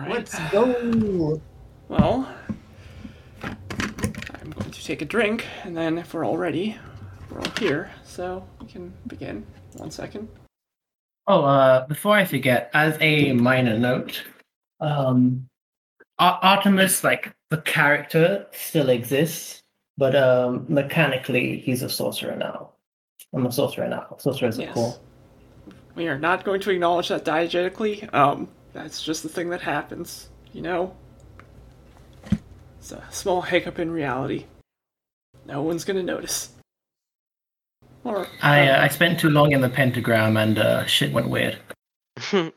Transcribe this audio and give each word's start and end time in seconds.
right. 0.00 0.10
Let's 0.10 0.38
go. 0.50 1.40
Well, 1.88 2.28
I'm 3.42 4.50
going 4.50 4.70
to 4.70 4.84
take 4.84 5.02
a 5.02 5.04
drink, 5.04 5.46
and 5.64 5.76
then 5.76 5.98
if 5.98 6.14
we're 6.14 6.24
all 6.24 6.38
ready, 6.38 6.76
we're 7.30 7.38
all 7.40 7.52
here, 7.58 7.90
so 8.04 8.44
we 8.60 8.66
can 8.66 8.92
begin. 9.06 9.46
One 9.76 9.90
second. 9.90 10.28
Oh, 11.26 11.44
uh, 11.44 11.86
before 11.86 12.16
I 12.16 12.24
forget, 12.24 12.70
as 12.74 12.96
a 13.00 13.32
minor 13.32 13.78
note, 13.78 14.22
um, 14.80 15.46
Ar- 16.18 16.40
Artemis, 16.42 17.04
like 17.04 17.32
the 17.50 17.58
character, 17.58 18.46
still 18.52 18.88
exists, 18.88 19.60
but 19.96 20.16
um, 20.16 20.66
mechanically, 20.68 21.58
he's 21.60 21.82
a 21.82 21.88
sorcerer 21.88 22.36
now. 22.36 22.70
I'm 23.32 23.46
a 23.46 23.52
sorcerer 23.52 23.88
now. 23.88 24.16
Sorcerers 24.18 24.58
are 24.58 24.62
Yes. 24.62 24.74
cool. 24.74 25.00
We 25.94 26.08
are 26.08 26.18
not 26.18 26.44
going 26.44 26.60
to 26.62 26.70
acknowledge 26.70 27.08
that 27.08 27.24
diegetically. 27.24 28.12
Um, 28.14 28.48
that's 28.72 29.02
just 29.02 29.22
the 29.22 29.28
thing 29.28 29.50
that 29.50 29.60
happens, 29.60 30.28
you 30.52 30.62
know? 30.62 30.94
It's 32.78 32.92
a 32.92 33.02
small 33.10 33.42
hiccup 33.42 33.78
in 33.78 33.90
reality. 33.90 34.46
No 35.46 35.62
one's 35.62 35.84
gonna 35.84 36.02
notice. 36.02 36.50
Or 38.04 38.26
I 38.42 38.68
uh, 38.68 38.82
I 38.82 38.88
spent 38.88 39.20
too 39.20 39.30
long 39.30 39.52
in 39.52 39.60
the 39.60 39.68
pentagram 39.68 40.36
and 40.36 40.58
uh, 40.58 40.86
shit 40.86 41.12
went 41.12 41.28
weird. 41.28 41.58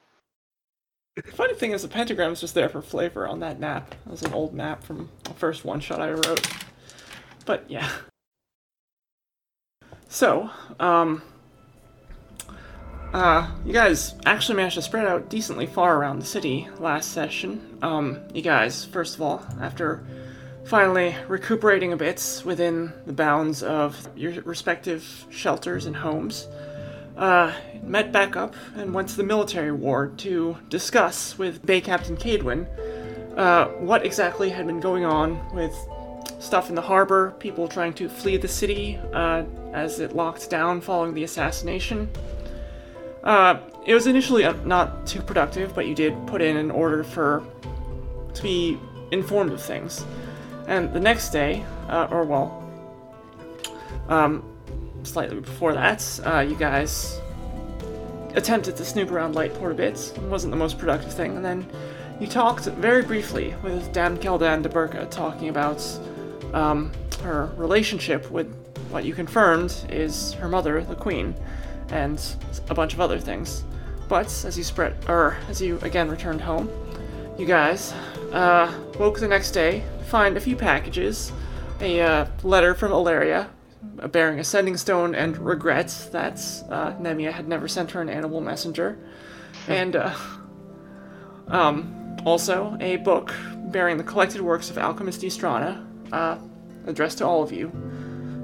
The 1.15 1.21
funny 1.31 1.53
thing 1.53 1.73
is, 1.73 1.83
the 1.83 1.87
pentagram 1.87 2.31
is 2.31 2.41
just 2.41 2.55
there 2.55 2.69
for 2.69 2.81
flavor 2.81 3.27
on 3.27 3.39
that 3.41 3.59
map. 3.59 3.91
That 4.03 4.09
was 4.09 4.23
an 4.23 4.33
old 4.33 4.51
map 4.53 4.83
from 4.83 5.09
the 5.25 5.33
first 5.35 5.63
one 5.63 5.79
shot 5.79 6.01
I 6.01 6.11
wrote. 6.11 6.47
But 7.45 7.65
yeah. 7.69 7.87
So, 10.07 10.49
um, 10.79 11.21
uh, 13.13 13.47
you 13.63 13.71
guys 13.73 14.15
actually 14.25 14.55
managed 14.55 14.75
to 14.75 14.81
spread 14.81 15.05
out 15.05 15.29
decently 15.29 15.67
far 15.67 15.97
around 15.97 16.19
the 16.19 16.25
city 16.25 16.67
last 16.79 17.11
session. 17.11 17.77
Um, 17.81 18.19
you 18.33 18.41
guys, 18.41 18.85
first 18.85 19.15
of 19.15 19.21
all, 19.21 19.45
after 19.61 20.03
finally 20.65 21.15
recuperating 21.27 21.93
a 21.93 21.97
bit 21.97 22.41
within 22.43 22.91
the 23.05 23.13
bounds 23.13 23.61
of 23.61 24.07
your 24.15 24.41
respective 24.43 25.25
shelters 25.29 25.85
and 25.85 25.95
homes, 25.95 26.47
uh, 27.17 27.53
met 27.83 28.11
back 28.11 28.35
up 28.35 28.55
and 28.75 28.93
went 28.93 29.09
to 29.09 29.17
the 29.17 29.23
military 29.23 29.71
ward 29.71 30.17
to 30.19 30.57
discuss 30.69 31.37
with 31.37 31.63
Bay 31.63 31.81
Captain 31.81 32.17
Cadwin 32.17 32.65
uh, 33.37 33.67
what 33.79 34.05
exactly 34.05 34.49
had 34.49 34.65
been 34.65 34.79
going 34.79 35.05
on 35.05 35.53
with 35.53 35.75
stuff 36.39 36.69
in 36.69 36.75
the 36.75 36.81
harbor, 36.81 37.35
people 37.39 37.67
trying 37.67 37.93
to 37.93 38.09
flee 38.09 38.37
the 38.37 38.47
city 38.47 38.99
uh, 39.13 39.43
as 39.73 39.99
it 39.99 40.15
locked 40.15 40.49
down 40.49 40.81
following 40.81 41.13
the 41.13 41.23
assassination. 41.23 42.09
Uh, 43.23 43.59
it 43.85 43.93
was 43.93 44.07
initially 44.07 44.43
uh, 44.43 44.53
not 44.65 45.07
too 45.07 45.21
productive, 45.21 45.73
but 45.73 45.87
you 45.87 45.95
did 45.95 46.15
put 46.27 46.41
in 46.41 46.57
an 46.57 46.71
order 46.71 47.03
for 47.03 47.43
to 48.33 48.43
be 48.43 48.77
informed 49.11 49.51
of 49.51 49.61
things. 49.61 50.05
And 50.67 50.93
the 50.93 50.99
next 50.99 51.29
day, 51.29 51.63
uh, 51.89 52.07
or 52.11 52.25
well, 52.25 52.59
um, 54.09 54.43
slightly 55.03 55.39
before 55.39 55.73
that, 55.73 56.19
uh, 56.25 56.39
you 56.39 56.55
guys 56.55 57.19
attempted 58.35 58.75
to 58.77 58.85
snoop 58.85 59.11
around 59.11 59.35
Lightport 59.35 59.71
a 59.71 59.75
bit. 59.75 60.13
It 60.15 60.23
wasn't 60.23 60.51
the 60.51 60.57
most 60.57 60.77
productive 60.77 61.13
thing, 61.13 61.35
and 61.35 61.45
then 61.45 61.65
you 62.19 62.27
talked 62.27 62.65
very 62.65 63.03
briefly 63.03 63.53
with 63.63 63.91
Dame 63.93 64.17
Keldan 64.17 64.63
de 64.63 64.69
Burka, 64.69 65.05
talking 65.09 65.49
about 65.49 65.81
um, 66.53 66.91
her 67.21 67.51
relationship 67.57 68.29
with 68.31 68.53
what 68.89 69.05
you 69.05 69.13
confirmed 69.13 69.85
is 69.89 70.33
her 70.33 70.47
mother, 70.47 70.81
the 70.83 70.95
Queen, 70.95 71.35
and 71.93 72.19
a 72.69 72.73
bunch 72.73 72.93
of 72.93 72.99
other 72.99 73.19
things. 73.19 73.63
But 74.09 74.27
as 74.45 74.57
you 74.57 74.63
spread, 74.63 74.95
or 75.07 75.37
as 75.47 75.61
you 75.61 75.79
again 75.81 76.09
returned 76.09 76.41
home, 76.41 76.69
you 77.37 77.45
guys 77.45 77.93
uh, 78.31 78.73
woke 78.99 79.19
the 79.19 79.27
next 79.27 79.51
day 79.51 79.83
find 80.07 80.35
a 80.35 80.39
few 80.39 80.55
packages, 80.55 81.31
a 81.79 82.01
uh, 82.01 82.27
letter 82.43 82.73
from 82.75 82.91
Ilaria 82.91 83.49
uh, 83.99 84.07
bearing 84.07 84.39
a 84.39 84.43
sending 84.43 84.77
stone 84.77 85.15
and 85.15 85.37
regrets 85.37 86.05
that 86.07 86.35
uh, 86.69 86.93
Nemia 86.93 87.31
had 87.31 87.47
never 87.47 87.67
sent 87.67 87.91
her 87.91 88.01
an 88.01 88.09
animal 88.09 88.41
messenger, 88.41 88.97
and 89.67 89.95
uh, 89.95 90.15
um, 91.47 92.17
also 92.25 92.77
a 92.79 92.97
book 92.97 93.33
bearing 93.67 93.97
the 93.97 94.03
collected 94.03 94.41
works 94.41 94.69
of 94.69 94.77
Alchemist 94.77 95.21
Estrana, 95.21 95.85
uh, 96.11 96.37
addressed 96.85 97.19
to 97.19 97.25
all 97.25 97.41
of 97.41 97.51
you. 97.51 97.71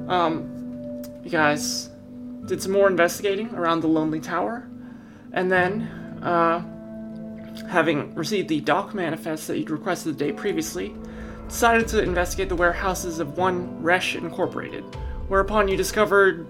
Um, 0.08 1.04
you 1.24 1.30
guys 1.30 1.89
did 2.50 2.62
some 2.64 2.72
more 2.72 2.88
investigating 2.88 3.54
around 3.54 3.82
the 3.82 3.88
Lonely 3.88 4.20
Tower, 4.20 4.68
and 5.32 5.52
then, 5.52 5.84
uh, 6.24 6.66
having 7.68 8.14
received 8.16 8.50
the 8.50 8.60
dock 8.60 8.96
manifest 8.96 9.48
that 9.48 9.60
you'd 9.60 9.70
requested 9.70 10.16
the 10.18 10.26
day 10.26 10.32
previously, 10.34 10.96
decided 11.48 11.88
to 11.88 12.02
investigate 12.02 12.50
the 12.50 12.56
warehouses 12.56 13.20
of 13.20 13.38
one 13.38 13.84
Resh 13.84 14.16
Incorporated, 14.16 14.84
whereupon 15.28 15.68
you 15.68 15.78
discovered 15.78 16.48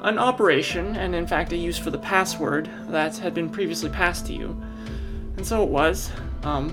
an 0.00 0.18
operation, 0.18 0.96
and 0.96 1.14
in 1.14 1.26
fact 1.26 1.52
a 1.52 1.56
use 1.56 1.78
for 1.78 1.90
the 1.90 1.98
password 1.98 2.70
that 2.88 3.18
had 3.18 3.34
been 3.34 3.50
previously 3.50 3.90
passed 3.90 4.26
to 4.26 4.32
you. 4.32 4.60
And 5.36 5.46
so 5.46 5.62
it 5.62 5.68
was, 5.68 6.10
um, 6.42 6.72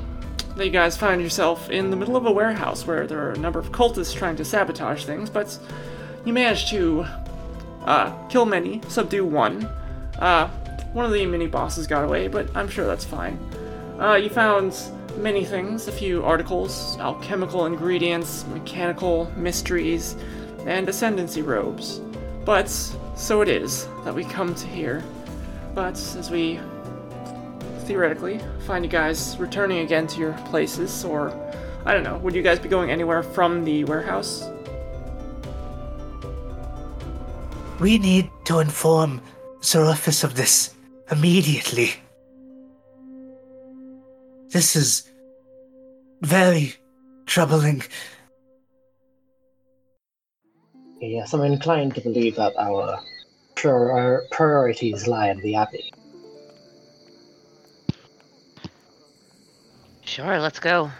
that 0.56 0.66
you 0.66 0.72
guys 0.72 0.96
found 0.96 1.22
yourself 1.22 1.70
in 1.70 1.90
the 1.90 1.98
middle 1.98 2.16
of 2.16 2.26
a 2.26 2.32
warehouse 2.32 2.88
where 2.88 3.06
there 3.06 3.20
are 3.20 3.32
a 3.32 3.38
number 3.38 3.60
of 3.60 3.74
cultists 3.74 4.16
trying 4.16 4.38
to 4.38 4.46
sabotage 4.46 5.04
things, 5.04 5.30
but 5.30 5.60
you 6.24 6.32
managed 6.32 6.70
to 6.70 7.06
uh, 7.90 8.28
kill 8.28 8.46
many, 8.46 8.82
subdue 8.88 9.26
one. 9.26 9.66
Uh, 10.20 10.48
one 10.94 11.06
of 11.06 11.12
the 11.12 11.26
mini 11.26 11.48
bosses 11.48 11.88
got 11.88 12.04
away, 12.04 12.28
but 12.28 12.48
I'm 12.56 12.70
sure 12.70 12.86
that's 12.86 13.04
fine. 13.04 13.38
Uh, 14.00 14.14
you 14.14 14.30
found 14.30 14.78
many 15.18 15.44
things, 15.44 15.88
a 15.88 15.92
few 15.92 16.24
articles, 16.24 16.98
alchemical 17.00 17.66
ingredients, 17.66 18.46
mechanical 18.54 19.30
mysteries, 19.36 20.16
and 20.66 20.88
ascendancy 20.88 21.42
robes. 21.42 22.00
But 22.46 22.70
so 23.16 23.42
it 23.42 23.50
is 23.50 23.88
that 24.06 24.14
we 24.14 24.24
come 24.24 24.54
to 24.56 24.68
here. 24.68 25.04
But 25.74 25.94
as 25.94 26.30
we 26.30 26.60
theoretically 27.86 28.40
find 28.68 28.86
you 28.86 28.92
guys 28.92 29.36
returning 29.40 29.80
again 29.80 30.06
to 30.08 30.20
your 30.20 30.34
places, 30.46 31.04
or 31.04 31.34
I 31.86 31.94
don't 31.94 32.04
know, 32.04 32.18
would 32.20 32.36
you 32.36 32.44
guys 32.44 32.60
be 32.60 32.70
going 32.70 32.92
anywhere 32.92 33.24
from 33.24 33.66
the 33.66 33.84
warehouse? 33.86 34.48
We 37.79 37.97
need 37.97 38.29
to 38.45 38.59
inform 38.59 39.22
Seraphis 39.62 40.25
of 40.25 40.35
this 40.35 40.75
immediately. 41.12 41.94
This 44.50 44.75
is 44.75 45.09
very 46.22 46.75
troubling. 47.25 47.84
Yes, 51.00 51.34
I'm 51.34 51.44
inclined 51.44 51.95
to 51.95 52.01
believe 52.01 52.35
that 52.35 52.53
our 52.57 53.00
prior- 53.56 54.25
priorities 54.31 55.07
lie 55.07 55.29
in 55.29 55.40
the 55.40 55.56
Abbey. 55.56 55.94
Sure, 60.03 60.40
let's 60.40 60.59
go. 60.59 60.91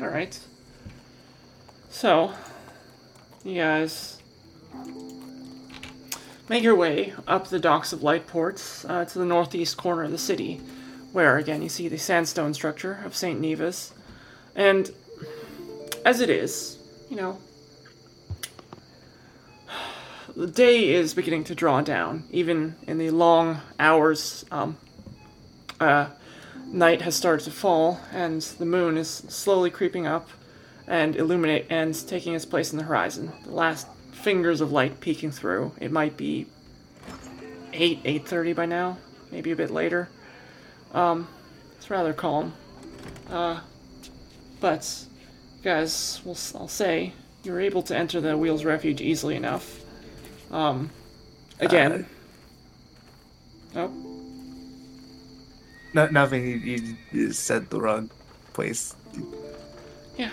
Alright. 0.00 0.38
So, 1.88 2.32
you 3.44 3.56
guys 3.56 4.11
make 6.52 6.62
your 6.62 6.76
way 6.76 7.14
up 7.26 7.48
the 7.48 7.58
docks 7.58 7.94
of 7.94 8.00
Lightport 8.00 8.84
uh, 8.86 9.06
to 9.06 9.18
the 9.18 9.24
northeast 9.24 9.78
corner 9.78 10.02
of 10.02 10.10
the 10.10 10.18
city, 10.18 10.60
where 11.10 11.38
again 11.38 11.62
you 11.62 11.68
see 11.70 11.88
the 11.88 11.96
sandstone 11.96 12.52
structure 12.52 13.00
of 13.06 13.16
St. 13.16 13.40
Nevis. 13.40 13.94
And 14.54 14.90
as 16.04 16.20
it 16.20 16.28
is, 16.28 16.76
you 17.08 17.16
know, 17.16 17.38
the 20.36 20.46
day 20.46 20.90
is 20.90 21.14
beginning 21.14 21.44
to 21.44 21.54
draw 21.54 21.80
down, 21.80 22.24
even 22.30 22.74
in 22.86 22.98
the 22.98 23.08
long 23.08 23.62
hours. 23.78 24.44
Um, 24.50 24.76
uh, 25.80 26.10
night 26.66 27.00
has 27.00 27.16
started 27.16 27.44
to 27.44 27.50
fall, 27.50 27.98
and 28.12 28.42
the 28.42 28.66
moon 28.66 28.98
is 28.98 29.08
slowly 29.08 29.70
creeping 29.70 30.06
up 30.06 30.28
and 30.86 31.16
illuminate 31.16 31.64
and 31.70 31.94
taking 32.06 32.34
its 32.34 32.44
place 32.44 32.72
in 32.72 32.78
the 32.78 32.84
horizon. 32.84 33.32
The 33.44 33.52
last 33.52 33.86
fingers 34.22 34.60
of 34.60 34.72
light 34.72 35.00
peeking 35.00 35.30
through. 35.30 35.72
It 35.80 35.90
might 35.90 36.16
be 36.16 36.46
eight, 37.72 38.00
eight 38.04 38.26
thirty 38.26 38.52
by 38.52 38.66
now, 38.66 38.98
maybe 39.30 39.50
a 39.50 39.56
bit 39.56 39.70
later. 39.70 40.08
Um, 40.92 41.28
it's 41.76 41.90
rather 41.90 42.12
calm. 42.12 42.54
Uh, 43.28 43.60
but 44.60 45.06
guys, 45.62 46.20
will 46.24 46.36
I'll 46.54 46.68
say 46.68 47.12
you 47.42 47.52
were 47.52 47.60
able 47.60 47.82
to 47.82 47.96
enter 47.96 48.20
the 48.20 48.36
Wheels 48.36 48.64
Refuge 48.64 49.00
easily 49.00 49.34
enough. 49.34 49.80
Um, 50.50 50.90
again. 51.58 52.06
oh. 53.74 53.90
No, 55.94 56.06
nothing. 56.06 56.46
You, 56.46 56.56
you, 56.56 56.96
you 57.10 57.32
said 57.32 57.68
the 57.70 57.80
wrong 57.80 58.10
place. 58.52 58.94
Yeah. 60.16 60.30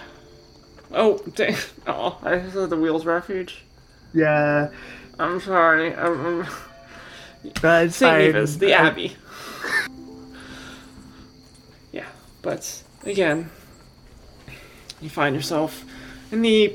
Oh, 0.91 1.18
dang. 1.36 1.56
Oh, 1.88 2.18
I 2.21 2.50
said 2.51 2.69
the 2.69 2.77
Wheels 2.77 3.06
Refuge. 3.06 3.63
Yeah, 4.13 4.69
I'm 5.19 5.39
sorry. 5.39 5.95
I'm, 5.95 6.45
I'm... 7.63 7.89
St. 7.89 8.01
Neva's, 8.01 8.57
the 8.57 8.73
I- 8.73 8.88
Abbey. 8.88 9.15
Yeah, 11.91 12.07
but 12.41 12.83
again, 13.03 13.50
you 15.01 15.09
find 15.09 15.35
yourself 15.35 15.85
in 16.31 16.41
the 16.41 16.73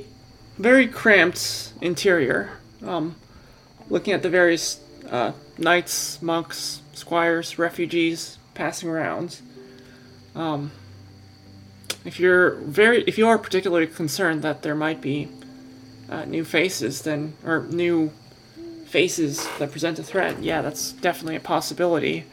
very 0.59 0.87
cramped 0.87 1.73
interior, 1.81 2.51
um, 2.85 3.17
looking 3.91 4.13
at 4.13 4.23
the 4.23 4.31
various 4.31 4.81
uh, 5.11 5.33
knights, 5.59 6.23
monks, 6.23 6.81
squires, 6.93 7.59
refugees 7.59 8.39
passing 8.55 8.89
around. 8.89 9.41
Um, 10.35 10.71
if 12.05 12.21
you're 12.21 12.55
very, 12.57 13.03
if 13.05 13.19
you 13.19 13.27
are 13.27 13.39
particularly 13.39 13.87
concerned 13.87 14.43
that 14.43 14.63
there 14.63 14.75
might 14.75 15.01
be 15.01 15.29
uh, 16.09 16.25
new 16.25 16.45
faces, 16.45 17.03
then 17.03 17.35
or 17.45 17.63
new 17.71 18.13
faces 18.87 19.49
that 19.59 19.73
present 19.73 19.99
a 19.99 20.03
threat, 20.03 20.43
yeah, 20.43 20.63
that's 20.63 20.93
definitely 20.93 21.37
a 21.37 21.41
possibility. 21.41 22.25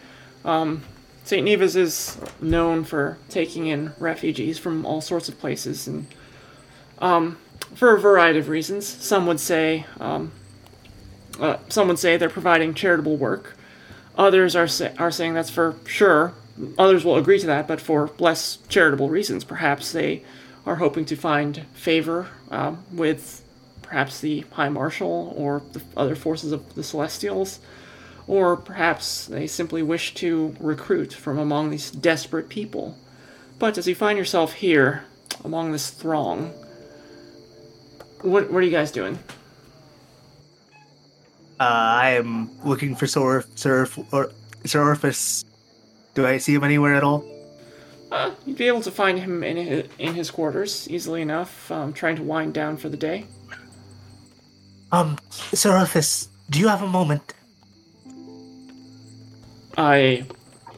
Um, 0.46 0.84
St. 1.24 1.44
Nevis 1.44 1.76
is 1.76 2.18
known 2.42 2.84
for 2.84 3.18
taking 3.30 3.68
in 3.68 3.94
refugees 4.00 4.58
from 4.58 4.86
all 4.86 5.02
sorts 5.02 5.30
of 5.30 5.40
places, 5.40 5.88
and 5.88 6.08
um, 7.00 7.38
for 7.76 7.96
a 7.96 8.00
variety 8.00 8.40
of 8.40 8.50
reasons. 8.50 8.88
Some 8.88 9.28
would 9.28 9.40
say, 9.40 9.86
um, 10.00 10.32
uh, 11.40 11.58
some 11.70 11.88
would 11.88 12.00
say 12.00 12.18
they're 12.18 12.30
providing 12.30 12.74
charitable 12.74 13.18
work. 13.18 13.56
Others 14.18 14.56
are 14.56 14.68
sa- 14.68 14.90
are 14.98 15.12
saying 15.12 15.34
that's 15.34 15.50
for 15.50 15.76
sure. 15.86 16.34
Others 16.78 17.06
will 17.06 17.16
agree 17.16 17.40
to 17.40 17.48
that, 17.48 17.68
but 17.68 17.80
for 17.80 18.12
less 18.20 18.58
charitable 18.68 19.10
reasons. 19.10 19.44
Perhaps 19.44 19.92
they 19.94 20.24
are 20.66 20.76
hoping 20.76 21.06
to 21.06 21.16
find 21.16 21.66
favor 21.74 22.28
um, 22.50 22.84
with 22.92 23.44
perhaps 23.92 24.22
the 24.22 24.46
High 24.54 24.70
Marshal 24.70 25.34
or 25.36 25.62
the 25.74 25.82
other 25.98 26.16
forces 26.16 26.54
of 26.54 26.76
the 26.76 26.84
Celestials 26.84 27.60
or 28.26 28.56
perhaps 28.56 29.26
they 29.26 29.46
simply 29.46 29.84
wish 29.84 30.14
to 30.14 30.56
recruit 30.62 31.12
from 31.12 31.38
among 31.38 31.70
these 31.70 31.92
desperate 31.92 32.48
people. 32.48 32.98
But 33.60 33.78
as 33.78 33.90
you 33.90 33.96
find 33.96 34.18
yourself 34.18 34.54
here, 34.54 35.04
among 35.44 35.74
this 35.74 35.90
throng, 35.90 36.54
what, 38.22 38.50
what 38.50 38.64
are 38.64 38.66
you 38.66 38.72
guys 38.72 38.94
doing? 38.94 39.20
Uh, 41.60 41.64
I 41.64 42.12
am 42.12 42.50
looking 42.64 42.96
for 42.96 43.08
Sir 43.08 43.44
Sir 43.56 43.90
or 44.14 44.32
Sir 44.64 44.82
Orpheus. 44.82 45.44
Do 46.14 46.26
I 46.26 46.38
see 46.38 46.54
him 46.54 46.64
anywhere 46.64 46.96
at 46.96 47.04
all? 47.04 47.26
Uh, 48.10 48.32
you'd 48.46 48.58
be 48.58 48.68
able 48.68 48.82
to 48.84 48.92
find 48.92 49.20
him 49.20 49.44
in 49.44 49.58
his, 49.58 49.90
in 50.00 50.14
his 50.14 50.32
quarters 50.32 50.90
easily 50.90 51.22
enough, 51.22 51.70
um, 51.70 51.92
trying 51.92 52.16
to 52.16 52.24
wind 52.24 52.54
down 52.54 52.78
for 52.78 52.88
the 52.88 52.98
day. 52.98 53.26
Um, 54.92 55.18
Sir 55.30 55.78
Orpheus, 55.78 56.28
do 56.50 56.60
you 56.60 56.68
have 56.68 56.82
a 56.82 56.88
moment? 56.88 57.34
I 59.78 60.26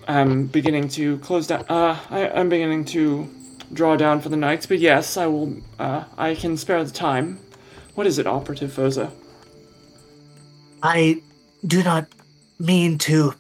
am 0.08 0.46
beginning 0.48 0.90
to 0.90 1.18
close 1.20 1.48
down. 1.48 1.66
Uh, 1.68 1.98
I, 2.10 2.30
I'm 2.30 2.48
beginning 2.48 2.86
to 2.86 3.28
draw 3.72 3.96
down 3.96 4.22
for 4.22 4.30
the 4.30 4.38
night, 4.38 4.68
but 4.70 4.80
yes, 4.80 5.18
I 5.18 5.26
will. 5.26 5.58
Uh, 5.80 6.04
I 6.18 6.36
can 6.36 6.58
spare 6.58 6.84
the 6.84 6.92
time. 6.92 7.40
What 7.96 8.06
is 8.06 8.20
it, 8.20 8.28
Operative 8.28 8.72
Phoza? 8.72 9.12
I 10.84 11.22
do 11.66 11.82
not 11.82 12.08
mean 12.60 12.98
to 13.00 13.34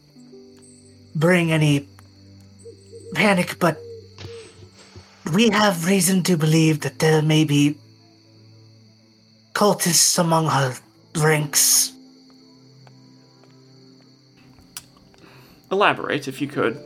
bring 1.15 1.51
any 1.51 1.87
panic, 3.13 3.57
but 3.59 3.77
we 5.33 5.49
have 5.49 5.85
reason 5.85 6.23
to 6.23 6.37
believe 6.37 6.81
that 6.81 6.99
there 6.99 7.21
may 7.21 7.43
be 7.43 7.77
cultists 9.53 10.17
among 10.17 10.47
her 10.47 10.75
ranks. 11.15 11.93
Elaborate, 15.71 16.27
if 16.27 16.41
you 16.41 16.47
could. 16.47 16.77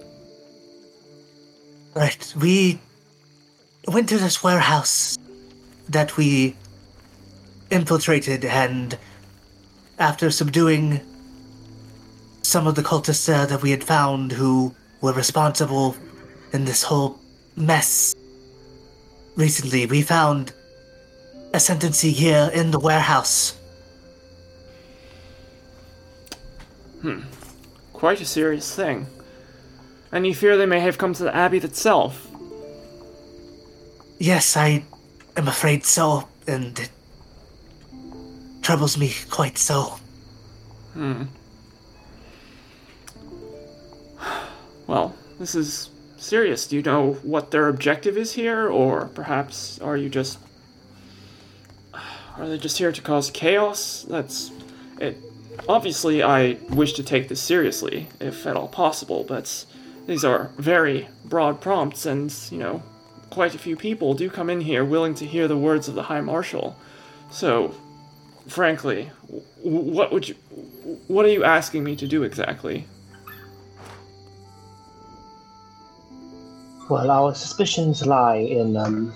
Right, 1.95 2.33
we 2.39 2.79
went 3.87 4.09
to 4.09 4.17
this 4.17 4.43
warehouse 4.43 5.17
that 5.89 6.17
we 6.17 6.55
infiltrated, 7.71 8.45
and 8.45 8.97
after 9.97 10.29
subduing 10.29 11.01
some 12.41 12.67
of 12.67 12.75
the 12.75 12.83
cultists 12.83 13.25
there 13.25 13.45
that 13.45 13.61
we 13.61 13.71
had 13.71 13.83
found 13.83 14.31
who 14.31 14.73
were 15.01 15.13
responsible 15.13 15.95
in 16.53 16.65
this 16.65 16.83
whole 16.83 17.19
mess, 17.55 18.13
recently 19.35 19.85
we 19.85 20.01
found 20.01 20.53
ascendancy 21.57 22.11
here 22.11 22.49
in 22.53 22.71
the 22.71 22.79
warehouse. 22.79 23.57
Hmm. 27.01 27.21
Quite 27.93 28.21
a 28.21 28.25
serious 28.25 28.73
thing. 28.73 29.07
And 30.11 30.25
you 30.25 30.33
fear 30.33 30.55
they 30.55 30.65
may 30.65 30.79
have 30.79 30.97
come 30.97 31.13
to 31.15 31.23
the 31.23 31.35
Abbey 31.35 31.57
itself. 31.57 32.27
Yes, 34.19 34.55
I 34.55 34.83
am 35.35 35.47
afraid 35.47 35.83
so, 35.83 36.27
and 36.47 36.79
it 36.79 36.91
troubles 38.61 38.97
me 38.97 39.13
quite 39.29 39.57
so. 39.57 39.99
Hmm. 40.93 41.23
Well, 44.87 45.15
this 45.39 45.53
is 45.55 45.89
serious. 46.17 46.67
Do 46.67 46.75
you 46.77 46.81
know 46.81 47.13
what 47.23 47.51
their 47.51 47.67
objective 47.67 48.17
is 48.17 48.33
here, 48.33 48.69
or 48.69 49.07
perhaps 49.13 49.79
are 49.81 49.97
you 49.97 50.09
just. 50.09 50.39
Are 52.37 52.47
they 52.47 52.57
just 52.57 52.77
here 52.77 52.91
to 52.91 53.01
cause 53.01 53.31
chaos? 53.31 54.05
That's. 54.07 54.51
It. 54.99 55.17
Obviously, 55.67 56.21
I 56.21 56.57
wish 56.69 56.93
to 56.93 57.03
take 57.03 57.29
this 57.29 57.41
seriously, 57.41 58.07
if 58.19 58.45
at 58.45 58.55
all 58.55 58.67
possible, 58.67 59.23
but 59.23 59.65
these 60.05 60.23
are 60.23 60.51
very 60.57 61.09
broad 61.25 61.59
prompts, 61.61 62.05
and, 62.05 62.33
you 62.51 62.59
know, 62.59 62.83
quite 63.31 63.55
a 63.55 63.57
few 63.57 63.75
people 63.75 64.13
do 64.13 64.29
come 64.29 64.49
in 64.49 64.61
here 64.61 64.85
willing 64.85 65.15
to 65.15 65.25
hear 65.25 65.47
the 65.47 65.57
words 65.57 65.87
of 65.87 65.95
the 65.95 66.03
High 66.03 66.21
Marshal. 66.21 66.77
So, 67.31 67.73
frankly, 68.47 69.09
what 69.61 70.11
would 70.11 70.29
you. 70.29 70.35
What 71.07 71.25
are 71.25 71.29
you 71.29 71.43
asking 71.43 71.83
me 71.83 71.95
to 71.97 72.07
do 72.07 72.23
exactly? 72.23 72.85
Well, 76.89 77.11
our 77.11 77.35
suspicions 77.35 78.05
lie 78.05 78.37
in 78.37 78.77
um, 78.77 79.13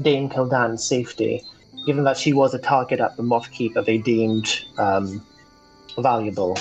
Dame 0.00 0.30
Keldan's 0.30 0.86
safety, 0.86 1.42
given 1.86 2.04
that 2.04 2.16
she 2.16 2.32
was 2.32 2.54
a 2.54 2.58
target 2.58 3.00
at 3.00 3.16
the 3.16 3.22
Moth 3.22 3.50
Keep 3.50 3.74
that 3.74 3.86
they 3.86 3.98
deemed 3.98 4.64
um, 4.78 5.24
valuable. 5.98 6.58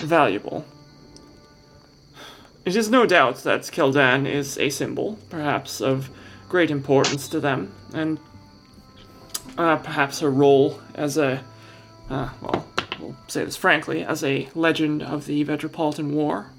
valuable. 0.00 0.64
It 2.64 2.76
is 2.76 2.90
no 2.90 3.06
doubt 3.06 3.36
that 3.38 3.62
Keldan 3.62 4.26
is 4.26 4.58
a 4.58 4.70
symbol, 4.70 5.18
perhaps 5.30 5.80
of 5.80 6.10
great 6.48 6.70
importance 6.70 7.28
to 7.28 7.40
them, 7.40 7.72
and 7.94 8.18
uh, 9.56 9.76
perhaps 9.76 10.20
her 10.20 10.30
role 10.30 10.80
as 10.94 11.16
a, 11.16 11.42
uh, 12.10 12.28
well, 12.40 12.66
we'll 13.00 13.16
say 13.28 13.44
this 13.44 13.56
frankly, 13.56 14.02
as 14.02 14.22
a 14.22 14.48
legend 14.54 15.02
of 15.02 15.26
the 15.26 15.44
Metropolitan 15.44 16.14
War. 16.14 16.50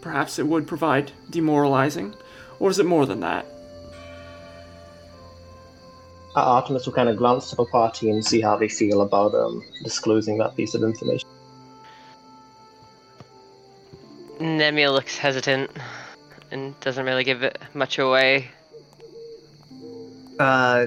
Perhaps 0.00 0.38
it 0.38 0.46
would 0.46 0.66
provide 0.66 1.12
demoralizing, 1.28 2.14
or 2.60 2.70
is 2.70 2.78
it 2.78 2.86
more 2.86 3.04
than 3.04 3.20
that? 3.20 3.46
Artemis 6.42 6.86
will 6.86 6.92
kind 6.92 7.08
of 7.08 7.16
glance 7.16 7.50
to 7.50 7.56
the 7.56 7.64
party 7.64 8.10
and 8.10 8.24
see 8.24 8.40
how 8.40 8.56
they 8.56 8.68
feel 8.68 9.02
about 9.02 9.34
um, 9.34 9.64
disclosing 9.82 10.38
that 10.38 10.56
piece 10.56 10.74
of 10.74 10.82
information. 10.82 11.28
Nemia 14.38 14.92
looks 14.92 15.18
hesitant 15.18 15.70
and 16.50 16.78
doesn't 16.80 17.04
really 17.04 17.24
give 17.24 17.42
it 17.42 17.58
much 17.74 17.98
away. 17.98 18.48
Uh, 20.38 20.86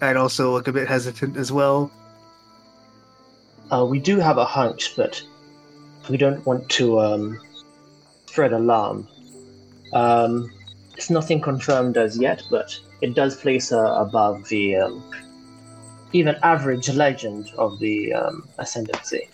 I'd 0.00 0.16
also 0.16 0.52
look 0.52 0.68
a 0.68 0.72
bit 0.72 0.88
hesitant 0.88 1.36
as 1.36 1.50
well. 1.50 1.90
Uh, 3.70 3.84
we 3.84 3.98
do 3.98 4.18
have 4.18 4.38
a 4.38 4.44
hunch, 4.44 4.94
but 4.96 5.22
we 6.08 6.16
don't 6.16 6.44
want 6.46 6.68
to 6.70 7.00
um, 7.00 7.40
spread 8.26 8.52
alarm. 8.52 9.08
Um, 9.92 10.52
it's 10.96 11.10
nothing 11.10 11.40
confirmed 11.40 11.96
as 11.96 12.18
yet, 12.18 12.42
but 12.50 12.78
it 13.02 13.14
does 13.14 13.36
place 13.36 13.70
her 13.70 13.84
above 13.84 14.48
the 14.48 14.76
um, 14.76 15.04
even 16.12 16.36
average 16.42 16.88
legend 16.88 17.50
of 17.58 17.78
the 17.80 18.14
um, 18.14 18.48
ascendancy. 18.58 19.28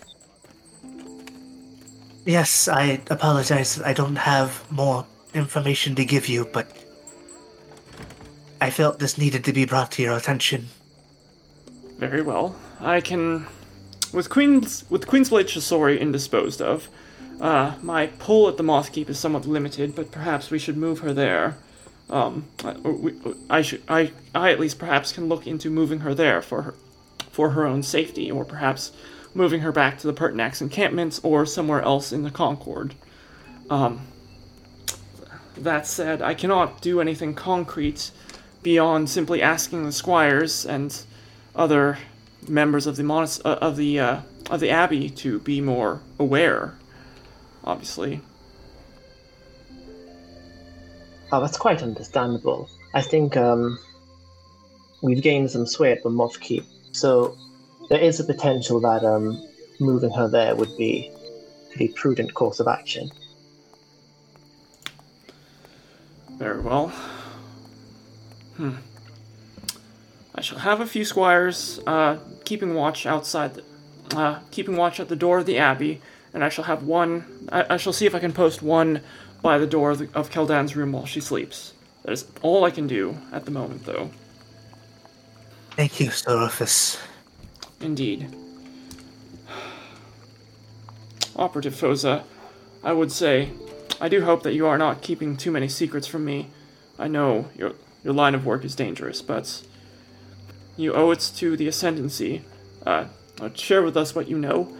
Yes, 2.25 2.67
I 2.67 2.99
apologize. 3.09 3.79
I 3.81 3.93
don't 3.93 4.15
have 4.17 4.69
more 4.71 5.05
information 5.33 5.95
to 5.95 6.03
give 6.03 6.27
you, 6.27 6.45
but 6.51 6.75
I 8.59 8.71
felt 8.71 8.99
this 8.99 9.17
needed 9.17 9.43
to 9.45 9.53
be 9.53 9.65
brought 9.65 9.91
to 9.93 10.01
your 10.01 10.17
attention. 10.17 10.67
Very 11.97 12.21
well. 12.21 12.55
I 12.79 13.01
can, 13.01 13.45
with 14.13 14.29
Queen's 14.29 14.89
with 14.89 15.05
Queensblade 15.05 15.45
Chisori 15.45 15.99
indisposed 15.99 16.61
of, 16.61 16.89
uh, 17.39 17.75
my 17.81 18.07
pull 18.07 18.47
at 18.47 18.57
the 18.57 18.63
Mothkeep 18.63 19.09
is 19.09 19.19
somewhat 19.19 19.45
limited, 19.45 19.95
but 19.95 20.11
perhaps 20.11 20.49
we 20.49 20.59
should 20.59 20.77
move 20.77 20.99
her 20.99 21.13
there. 21.13 21.57
Um, 22.09 22.45
I, 22.63 22.75
I 23.49 23.61
should, 23.61 23.83
I, 23.87 24.11
I 24.33 24.51
at 24.51 24.59
least 24.59 24.79
perhaps 24.79 25.11
can 25.11 25.29
look 25.29 25.45
into 25.45 25.69
moving 25.69 25.99
her 25.99 26.13
there 26.13 26.41
for 26.41 26.63
her, 26.63 26.75
for 27.31 27.51
her 27.51 27.65
own 27.65 27.83
safety, 27.83 28.31
or 28.31 28.45
perhaps 28.45 28.91
moving 29.33 29.61
her 29.61 29.71
back 29.71 29.99
to 29.99 30.07
the 30.07 30.13
Pertinax 30.13 30.61
encampments 30.61 31.19
or 31.23 31.45
somewhere 31.45 31.81
else 31.81 32.11
in 32.11 32.23
the 32.23 32.31
Concord. 32.31 32.95
Um, 33.69 34.07
that 35.55 35.85
said, 35.85 36.21
I 36.21 36.33
cannot 36.33 36.81
do 36.81 36.99
anything 36.99 37.35
concrete 37.35 38.11
beyond 38.63 39.09
simply 39.09 39.41
asking 39.41 39.85
the 39.85 39.91
squires 39.91 40.65
and 40.65 40.99
other 41.55 41.97
members 42.47 42.87
of 42.87 42.95
the 42.95 43.03
monas- 43.03 43.41
uh, 43.45 43.57
of 43.61 43.75
the 43.75 43.99
uh, 43.99 44.21
of 44.49 44.59
the 44.59 44.69
abbey 44.69 45.09
to 45.09 45.39
be 45.39 45.61
more 45.61 46.01
aware. 46.17 46.75
Obviously, 47.63 48.21
Oh, 51.31 51.41
that's 51.41 51.57
quite 51.57 51.83
understandable. 51.83 52.69
I 52.93 53.01
think 53.01 53.37
um, 53.37 53.77
we've 55.01 55.21
gained 55.21 55.51
some 55.51 55.67
sway 55.67 55.91
at 55.91 56.03
the 56.03 56.09
Moth 56.09 56.39
Keep, 56.39 56.65
so 56.91 57.37
there 57.89 57.99
is 57.99 58.19
a 58.19 58.23
potential 58.23 58.79
that 58.81 59.03
um, 59.05 59.47
moving 59.79 60.11
her 60.11 60.27
there 60.27 60.55
would 60.55 60.75
be 60.77 61.11
a 61.11 61.69
pretty 61.69 61.93
prudent 61.93 62.33
course 62.33 62.59
of 62.59 62.67
action. 62.67 63.11
very 66.39 66.61
well. 66.61 66.87
Hmm. 68.55 68.75
I 70.33 70.41
shall 70.41 70.59
have 70.59 70.79
a 70.79 70.85
few 70.85 71.03
squires 71.03 71.81
uh, 71.85 72.17
keeping 72.45 72.73
watch 72.73 73.05
outside, 73.05 73.55
the, 73.55 73.63
uh, 74.17 74.39
keeping 74.49 74.77
watch 74.77 75.01
at 75.01 75.09
the 75.09 75.17
door 75.17 75.39
of 75.39 75.45
the 75.45 75.57
abbey, 75.57 76.01
and 76.33 76.43
I 76.43 76.49
shall 76.49 76.63
have 76.63 76.83
one. 76.83 77.25
I, 77.51 77.73
I 77.73 77.77
shall 77.77 77.91
see 77.91 78.05
if 78.05 78.15
I 78.15 78.19
can 78.19 78.31
post 78.31 78.61
one 78.61 79.01
by 79.41 79.57
the 79.57 79.67
door 79.67 79.91
of, 79.91 79.99
the, 79.99 80.09
of 80.13 80.29
Keldan's 80.29 80.75
room 80.75 80.91
while 80.91 81.05
she 81.05 81.21
sleeps. 81.21 81.73
That 82.03 82.11
is 82.11 82.25
all 82.41 82.63
I 82.63 82.71
can 82.71 82.87
do 82.87 83.17
at 83.31 83.45
the 83.45 83.51
moment, 83.51 83.85
though. 83.85 84.09
Thank 85.71 85.99
you, 85.99 86.09
Sorophus. 86.09 86.99
Indeed. 87.79 88.35
Operative 91.35 91.73
Phoza, 91.73 92.23
I 92.83 92.93
would 92.93 93.11
say, 93.11 93.51
I 94.01 94.09
do 94.09 94.23
hope 94.23 94.43
that 94.43 94.53
you 94.53 94.65
are 94.67 94.77
not 94.77 95.01
keeping 95.01 95.35
too 95.35 95.51
many 95.51 95.67
secrets 95.67 96.07
from 96.07 96.25
me. 96.25 96.47
I 96.97 97.07
know 97.07 97.49
your 97.55 97.73
your 98.03 98.13
line 98.13 98.35
of 98.35 98.45
work 98.45 98.63
is 98.63 98.75
dangerous, 98.75 99.21
but 99.21 99.63
you 100.77 100.93
owe 100.93 101.11
it 101.11 101.31
to 101.35 101.57
the 101.57 101.67
Ascendancy. 101.67 102.43
Uh, 102.85 103.05
uh, 103.41 103.49
share 103.53 103.83
with 103.83 103.97
us 103.97 104.15
what 104.15 104.27
you 104.29 104.37
know, 104.37 104.73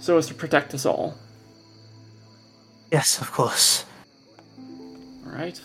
so 0.00 0.16
as 0.16 0.26
to 0.28 0.34
protect 0.34 0.72
us 0.74 0.86
all. 0.86 1.16
Yes, 2.90 3.20
of 3.20 3.32
course. 3.32 3.84
All 5.34 5.40
right. 5.40 5.60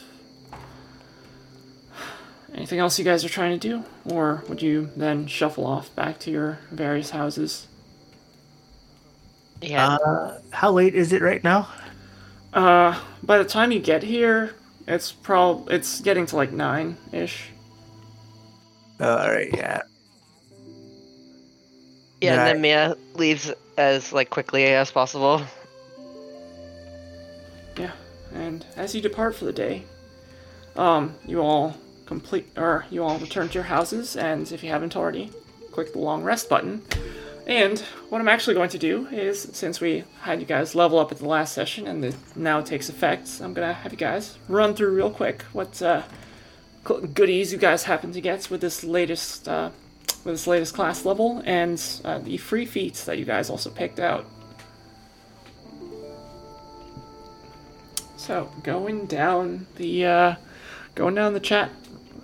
Anything 2.55 2.79
else 2.79 2.97
you 2.97 3.05
guys 3.05 3.23
are 3.23 3.29
trying 3.29 3.57
to 3.57 3.69
do, 3.69 3.83
or 4.05 4.43
would 4.49 4.61
you 4.61 4.89
then 4.95 5.27
shuffle 5.27 5.67
off 5.67 5.95
back 5.95 6.17
to 6.21 6.31
your 6.31 6.57
various 6.71 7.11
houses? 7.11 7.67
Yeah. 9.61 9.87
Uh, 9.87 10.39
how 10.49 10.71
late 10.71 10.95
is 10.95 11.13
it 11.13 11.21
right 11.21 11.43
now? 11.43 11.67
Uh, 12.51 12.99
by 13.21 13.37
the 13.37 13.45
time 13.45 13.71
you 13.71 13.79
get 13.79 14.01
here, 14.01 14.55
it's 14.87 15.11
prob 15.11 15.69
it's 15.69 16.01
getting 16.01 16.25
to 16.27 16.35
like 16.35 16.51
nine 16.51 16.97
ish. 17.11 17.49
All 18.99 19.15
right, 19.15 19.49
yeah. 19.53 19.83
yeah, 22.19 22.33
and 22.33 22.47
then 22.47 22.61
Mia 22.61 22.97
leaves 23.13 23.53
as 23.77 24.11
like 24.11 24.31
quickly 24.31 24.65
as 24.65 24.89
possible. 24.89 25.43
Yeah, 27.77 27.91
and 28.33 28.65
as 28.75 28.95
you 28.95 29.01
depart 29.01 29.35
for 29.35 29.45
the 29.45 29.53
day, 29.53 29.83
um, 30.75 31.15
you 31.25 31.41
all 31.41 31.75
complete 32.05 32.47
or 32.57 32.85
you 32.89 33.03
all 33.03 33.17
return 33.19 33.47
to 33.49 33.53
your 33.53 33.63
houses, 33.63 34.15
and 34.15 34.51
if 34.51 34.63
you 34.63 34.69
haven't 34.69 34.95
already, 34.95 35.31
click 35.71 35.93
the 35.93 35.99
long 35.99 36.23
rest 36.23 36.49
button. 36.49 36.81
And 37.47 37.79
what 38.09 38.21
I'm 38.21 38.27
actually 38.27 38.53
going 38.53 38.69
to 38.69 38.77
do 38.77 39.07
is, 39.07 39.41
since 39.53 39.81
we 39.81 40.03
had 40.21 40.39
you 40.39 40.45
guys 40.45 40.75
level 40.75 40.99
up 40.99 41.11
at 41.11 41.17
the 41.17 41.27
last 41.27 41.53
session 41.53 41.87
and 41.87 42.05
it 42.05 42.15
now 42.35 42.61
takes 42.61 42.89
effect, 42.89 43.41
I'm 43.41 43.53
gonna 43.53 43.73
have 43.73 43.91
you 43.91 43.97
guys 43.97 44.37
run 44.47 44.75
through 44.75 44.95
real 44.95 45.09
quick 45.09 45.41
what 45.53 45.81
uh, 45.81 46.03
goodies 46.83 47.51
you 47.51 47.57
guys 47.57 47.83
happen 47.83 48.11
to 48.13 48.21
get 48.21 48.49
with 48.49 48.61
this 48.61 48.83
latest 48.83 49.47
uh, 49.47 49.71
with 50.23 50.35
this 50.35 50.47
latest 50.47 50.75
class 50.75 51.05
level 51.05 51.41
and 51.45 51.81
uh, 52.05 52.19
the 52.19 52.37
free 52.37 52.65
feats 52.65 53.05
that 53.05 53.17
you 53.17 53.25
guys 53.25 53.49
also 53.49 53.69
picked 53.69 53.99
out. 53.99 54.25
So 58.29 58.47
going 58.61 59.07
down 59.07 59.65
the 59.77 60.05
uh, 60.05 60.35
going 60.93 61.15
down 61.15 61.33
the 61.33 61.39
chat 61.39 61.71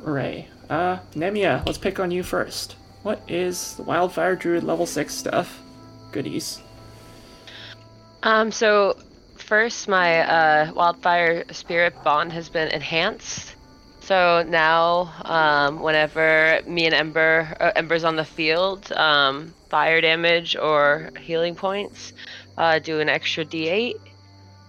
array. 0.06 0.48
Uh, 0.70 1.00
Nemia, 1.16 1.66
let's 1.66 1.80
pick 1.80 2.00
on 2.00 2.12
you 2.12 2.22
first. 2.22 2.76
What 3.02 3.24
is 3.28 3.74
the 3.74 3.82
Wildfire 3.82 4.36
Druid 4.36 4.64
level 4.64 4.86
six 4.86 5.16
stuff? 5.16 5.60
Goodies. 6.12 6.62
Um, 8.22 8.52
so 8.52 8.98
first, 9.38 9.88
my 9.88 10.20
uh, 10.20 10.74
wildfire 10.74 11.44
spirit 11.52 11.96
bond 12.04 12.32
has 12.34 12.50
been 12.50 12.68
enhanced. 12.68 13.56
So 14.02 14.46
now, 14.48 15.12
um, 15.26 15.80
whenever 15.80 16.60
me 16.68 16.86
and 16.86 16.94
Ember, 16.94 17.58
uh, 17.60 17.72
Ember's 17.76 18.04
on 18.04 18.16
the 18.16 18.26
field, 18.26 18.92
um, 18.92 19.56
fire 19.70 20.02
damage 20.02 20.56
or 20.56 21.10
healing 21.20 21.56
points 21.56 22.14
uh, 22.60 22.78
do 22.78 23.00
an 23.00 23.10
extra 23.10 23.44
D8. 23.44 23.96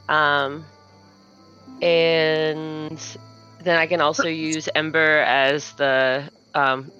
Um, 0.08 0.64
and 1.82 2.98
then 3.62 3.76
I 3.78 3.86
can 3.86 4.00
also 4.00 4.28
use 4.28 4.68
Ember 4.74 5.18
as 5.20 5.72
the 5.72 6.28
um, 6.54 6.90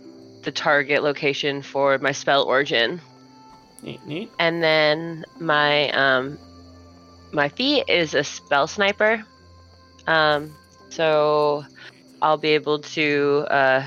the 0.43 0.53
target 0.53 1.03
location 1.03 1.63
for 1.63 1.99
my 1.99 2.13
spell 2.13 2.45
origin 2.45 3.01
Neat, 3.83 4.05
neat. 4.07 4.31
and 4.39 4.63
then 4.63 5.25
my 5.41 5.91
um 5.91 6.39
my 7.33 7.49
feat 7.49 7.85
is 7.89 8.15
a 8.15 8.23
spell 8.25 8.67
sniper 8.67 9.25
um 10.07 10.55
so 10.89 11.65
i'll 12.23 12.37
be 12.39 12.51
able 12.51 12.79
to 12.79 13.45
uh 13.51 13.87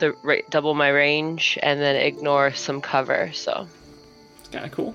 the 0.00 0.12
ra- 0.24 0.42
double 0.50 0.74
my 0.74 0.88
range 0.88 1.58
and 1.62 1.80
then 1.80 1.94
ignore 1.96 2.52
some 2.52 2.80
cover 2.80 3.30
so 3.32 3.66
It's 4.40 4.48
kind 4.48 4.64
of 4.64 4.72
cool. 4.72 4.94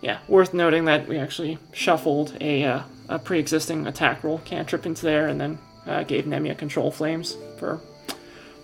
Yeah, 0.00 0.18
worth 0.28 0.52
noting 0.54 0.86
that 0.86 1.06
we 1.06 1.16
actually 1.18 1.58
shuffled 1.72 2.36
a, 2.40 2.64
uh, 2.64 2.82
a 3.14 3.18
pre-existing 3.18 3.86
attack 3.86 4.24
roll 4.24 4.38
cantrip 4.44 4.86
into 4.86 5.02
there, 5.02 5.28
and 5.28 5.40
then 5.40 5.58
uh, 5.86 6.02
gave 6.04 6.24
Nemia 6.24 6.56
control 6.56 6.90
flames 6.90 7.36
for 7.58 7.80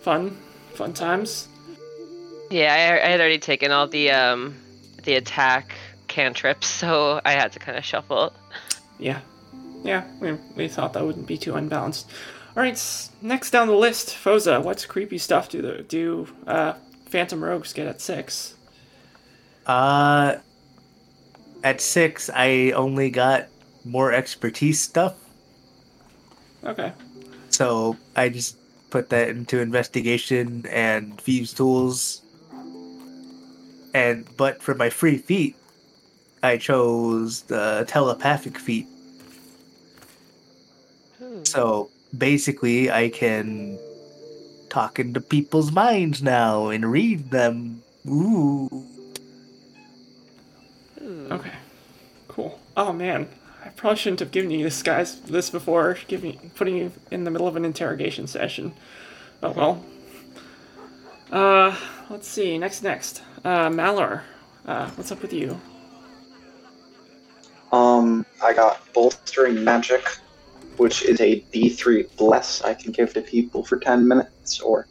fun, 0.02 0.37
fun 0.75 0.93
times. 0.93 1.49
yeah 2.50 2.73
I, 3.02 3.07
I 3.07 3.11
had 3.11 3.21
already 3.21 3.38
taken 3.38 3.73
all 3.73 3.87
the 3.88 4.11
um 4.11 4.55
the 5.05 5.14
attack 5.14 5.75
cantrips 6.09 6.67
so 6.81 7.21
i 7.25 7.33
had 7.33 7.52
to 7.52 7.59
kind 7.59 7.76
of 7.76 7.85
shuffle 7.85 8.33
Yeah, 8.99 9.21
yeah, 9.85 10.02
we, 10.21 10.33
we 10.57 10.69
thought 10.69 10.93
that 10.95 11.05
wouldn't 11.05 11.26
be 11.28 11.37
too 11.38 11.55
unbalanced. 11.55 12.11
All 12.57 12.62
right, 12.64 13.09
next 13.23 13.50
down 13.52 13.69
the 13.69 13.75
list, 13.87 14.09
Phoza. 14.09 14.61
What 14.62 14.85
creepy 14.88 15.19
stuff 15.19 15.49
do 15.49 15.62
the, 15.62 15.83
do 15.83 16.26
uh, 16.49 16.73
Phantom 17.07 17.43
Rogues 17.45 17.73
get 17.73 17.87
at 17.87 18.00
six? 18.00 18.55
Uh, 19.67 20.37
at 21.62 21.81
six, 21.81 22.28
I 22.35 22.73
only 22.73 23.11
got 23.11 23.47
more 23.88 24.12
expertise 24.12 24.80
stuff, 24.80 25.14
Okay, 26.64 26.92
so 27.50 27.97
I 28.16 28.28
just 28.28 28.57
put 28.90 29.11
that 29.11 29.28
into 29.28 29.61
investigation 29.61 30.66
and 30.71 31.21
thieves' 31.21 31.52
tools. 31.52 32.23
And 33.95 34.26
but 34.37 34.62
for 34.62 34.75
my 34.75 34.90
free 34.90 35.18
feat, 35.18 35.57
I 36.42 36.57
chose 36.57 37.42
the 37.42 37.85
telepathic 37.87 38.59
feat. 38.59 38.87
Hmm. 41.18 41.45
So 41.45 41.90
basically, 42.16 42.90
I 42.90 43.09
can 43.09 43.78
talk 44.68 44.99
into 44.99 45.21
people's 45.21 45.73
minds 45.73 46.23
now 46.23 46.68
and 46.68 46.90
read 46.90 47.30
them. 47.30 47.83
Ooh. 48.07 48.68
Hmm. 50.99 51.33
okay, 51.33 51.52
cool. 52.26 52.61
Oh 52.76 52.92
man, 52.92 53.28
probably 53.78 53.97
shouldn't 53.97 54.20
have 54.20 54.32
given 54.32 54.50
you 54.50 54.64
this 54.64 54.82
guys 54.82 55.20
this 55.20 55.49
before, 55.49 55.97
giving 56.08 56.50
putting 56.56 56.76
you 56.76 56.92
in 57.11 57.25
the 57.25 57.30
middle 57.30 57.47
of 57.49 57.56
an 57.56 57.64
interrogation 57.64 58.26
session. 58.26 58.73
Oh 59.42 59.52
well. 59.52 59.85
Uh, 61.30 61.76
let's 62.11 62.26
see. 62.26 62.58
Next, 62.58 62.82
next. 62.82 63.23
Uh, 63.44 63.68
Malar. 63.70 64.23
Uh, 64.66 64.90
what's 64.90 65.12
up 65.12 65.23
with 65.23 65.32
you? 65.32 65.61
Um, 67.70 68.26
I 68.42 68.52
got 68.52 68.80
bolstering 68.94 69.62
magic, 69.62 70.04
which 70.78 71.02
is 71.02 71.20
a 71.20 71.40
D3 71.52 72.16
bless 72.16 72.62
I 72.62 72.75
can 72.75 72.92
give 72.92 73.12
to 73.12 73.20
people 73.20 73.62
for 73.62 73.78
10 73.78 74.08
minutes 74.08 74.58
or 74.61 74.88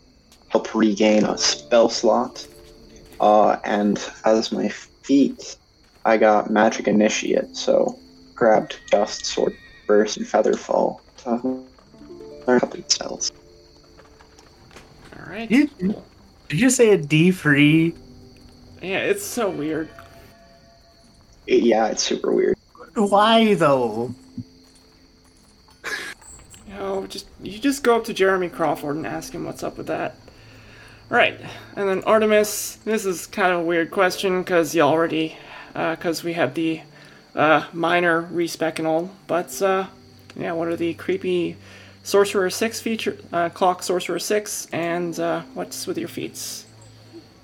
help 0.49 0.73
regain 0.73 1.25
a 1.25 1.37
spell 1.37 1.89
slot. 1.89 2.47
Uh, 3.19 3.57
and 3.63 3.99
as 4.25 4.51
my 4.51 4.69
feat, 4.69 5.57
I 6.05 6.17
got 6.17 6.51
magic 6.51 6.87
initiate, 6.87 7.55
so 7.57 7.99
grabbed 8.41 8.77
dust, 8.89 9.25
sword 9.25 9.53
burst, 9.87 10.15
and 10.17 10.25
featherfall 10.25 11.01
to 11.17 11.31
learn 12.47 12.57
a 12.57 12.59
couple 12.61 12.79
of 12.79 12.89
spells. 12.91 13.31
All 15.19 15.29
right. 15.29 15.51
You- 15.51 15.67
Cool. 15.79 16.05
Did 16.47 16.61
you 16.61 16.69
say 16.69 16.91
a 16.91 16.97
D 16.97 17.31
free? 17.31 17.93
Yeah, 18.81 18.99
it's 18.99 19.25
so 19.25 19.49
weird. 19.49 19.89
It- 21.45 21.63
yeah, 21.63 21.87
it's 21.87 22.03
super 22.03 22.31
weird. 22.31 22.55
Why 22.95 23.53
though? 23.55 24.13
You 26.67 26.73
know, 26.73 27.05
just 27.07 27.27
you 27.41 27.59
just 27.59 27.83
go 27.83 27.95
up 27.97 28.05
to 28.05 28.13
Jeremy 28.13 28.47
Crawford 28.49 28.95
and 28.95 29.05
ask 29.05 29.33
him 29.33 29.43
what's 29.45 29.63
up 29.63 29.77
with 29.77 29.87
that. 29.87 30.15
Right, 31.09 31.39
and 31.75 31.87
then 31.89 32.03
Artemis. 32.03 32.77
This 32.85 33.05
is 33.05 33.27
kind 33.27 33.51
of 33.53 33.61
a 33.61 33.63
weird 33.63 33.91
question 33.91 34.41
because 34.41 34.75
you 34.75 34.81
already, 34.81 35.37
uh, 35.75 35.95
because 35.95 36.23
we 36.23 36.33
have 36.33 36.53
the 36.53 36.81
uh, 37.37 37.65
minor 37.71 38.21
respec 38.21 38.79
and 38.79 38.87
all. 38.87 39.11
But 39.27 39.61
uh, 39.61 39.87
yeah, 40.35 40.51
what 40.51 40.67
are 40.67 40.75
the 40.75 40.93
creepy 40.95 41.55
Sorcerer 42.03 42.49
Six 42.49 42.81
feature? 42.81 43.17
Uh, 43.31 43.49
clock 43.49 43.83
Sorcerer 43.83 44.19
Six, 44.19 44.67
and 44.73 45.17
uh, 45.19 45.43
what's 45.53 45.87
with 45.87 45.97
your 45.97 46.09
feats? 46.09 46.65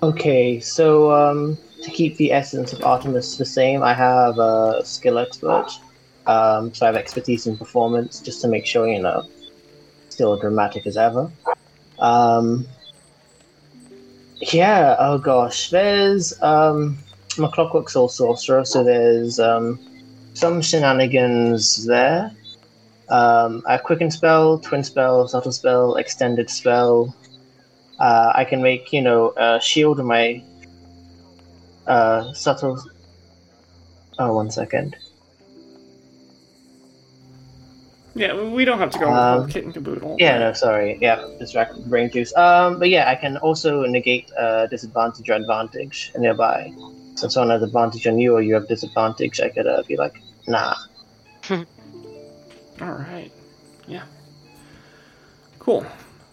Okay, 0.02 0.60
so 0.60 1.12
um, 1.12 1.56
to 1.82 1.90
keep 1.90 2.16
the 2.16 2.32
essence 2.32 2.72
of 2.72 2.84
Artemis 2.84 3.38
the 3.38 3.44
same, 3.44 3.82
I 3.82 3.94
have 3.94 4.38
a 4.38 4.82
skill 4.84 5.18
expert. 5.18 5.68
Um, 6.26 6.74
so 6.74 6.86
I 6.86 6.88
have 6.88 6.96
expertise 6.96 7.46
in 7.46 7.56
performance, 7.56 8.20
just 8.20 8.40
to 8.42 8.48
make 8.48 8.66
sure 8.66 8.88
you 8.88 9.00
know, 9.00 9.28
still 10.08 10.36
dramatic 10.38 10.86
as 10.86 10.96
ever. 10.96 11.30
Um, 11.98 12.66
yeah. 14.40 14.96
Oh 14.98 15.18
gosh, 15.18 15.70
there's 15.70 16.40
um, 16.42 16.98
I'm 17.36 17.44
a 17.44 17.50
Clockwork 17.50 17.88
Soul 17.88 18.08
sorcerer, 18.08 18.64
so 18.64 18.84
there's 18.84 19.40
um, 19.40 19.78
some 20.34 20.62
shenanigans 20.62 21.84
there. 21.84 22.30
Um, 23.08 23.62
I 23.66 23.72
have 23.72 23.82
quicken 23.82 24.10
spell, 24.10 24.58
twin 24.58 24.84
spell, 24.84 25.26
subtle 25.28 25.52
spell, 25.52 25.96
extended 25.96 26.48
spell. 26.48 27.14
Uh, 27.98 28.32
I 28.34 28.44
can 28.44 28.62
make 28.62 28.92
you 28.92 29.02
know 29.02 29.32
a 29.36 29.60
shield 29.60 30.00
of 30.00 30.06
my 30.06 30.42
uh, 31.86 32.32
subtle. 32.32 32.82
Oh, 34.18 34.34
one 34.34 34.50
second. 34.50 34.96
Yeah, 38.16 38.40
we 38.40 38.64
don't 38.64 38.78
have 38.78 38.90
to 38.90 38.98
go 39.00 39.12
Um, 39.12 39.48
kit 39.48 39.64
and 39.64 39.74
caboodle. 39.74 40.16
Yeah, 40.20 40.38
no, 40.38 40.52
sorry. 40.52 40.98
Yeah, 41.00 41.26
distract 41.40 41.74
brain 41.90 42.10
juice. 42.12 42.34
Um, 42.36 42.78
but 42.78 42.88
yeah, 42.88 43.10
I 43.10 43.16
can 43.16 43.38
also 43.38 43.84
negate 43.86 44.30
uh, 44.38 44.66
disadvantage 44.68 45.28
or 45.28 45.34
advantage 45.34 46.12
nearby. 46.16 46.72
So 47.14 47.26
if 47.26 47.32
someone 47.32 47.50
has 47.50 47.62
advantage 47.62 48.06
on 48.06 48.18
you 48.18 48.34
or 48.34 48.42
you 48.42 48.54
have 48.54 48.68
disadvantage, 48.68 49.40
I 49.40 49.48
could 49.48 49.66
uh, 49.66 49.82
be 49.86 49.96
like, 49.96 50.20
nah. 50.46 50.74
All 51.50 51.64
right. 52.80 53.30
Yeah. 53.86 54.04
Cool. 55.58 55.86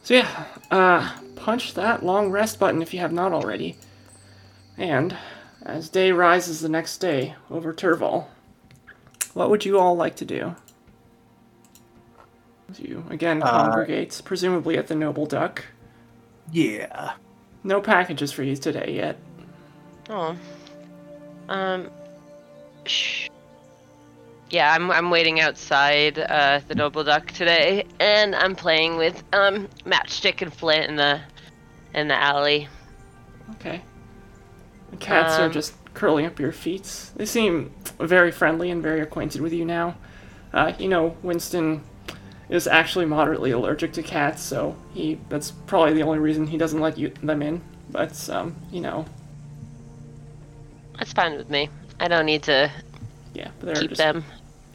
So 0.04 0.16
yeah, 0.16 0.46
uh, 0.72 1.12
punch 1.36 1.76
that 1.76 2.04
long 2.04 2.32
rest 2.32 2.60
button 2.60 2.82
if 2.82 2.94
you 2.94 3.00
have 3.00 3.14
not 3.14 3.32
already. 3.32 3.78
And 4.78 5.16
as 5.64 5.90
day 5.90 6.12
rises 6.12 6.62
the 6.62 6.70
next 6.70 6.98
day 6.98 7.36
over 7.50 7.74
Turval, 7.74 8.26
what 9.34 9.50
would 9.50 9.64
you 9.64 9.78
all 9.80 9.96
like 9.96 10.16
to 10.18 10.26
do? 10.26 10.56
You 12.78 13.06
again 13.10 13.44
Uh, 13.44 13.50
congregate, 13.52 14.22
presumably 14.24 14.78
at 14.78 14.88
the 14.88 14.96
Noble 14.96 15.26
Duck. 15.26 15.66
Yeah. 16.52 17.14
No 17.64 17.82
packages 17.82 18.32
for 18.32 18.44
you 18.44 18.56
today 18.56 18.94
yet. 18.96 19.18
Oh. 20.10 20.36
Um. 21.52 21.90
Shh. 22.86 23.28
Yeah, 24.50 24.74
I'm 24.74 24.90
I'm 24.92 25.10
waiting 25.10 25.40
outside 25.40 26.18
uh, 26.18 26.62
the 26.68 26.76
Noble 26.76 27.04
Duck 27.04 27.32
today, 27.32 27.86
and 28.00 28.36
I'm 28.36 28.56
playing 28.56 28.98
with 28.98 29.24
um 29.34 29.68
Matchstick 29.86 30.42
and 30.42 30.54
Flint 30.54 30.90
in 30.90 30.96
the 30.96 31.22
in 31.94 32.08
the 32.08 32.16
alley. 32.16 32.68
Okay. 33.52 33.82
The 34.92 34.98
cats 34.98 35.40
are 35.40 35.46
Um, 35.46 35.52
just 35.52 35.74
curling 35.94 36.26
up 36.26 36.40
your 36.40 36.52
feet. 36.52 37.12
They 37.16 37.26
seem 37.26 37.72
very 38.00 38.32
friendly 38.32 38.72
and 38.72 38.82
very 38.82 39.02
acquainted 39.02 39.42
with 39.42 39.54
you 39.54 39.66
now. 39.66 39.96
Uh, 40.54 40.74
you 40.80 40.88
know, 40.90 41.16
Winston 41.22 41.84
is 42.50 42.68
actually 42.68 43.06
moderately 43.06 43.52
allergic 43.52 43.94
to 43.94 44.04
cats, 44.04 44.42
so 44.42 44.76
he 44.94 45.20
that's 45.30 45.52
probably 45.52 45.94
the 45.94 46.04
only 46.04 46.20
reason 46.20 46.48
he 46.48 46.58
doesn't 46.58 46.82
let 46.82 46.98
you 46.98 47.10
them 47.22 47.42
in. 47.42 47.62
But 47.90 48.30
um, 48.30 48.56
you 48.72 48.82
know, 48.82 49.06
That's 51.02 51.14
fine 51.14 51.36
with 51.36 51.50
me. 51.50 51.68
I 52.00 52.08
don't 52.08 52.28
need 52.28 52.44
to 52.44 52.72
yeah, 53.34 53.50
but 53.60 53.66
they're 53.66 53.76
keep 53.76 53.90
just 53.90 53.98
them. 53.98 54.24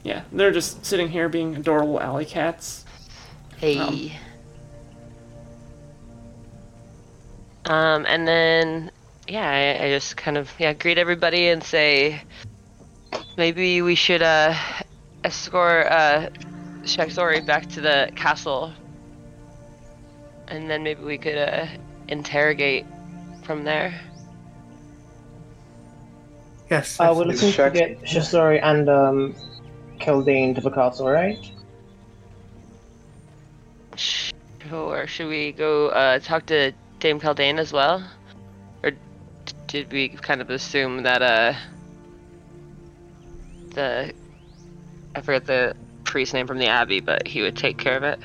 yeah, 0.02 0.22
they're 0.32 0.50
just 0.50 0.84
sitting 0.84 1.08
here 1.08 1.28
being 1.28 1.54
adorable 1.54 2.00
alley 2.00 2.24
cats. 2.24 2.84
Hey. 3.58 4.18
Um, 7.64 8.06
and 8.08 8.26
then 8.26 8.90
yeah, 9.28 9.78
I, 9.80 9.84
I 9.84 9.88
just 9.90 10.16
kind 10.16 10.36
of 10.36 10.50
yeah 10.58 10.72
greet 10.72 10.98
everybody 10.98 11.46
and 11.46 11.62
say 11.62 12.20
maybe 13.36 13.80
we 13.82 13.94
should 13.94 14.22
uh 14.22 14.52
escort 15.22 15.86
uh 15.86 16.30
Shaxori 16.82 17.46
back 17.46 17.68
to 17.68 17.80
the 17.80 18.10
castle, 18.16 18.72
and 20.48 20.68
then 20.68 20.82
maybe 20.82 21.04
we 21.04 21.18
could 21.18 21.38
uh 21.38 21.66
interrogate 22.08 22.84
from 23.44 23.62
there. 23.62 23.94
Yes. 26.70 26.98
Uh, 26.98 27.14
we're 27.16 27.30
Is 27.30 27.42
looking 27.42 27.56
to 27.64 27.70
get 27.70 28.00
Shasori 28.02 28.60
and 28.62 28.88
um, 28.88 29.34
Keldane 30.00 30.54
to 30.56 30.60
the 30.60 30.70
castle, 30.70 31.08
right? 31.08 31.38
Sure. 33.96 35.06
Should 35.06 35.28
we 35.28 35.52
go 35.52 35.88
uh, 35.88 36.18
talk 36.18 36.46
to 36.46 36.72
Dame 36.98 37.20
Caldane 37.20 37.58
as 37.58 37.72
well, 37.72 38.04
or 38.82 38.90
did 39.68 39.92
we 39.92 40.08
kind 40.08 40.40
of 40.40 40.50
assume 40.50 41.02
that 41.04 41.22
uh 41.22 41.54
the 43.74 44.12
I 45.14 45.20
forget 45.20 45.46
the 45.46 45.76
priest 46.04 46.34
name 46.34 46.46
from 46.46 46.58
the 46.58 46.66
abbey, 46.66 47.00
but 47.00 47.26
he 47.26 47.42
would 47.42 47.56
take 47.56 47.78
care 47.78 47.96
of 47.96 48.02
it. 48.02 48.18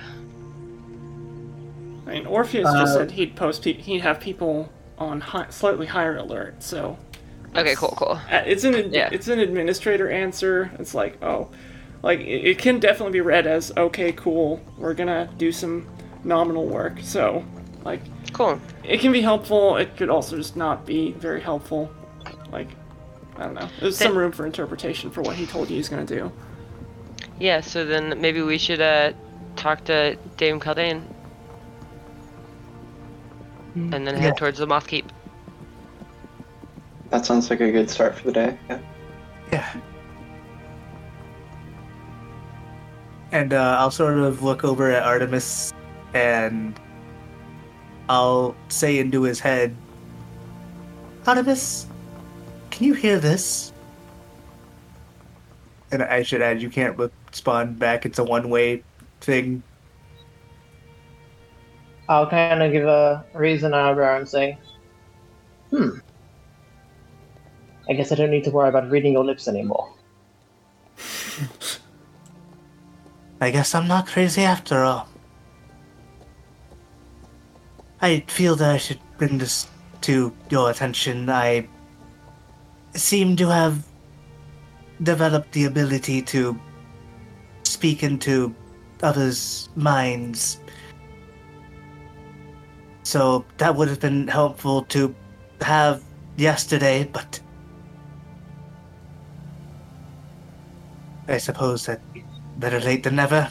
I 2.07 2.11
mean, 2.15 2.25
Orpheus 2.25 2.63
just 2.63 2.95
Uh, 2.95 2.99
said 2.99 3.11
he'd 3.11 3.35
post 3.35 3.63
pe- 3.63 3.73
he'd 3.73 3.99
have 4.01 4.19
people 4.19 4.69
on 4.97 5.21
hi- 5.21 5.47
slightly 5.49 5.85
higher 5.87 6.17
alert. 6.17 6.63
So 6.63 6.97
Okay, 7.55 7.75
cool, 7.75 7.93
cool. 7.97 8.19
Uh, 8.31 8.43
It's 8.45 8.63
an 8.63 8.93
Yeah. 8.93 9.09
it's 9.11 9.27
an 9.27 9.39
administrator 9.39 10.09
answer. 10.09 10.71
It's 10.79 10.93
like 10.93 11.21
oh, 11.23 11.49
like 12.01 12.19
it, 12.21 12.45
it 12.47 12.57
can 12.57 12.79
definitely 12.79 13.13
be 13.13 13.21
read 13.21 13.45
as 13.47 13.71
okay, 13.75 14.11
cool. 14.13 14.61
We're 14.77 14.93
gonna 14.93 15.29
do 15.37 15.51
some 15.51 15.87
nominal 16.23 16.65
work. 16.65 16.99
So 17.01 17.43
like 17.83 18.01
Cool. 18.31 18.59
it 18.83 18.99
can 19.01 19.11
be 19.11 19.21
helpful. 19.21 19.75
It 19.77 19.97
could 19.97 20.09
also 20.09 20.37
just 20.37 20.55
not 20.55 20.85
be 20.85 21.11
very 21.13 21.41
helpful. 21.41 21.91
Like 22.51 22.69
I 23.37 23.43
don't 23.45 23.55
know. 23.55 23.67
There's 23.79 23.97
some 23.97 24.17
room 24.17 24.31
for 24.31 24.45
interpretation 24.45 25.09
for 25.11 25.21
what 25.21 25.35
he 25.35 25.45
told 25.45 25.69
you 25.69 25.75
he's 25.75 25.89
gonna 25.89 26.05
do. 26.05 26.31
Yeah. 27.39 27.59
So 27.61 27.83
then 27.85 28.21
maybe 28.21 28.41
we 28.41 28.57
should 28.57 28.81
uh 28.81 29.11
talk 29.57 29.83
to 29.85 30.15
Dame 30.37 30.59
Caldane, 30.59 31.03
and 33.75 33.91
then 34.07 34.15
head 34.15 34.23
Yeah. 34.23 34.31
towards 34.33 34.59
the 34.59 34.67
Moth 34.67 34.87
Keep. 34.87 35.11
That 37.11 37.25
sounds 37.25 37.49
like 37.49 37.59
a 37.59 37.71
good 37.71 37.89
start 37.89 38.15
for 38.15 38.23
the 38.25 38.31
day. 38.31 38.57
Yeah. 38.69 38.79
Yeah. 39.51 39.75
And 43.33 43.53
uh, 43.53 43.75
I'll 43.79 43.91
sort 43.91 44.17
of 44.17 44.41
look 44.41 44.63
over 44.63 44.91
at 44.91 45.03
Artemis 45.03 45.73
and 46.13 46.77
I'll 48.09 48.55
say 48.69 48.97
into 48.97 49.23
his 49.23 49.39
head, 49.39 49.75
Artemis, 51.27 51.85
can 52.71 52.87
you 52.87 52.93
hear 52.93 53.19
this? 53.19 53.73
And 55.91 56.01
I 56.01 56.23
should 56.23 56.41
add, 56.41 56.61
you 56.61 56.69
can't 56.69 56.97
respond 56.97 57.77
back. 57.77 58.05
It's 58.05 58.19
a 58.19 58.23
one 58.23 58.49
way 58.49 58.83
thing. 59.19 59.63
I'll 62.07 62.29
kind 62.29 62.63
of 62.63 62.71
give 62.71 62.85
a 62.85 63.25
raise 63.33 63.63
an 63.63 63.73
eyebrow 63.73 64.17
and 64.17 64.27
say, 64.27 64.57
hmm. 65.69 65.99
I 67.91 67.93
guess 67.93 68.09
I 68.13 68.15
don't 68.15 68.31
need 68.31 68.45
to 68.45 68.51
worry 68.51 68.69
about 68.69 68.89
reading 68.89 69.11
your 69.11 69.25
lips 69.25 69.49
anymore. 69.49 69.91
I 73.41 73.51
guess 73.51 73.75
I'm 73.75 73.85
not 73.85 74.07
crazy 74.07 74.43
after 74.43 74.85
all. 74.85 75.09
I 78.01 78.21
feel 78.27 78.55
that 78.55 78.71
I 78.71 78.77
should 78.77 79.01
bring 79.17 79.37
this 79.37 79.67
to 80.07 80.33
your 80.49 80.69
attention. 80.71 81.29
I 81.29 81.67
seem 82.93 83.35
to 83.35 83.49
have 83.49 83.85
developed 85.03 85.51
the 85.51 85.65
ability 85.65 86.21
to 86.21 86.57
speak 87.63 88.03
into 88.03 88.55
others' 89.03 89.67
minds. 89.75 90.61
So 93.03 93.43
that 93.57 93.75
would 93.75 93.89
have 93.89 93.99
been 93.99 94.29
helpful 94.29 94.83
to 94.83 95.13
have 95.59 96.01
yesterday, 96.37 97.03
but 97.03 97.41
I 101.31 101.37
suppose 101.37 101.85
that 101.85 102.01
better 102.57 102.79
late 102.79 103.03
than 103.03 103.15
never. 103.15 103.49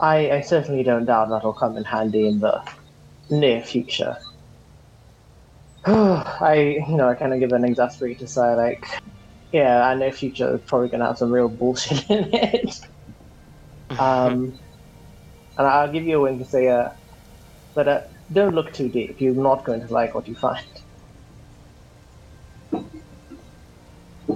I, 0.00 0.30
I 0.30 0.40
certainly 0.40 0.82
don't 0.82 1.04
doubt 1.04 1.28
that'll 1.28 1.52
come 1.52 1.76
in 1.76 1.84
handy 1.84 2.26
in 2.26 2.40
the 2.40 2.62
near 3.30 3.62
future. 3.62 4.16
I, 5.84 6.82
you 6.88 6.96
know, 6.96 7.08
I 7.08 7.14
kind 7.14 7.32
of 7.32 7.40
give 7.40 7.52
an 7.52 7.64
exasperated 7.64 8.28
sigh, 8.28 8.54
like, 8.54 8.84
yeah, 9.52 9.88
our 9.88 9.96
near 9.96 10.12
future 10.12 10.54
is 10.54 10.60
probably 10.62 10.88
gonna 10.88 11.06
have 11.06 11.18
some 11.18 11.30
real 11.30 11.48
bullshit 11.48 12.08
in 12.10 12.34
it. 12.34 12.80
Um, 13.90 14.58
and 15.58 15.66
I'll 15.66 15.92
give 15.92 16.04
you 16.04 16.18
a 16.18 16.20
wink 16.20 16.42
to 16.42 16.48
say, 16.48 16.68
uh, 16.68 16.90
but 17.74 17.88
uh, 17.88 18.00
don't 18.32 18.54
look 18.54 18.72
too 18.72 18.88
deep. 18.88 19.20
You're 19.20 19.34
not 19.34 19.64
going 19.64 19.86
to 19.86 19.92
like 19.92 20.14
what 20.14 20.26
you 20.26 20.34
find. 20.34 20.66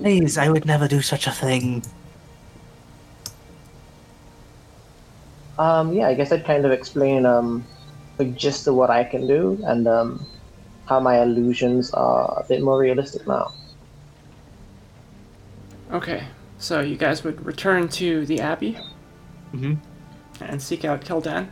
Please, 0.00 0.38
I 0.38 0.48
would 0.48 0.66
never 0.66 0.88
do 0.88 1.00
such 1.00 1.26
a 1.26 1.30
thing. 1.30 1.82
Um, 5.58 5.92
yeah, 5.92 6.08
I 6.08 6.14
guess 6.14 6.32
I'd 6.32 6.44
kind 6.44 6.64
of 6.64 6.72
explain 6.72 7.26
um, 7.26 7.64
the 8.16 8.24
gist 8.24 8.66
of 8.66 8.74
what 8.74 8.90
I 8.90 9.04
can 9.04 9.26
do 9.26 9.60
and 9.64 9.86
um, 9.86 10.26
how 10.86 11.00
my 11.00 11.22
illusions 11.22 11.92
are 11.92 12.42
a 12.42 12.48
bit 12.48 12.62
more 12.62 12.78
realistic 12.78 13.26
now. 13.26 13.52
Okay, 15.92 16.24
so 16.58 16.80
you 16.80 16.96
guys 16.96 17.22
would 17.22 17.44
return 17.44 17.88
to 17.88 18.26
the 18.26 18.40
Abbey 18.40 18.76
mm-hmm. 19.52 19.74
and 20.40 20.60
seek 20.60 20.84
out 20.84 21.02
Keldan. 21.02 21.48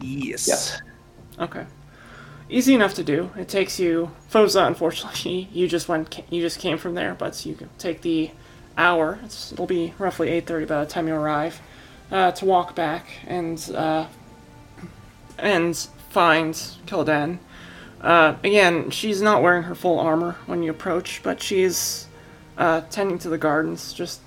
Yes. 0.00 0.46
Yes. 0.46 0.82
Okay. 1.38 1.64
Easy 2.48 2.74
enough 2.74 2.94
to 2.94 3.02
do. 3.02 3.30
It 3.36 3.48
takes 3.48 3.80
you 3.80 4.12
Phoza, 4.30 4.66
unfortunately. 4.66 5.48
You 5.52 5.66
just 5.66 5.88
went 5.88 6.24
you 6.30 6.40
just 6.40 6.60
came 6.60 6.78
from 6.78 6.94
there, 6.94 7.14
but 7.14 7.44
you 7.44 7.54
can 7.54 7.70
take 7.78 8.02
the 8.02 8.30
hour. 8.78 9.18
It's, 9.24 9.52
it'll 9.52 9.66
be 9.66 9.94
roughly 9.98 10.28
8:30 10.28 10.68
by 10.68 10.84
the 10.84 10.90
time 10.90 11.08
you 11.08 11.14
arrive 11.14 11.60
uh, 12.12 12.30
to 12.32 12.44
walk 12.44 12.74
back 12.74 13.06
and 13.26 13.58
uh, 13.74 14.06
and 15.38 15.76
find 16.10 16.54
Keldan. 16.86 17.38
Uh, 18.00 18.36
again, 18.44 18.90
she's 18.90 19.20
not 19.20 19.42
wearing 19.42 19.64
her 19.64 19.74
full 19.74 19.98
armor 19.98 20.36
when 20.46 20.62
you 20.62 20.70
approach, 20.70 21.22
but 21.22 21.42
she's 21.42 22.06
uh, 22.58 22.82
tending 22.90 23.18
to 23.18 23.28
the 23.28 23.38
gardens, 23.38 23.92
just 23.92 24.20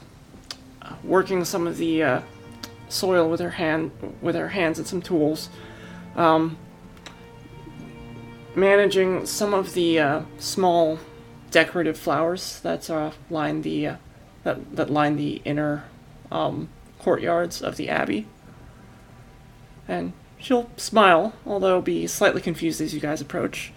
uh, 0.82 0.96
working 1.04 1.46
some 1.46 1.68
of 1.68 1.78
the 1.78 2.04
uh, 2.04 2.22
soil 2.90 3.30
with 3.30 3.40
her 3.40 3.52
hand 3.52 3.92
with 4.22 4.36
her 4.36 4.50
hands 4.50 4.78
and 4.78 4.88
some 4.88 5.02
tools. 5.02 5.50
Um, 6.18 6.58
managing 8.56 9.26
some 9.26 9.54
of 9.54 9.74
the 9.74 10.00
uh, 10.00 10.22
small 10.38 11.00
decorative 11.52 11.98
flowers 11.98 12.60
that 12.62 12.90
uh, 12.90 13.12
line 13.30 13.62
the 13.62 13.88
uh, 13.88 13.96
that 14.44 14.76
that 14.76 14.90
line 14.90 15.16
the 15.16 15.42
inner 15.46 15.84
um, 16.32 16.70
courtyards 17.00 17.62
of 17.62 17.76
the 17.76 17.90
abbey. 17.90 18.28
And 19.88 20.14
she'll 20.38 20.70
smile, 20.78 21.34
although 21.46 21.82
be 21.82 22.06
slightly 22.08 22.42
confused 22.42 22.82
as 22.82 22.94
you 22.94 23.00
guys 23.00 23.22
approach. 23.22 23.74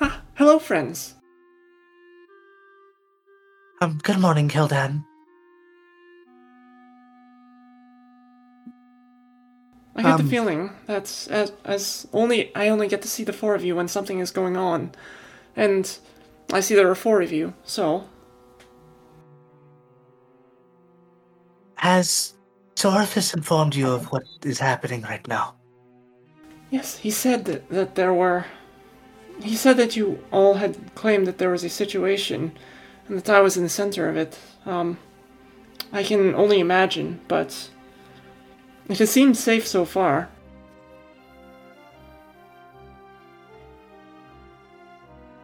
Ah, 0.00 0.22
hello, 0.34 0.58
friends. 0.58 1.14
Um, 3.80 3.98
good 4.02 4.18
morning, 4.18 4.48
Keldan. 4.48 5.04
I 9.96 10.02
get 10.02 10.16
the 10.18 10.22
Um, 10.24 10.28
feeling 10.28 10.70
that 10.86 11.04
as, 11.30 11.52
as 11.64 12.06
only 12.12 12.54
I 12.54 12.68
only 12.68 12.86
get 12.86 13.02
to 13.02 13.08
see 13.08 13.24
the 13.24 13.32
four 13.32 13.54
of 13.54 13.64
you 13.64 13.74
when 13.74 13.88
something 13.88 14.20
is 14.20 14.30
going 14.30 14.56
on, 14.56 14.90
and 15.56 15.98
I 16.52 16.60
see 16.60 16.74
there 16.74 16.90
are 16.90 16.94
four 16.94 17.22
of 17.22 17.32
you. 17.32 17.54
So 17.64 18.04
Has 21.76 22.34
Sorthus 22.74 23.34
informed 23.34 23.74
you 23.74 23.88
of 23.88 24.06
what 24.12 24.24
is 24.44 24.58
happening 24.58 25.02
right 25.02 25.26
now? 25.28 25.54
Yes, 26.70 26.98
he 26.98 27.10
said 27.10 27.44
that, 27.44 27.68
that 27.70 27.94
there 27.94 28.12
were. 28.12 28.44
He 29.42 29.54
said 29.54 29.76
that 29.76 29.96
you 29.96 30.18
all 30.32 30.54
had 30.54 30.94
claimed 30.94 31.26
that 31.26 31.38
there 31.38 31.50
was 31.50 31.64
a 31.64 31.68
situation, 31.68 32.52
and 33.08 33.18
that 33.18 33.30
I 33.30 33.40
was 33.40 33.56
in 33.56 33.62
the 33.62 33.68
center 33.68 34.08
of 34.08 34.16
it. 34.16 34.38
Um, 34.64 34.98
I 35.92 36.02
can 36.02 36.34
only 36.34 36.58
imagine, 36.58 37.20
but 37.28 37.70
it 38.88 38.98
has 38.98 39.10
seemed 39.10 39.36
safe 39.36 39.66
so 39.66 39.84
far. 39.84 40.28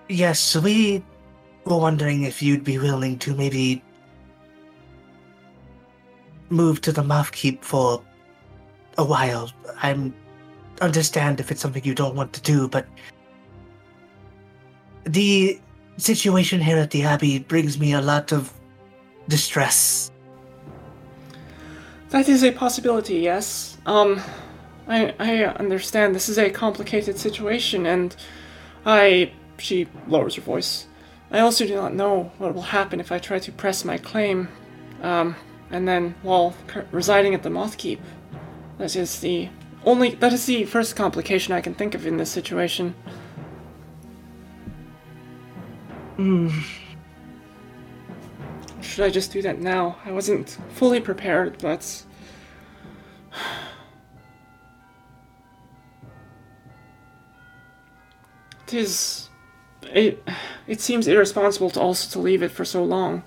Yes, 0.09 0.57
we 0.57 1.03
were 1.65 1.79
wondering 1.79 2.25
if 2.25 2.43
you'd 2.43 2.65
be 2.65 2.79
willing 2.79 3.19
to 3.21 3.35
maybe 3.35 3.83
move 6.51 6.81
to 6.83 6.93
the 6.93 7.03
Moth 7.03 7.33
Keep 7.33 7.65
for 7.65 8.03
a 8.99 9.05
while. 9.05 9.51
I'm 9.79 10.15
understand 10.81 11.41
if 11.41 11.51
it's 11.51 11.61
something 11.61 11.85
you 11.85 11.95
don't 11.95 12.15
want 12.15 12.33
to 12.35 12.43
do, 12.43 12.69
but 12.69 12.87
the 15.05 15.61
situation 15.97 16.61
here 16.61 16.77
at 16.77 16.91
the 16.91 17.05
Abbey 17.05 17.39
brings 17.39 17.79
me 17.79 17.93
a 17.93 18.01
lot 18.01 18.33
of 18.33 18.53
distress. 19.29 20.11
That 22.13 22.29
is 22.29 22.45
a 22.45 22.53
possibility, 22.53 23.21
yes. 23.21 23.79
Um, 23.87 24.21
I 24.87 25.15
I 25.19 25.45
understand 25.45 26.15
this 26.15 26.29
is 26.29 26.37
a 26.37 26.51
complicated 26.51 27.19
situation, 27.19 27.87
and 27.87 28.15
I. 28.85 29.33
She 29.57 29.87
lowers 30.07 30.35
her 30.35 30.43
voice. 30.43 30.89
I 31.31 31.39
also 31.39 31.67
do 31.67 31.75
not 31.75 31.95
know 31.95 32.31
what 32.37 32.55
will 32.55 32.69
happen 32.79 33.01
if 33.01 33.11
I 33.13 33.19
try 33.19 33.39
to 33.39 33.51
press 33.53 33.83
my 33.85 33.97
claim. 33.97 34.49
Um, 35.01 35.37
and 35.71 35.89
then 35.89 36.15
while 36.23 36.55
residing 36.91 37.35
at 37.35 37.43
the 37.43 37.49
Mothkeep. 37.49 38.01
That 38.77 38.95
is 38.95 39.21
the 39.21 39.49
only. 39.87 40.15
That 40.17 40.35
is 40.35 40.45
the 40.45 40.65
first 40.67 40.95
complication 40.95 41.55
I 41.55 41.63
can 41.63 41.75
think 41.75 41.95
of 41.95 42.07
in 42.07 42.19
this 42.19 42.31
situation. 42.31 42.95
Should 48.93 49.07
I 49.07 49.09
just 49.09 49.33
do 49.33 49.41
that 49.41 49.59
now? 49.59 49.97
I 50.05 50.13
wasn't 50.13 50.59
fully 50.75 51.01
prepared, 51.01 51.57
but. 51.63 52.05
It 58.67 58.75
is. 58.75 59.29
It, 59.83 60.27
it 60.67 60.81
seems 60.81 61.07
irresponsible 61.07 61.69
to 61.71 61.81
also 61.81 62.11
to 62.13 62.19
leave 62.19 62.43
it 62.43 62.51
for 62.51 62.65
so 62.65 62.83
long. 62.85 63.23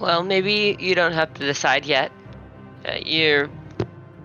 Well, 0.00 0.24
maybe 0.24 0.76
you 0.80 0.96
don't 0.96 1.12
have 1.12 1.32
to 1.34 1.46
decide 1.46 1.84
yet. 1.84 2.10
Uh, 2.84 2.98
you're 3.04 3.48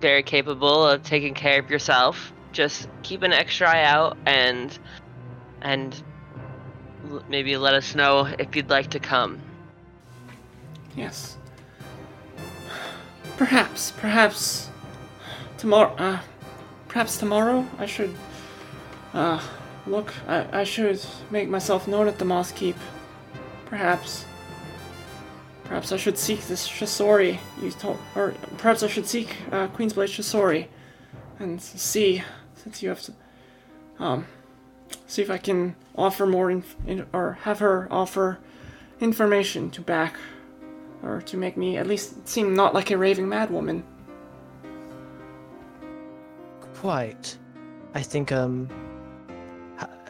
very 0.00 0.24
capable 0.24 0.84
of 0.84 1.04
taking 1.04 1.34
care 1.34 1.60
of 1.60 1.70
yourself. 1.70 2.32
Just 2.50 2.88
keep 3.04 3.22
an 3.22 3.32
extra 3.32 3.68
eye 3.68 3.84
out 3.84 4.16
and 4.26 4.76
and 5.60 6.02
maybe 7.28 7.56
let 7.56 7.74
us 7.74 7.94
know 7.94 8.26
if 8.38 8.54
you'd 8.56 8.70
like 8.70 8.90
to 8.90 9.00
come. 9.00 9.40
Yes. 10.96 11.36
Perhaps, 13.36 13.92
perhaps 13.92 14.68
tomorrow. 15.58 15.94
Uh, 15.96 16.20
perhaps 16.88 17.18
tomorrow 17.18 17.66
I 17.78 17.86
should. 17.86 18.14
Uh, 19.14 19.40
look, 19.86 20.12
I, 20.26 20.60
I 20.60 20.64
should 20.64 21.00
make 21.30 21.48
myself 21.48 21.86
known 21.86 22.08
at 22.08 22.18
the 22.18 22.24
Moth 22.24 22.54
Keep. 22.54 22.76
Perhaps. 23.66 24.24
Perhaps 25.64 25.92
I 25.92 25.98
should 25.98 26.16
seek 26.16 26.46
this 26.46 26.66
Shisori 26.66 27.38
you 27.60 27.70
told, 27.70 27.98
or 28.16 28.32
perhaps 28.56 28.82
I 28.82 28.88
should 28.88 29.06
seek 29.06 29.36
uh, 29.52 29.68
Queensblade 29.68 30.08
Shisori, 30.08 30.66
and 31.38 31.60
see 31.60 32.22
since 32.54 32.82
you 32.82 32.88
have 32.88 33.02
to, 33.02 33.12
um, 33.98 34.26
see 35.08 35.22
if 35.22 35.30
I 35.30 35.38
can 35.38 35.74
offer 35.96 36.26
more 36.26 36.50
inf- 36.50 36.76
in, 36.86 37.06
or 37.12 37.38
have 37.42 37.58
her 37.58 37.88
offer 37.90 38.38
information 39.00 39.70
to 39.70 39.80
back 39.80 40.14
or 41.02 41.22
to 41.22 41.36
make 41.36 41.56
me 41.56 41.76
at 41.76 41.86
least 41.86 42.28
seem 42.28 42.54
not 42.54 42.74
like 42.74 42.90
a 42.90 42.98
raving 42.98 43.26
madwoman. 43.26 43.82
Quite. 46.74 47.36
I 47.94 48.02
think 48.02 48.30
um, 48.30 48.68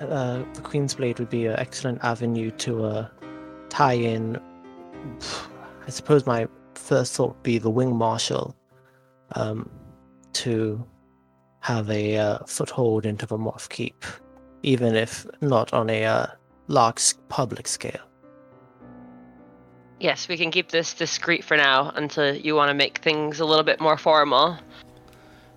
uh, 0.01 0.43
the 0.55 0.61
Queen's 0.63 0.95
Blade 0.95 1.19
would 1.19 1.31
be 1.31 1.47
an 1.47 1.59
excellent 1.59 2.03
avenue 2.05 2.51
to 2.53 2.85
uh, 2.85 3.09
tie 3.69 3.95
in. 3.95 4.39
I 5.87 5.91
suppose 5.91 6.27
my 6.27 6.49
first 6.75 7.15
thought 7.15 7.35
would 7.35 7.43
be 7.43 7.59
the 7.59 7.71
Wing 7.71 7.95
Marshal, 7.95 8.55
um, 9.33 9.71
to 10.35 10.85
have 11.61 11.91
a 11.91 12.17
uh, 12.17 12.39
foothold 12.47 13.07
into 13.07 13.27
the 13.27 13.37
Moth 13.37 13.69
Keep, 13.69 14.05
even 14.62 14.94
if 14.94 15.27
not 15.40 15.73
on 15.73 15.90
a 15.90 16.05
uh, 16.05 16.27
large 16.66 17.14
public 17.29 17.66
scale. 17.68 18.01
Yes, 20.01 20.29
we 20.29 20.37
can 20.37 20.51
keep 20.51 20.71
this 20.71 20.94
discreet 20.94 21.44
for 21.44 21.57
now 21.57 21.90
until 21.97 22.35
you 22.35 22.55
want 22.55 22.68
to 22.68 22.75
make 22.75 22.99
things 22.99 23.40
a 23.40 23.44
little 23.44 23.64
bit 23.64 23.81
more 23.81 23.99
formal. 23.99 24.59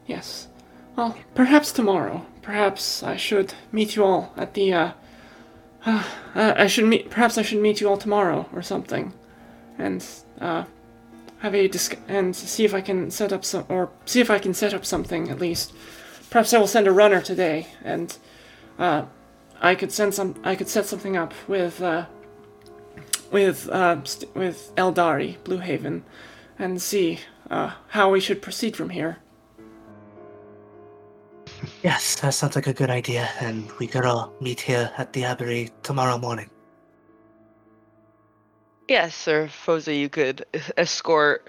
Yes. 0.07 0.47
Well, 0.95 1.15
perhaps 1.35 1.71
tomorrow. 1.71 2.25
Perhaps 2.41 3.03
I 3.03 3.17
should 3.17 3.53
meet 3.71 3.95
you 3.95 4.03
all 4.03 4.33
at 4.35 4.55
the. 4.55 4.73
Uh, 4.73 4.91
uh, 5.85 6.03
I 6.35 6.67
should 6.67 6.85
meet. 6.85 7.11
Perhaps 7.11 7.37
I 7.37 7.43
should 7.43 7.61
meet 7.61 7.81
you 7.81 7.87
all 7.87 7.97
tomorrow 7.97 8.49
or 8.51 8.63
something, 8.63 9.13
and 9.77 10.03
uh, 10.39 10.65
have 11.39 11.53
a 11.53 11.67
disc 11.67 11.97
and 12.07 12.35
see 12.35 12.65
if 12.65 12.73
I 12.73 12.81
can 12.81 13.11
set 13.11 13.31
up 13.31 13.45
some 13.45 13.65
or 13.69 13.91
see 14.05 14.21
if 14.21 14.31
I 14.31 14.39
can 14.39 14.53
set 14.55 14.73
up 14.73 14.85
something 14.85 15.29
at 15.29 15.39
least. 15.39 15.73
Perhaps 16.31 16.53
I 16.53 16.59
will 16.59 16.67
send 16.67 16.87
a 16.87 16.91
runner 16.91 17.21
today, 17.21 17.67
and 17.83 18.17
uh, 18.81 19.05
I 19.61 19.75
could 19.75 19.91
send 19.91 20.13
some. 20.13 20.35
I 20.43 20.55
could 20.55 20.67
set 20.67 20.85
something 20.85 21.15
up 21.15 21.33
with 21.47 21.81
uh, 21.81 22.05
with 23.31 23.69
uh, 23.69 24.03
st- 24.03 24.35
with 24.35 24.73
Eldari, 24.75 25.41
Blue 25.43 25.59
Haven, 25.59 26.03
and 26.57 26.81
see 26.81 27.19
uh, 27.49 27.71
how 27.89 28.09
we 28.09 28.19
should 28.19 28.41
proceed 28.41 28.75
from 28.75 28.89
here. 28.89 29.17
Yes, 31.83 32.19
that 32.21 32.33
sounds 32.33 32.55
like 32.55 32.67
a 32.67 32.73
good 32.73 32.89
idea, 32.89 33.29
and 33.39 33.71
we 33.79 33.85
could 33.85 34.05
all 34.05 34.33
meet 34.41 34.59
here 34.59 34.91
at 34.97 35.13
the 35.13 35.25
Abbey 35.25 35.69
tomorrow 35.83 36.17
morning. 36.17 36.49
Yes, 38.87 39.15
Sir 39.15 39.47
Phoza, 39.47 39.97
you 39.97 40.09
could 40.09 40.43
escort 40.75 41.47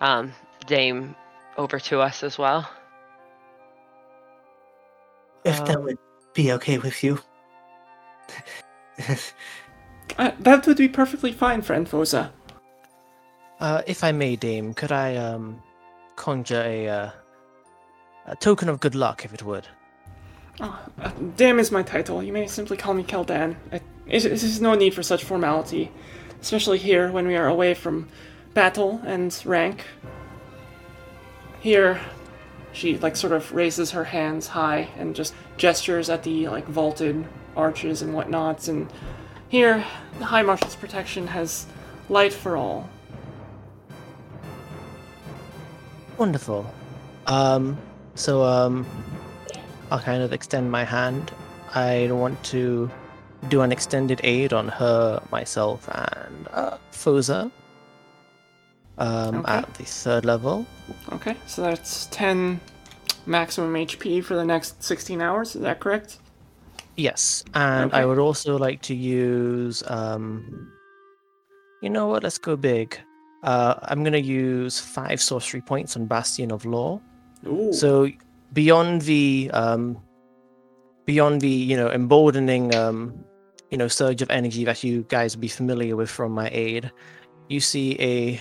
um, 0.00 0.32
Dame 0.66 1.16
over 1.56 1.80
to 1.80 2.00
us 2.00 2.22
as 2.22 2.36
well. 2.38 2.70
If 5.44 5.64
that 5.64 5.76
Um, 5.76 5.84
would 5.84 5.98
be 6.34 6.52
okay 6.52 6.78
with 6.78 7.02
you. 7.04 7.20
Uh, 10.18 10.32
that 10.40 10.66
would 10.66 10.76
be 10.76 10.88
perfectly 10.88 11.32
fine, 11.32 11.62
friend 11.62 11.88
Phoza. 11.88 12.30
Uh, 13.60 13.80
if 13.86 14.02
I 14.02 14.10
may, 14.10 14.36
Dame, 14.36 14.74
could 14.74 14.90
I 14.90 15.16
um 15.16 15.62
conjure 16.16 16.62
a 16.62 16.88
uh, 16.88 17.10
a 18.26 18.36
token 18.36 18.68
of 18.68 18.80
good 18.80 18.94
luck, 18.94 19.24
if 19.24 19.32
it 19.32 19.42
would? 19.42 19.66
Oh, 20.60 20.78
uh, 21.00 21.10
Dam 21.36 21.58
is 21.58 21.70
my 21.70 21.82
title. 21.82 22.22
You 22.22 22.32
may 22.32 22.46
simply 22.46 22.76
call 22.76 22.92
me 22.92 23.02
Keldan. 23.02 23.56
It, 23.72 23.82
it, 24.06 24.24
it 24.26 24.42
is 24.42 24.60
no 24.60 24.74
need 24.74 24.94
for 24.94 25.02
such 25.02 25.24
formality, 25.24 25.90
especially 26.42 26.78
here 26.78 27.10
when 27.10 27.26
we 27.26 27.36
are 27.36 27.46
away 27.46 27.74
from 27.74 28.08
battle 28.52 29.00
and 29.06 29.40
rank. 29.46 29.84
Here, 31.60 32.00
she 32.72 32.98
like 32.98 33.16
sort 33.16 33.32
of 33.32 33.52
raises 33.52 33.92
her 33.92 34.04
hands 34.04 34.48
high 34.48 34.88
and 34.98 35.14
just 35.14 35.34
gestures 35.60 36.08
at 36.08 36.22
the 36.24 36.48
like 36.48 36.66
vaulted 36.66 37.24
arches 37.54 38.00
and 38.02 38.14
whatnots. 38.14 38.66
And 38.68 38.90
here, 39.48 39.84
the 40.18 40.24
High 40.24 40.42
Marshal's 40.42 40.74
protection 40.74 41.26
has 41.28 41.66
light 42.08 42.32
for 42.32 42.56
all. 42.56 42.88
Wonderful. 46.16 46.66
Um, 47.26 47.76
so 48.14 48.42
um, 48.42 48.86
I'll 49.90 50.00
kind 50.00 50.22
of 50.22 50.32
extend 50.32 50.70
my 50.70 50.84
hand. 50.84 51.30
I 51.74 52.08
want 52.10 52.42
to 52.44 52.90
do 53.48 53.60
an 53.60 53.70
extended 53.72 54.20
aid 54.24 54.52
on 54.52 54.68
her, 54.68 55.22
myself, 55.30 55.88
and 55.88 56.48
uh, 56.52 56.78
Phoza. 56.92 57.50
Um, 58.98 59.36
Okay. 59.36 59.52
at 59.52 59.74
the 59.74 59.84
third 59.84 60.26
level. 60.26 60.66
Okay, 61.12 61.34
so 61.46 61.62
that's 61.62 62.06
10 62.10 62.60
maximum 63.30 63.72
HP 63.72 64.22
for 64.22 64.34
the 64.34 64.44
next 64.44 64.82
16 64.82 65.22
hours. 65.22 65.54
Is 65.54 65.62
that 65.62 65.80
correct? 65.80 66.18
Yes, 66.96 67.44
and 67.54 67.94
I 67.94 68.04
would 68.04 68.18
also 68.18 68.58
like 68.58 68.82
to 68.82 68.94
use. 68.94 69.82
Um, 69.86 70.70
you 71.80 71.88
know 71.88 72.08
what? 72.08 72.22
Let's 72.22 72.36
go 72.36 72.56
big. 72.56 72.98
Uh, 73.42 73.74
I'm 73.84 74.04
gonna 74.04 74.18
use 74.18 74.78
five 74.78 75.22
sorcery 75.22 75.62
points 75.62 75.96
on 75.96 76.04
Bastion 76.06 76.50
of 76.50 76.66
Law. 76.66 77.00
Ooh. 77.46 77.72
So 77.72 78.10
beyond 78.52 79.02
the 79.02 79.50
um, 79.54 79.96
beyond 81.06 81.40
the 81.40 81.48
you 81.48 81.76
know 81.76 81.90
emboldening 81.90 82.74
um, 82.74 83.24
you 83.70 83.78
know 83.78 83.88
surge 83.88 84.20
of 84.20 84.28
energy 84.30 84.64
that 84.64 84.84
you 84.84 85.06
guys 85.08 85.36
will 85.36 85.40
be 85.40 85.48
familiar 85.48 85.96
with 85.96 86.10
from 86.10 86.32
my 86.32 86.50
aid, 86.52 86.90
you 87.48 87.60
see 87.60 87.96
a 87.98 88.40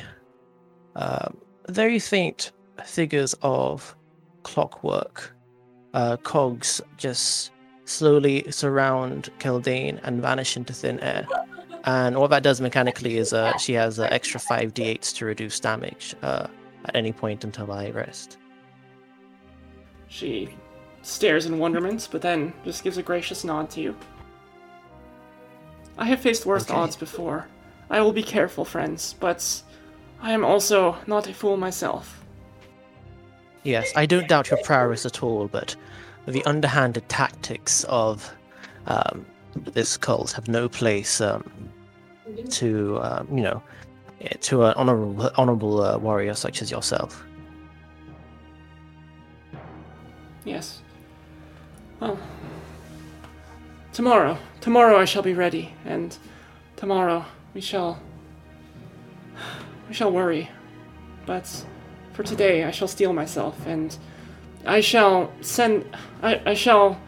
uh, 0.99 1.29
very 1.69 1.99
faint 1.99 2.51
figures 2.83 3.35
of 3.41 3.95
clockwork 4.53 5.35
uh, 5.93 6.17
cogs 6.17 6.81
just 6.97 7.51
slowly 7.85 8.45
surround 8.51 9.29
Keldane 9.39 9.99
and 10.03 10.21
vanish 10.21 10.57
into 10.57 10.73
thin 10.73 10.99
air. 10.99 11.27
And 11.85 12.17
what 12.17 12.29
that 12.31 12.43
does 12.43 12.59
mechanically 12.61 13.17
is 13.17 13.33
uh, 13.33 13.57
she 13.57 13.73
has 13.73 13.99
uh, 13.99 14.07
extra 14.11 14.39
5d8s 14.39 15.15
to 15.17 15.25
reduce 15.25 15.59
damage 15.59 16.15
uh, 16.21 16.47
at 16.85 16.95
any 16.95 17.11
point 17.11 17.43
until 17.43 17.71
I 17.71 17.89
rest. 17.91 18.37
She 20.07 20.49
stares 21.01 21.45
in 21.45 21.57
wonderment, 21.59 22.09
but 22.11 22.21
then 22.21 22.53
just 22.65 22.83
gives 22.83 22.97
a 22.97 23.03
gracious 23.03 23.43
nod 23.43 23.69
to 23.71 23.81
you. 23.81 23.95
I 25.97 26.05
have 26.05 26.19
faced 26.19 26.45
worse 26.45 26.63
Okay. 26.69 26.73
odds 26.79 26.95
before. 26.95 27.47
I 27.89 28.01
will 28.01 28.13
be 28.13 28.23
careful, 28.23 28.65
friends, 28.65 29.15
but 29.19 29.63
I 30.21 30.31
am 30.31 30.43
also 30.43 30.97
not 31.07 31.27
a 31.27 31.33
fool 31.33 31.57
myself. 31.57 32.18
Yes, 33.63 33.91
I 33.95 34.05
don't 34.05 34.27
doubt 34.27 34.49
your 34.49 34.61
prowess 34.63 35.05
at 35.05 35.21
all, 35.21 35.47
but 35.47 35.75
the 36.25 36.43
underhanded 36.45 37.07
tactics 37.09 37.83
of 37.85 38.31
um, 38.87 39.25
this 39.53 39.97
cult 39.97 40.31
have 40.31 40.47
no 40.47 40.69
place 40.69 41.21
um, 41.21 41.43
to, 42.49 42.99
um, 43.01 43.27
you 43.35 43.43
know, 43.43 43.61
eh, 44.21 44.35
to 44.41 44.63
an 44.63 44.73
honorable, 44.75 45.31
honorable 45.35 45.81
uh, 45.81 45.97
warrior 45.97 46.33
such 46.33 46.61
as 46.61 46.71
yourself. 46.71 47.23
Yes. 50.45 50.81
Well, 51.99 52.17
tomorrow, 53.91 54.37
tomorrow 54.61 54.97
I 54.97 55.05
shall 55.05 55.21
be 55.21 55.33
ready, 55.33 55.73
and 55.85 56.17
tomorrow 56.77 57.25
we 57.53 57.61
shall. 57.61 57.99
we 59.87 59.93
shall 59.93 60.11
worry. 60.11 60.49
But 61.25 61.65
for 62.19 62.23
today, 62.23 62.65
I 62.65 62.71
shall 62.71 62.89
steel 62.89 63.13
myself, 63.13 63.55
and 63.65 63.97
I 64.65 64.81
shall 64.81 65.31
send. 65.39 65.85
I, 66.21 66.41
I 66.45 66.53
shall 66.53 66.99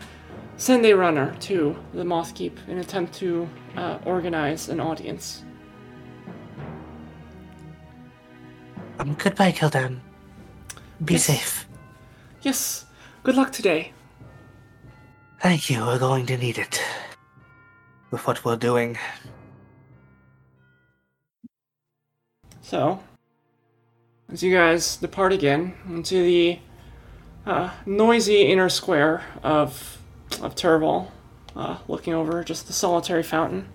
send 0.56 0.86
a 0.86 0.94
runner 0.94 1.36
to 1.42 1.76
the 1.94 2.06
Moth 2.06 2.34
Keep 2.34 2.58
in 2.70 2.78
attempt 2.78 3.16
to 3.16 3.46
uh, 3.76 3.98
organize 4.06 4.70
an 4.70 4.80
audience. 4.80 5.44
Um, 9.00 9.14
goodbye, 9.16 9.52
Keldan. 9.52 10.00
Be 11.04 11.16
Yes. 11.16 11.26
safe. 11.26 11.68
Yes. 12.42 12.86
Good 13.24 13.36
luck 13.36 13.52
today. 13.52 13.92
Thank 15.42 15.70
you, 15.70 15.82
we're 15.86 16.00
going 16.00 16.26
to 16.28 16.38
need 16.38 16.58
it. 16.58 16.82
With 18.12 18.26
what 18.26 18.46
we're 18.46 18.56
doing. 18.56 18.98
So, 22.62 23.02
as 24.32 24.42
you 24.42 24.54
guys 24.54 24.98
depart 24.98 25.34
again 25.34 25.74
into 25.90 26.24
the 26.24 26.60
uh, 27.46 27.72
noisy 27.86 28.44
inner 28.44 28.70
square 28.70 29.24
of 29.44 29.98
of 30.42 30.56
Turval, 30.56 31.12
uh, 31.56 31.78
looking 31.88 32.14
over 32.14 32.44
just 32.44 32.68
the 32.68 32.74
solitary 32.74 33.24
fountain, 33.24 33.68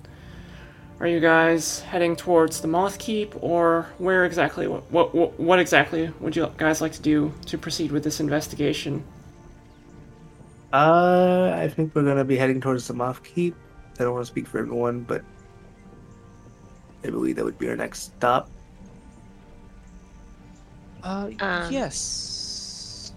are 0.99 1.07
you 1.07 1.21
guys 1.21 1.81
heading 1.81 2.17
towards 2.17 2.63
the 2.63 2.69
Moth 2.69 2.99
Keep, 2.99 3.43
or 3.43 3.87
where 3.99 4.25
exactly? 4.25 4.67
What 4.67 4.91
what 4.91 5.39
what 5.39 5.59
exactly 5.59 6.11
would 6.21 6.35
you 6.35 6.51
guys 6.57 6.81
like 6.81 6.93
to 6.93 7.03
do 7.03 7.35
to 7.47 7.59
proceed 7.59 7.93
with 7.93 8.03
this 8.03 8.21
investigation? 8.21 9.05
Uh, 10.73 11.53
I 11.55 11.69
think 11.69 11.95
we're 11.95 12.03
gonna 12.03 12.25
be 12.25 12.37
heading 12.37 12.61
towards 12.61 12.89
the 12.89 12.95
Moth 12.95 13.23
Keep. 13.23 13.55
I 13.99 14.05
don't 14.05 14.15
want 14.15 14.25
to 14.25 14.31
speak 14.31 14.47
for 14.47 14.59
everyone, 14.59 15.03
but 15.03 15.23
I 17.05 17.11
believe 17.11 17.37
that 17.37 17.45
would 17.45 17.59
be 17.59 17.69
our 17.69 17.77
next 17.77 18.15
stop. 18.17 18.51
Uh, 21.07 21.31
Um, 21.39 21.73
yes. 21.73 23.13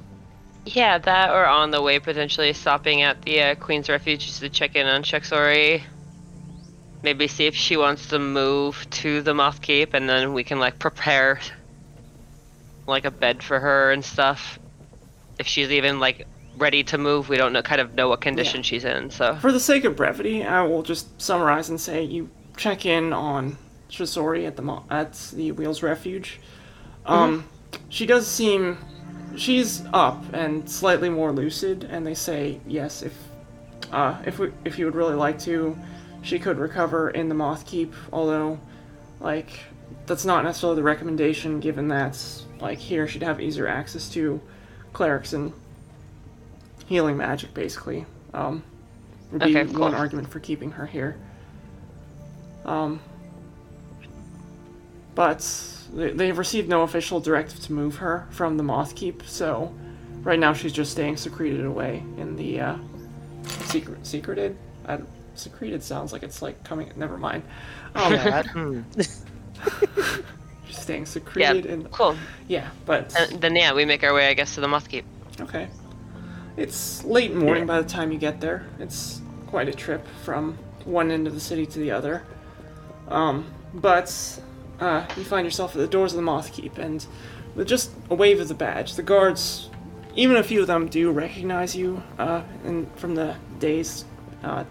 Yeah, 0.66 1.00
that 1.00 1.32
or 1.32 1.46
on 1.48 1.72
the 1.72 1.82
way 1.82 2.00
potentially 2.00 2.54
stopping 2.54 3.02
at 3.02 3.24
the 3.24 3.42
uh, 3.42 3.56
Queen's 3.56 3.90
Refuge 3.90 4.28
just 4.28 4.42
to 4.42 4.50
check 4.50 4.76
in 4.76 4.86
on 4.86 5.02
Shexori. 5.02 5.82
Maybe 7.02 7.28
see 7.28 7.48
if 7.48 7.56
she 7.56 7.78
wants 7.78 8.08
to 8.10 8.20
move 8.20 8.86
to 8.92 9.22
the 9.24 9.34
Moth 9.34 9.62
Keep, 9.62 9.94
and 9.96 10.08
then 10.08 10.34
we 10.34 10.44
can 10.44 10.60
like 10.60 10.78
prepare 10.78 11.40
like 12.86 13.06
a 13.06 13.12
bed 13.12 13.42
for 13.42 13.60
her 13.60 13.92
and 13.92 14.06
stuff. 14.06 14.60
If 15.40 15.48
she's 15.48 15.72
even 15.72 16.00
like 16.00 16.28
ready 16.58 16.84
to 16.84 16.98
move, 17.00 17.30
we 17.30 17.38
don't 17.38 17.54
know 17.54 17.62
kind 17.64 17.82
of 17.82 17.96
know 17.96 18.10
what 18.10 18.22
condition 18.22 18.62
she's 18.62 18.86
in. 18.86 19.10
So 19.10 19.36
For 19.38 19.52
the 19.52 19.60
sake 19.60 19.86
of 19.86 19.96
brevity, 19.96 20.44
I 20.44 20.62
will 20.64 20.84
just 20.84 21.20
summarize 21.20 21.70
and 21.70 21.80
say 21.82 22.04
you 22.04 22.30
check 22.58 22.86
in 22.86 23.14
on 23.14 23.58
Shizori 23.90 24.46
at 24.46 24.58
the 24.58 24.62
mo- 24.62 24.84
at 24.92 25.14
the 25.34 25.54
Wheels 25.54 25.82
Refuge. 25.82 26.40
Um, 27.06 27.46
she 27.90 28.06
does 28.06 28.28
seem 28.28 28.78
she's 29.36 29.84
up 29.94 30.24
and 30.34 30.70
slightly 30.70 31.10
more 31.10 31.32
lucid, 31.32 31.84
and 31.90 32.06
they 32.06 32.14
say 32.14 32.60
yes 32.68 33.02
if 33.02 33.14
uh, 33.92 34.18
if 34.26 34.38
we, 34.40 34.52
if 34.66 34.78
you 34.78 34.86
would 34.86 34.96
really 34.96 35.16
like 35.16 35.40
to, 35.40 35.78
she 36.22 36.38
could 36.38 36.58
recover 36.58 37.10
in 37.10 37.28
the 37.30 37.36
Moth 37.36 37.66
Keep. 37.66 37.94
Although, 38.14 38.60
like 39.20 39.50
that's 40.06 40.26
not 40.26 40.44
necessarily 40.44 40.76
the 40.76 40.84
recommendation, 40.84 41.60
given 41.60 41.88
that 41.88 42.22
like 42.60 42.78
here 42.78 43.08
she'd 43.08 43.24
have 43.24 43.40
easier 43.42 43.68
access 43.68 44.10
to 44.10 44.40
clerics 44.94 45.34
and 45.34 45.54
healing 46.88 47.18
magic, 47.18 47.54
basically. 47.54 48.06
Um, 48.34 48.64
would 49.32 49.42
be 49.44 49.56
Okay, 49.58 49.72
cool. 49.72 49.82
one 49.82 49.96
argument 49.96 50.30
for 50.30 50.40
keeping 50.40 50.72
her 50.72 50.86
here. 50.86 51.16
Um, 52.66 53.00
but 55.16 55.42
they, 55.94 56.12
they've 56.12 56.38
received 56.38 56.70
no 56.70 56.82
official 56.84 57.20
directive 57.20 57.60
to 57.62 57.74
move 57.74 57.96
her 57.98 58.28
from 58.32 58.58
the 58.58 58.64
Moth 58.64 58.96
Keep, 58.96 59.24
so 59.26 59.74
right 60.22 60.40
now 60.40 60.54
she's 60.54 60.74
just 60.74 60.92
staying 60.92 61.18
secreted 61.18 61.66
away 61.66 62.04
in 62.18 62.36
the 62.36 62.60
uh, 62.62 62.76
secret 63.66 64.06
secreted. 64.06 64.58
I, 64.88 65.00
secreted 65.36 65.82
sounds 65.84 66.12
like 66.12 66.24
it's 66.24 66.42
like 66.42 66.64
coming. 66.64 66.92
Never 66.96 67.18
mind. 67.18 67.44
Um, 67.96 68.14
Yeah, 68.14 68.24
that- 68.30 68.48
hmm. 68.48 68.82
just 70.68 70.82
staying 70.84 71.06
secreted 71.06 71.66
and 71.66 71.90
Cool. 71.92 72.16
yeah, 72.48 72.70
but 72.86 73.16
Uh, 73.20 73.26
then 73.40 73.56
yeah, 73.56 73.74
we 73.74 73.86
make 73.86 74.04
our 74.04 74.14
way, 74.14 74.28
I 74.28 74.34
guess, 74.34 74.56
to 74.56 74.62
the 74.62 74.68
Moth 74.68 74.88
Keep. 74.90 75.06
okay. 75.42 75.68
It's 76.58 77.04
late 77.06 77.34
morning 77.34 77.66
by 77.66 77.82
the 77.82 77.88
time 77.88 78.12
you 78.12 78.18
get 78.18 78.42
there. 78.42 78.66
It's 78.80 79.22
quite 79.48 79.70
a 79.70 79.74
trip 79.74 80.06
from 80.26 80.58
one 80.84 81.10
end 81.10 81.26
of 81.26 81.34
the 81.34 81.40
city 81.40 81.66
to 81.66 81.80
the 81.80 81.92
other. 81.92 82.24
Um, 83.08 83.46
but 83.74 84.40
uh, 84.80 85.06
you 85.18 85.24
find 85.24 85.46
yourself 85.46 85.76
at 85.76 85.80
the 85.80 85.88
doors 85.88 86.14
of 86.14 86.18
the 86.18 86.24
Moth 86.24 86.54
Keep, 86.54 86.78
and 86.78 87.06
with 87.56 87.68
just 87.68 87.92
a 88.10 88.16
wave 88.16 88.40
of 88.40 88.48
the 88.48 88.54
badge, 88.54 88.96
the 88.96 89.04
guards, 89.04 89.70
even 90.16 90.38
a 90.38 90.44
few 90.44 90.62
of 90.62 90.68
them, 90.68 90.88
do 90.88 91.12
recognize 91.12 91.76
you 91.76 92.02
uh, 92.18 92.42
from 92.96 93.16
the 93.16 93.36
days 93.60 94.06
uh, 94.44 94.64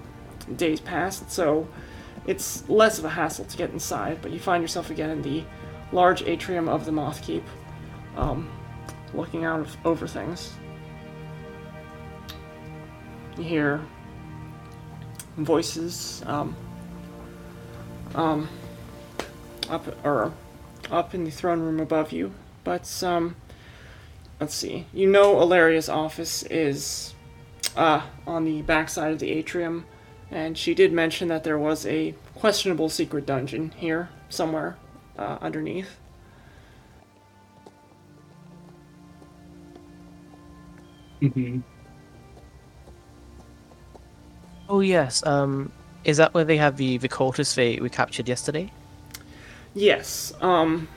days 0.56 0.80
past. 0.80 1.30
So 1.30 1.68
it's 2.26 2.68
less 2.68 2.98
of 2.98 3.04
a 3.04 3.08
hassle 3.10 3.44
to 3.44 3.56
get 3.56 3.70
inside. 3.70 4.20
But 4.22 4.30
you 4.30 4.38
find 4.38 4.62
yourself 4.62 4.90
again 4.90 5.10
in 5.10 5.22
the 5.22 5.44
large 5.92 6.22
atrium 6.22 6.68
of 6.68 6.84
the 6.84 6.92
Moth 6.92 7.22
Keep, 7.22 7.44
um, 8.16 8.50
looking 9.14 9.44
out 9.44 9.60
of, 9.60 9.76
over 9.84 10.06
things. 10.06 10.52
You 13.36 13.44
hear 13.44 13.80
voices 15.36 16.22
um, 16.26 16.56
um, 18.14 18.48
up 19.68 20.04
or 20.04 20.32
up 20.90 21.14
in 21.14 21.24
the 21.24 21.30
throne 21.30 21.60
room 21.60 21.80
above 21.80 22.12
you, 22.12 22.32
but 22.64 23.02
um, 23.02 23.36
let's 24.40 24.54
see. 24.54 24.86
You 24.92 25.08
know, 25.08 25.36
Alaria's 25.36 25.88
office 25.88 26.42
is 26.44 27.14
uh, 27.76 28.02
on 28.26 28.44
the 28.44 28.62
backside 28.62 29.12
of 29.12 29.18
the 29.18 29.30
atrium, 29.30 29.84
and 30.30 30.56
she 30.56 30.74
did 30.74 30.92
mention 30.92 31.28
that 31.28 31.44
there 31.44 31.58
was 31.58 31.86
a 31.86 32.14
questionable 32.34 32.88
secret 32.88 33.26
dungeon 33.26 33.72
here 33.76 34.08
somewhere 34.28 34.76
uh, 35.18 35.38
underneath. 35.40 35.98
Mm-hmm. 41.20 41.60
Oh 44.68 44.80
yes. 44.80 45.24
Um, 45.26 45.72
is 46.04 46.18
that 46.18 46.32
where 46.34 46.44
they 46.44 46.58
have 46.58 46.76
the 46.76 46.98
the 46.98 47.08
cultist 47.08 47.54
they 47.54 47.78
we 47.80 47.90
captured 47.90 48.28
yesterday? 48.28 48.70
Yes. 49.78 50.32
Um. 50.40 50.88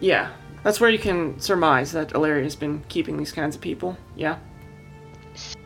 Yeah, 0.00 0.30
that's 0.62 0.80
where 0.80 0.90
you 0.90 0.98
can 0.98 1.38
surmise 1.40 1.92
that 1.92 2.12
Alaria's 2.14 2.56
been 2.56 2.82
keeping 2.88 3.16
these 3.16 3.32
kinds 3.32 3.56
of 3.56 3.62
people. 3.62 3.96
Yeah. 4.16 4.38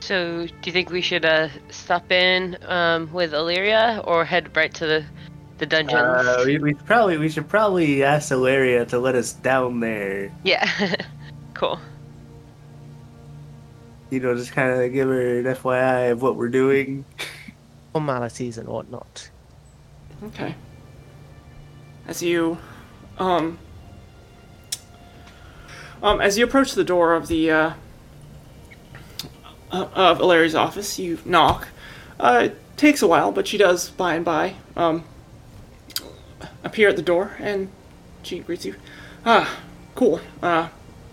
So, 0.01 0.46
do 0.46 0.53
you 0.64 0.72
think 0.72 0.90
we 0.90 1.01
should 1.01 1.24
uh, 1.24 1.48
stop 1.70 2.11
in 2.11 2.57
um, 2.66 3.12
with 3.12 3.35
Illyria 3.35 4.03
or 4.05 4.24
head 4.24 4.57
right 4.57 4.72
to 4.74 4.87
the 4.87 5.05
the 5.59 5.66
dungeons? 5.66 6.01
Uh, 6.01 6.44
we, 6.46 6.59
we 6.59 6.74
probably 6.74 7.18
we 7.18 7.29
should 7.29 7.48
probably 7.48 8.05
ask 8.05 8.31
Illyria 8.31 8.87
to 8.87 8.98
let 8.98 9.14
us 9.16 9.33
down 9.33 9.81
there. 9.81 10.33
Yeah. 10.44 10.70
cool. 11.55 11.81
You 14.11 14.20
know, 14.20 14.35
just 14.37 14.53
kind 14.53 14.81
of 14.81 14.92
give 14.92 15.09
her 15.09 15.40
an 15.40 15.44
FYI 15.44 16.12
of 16.12 16.22
what 16.22 16.37
we're 16.37 16.48
doing. 16.48 17.05
Formalities 17.92 18.57
and 18.57 18.68
whatnot. 18.68 19.29
Okay. 20.22 20.55
As 22.09 22.23
you, 22.23 22.57
um, 23.18 23.59
um, 26.03 26.23
as 26.23 26.38
you 26.38 26.44
approach 26.44 26.73
the 26.73 26.83
door 26.83 27.14
of 27.14 27.29
the 27.29 27.51
uh, 27.51 27.73
uh, 29.71 29.88
of 29.94 30.18
Ilaria's 30.18 30.55
office, 30.55 30.99
you 30.99 31.18
knock. 31.27 31.68
Uh, 32.18 32.44
it 32.44 32.77
takes 32.79 33.03
a 33.03 33.07
while, 33.07 33.31
but 33.31 33.47
she 33.47 33.59
does 33.59 33.90
by 33.90 34.14
and 34.14 34.25
by 34.25 34.55
um, 34.75 35.05
appear 36.64 36.88
at 36.88 36.97
the 36.97 37.03
door, 37.03 37.37
and 37.40 37.68
she 38.23 38.38
greets 38.38 38.64
you. 38.64 38.75
Ah, 39.27 39.61
cool. 39.94 40.21
Uh, 40.42 40.68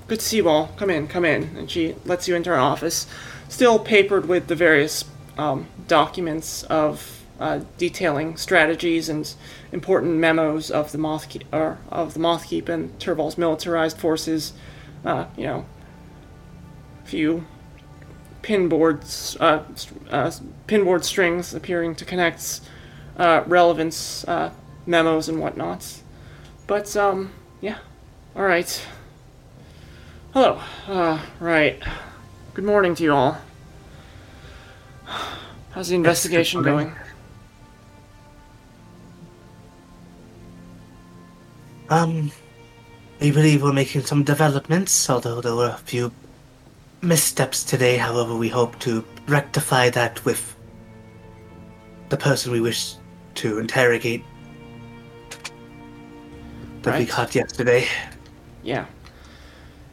good 0.07 0.21
to 0.21 0.25
see 0.25 0.37
you 0.37 0.47
all. 0.47 0.67
Come 0.77 0.89
in, 0.89 1.09
come 1.09 1.25
in. 1.25 1.57
And 1.57 1.69
she 1.69 1.95
lets 2.05 2.29
you 2.29 2.35
into 2.35 2.51
her 2.51 2.57
office, 2.57 3.05
still 3.49 3.79
papered 3.79 4.29
with 4.29 4.47
the 4.47 4.55
various 4.55 5.03
um, 5.37 5.67
documents 5.89 6.63
of 6.63 7.24
uh, 7.39 7.61
detailing 7.77 8.37
strategies 8.37 9.09
and 9.09 9.33
important 9.71 10.15
memos 10.15 10.71
of 10.71 10.91
the 10.91 10.97
Moth 10.97 11.29
Keep, 11.29 11.53
or 11.53 11.77
of 11.89 12.13
the 12.13 12.19
Moth 12.19 12.47
Keep 12.47 12.69
and 12.69 12.97
Turval's 12.99 13.37
militarized 13.37 13.97
forces. 13.97 14.53
Uh, 15.03 15.25
you 15.37 15.45
know, 15.45 15.65
a 17.03 17.07
few 17.07 17.45
pinboards, 18.41 19.35
uh, 19.39 19.63
uh, 20.09 20.31
pinboard 20.67 21.03
strings 21.03 21.53
appearing 21.53 21.95
to 21.95 22.05
connect 22.05 22.61
uh, 23.17 23.43
relevance 23.45 24.23
uh, 24.27 24.51
memos 24.85 25.29
and 25.29 25.39
whatnot. 25.39 26.01
But 26.67 26.95
um, 26.95 27.31
yeah. 27.61 27.77
All 28.35 28.43
right. 28.43 28.85
Hello. 30.33 30.59
Uh, 30.87 31.21
right. 31.39 31.81
Good 32.53 32.65
morning 32.65 32.95
to 32.95 33.03
you 33.03 33.13
all. 33.13 33.37
How's 35.71 35.89
the 35.89 35.95
investigation 35.95 36.61
going? 36.61 36.93
Um, 41.89 42.31
we 43.19 43.31
believe 43.31 43.61
we're 43.61 43.73
making 43.73 44.01
some 44.01 44.23
developments, 44.23 45.09
although 45.09 45.41
there 45.41 45.55
were 45.55 45.69
a 45.69 45.77
few 45.77 46.11
missteps 47.01 47.63
today. 47.63 47.97
However, 47.97 48.35
we 48.35 48.49
hope 48.49 48.79
to 48.79 49.05
rectify 49.27 49.89
that 49.91 50.23
with 50.25 50.55
the 52.09 52.17
person 52.17 52.51
we 52.51 52.61
wish 52.61 52.95
to 53.35 53.59
interrogate 53.59 54.23
that 56.81 56.99
we 56.99 57.05
caught 57.05 57.35
yesterday. 57.35 57.87
Yeah. 58.63 58.85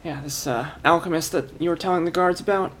Yeah, 0.03 0.21
this 0.21 0.47
uh, 0.47 0.69
alchemist 0.83 1.31
that 1.31 1.61
you 1.61 1.69
were 1.69 1.75
telling 1.75 2.05
the 2.05 2.11
guards 2.11 2.39
about. 2.41 2.71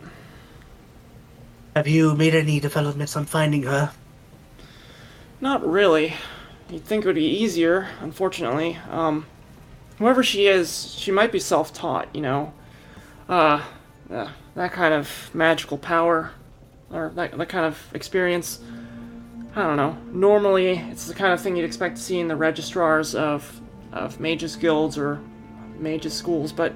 Have 1.75 1.87
you 1.87 2.15
made 2.15 2.35
any 2.35 2.59
developments 2.59 3.15
on 3.15 3.25
finding 3.25 3.63
her? 3.63 3.91
Not 5.41 5.65
really. 5.65 6.13
You'd 6.73 6.85
think 6.85 7.05
it 7.05 7.07
would 7.07 7.15
be 7.15 7.27
easier, 7.27 7.87
unfortunately. 8.01 8.79
Um, 8.89 9.27
whoever 9.99 10.23
she 10.23 10.47
is, 10.47 10.91
she 10.97 11.11
might 11.11 11.31
be 11.31 11.37
self-taught, 11.37 12.15
you 12.15 12.21
know. 12.21 12.51
Uh, 13.29 13.61
uh, 14.11 14.29
that 14.55 14.71
kind 14.71 14.91
of 14.91 15.29
magical 15.35 15.77
power, 15.77 16.31
or 16.89 17.11
that, 17.13 17.37
that 17.37 17.47
kind 17.47 17.67
of 17.67 17.79
experience. 17.93 18.59
I 19.55 19.61
don't 19.61 19.77
know. 19.77 19.95
Normally, 20.11 20.79
it's 20.89 21.05
the 21.05 21.13
kind 21.13 21.31
of 21.31 21.39
thing 21.39 21.55
you'd 21.55 21.63
expect 21.63 21.97
to 21.97 22.01
see 22.01 22.19
in 22.19 22.27
the 22.27 22.35
registrars 22.35 23.13
of 23.13 23.61
of 23.91 24.19
mages 24.19 24.55
guilds 24.55 24.97
or 24.97 25.21
mages 25.77 26.15
schools, 26.15 26.51
but 26.51 26.73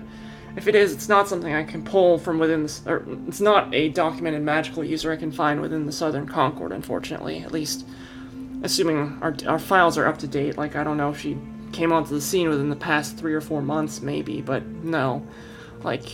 if 0.56 0.68
it 0.68 0.76
is, 0.76 0.94
it's 0.94 1.10
not 1.10 1.28
something 1.28 1.52
I 1.52 1.64
can 1.64 1.84
pull 1.84 2.20
from 2.20 2.38
within 2.38 2.62
this, 2.62 2.86
or 2.86 3.04
it's 3.28 3.42
not 3.42 3.74
a 3.74 3.90
documented 3.90 4.44
magical 4.44 4.84
user 4.84 5.12
I 5.12 5.16
can 5.16 5.32
find 5.32 5.60
within 5.60 5.88
the 5.88 5.92
Southern 5.92 6.28
Concord, 6.28 6.72
unfortunately. 6.72 7.40
At 7.40 7.52
least, 7.52 7.88
assuming 8.64 9.18
our, 9.22 9.36
our 9.48 9.60
files 9.60 9.98
are 9.98 10.08
up 10.08 10.18
to 10.20 10.28
date. 10.28 10.58
Like, 10.58 10.76
I 10.76 10.84
don't 10.84 10.98
know 10.98 11.10
if 11.12 11.20
she 11.20 11.38
came 11.72 11.92
onto 11.92 12.14
the 12.14 12.22
scene 12.22 12.50
within 12.50 12.70
the 12.70 12.76
past 12.76 13.18
three 13.18 13.34
or 13.34 13.42
four 13.42 13.62
months, 13.62 14.02
maybe, 14.02 14.42
but 14.42 14.66
no. 14.66 15.26
Like, 15.84 16.10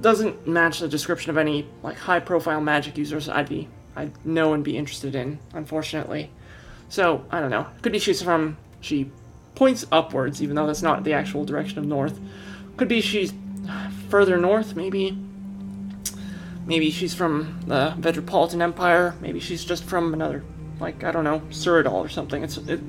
doesn't 0.00 0.46
match 0.46 0.80
the 0.80 0.88
description 0.88 1.30
of 1.30 1.36
any, 1.36 1.66
like, 1.82 1.96
high 1.96 2.20
profile 2.20 2.60
magic 2.60 2.96
users 2.96 3.28
I'd 3.28 3.48
be, 3.48 3.68
I'd 3.94 4.24
know 4.24 4.52
and 4.52 4.62
be 4.62 4.76
interested 4.76 5.14
in, 5.14 5.38
unfortunately. 5.52 6.30
So, 6.88 7.24
I 7.30 7.40
don't 7.40 7.50
know. 7.50 7.66
Could 7.82 7.92
be 7.92 7.98
she's 7.98 8.22
from, 8.22 8.56
she 8.80 9.10
points 9.54 9.86
upwards, 9.90 10.42
even 10.42 10.54
though 10.54 10.66
that's 10.66 10.82
not 10.82 11.02
the 11.02 11.14
actual 11.14 11.44
direction 11.44 11.78
of 11.78 11.86
north. 11.86 12.20
Could 12.76 12.88
be 12.88 13.00
she's 13.00 13.32
further 14.08 14.36
north, 14.36 14.76
maybe. 14.76 15.18
Maybe 16.66 16.90
she's 16.90 17.14
from 17.14 17.60
the 17.66 17.94
Metropolitan 17.96 18.60
Empire. 18.60 19.14
Maybe 19.20 19.40
she's 19.40 19.64
just 19.64 19.84
from 19.84 20.12
another, 20.12 20.44
like 20.80 21.04
I 21.04 21.10
don't 21.10 21.24
know, 21.24 21.40
Cyrodiil 21.50 21.92
or 21.92 22.08
something. 22.08 22.42
It's, 22.42 22.56
it, 22.58 22.80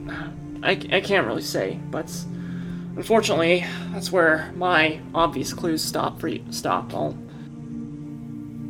I, 0.63 0.71
I 0.91 1.01
can't 1.01 1.27
really 1.27 1.41
say, 1.41 1.79
but 1.89 2.05
unfortunately, 2.95 3.65
that's 3.91 4.11
where 4.11 4.51
my 4.55 4.99
obvious 5.13 5.53
clues 5.53 5.83
stop. 5.83 6.19
For 6.19 6.27
you, 6.27 6.43
stop. 6.51 6.93
I'll 6.93 7.17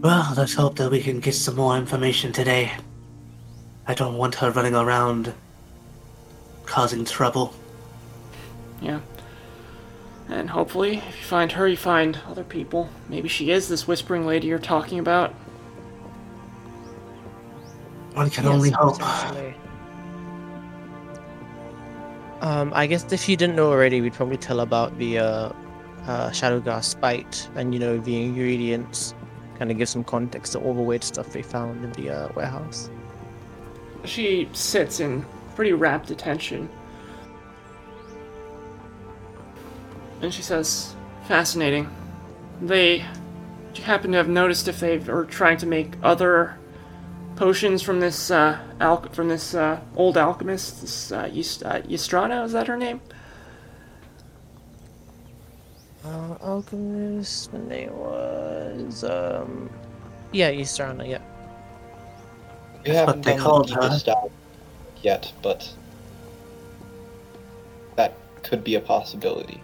Well, 0.01 0.33
let's 0.37 0.53
hope 0.53 0.75
that 0.77 0.91
we 0.91 1.01
can 1.01 1.19
get 1.19 1.35
some 1.35 1.55
more 1.55 1.77
information 1.77 2.31
today. 2.31 2.73
I 3.87 3.93
don't 3.93 4.17
want 4.17 4.35
her 4.35 4.51
running 4.51 4.75
around 4.75 5.33
causing 6.65 7.05
trouble. 7.05 7.53
Yeah. 8.81 8.99
And 10.29 10.49
hopefully, 10.49 10.97
if 10.97 11.17
you 11.17 11.23
find 11.23 11.53
her, 11.53 11.67
you 11.67 11.77
find 11.77 12.19
other 12.27 12.43
people. 12.43 12.89
Maybe 13.07 13.29
she 13.29 13.49
is 13.49 13.69
this 13.69 13.87
whispering 13.87 14.25
lady 14.25 14.47
you're 14.47 14.59
talking 14.59 14.99
about. 14.99 15.33
One 18.17 18.31
can 18.31 18.47
only 18.47 18.71
hope. 18.71 18.99
Um, 22.41 22.71
I 22.73 22.87
guess 22.87 23.05
if 23.13 23.29
you 23.29 23.37
didn't 23.37 23.55
know 23.55 23.69
already, 23.69 24.01
we'd 24.01 24.13
probably 24.13 24.37
tell 24.37 24.61
about 24.61 24.97
the 24.97 25.19
uh, 25.19 25.51
uh, 26.07 26.31
Shadowgar 26.31 26.83
spite 26.83 27.47
and 27.53 27.75
you 27.75 27.79
know 27.79 27.99
the 27.99 28.19
ingredients, 28.19 29.13
kind 29.59 29.69
of 29.69 29.77
give 29.77 29.87
some 29.87 30.03
context 30.03 30.53
to 30.53 30.59
all 30.59 30.73
the 30.73 30.81
weird 30.81 31.03
stuff 31.03 31.31
they 31.31 31.43
found 31.43 31.83
in 31.83 31.91
the 31.91 32.09
uh, 32.09 32.29
warehouse. 32.35 32.89
she 34.03 34.49
sits 34.51 34.99
in 34.99 35.23
pretty 35.53 35.73
rapt 35.73 36.09
attention. 36.09 36.67
And 40.21 40.33
she 40.33 40.41
says, 40.41 40.95
Fascinating. 41.27 41.87
They. 42.63 43.05
Do 43.75 43.81
you 43.81 43.85
happen 43.85 44.11
to 44.13 44.17
have 44.17 44.27
noticed 44.27 44.67
if 44.67 44.79
they 44.79 44.97
are 45.07 45.25
trying 45.25 45.57
to 45.57 45.67
make 45.67 45.93
other 46.01 46.57
potions 47.37 47.81
from 47.81 47.99
this, 48.01 48.29
uh, 48.31 48.57
al- 48.81 49.03
from 49.13 49.29
this, 49.29 49.53
uh, 49.53 49.79
old 49.95 50.17
alchemist? 50.17 50.81
This, 50.81 51.11
uh, 51.11 51.29
Yus- 51.31 51.61
uh, 51.63 51.81
Yistrana, 51.87 52.43
is 52.43 52.51
that 52.51 52.67
her 52.67 52.75
name? 52.77 52.99
Uh, 56.03 56.35
alchemist. 56.41 57.51
The 57.51 57.59
name 57.59 57.97
was 57.97 59.03
um. 59.03 59.69
Yeah, 60.31 60.51
Easterana. 60.51 61.07
Yeah. 61.07 61.19
You 62.85 62.93
That's 62.93 62.97
haven't 62.99 63.21
they 63.25 63.31
done 63.33 63.39
called 63.41 63.69
the 63.69 63.75
her. 63.75 63.81
deepest 63.81 64.05
dive 64.05 64.31
yet, 65.01 65.31
but 65.41 65.69
that 67.95 68.13
could 68.43 68.63
be 68.63 68.75
a 68.75 68.79
possibility. 68.81 69.61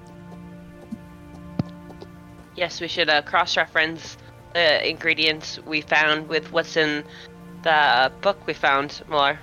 Yes, 2.56 2.80
we 2.82 2.88
should 2.88 3.10
uh, 3.10 3.22
cross-reference 3.24 4.18
the 4.54 4.88
ingredients 4.88 5.60
we 5.66 5.82
found 5.82 6.28
with 6.28 6.52
what's 6.52 6.78
in 6.78 7.04
the 7.64 8.11
book 8.22 8.45
we 8.45 8.53
found, 8.53 9.01
Malar. 9.09 9.38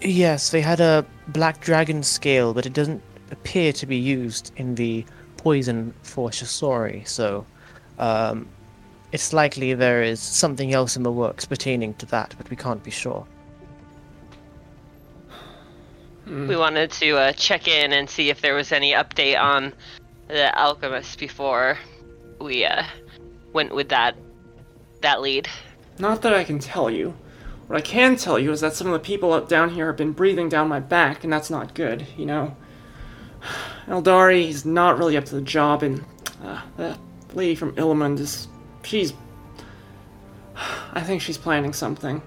Yes, 0.00 0.50
they 0.50 0.60
had 0.60 0.80
a 0.80 1.06
black 1.28 1.60
dragon 1.60 2.02
scale, 2.02 2.52
but 2.52 2.66
it 2.66 2.72
doesn't 2.72 3.02
appear 3.30 3.72
to 3.72 3.86
be 3.86 3.96
used 3.96 4.52
in 4.56 4.74
the 4.74 5.04
poison 5.36 5.94
for 6.02 6.30
Shisori, 6.30 7.06
so 7.06 7.46
um, 7.98 8.48
it's 9.12 9.32
likely 9.32 9.74
there 9.74 10.02
is 10.02 10.20
something 10.20 10.72
else 10.72 10.96
in 10.96 11.02
the 11.02 11.12
works 11.12 11.44
pertaining 11.44 11.94
to 11.94 12.06
that, 12.06 12.34
but 12.36 12.50
we 12.50 12.56
can't 12.56 12.82
be 12.82 12.90
sure. 12.90 13.26
We 16.26 16.56
wanted 16.56 16.90
to 16.92 17.16
uh, 17.18 17.32
check 17.32 17.66
in 17.66 17.92
and 17.92 18.08
see 18.08 18.30
if 18.30 18.40
there 18.40 18.54
was 18.54 18.72
any 18.72 18.92
update 18.92 19.40
on 19.40 19.72
the 20.28 20.56
alchemist 20.56 21.18
before 21.18 21.78
we 22.40 22.64
uh, 22.64 22.84
went 23.52 23.74
with 23.74 23.88
that 23.90 24.16
that 25.02 25.20
lead. 25.20 25.48
Not 25.98 26.22
that 26.22 26.34
I 26.34 26.44
can 26.44 26.58
tell 26.58 26.90
you. 26.90 27.14
What 27.66 27.78
I 27.78 27.80
can 27.80 28.16
tell 28.16 28.38
you 28.38 28.52
is 28.52 28.60
that 28.60 28.74
some 28.74 28.86
of 28.86 28.92
the 28.92 28.98
people 28.98 29.32
up 29.32 29.48
down 29.48 29.70
here 29.70 29.86
have 29.86 29.96
been 29.96 30.12
breathing 30.12 30.48
down 30.48 30.68
my 30.68 30.80
back, 30.80 31.24
and 31.24 31.32
that's 31.32 31.50
not 31.50 31.74
good, 31.74 32.06
you 32.16 32.26
know? 32.26 32.56
Eldari 33.86 34.48
is 34.48 34.64
not 34.64 34.98
really 34.98 35.16
up 35.16 35.24
to 35.26 35.34
the 35.34 35.40
job, 35.40 35.82
and 35.82 36.04
uh, 36.42 36.62
the 36.76 36.98
lady 37.34 37.54
from 37.54 37.74
Illimund 37.76 38.18
is. 38.18 38.48
She's. 38.82 39.12
I 40.92 41.02
think 41.02 41.22
she's 41.22 41.38
planning 41.38 41.72
something. 41.72 42.22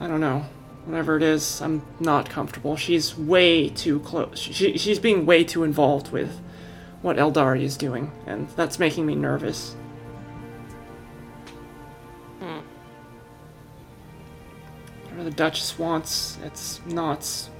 I 0.00 0.06
don't 0.06 0.20
know. 0.20 0.44
Whatever 0.84 1.16
it 1.16 1.22
is, 1.22 1.60
I'm 1.60 1.82
not 2.00 2.30
comfortable. 2.30 2.76
She's 2.76 3.16
way 3.18 3.68
too 3.68 4.00
close. 4.00 4.38
She, 4.38 4.78
she's 4.78 4.98
being 4.98 5.26
way 5.26 5.44
too 5.44 5.64
involved 5.64 6.12
with 6.12 6.40
what 7.02 7.16
Eldari 7.16 7.62
is 7.62 7.76
doing, 7.76 8.12
and 8.26 8.48
that's 8.50 8.78
making 8.78 9.04
me 9.04 9.14
nervous. 9.14 9.76
The 15.28 15.34
Duchess 15.34 15.78
wants, 15.78 16.38
it's 16.42 16.80
not. 16.86 17.50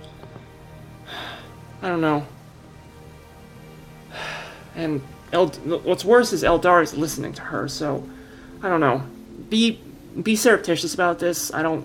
I 1.82 1.88
don't 1.88 2.00
know. 2.00 2.26
And 4.74 5.02
El- 5.32 5.48
what's 5.48 6.04
worse 6.04 6.32
is 6.32 6.44
Eldar 6.44 6.84
is 6.84 6.96
listening 6.96 7.32
to 7.32 7.42
her, 7.42 7.66
so 7.66 8.08
I 8.62 8.68
don't 8.68 8.78
know. 8.78 9.02
Be 9.48 9.80
be 10.22 10.36
surreptitious 10.36 10.94
about 10.94 11.18
this. 11.18 11.52
I 11.52 11.62
don't. 11.62 11.84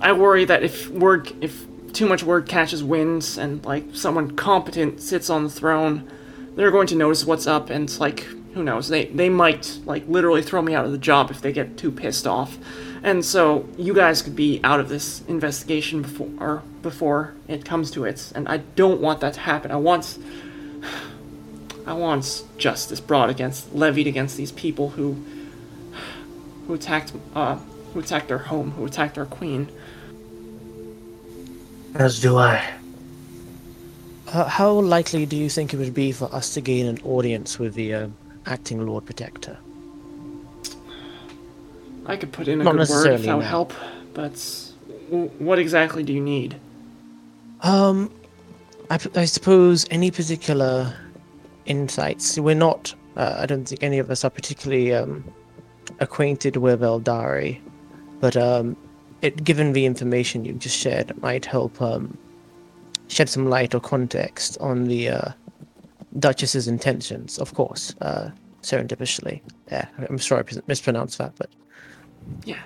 I 0.00 0.10
worry 0.10 0.44
that 0.46 0.64
if 0.64 0.88
word 0.88 1.32
if 1.40 1.64
too 1.92 2.06
much 2.06 2.24
word 2.24 2.48
catches 2.48 2.82
wind 2.82 3.36
and 3.38 3.64
like 3.64 3.84
someone 3.92 4.34
competent 4.34 5.00
sits 5.00 5.30
on 5.30 5.44
the 5.44 5.50
throne, 5.50 6.10
they're 6.56 6.72
going 6.72 6.88
to 6.88 6.96
notice 6.96 7.24
what's 7.24 7.46
up 7.46 7.70
and 7.70 7.96
like 8.00 8.26
who 8.54 8.64
knows 8.64 8.88
they 8.88 9.04
they 9.04 9.28
might 9.28 9.78
like 9.84 10.02
literally 10.08 10.42
throw 10.42 10.62
me 10.62 10.74
out 10.74 10.84
of 10.84 10.90
the 10.90 10.98
job 10.98 11.30
if 11.30 11.40
they 11.42 11.52
get 11.52 11.76
too 11.76 11.92
pissed 11.92 12.26
off 12.26 12.58
and 13.02 13.24
so 13.24 13.68
you 13.76 13.92
guys 13.94 14.22
could 14.22 14.36
be 14.36 14.60
out 14.62 14.80
of 14.80 14.88
this 14.88 15.22
investigation 15.28 16.02
before 16.02 16.62
before 16.82 17.34
it 17.48 17.64
comes 17.64 17.90
to 17.90 18.04
it 18.04 18.32
and 18.34 18.48
i 18.48 18.56
don't 18.56 19.00
want 19.00 19.20
that 19.20 19.34
to 19.34 19.40
happen 19.40 19.70
i 19.70 19.76
want 19.76 20.18
i 21.86 21.92
want 21.92 22.44
justice 22.58 23.00
brought 23.00 23.30
against 23.30 23.72
levied 23.74 24.06
against 24.06 24.36
these 24.36 24.52
people 24.52 24.90
who 24.90 25.16
who 26.66 26.74
attacked 26.74 27.12
uh 27.34 27.56
who 27.92 28.00
attacked 28.00 28.30
our 28.30 28.38
home 28.38 28.70
who 28.72 28.84
attacked 28.86 29.18
our 29.18 29.26
queen 29.26 29.68
As 31.94 32.20
do 32.20 32.38
I. 32.38 32.64
Uh, 34.28 34.48
how 34.48 34.70
likely 34.70 35.26
do 35.26 35.36
you 35.36 35.50
think 35.50 35.74
it 35.74 35.76
would 35.76 35.92
be 35.92 36.10
for 36.10 36.34
us 36.34 36.54
to 36.54 36.62
gain 36.62 36.86
an 36.86 36.98
audience 37.04 37.58
with 37.58 37.74
the 37.74 37.92
uh, 37.92 38.08
acting 38.46 38.86
Lord 38.86 39.04
Protector? 39.04 39.58
I 42.06 42.16
could 42.16 42.32
put 42.32 42.48
in 42.48 42.60
a 42.60 42.64
Not 42.64 42.76
good 42.76 42.88
word 42.88 43.06
if 43.12 43.22
that 43.22 43.36
would 43.36 43.42
no. 43.42 43.48
help 43.48 43.72
but 44.14 44.36
what 45.38 45.58
exactly 45.58 46.02
do 46.02 46.12
you 46.12 46.20
need 46.20 46.56
Um, 47.62 48.10
I, 48.90 48.98
I 49.14 49.24
suppose 49.24 49.86
any 49.90 50.10
particular 50.10 50.94
insights. 51.66 52.38
We're 52.38 52.54
not. 52.54 52.94
Uh, 53.16 53.36
I 53.38 53.46
don't 53.46 53.66
think 53.68 53.82
any 53.82 53.98
of 53.98 54.10
us 54.10 54.24
are 54.24 54.30
particularly 54.30 54.94
um, 54.94 55.24
acquainted 56.00 56.56
with 56.56 56.80
Eldari, 56.80 57.60
but 58.20 58.36
um, 58.36 58.76
it, 59.20 59.44
given 59.44 59.72
the 59.72 59.86
information 59.86 60.44
you 60.44 60.52
just 60.54 60.76
shared, 60.78 61.10
it 61.10 61.22
might 61.22 61.44
help 61.44 61.80
um, 61.80 62.16
shed 63.08 63.28
some 63.28 63.48
light 63.48 63.74
or 63.74 63.80
context 63.80 64.58
on 64.60 64.84
the 64.84 65.08
uh, 65.08 65.32
Duchess's 66.18 66.68
intentions. 66.68 67.38
Of 67.38 67.54
course, 67.54 67.94
uh, 68.00 68.30
serendipitously. 68.62 69.40
Yeah, 69.70 69.86
I'm 70.08 70.18
sorry 70.18 70.44
I 70.50 70.60
mispronounced 70.66 71.18
that, 71.18 71.32
but 71.36 71.50
Yeah, 72.44 72.62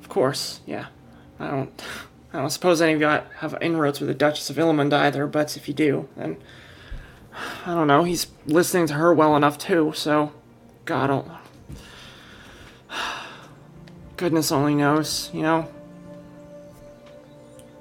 of 0.00 0.08
course. 0.08 0.60
Yeah, 0.66 0.86
I 1.38 1.48
don't. 1.48 1.82
I 2.32 2.40
don't 2.40 2.50
suppose 2.50 2.82
any 2.82 2.92
of 2.92 3.00
you 3.00 3.06
have 3.06 3.56
inroads 3.60 4.00
with 4.00 4.08
the 4.08 4.14
Duchess 4.14 4.50
of 4.50 4.56
Illimond 4.56 4.92
either. 4.92 5.26
But 5.26 5.56
if 5.56 5.66
you 5.66 5.72
do, 5.74 6.08
then 6.16 6.36
I 7.64 7.74
don't 7.74 7.86
know. 7.86 8.04
He's 8.04 8.26
listening 8.46 8.86
to 8.88 8.94
her 8.94 9.14
well 9.14 9.36
enough 9.36 9.58
too. 9.58 9.92
So, 9.94 10.32
God. 10.84 11.24
Goodness 14.16 14.52
only 14.52 14.74
knows, 14.74 15.30
you 15.32 15.42
know. 15.42 15.68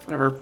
Whatever. 0.05 0.39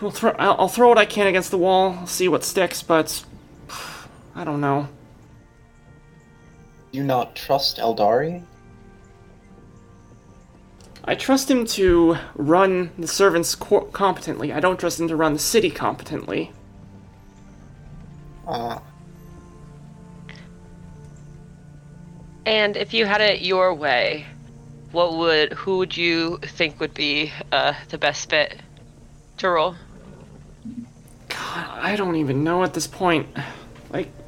We'll 0.00 0.10
throw. 0.10 0.32
I'll, 0.32 0.56
I'll 0.60 0.68
throw 0.68 0.88
what 0.88 0.98
I 0.98 1.06
can 1.06 1.26
against 1.26 1.50
the 1.50 1.58
wall. 1.58 2.06
See 2.06 2.28
what 2.28 2.44
sticks. 2.44 2.82
But 2.82 3.24
I 4.34 4.44
don't 4.44 4.60
know. 4.60 4.88
Do 6.92 6.98
you 6.98 7.04
not 7.04 7.34
trust 7.34 7.78
Eldari? 7.78 8.42
I 11.06 11.14
trust 11.14 11.50
him 11.50 11.66
to 11.66 12.16
run 12.34 12.90
the 12.98 13.06
servants 13.06 13.54
co- 13.54 13.82
competently. 13.92 14.52
I 14.52 14.60
don't 14.60 14.80
trust 14.80 14.98
him 14.98 15.08
to 15.08 15.16
run 15.16 15.34
the 15.34 15.38
city 15.38 15.70
competently. 15.70 16.52
Ah, 18.46 18.82
And 22.46 22.76
if 22.76 22.92
you 22.92 23.06
had 23.06 23.20
it 23.20 23.40
your 23.40 23.72
way, 23.74 24.26
what 24.92 25.16
would 25.16 25.52
who 25.54 25.78
would 25.78 25.96
you 25.96 26.38
think 26.42 26.78
would 26.78 26.94
be 26.94 27.32
uh, 27.52 27.72
the 27.88 27.98
best 27.98 28.28
fit 28.28 28.60
to 29.38 29.48
roll? 29.48 29.76
God, 31.28 31.66
I 31.80 31.96
don't 31.96 32.16
even 32.16 32.44
know 32.44 32.62
at 32.62 32.74
this 32.74 32.86
point. 32.86 33.28
Like. 33.90 34.23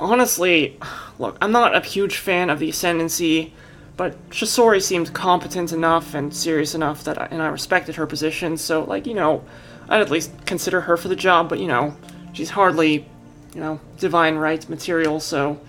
Honestly, 0.00 0.78
look, 1.18 1.36
I'm 1.40 1.52
not 1.52 1.76
a 1.76 1.80
huge 1.80 2.16
fan 2.16 2.50
of 2.50 2.58
the 2.58 2.68
Ascendancy, 2.70 3.52
but 3.96 4.30
Shisori 4.30 4.82
seemed 4.82 5.12
competent 5.12 5.72
enough 5.72 6.14
and 6.14 6.34
serious 6.34 6.74
enough 6.74 7.04
that 7.04 7.20
I, 7.20 7.26
and 7.26 7.40
I 7.40 7.46
respected 7.46 7.94
her 7.96 8.06
position, 8.06 8.56
so, 8.56 8.84
like, 8.84 9.06
you 9.06 9.14
know, 9.14 9.44
I'd 9.88 10.00
at 10.00 10.10
least 10.10 10.32
consider 10.46 10.82
her 10.82 10.96
for 10.96 11.08
the 11.08 11.16
job, 11.16 11.48
but, 11.48 11.60
you 11.60 11.68
know, 11.68 11.96
she's 12.32 12.50
hardly, 12.50 13.06
you 13.54 13.60
know, 13.60 13.80
divine 13.98 14.34
right 14.34 14.68
material, 14.68 15.20
so 15.20 15.60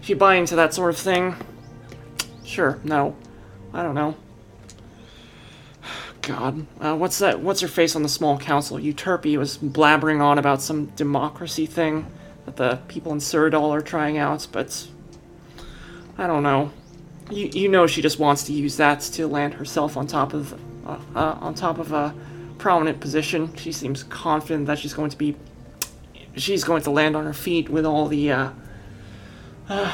if 0.00 0.08
you 0.08 0.16
buy 0.16 0.36
into 0.36 0.56
that 0.56 0.72
sort 0.72 0.90
of 0.90 0.98
thing, 0.98 1.34
sure, 2.44 2.78
no. 2.84 3.16
I 3.74 3.82
don't 3.82 3.94
know. 3.94 4.16
God, 6.22 6.66
uh, 6.80 6.96
what's 6.96 7.18
that? 7.18 7.40
What's 7.40 7.60
her 7.60 7.68
face 7.68 7.94
on 7.94 8.02
the 8.02 8.08
small 8.08 8.38
council? 8.38 8.78
Euterpe 8.78 9.36
was 9.38 9.58
blabbering 9.58 10.20
on 10.20 10.38
about 10.38 10.62
some 10.62 10.86
democracy 10.86 11.66
thing 11.66 12.06
that 12.48 12.56
the 12.56 12.76
people 12.88 13.12
in 13.12 13.18
Cyrodiil 13.18 13.70
are 13.70 13.80
trying 13.80 14.18
out, 14.18 14.46
but 14.52 14.88
I 16.16 16.26
don't 16.26 16.42
know. 16.42 16.70
You 17.30 17.50
you 17.52 17.68
know 17.68 17.86
she 17.86 18.00
just 18.00 18.18
wants 18.18 18.44
to 18.44 18.52
use 18.52 18.76
that 18.78 19.00
to 19.00 19.26
land 19.26 19.54
herself 19.54 19.96
on 19.96 20.06
top 20.06 20.32
of 20.32 20.54
uh, 20.86 20.98
uh, 21.14 21.36
on 21.40 21.54
top 21.54 21.78
of 21.78 21.92
a 21.92 22.14
prominent 22.56 23.00
position. 23.00 23.54
She 23.56 23.70
seems 23.70 24.02
confident 24.04 24.66
that 24.66 24.78
she's 24.78 24.94
going 24.94 25.10
to 25.10 25.18
be 25.18 25.36
she's 26.36 26.64
going 26.64 26.82
to 26.82 26.90
land 26.90 27.16
on 27.16 27.24
her 27.24 27.32
feet 27.32 27.68
with 27.68 27.84
all 27.84 28.08
the, 28.08 28.32
uh, 28.32 28.50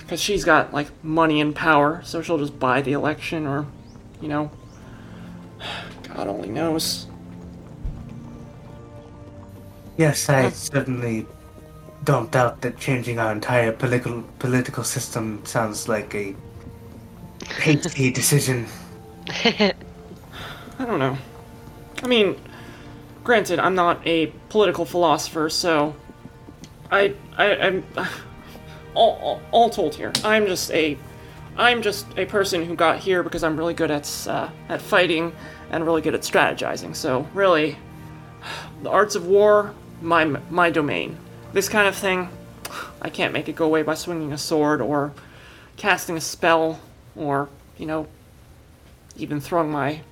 because 0.00 0.20
she's 0.20 0.44
got 0.44 0.72
like 0.74 0.88
money 1.02 1.40
and 1.40 1.54
power, 1.54 2.02
so 2.04 2.22
she'll 2.22 2.38
just 2.38 2.58
buy 2.58 2.82
the 2.82 2.92
election, 2.92 3.46
or, 3.46 3.66
you 4.20 4.28
know, 4.28 4.50
God 6.14 6.28
only 6.28 6.48
knows. 6.48 7.06
Yes, 9.96 10.28
I 10.28 10.48
certainly 10.50 11.26
don't 12.04 12.30
doubt 12.30 12.60
that 12.62 12.78
changing 12.78 13.18
our 13.18 13.32
entire 13.32 13.72
political 13.72 14.22
political 14.38 14.84
system 14.84 15.44
sounds 15.44 15.88
like 15.88 16.14
a 16.14 16.34
hasty 17.60 18.10
decision. 18.20 18.66
I 19.28 19.74
don't 20.78 20.98
know. 20.98 21.16
I 22.02 22.06
mean, 22.06 22.36
granted, 23.22 23.58
I'm 23.58 23.74
not 23.74 24.06
a 24.06 24.26
political 24.48 24.84
philosopher, 24.84 25.50
so 25.50 25.94
I, 26.90 27.14
I, 27.36 27.56
I'm 27.56 27.84
all, 28.94 29.18
all, 29.22 29.42
all 29.50 29.70
told 29.70 29.94
here. 29.94 30.12
I'm 30.24 30.46
just 30.46 30.70
a, 30.72 30.96
I'm 31.56 31.82
just 31.82 32.06
a 32.16 32.24
person 32.24 32.64
who 32.64 32.74
got 32.74 32.98
here 32.98 33.22
because 33.22 33.44
I'm 33.44 33.56
really 33.56 33.74
good 33.74 33.90
at 33.90 34.26
uh, 34.26 34.48
at 34.68 34.80
fighting 34.80 35.32
and 35.70 35.84
really 35.84 36.02
good 36.02 36.14
at 36.14 36.22
strategizing. 36.22 36.96
So 36.96 37.28
really, 37.34 37.76
the 38.82 38.90
arts 38.90 39.14
of 39.14 39.26
war, 39.26 39.74
my 40.00 40.24
my 40.24 40.70
domain. 40.70 41.18
This 41.52 41.68
kind 41.68 41.88
of 41.88 41.96
thing, 41.96 42.28
I 43.02 43.10
can't 43.10 43.32
make 43.32 43.48
it 43.48 43.56
go 43.56 43.64
away 43.64 43.82
by 43.82 43.94
swinging 43.94 44.32
a 44.32 44.38
sword 44.38 44.80
or 44.80 45.12
casting 45.76 46.16
a 46.16 46.20
spell 46.20 46.80
or 47.16 47.48
you 47.76 47.86
know 47.86 48.06
even 49.16 49.40
throwing 49.40 49.70
my 49.70 50.02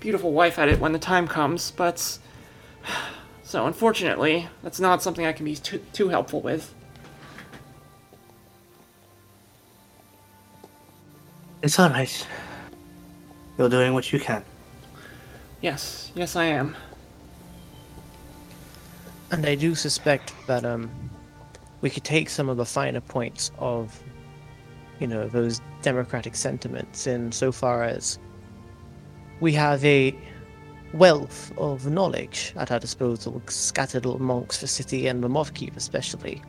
beautiful 0.00 0.32
wife 0.32 0.58
at 0.58 0.68
it 0.68 0.78
when 0.78 0.92
the 0.92 0.98
time 0.98 1.28
comes, 1.28 1.70
but. 1.70 2.18
So, 3.44 3.66
unfortunately, 3.66 4.46
that's 4.62 4.78
not 4.78 5.02
something 5.02 5.24
I 5.24 5.32
can 5.32 5.46
be 5.46 5.56
too, 5.56 5.78
too 5.94 6.10
helpful 6.10 6.42
with. 6.42 6.74
It's 11.62 11.80
alright. 11.80 12.26
You're 13.56 13.70
doing 13.70 13.94
what 13.94 14.12
you 14.12 14.20
can. 14.20 14.44
Yes, 15.62 16.12
yes, 16.14 16.36
I 16.36 16.44
am. 16.44 16.76
And 19.30 19.44
I 19.44 19.54
do 19.54 19.74
suspect 19.74 20.32
that 20.46 20.64
um, 20.64 20.90
we 21.80 21.90
could 21.90 22.04
take 22.04 22.30
some 22.30 22.48
of 22.48 22.56
the 22.56 22.64
finer 22.64 23.00
points 23.00 23.50
of, 23.58 24.02
you 25.00 25.06
know, 25.06 25.28
those 25.28 25.60
democratic 25.82 26.34
sentiments 26.34 27.06
in 27.06 27.30
so 27.30 27.52
far 27.52 27.84
as 27.84 28.18
we 29.40 29.52
have 29.52 29.84
a 29.84 30.14
wealth 30.94 31.52
of 31.58 31.86
knowledge 31.86 32.54
at 32.56 32.72
our 32.72 32.78
disposal, 32.78 33.42
scattered 33.48 34.06
amongst 34.06 34.62
the 34.62 34.66
city 34.66 35.06
and 35.06 35.22
the 35.22 35.28
Moth 35.28 35.52
Keep 35.54 35.76
especially. 35.76 36.42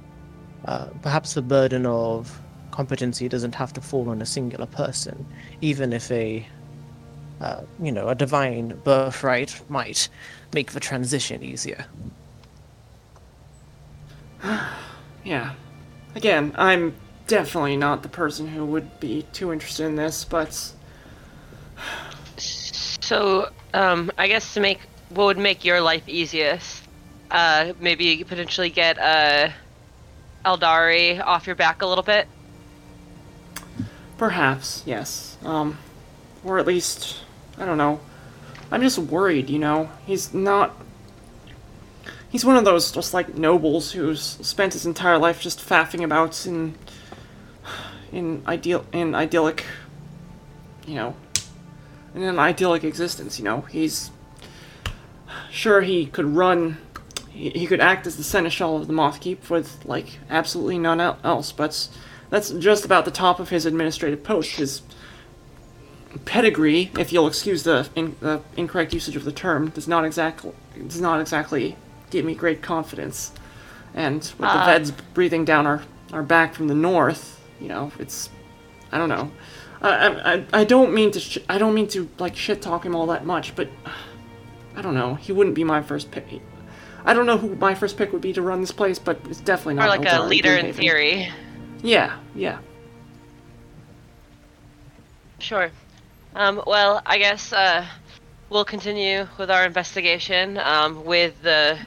Uh, 0.66 0.86
perhaps 1.02 1.34
the 1.34 1.42
burden 1.42 1.86
of 1.86 2.42
competency 2.72 3.28
doesn't 3.28 3.56
have 3.56 3.74
to 3.74 3.82
fall 3.82 4.10
on 4.10 4.22
a 4.22 4.26
singular 4.26 4.66
person, 4.66 5.26
even 5.60 5.92
if 5.92 6.10
a, 6.12 6.48
uh, 7.42 7.62
you 7.82 7.92
know, 7.92 8.08
a 8.08 8.16
divine 8.16 8.80
birthright 8.86 9.62
might 9.70 10.08
make 10.54 10.72
the 10.72 10.80
transition 10.80 11.44
easier. 11.44 11.86
Yeah. 15.26 15.54
Again, 16.16 16.54
I'm 16.58 16.96
definitely 17.28 17.76
not 17.78 18.04
the 18.04 18.10
person 18.10 18.48
who 18.48 18.66
would 18.66 19.00
be 19.00 19.26
too 19.34 19.52
interested 19.52 19.86
in 19.86 19.96
this, 19.96 20.24
but 20.24 20.74
So, 22.38 23.50
um, 23.74 24.12
I 24.18 24.28
guess 24.28 24.54
to 24.54 24.60
make 24.60 24.80
what 25.10 25.26
would 25.26 25.38
make 25.38 25.66
your 25.66 25.82
life 25.82 26.08
easiest, 26.08 26.84
uh, 27.32 27.74
maybe 27.80 28.24
potentially 28.24 28.70
get 28.70 28.98
uh, 28.98 29.50
Eldari 30.46 31.22
off 31.24 31.46
your 31.46 31.56
back 31.56 31.82
a 31.82 31.86
little 31.86 32.04
bit. 32.04 32.28
perhaps, 34.18 34.84
yes. 34.86 35.38
Um, 35.44 35.78
or 36.44 36.60
at 36.60 36.66
least, 36.68 37.18
I 37.58 37.66
don't 37.66 37.78
know. 37.78 38.00
I'm 38.72 38.82
just 38.82 38.98
worried, 39.00 39.50
you 39.50 39.60
know? 39.60 39.90
He's 40.06 40.34
not. 40.34 40.76
He's 42.30 42.46
one 42.46 42.56
of 42.56 42.64
those 42.64 42.92
just 42.92 43.14
like 43.14 43.36
nobles 43.36 43.92
who's 43.92 44.22
spent 44.22 44.74
his 44.74 44.86
entire 44.86 45.18
life 45.18 45.42
just 45.42 45.60
faffing 45.60 46.04
about 46.04 46.46
in. 46.46 46.76
in 48.12 48.44
ideal. 48.48 48.86
in 48.94 49.16
idyllic. 49.16 49.66
you 50.86 50.96
know. 50.96 51.16
in 52.14 52.22
an 52.22 52.38
idyllic 52.38 52.84
existence, 52.84 53.40
you 53.40 53.46
know? 53.46 53.62
He's. 53.62 54.12
sure 55.50 55.82
he 55.82 56.06
could 56.06 56.26
run. 56.26 56.78
He, 57.32 57.68
could 57.68 57.80
act 57.80 58.06
as 58.06 58.18
the 58.18 58.24
seneschal 58.24 58.76
of 58.76 58.88
the 58.88 58.94
Moth 58.94 59.22
Keep 59.22 59.50
with, 59.50 59.86
like, 59.86 60.20
absolutely 60.30 60.78
none 60.78 61.00
else, 61.00 61.54
but 61.54 61.88
that's 62.30 62.50
just 62.50 62.84
about 62.84 63.06
the 63.06 63.12
top 63.12 63.40
of 63.40 63.48
his 63.48 63.66
administrative 63.66 64.24
post. 64.24 64.58
His 64.58 64.82
pedigree, 66.26 66.92
if 67.00 67.14
you'll 67.14 67.28
excuse 67.28 67.64
the, 67.64 67.88
in, 67.96 68.18
the 68.20 68.42
incorrect 68.58 68.94
usage 68.94 69.16
of 69.16 69.24
the 69.24 69.32
term, 69.32 69.70
does 69.70 69.88
not 69.88 70.04
exactly 70.04 70.52
does 70.88 71.00
not 71.00 71.22
exactly 71.22 71.78
give 72.10 72.26
me 72.26 72.36
great 72.36 72.62
confidence. 72.62 73.32
And 73.94 74.18
with 74.18 74.38
the 74.38 74.46
Ah. 74.48 74.68
Veds 74.68 74.92
breathing 75.14 75.46
down 75.46 75.66
our, 75.66 75.82
our 76.14 76.24
back 76.24 76.54
from 76.54 76.68
the 76.68 76.76
north, 76.76 77.40
you 77.60 77.68
know, 77.68 77.92
it's 78.00 78.30
I 78.92 78.98
don't 78.98 79.10
know. 79.10 79.32
I, 79.82 79.90
I, 79.90 80.34
I- 80.34 80.46
I 80.54 80.64
don't 80.64 80.94
mean 80.94 81.12
to 81.12 81.20
sh- 81.20 81.38
I 81.50 81.58
don't 81.58 81.74
mean 81.74 81.88
to 81.90 82.10
like 82.20 82.36
shit 82.36 82.62
talk 82.62 82.86
him 82.86 82.96
all 82.96 83.08
that 83.08 83.26
much, 83.26 83.56
but 83.56 83.70
I 84.76 84.82
don't 84.82 84.94
know. 84.96 85.16
He 85.16 85.32
wouldn't 85.32 85.56
be 85.56 85.64
my 85.64 85.82
first 85.82 86.12
pick. 86.12 86.26
I 87.06 87.14
don't 87.14 87.26
know 87.26 87.38
who 87.38 87.56
my 87.56 87.74
first 87.76 87.98
pick 87.98 88.12
would 88.14 88.22
be 88.22 88.34
to 88.34 88.42
run 88.42 88.62
this 88.62 88.72
place, 88.72 89.00
but 89.00 89.20
it's 89.30 89.40
definitely 89.42 89.76
not 89.76 89.86
Or 89.86 89.90
like 89.90 90.08
a 90.12 90.22
leader 90.22 90.56
in 90.56 90.74
theory. 90.74 91.30
Yeah, 91.82 92.18
yeah. 92.36 92.60
Sure. 95.40 95.72
Um, 96.36 96.62
well, 96.68 97.02
I 97.06 97.18
guess 97.18 97.54
uh, 97.54 97.86
we'll 98.50 98.66
continue 98.66 99.28
with 99.38 99.52
our 99.52 99.66
investigation 99.66 100.58
um, 100.58 101.06
with 101.06 101.42
the 101.42 101.78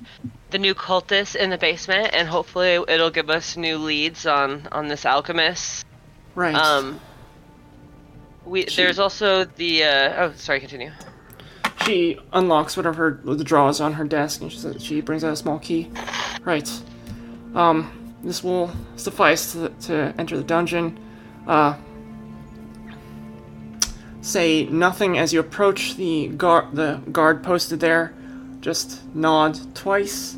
the 0.51 0.59
new 0.59 0.75
cultists 0.75 1.35
in 1.35 1.49
the 1.51 1.57
basement, 1.57 2.11
and 2.13 2.29
hopefully 2.29 2.79
it'll 2.89 3.11
give 3.11 3.31
us 3.31 3.57
new 3.57 3.79
leads 3.79 4.27
on 4.27 4.69
on 4.71 4.89
this 4.89 5.05
alchemist. 5.07 5.87
Right. 6.35 6.55
Um, 6.55 7.01
we 8.45 8.65
there's 8.65 8.99
also 8.99 9.45
the 9.45 9.85
uh, 9.85 10.25
oh 10.25 10.33
sorry, 10.37 10.61
continue. 10.61 10.93
She 11.85 12.19
unlocks 12.33 12.77
one 12.77 12.87
of 12.87 12.97
her 12.97 13.21
the 13.25 13.45
drawers 13.45 13.81
on 13.81 13.95
her 13.95 14.05
desk, 14.05 14.41
and 14.41 14.53
she 14.53 14.59
says 14.59 14.83
she 14.83 15.01
brings 15.01 15.25
out 15.25 15.33
a 15.33 15.37
small 15.37 15.59
key. 15.59 15.91
Right. 16.43 16.71
Um, 17.55 18.15
this 18.23 18.43
will 18.43 18.71
suffice 18.97 19.53
to, 19.53 19.69
to 19.69 20.15
enter 20.17 20.37
the 20.37 20.45
dungeon. 20.45 20.99
Uh, 21.47 21.77
say 24.23 24.65
nothing 24.65 25.19
as 25.19 25.33
you 25.33 25.41
approach 25.41 25.97
the 25.97 26.29
guard 26.29 26.75
the 26.75 27.03
guard 27.13 27.43
posted 27.43 27.81
there. 27.81 28.15
Just 28.61 29.05
nod 29.15 29.59
twice, 29.75 30.37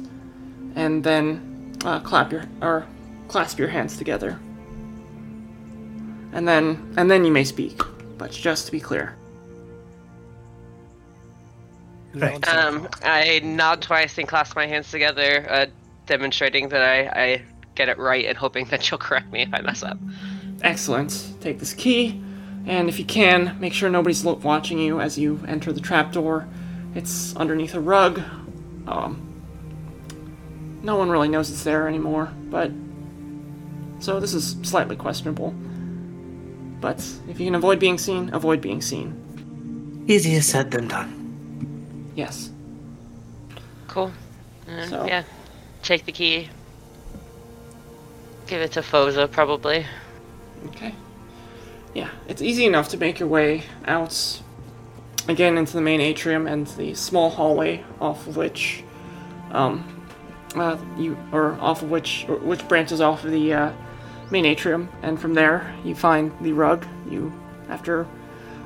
and 0.74 1.04
then 1.04 1.76
uh, 1.84 2.00
clap 2.00 2.32
your 2.32 2.44
or 2.60 2.86
clasp 3.28 3.58
your 3.58 3.68
hands 3.68 3.96
together. 3.96 4.40
And 6.32 6.48
then 6.48 6.94
and 6.96 7.08
then 7.10 7.24
you 7.24 7.30
may 7.30 7.44
speak. 7.44 7.80
But 8.18 8.30
just 8.30 8.66
to 8.66 8.72
be 8.72 8.80
clear. 8.80 9.16
Right. 12.14 12.46
Um, 12.48 12.88
I 13.02 13.40
nod 13.42 13.82
twice 13.82 14.18
and 14.18 14.28
clasp 14.28 14.54
my 14.54 14.66
hands 14.66 14.90
together, 14.90 15.46
uh, 15.50 15.66
demonstrating 16.06 16.68
that 16.68 16.80
I, 16.80 17.22
I 17.22 17.42
get 17.74 17.88
it 17.88 17.98
right 17.98 18.24
and 18.24 18.38
hoping 18.38 18.66
that 18.66 18.88
you'll 18.88 18.98
correct 18.98 19.32
me 19.32 19.42
if 19.42 19.48
I 19.52 19.60
mess 19.62 19.82
up. 19.82 19.98
Excellent. 20.62 21.28
Take 21.40 21.58
this 21.58 21.74
key, 21.74 22.22
and 22.66 22.88
if 22.88 22.98
you 22.98 23.04
can, 23.04 23.56
make 23.60 23.72
sure 23.72 23.88
nobody's 23.90 24.24
lo- 24.24 24.34
watching 24.42 24.78
you 24.78 25.00
as 25.00 25.18
you 25.18 25.40
enter 25.46 25.72
the 25.72 25.80
trapdoor. 25.80 26.48
It's 26.94 27.34
underneath 27.36 27.74
a 27.74 27.80
rug. 27.80 28.20
Um, 28.86 29.20
no 30.82 30.96
one 30.96 31.10
really 31.10 31.28
knows 31.28 31.50
it's 31.50 31.64
there 31.64 31.88
anymore, 31.88 32.32
but. 32.50 32.70
So 34.00 34.20
this 34.20 34.34
is 34.34 34.56
slightly 34.62 34.96
questionable. 34.96 35.50
But 36.80 36.98
if 37.28 37.40
you 37.40 37.46
can 37.46 37.54
avoid 37.54 37.78
being 37.78 37.96
seen, 37.96 38.32
avoid 38.34 38.60
being 38.60 38.82
seen. 38.82 40.04
Easier 40.06 40.42
said 40.42 40.70
than 40.70 40.88
done. 40.88 42.12
Yes. 42.14 42.50
Cool. 43.88 44.12
And, 44.68 44.90
So- 44.90 45.06
Yeah. 45.06 45.22
Take 45.82 46.04
the 46.06 46.12
key. 46.12 46.48
Give 48.46 48.60
it 48.60 48.72
to 48.72 48.80
Phoza, 48.80 49.30
probably. 49.30 49.86
Okay. 50.66 50.94
Yeah, 51.94 52.10
it's 52.26 52.42
easy 52.42 52.66
enough 52.66 52.88
to 52.88 52.96
make 52.96 53.20
your 53.20 53.28
way 53.28 53.62
out 53.86 54.42
again 55.28 55.56
into 55.56 55.74
the 55.74 55.80
main 55.80 56.00
atrium 56.00 56.46
and 56.46 56.66
the 56.66 56.94
small 56.94 57.30
hallway 57.30 57.84
off 58.00 58.26
of 58.26 58.36
which, 58.36 58.82
um, 59.52 60.06
uh, 60.56 60.76
you 60.98 61.16
or 61.32 61.52
off 61.60 61.82
of 61.82 61.90
which 61.90 62.26
which 62.28 62.66
branches 62.68 63.00
off 63.00 63.24
of 63.24 63.30
the 63.30 63.52
uh, 63.52 63.72
main 64.30 64.44
atrium, 64.44 64.88
and 65.02 65.20
from 65.20 65.34
there 65.34 65.72
you 65.84 65.94
find 65.94 66.32
the 66.40 66.52
rug. 66.52 66.84
You, 67.08 67.32
after 67.68 68.08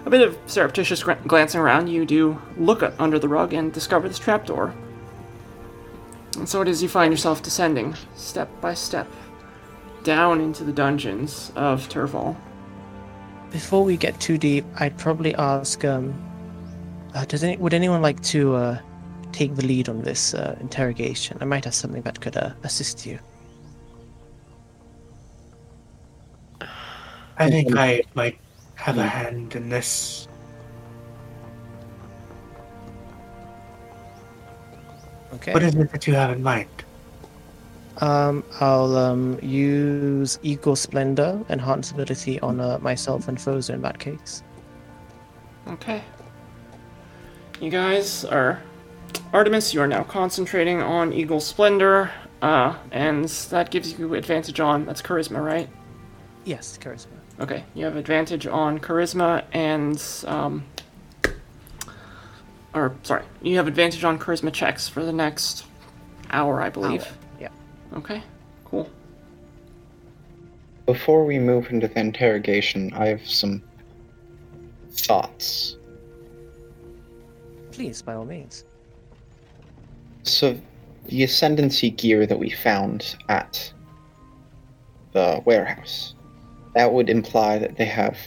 a 0.07 0.11
bit 0.11 0.27
of 0.27 0.39
surreptitious 0.47 1.03
glancing 1.03 1.61
around, 1.61 1.89
you 1.89 2.07
do 2.07 2.41
look 2.57 2.83
under 2.99 3.19
the 3.19 3.29
rug 3.29 3.53
and 3.53 3.73
discover 3.73 4.09
this 4.09 4.19
trapdoor. 4.19 4.75
And 6.39 6.49
so 6.49 6.63
it 6.63 6.69
is 6.69 6.83
you 6.83 6.89
find 6.89 7.13
yourself 7.13 7.43
descending, 7.43 7.95
step 8.15 8.49
by 8.61 8.73
step, 8.73 9.09
down 10.03 10.41
into 10.41 10.65
the 10.65 10.73
dungeons 10.73 11.53
of 11.57 11.89
Turval. 11.89 12.37
Before 13.51 13.83
we 13.83 13.97
get 13.97 14.21
too 14.21 14.39
deep, 14.39 14.65
I'd 14.77 14.97
probably 14.99 15.35
ask, 15.35 15.85
um, 15.85 16.15
uh, 17.15 17.25
does 17.25 17.43
any, 17.43 17.57
would 17.57 17.75
anyone 17.75 18.03
like 18.03 18.23
to 18.25 18.55
uh, 18.55 18.79
take 19.33 19.57
the 19.57 19.65
lead 19.65 19.89
on 19.89 20.03
this 20.03 20.35
uh, 20.35 20.57
interrogation? 20.61 21.39
I 21.41 21.45
might 21.45 21.65
have 21.65 21.75
something 21.75 22.03
that 22.03 22.21
could 22.21 22.37
uh, 22.37 22.53
assist 22.63 23.07
you. 23.07 23.19
I 27.39 27.49
think 27.49 27.77
I 27.77 28.03
might 28.15 28.39
have 28.75 28.99
a 28.99 29.07
hand 29.07 29.55
in 29.55 29.69
this. 29.69 30.29
Okay. 35.35 35.53
What 35.53 35.63
is 35.63 35.75
it 35.75 35.93
that 35.93 36.07
you 36.07 36.15
have 36.15 36.31
in 36.31 36.43
mind? 36.43 36.78
Um, 38.01 38.45
I'll 38.61 38.97
um, 38.97 39.39
use 39.43 40.39
Eagle 40.43 40.77
Splendor 40.77 41.45
enhance 41.49 41.91
ability 41.91 42.39
on 42.41 42.61
uh, 42.61 42.79
myself 42.81 43.29
and 43.29 43.39
Phoza 43.39 43.75
in 43.75 43.83
that 43.83 43.99
case. 43.99 44.43
Okay. 45.67 46.03
You 47.61 47.71
guys 47.71 48.25
are. 48.25 48.63
Artemis, 49.33 49.75
you 49.75 49.81
are 49.81 49.87
now 49.87 50.05
concentrating 50.05 50.81
on 50.81 51.13
Eagle 51.13 51.41
Splendor, 51.41 52.11
uh, 52.41 52.77
and 52.93 53.29
that 53.29 53.71
gives 53.71 53.99
you 53.99 54.15
advantage 54.15 54.61
on. 54.61 54.87
That's 54.87 55.03
Charisma, 55.03 55.45
right? 55.45 55.69
Yes, 56.45 56.79
charisma. 56.81 57.09
Okay, 57.41 57.65
you 57.75 57.85
have 57.85 57.97
advantage 57.97 58.47
on 58.47 58.79
Charisma 58.79 59.45
and. 59.53 60.03
Um, 60.27 60.65
or, 62.75 62.95
sorry, 63.03 63.25
you 63.43 63.57
have 63.57 63.67
advantage 63.67 64.05
on 64.05 64.19
Charisma 64.19 64.53
checks 64.53 64.89
for 64.89 65.05
the 65.05 65.13
next 65.13 65.65
hour, 66.31 66.61
I 66.61 66.69
believe. 66.69 67.03
Hour. 67.03 67.18
Okay, 67.95 68.23
cool. 68.65 68.89
Before 70.87 71.25
we 71.25 71.39
move 71.39 71.71
into 71.71 71.89
the 71.89 72.01
interrogation, 72.01 72.93
I 72.95 73.09
have 73.09 73.27
some 73.27 73.63
thoughts. 74.91 75.77
Please, 77.73 78.03
by 78.03 78.15
all 78.15 78.25
means. 78.25 78.65
So, 80.23 80.59
the 81.07 81.25
ascendancy 81.25 81.91
gear 81.91 82.27
that 82.27 82.39
we 82.39 82.51
found 82.51 83.17
at 83.29 83.73
the 85.13 85.43
warehouse, 85.45 86.15
that 86.75 86.93
would 86.93 87.09
imply 87.09 87.59
that 87.59 87.77
they 87.77 87.87
have 87.87 88.19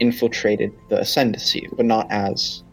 infiltrated 0.00 0.72
the 0.88 1.00
ascendancy, 1.00 1.68
but 1.76 1.86
not 1.86 2.10
as 2.10 2.64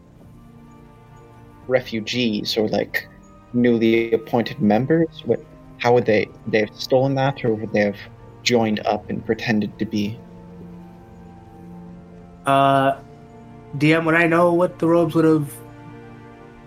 refugees 1.68 2.56
or 2.56 2.68
like 2.68 3.08
newly 3.52 4.12
appointed 4.12 4.60
members. 4.60 5.22
What, 5.24 5.40
how 5.82 5.92
would 5.92 6.06
they 6.06 6.28
they 6.46 6.60
have 6.60 6.74
stolen 6.76 7.16
that, 7.16 7.44
or 7.44 7.54
would 7.54 7.72
they 7.72 7.80
have 7.80 7.96
joined 8.44 8.78
up 8.86 9.10
and 9.10 9.26
pretended 9.26 9.76
to 9.80 9.84
be? 9.84 10.16
Uh, 12.46 13.00
DM, 13.78 14.04
would 14.04 14.14
I 14.14 14.28
know 14.28 14.52
what 14.52 14.78
the 14.78 14.86
robes 14.86 15.16
would 15.16 15.24
have 15.24 15.52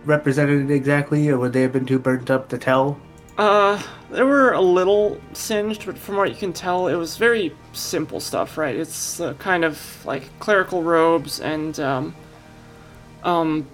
represented 0.04 0.70
exactly, 0.70 1.30
or 1.30 1.40
would 1.40 1.54
they 1.54 1.62
have 1.62 1.72
been 1.72 1.86
too 1.86 1.98
burnt 1.98 2.30
up 2.30 2.50
to 2.50 2.58
tell? 2.58 3.00
Uh, 3.38 3.82
they 4.12 4.24
were 4.24 4.52
a 4.52 4.62
little 4.62 5.20
singed, 5.32 5.86
but 5.86 5.98
from 5.98 6.18
what 6.18 6.30
you 6.30 6.36
can 6.36 6.52
tell, 6.52 6.88
it 6.88 6.96
was 6.96 7.16
very 7.16 7.56
simple 7.72 8.20
stuff, 8.20 8.58
right? 8.58 8.76
It's 8.76 9.22
uh, 9.22 9.34
kind 9.36 9.64
of 9.64 10.06
like 10.06 10.24
clerical 10.40 10.84
robes 10.84 11.40
and, 11.40 11.80
um, 11.80 12.16
um, 13.24 13.68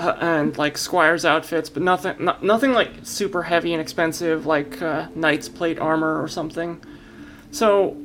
uh, 0.00 0.16
and 0.20 0.56
like 0.56 0.78
squires 0.78 1.24
outfits, 1.24 1.68
but 1.68 1.82
nothing, 1.82 2.14
no, 2.18 2.36
nothing 2.40 2.72
like 2.72 2.90
super 3.02 3.42
heavy 3.42 3.74
and 3.74 3.80
expensive, 3.80 4.46
like 4.46 4.80
uh, 4.80 5.08
knight's 5.14 5.48
plate 5.48 5.78
armor 5.78 6.22
or 6.22 6.26
something. 6.26 6.82
So, 7.50 7.96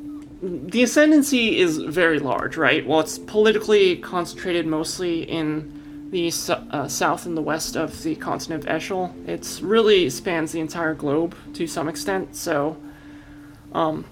the 0.42 0.84
ascendancy 0.84 1.58
is 1.58 1.78
very 1.78 2.20
large, 2.20 2.58
right? 2.58 2.86
Well, 2.86 3.00
it's 3.00 3.18
politically 3.18 3.96
concentrated 3.98 4.68
mostly 4.68 5.24
in 5.24 6.10
the 6.12 6.28
uh, 6.72 6.88
south 6.88 7.26
and 7.26 7.38
the 7.38 7.42
west 7.42 7.78
of 7.78 8.04
the 8.04 8.16
continent 8.16 8.66
of 8.66 8.70
Eshel. 8.70 9.14
It's 9.28 9.62
really 9.62 10.10
spans 10.10 10.52
the 10.52 10.60
entire 10.60 10.94
globe 10.94 11.36
to 11.54 11.66
some 11.66 11.88
extent, 11.88 12.36
so 12.36 12.78
um, 13.72 14.06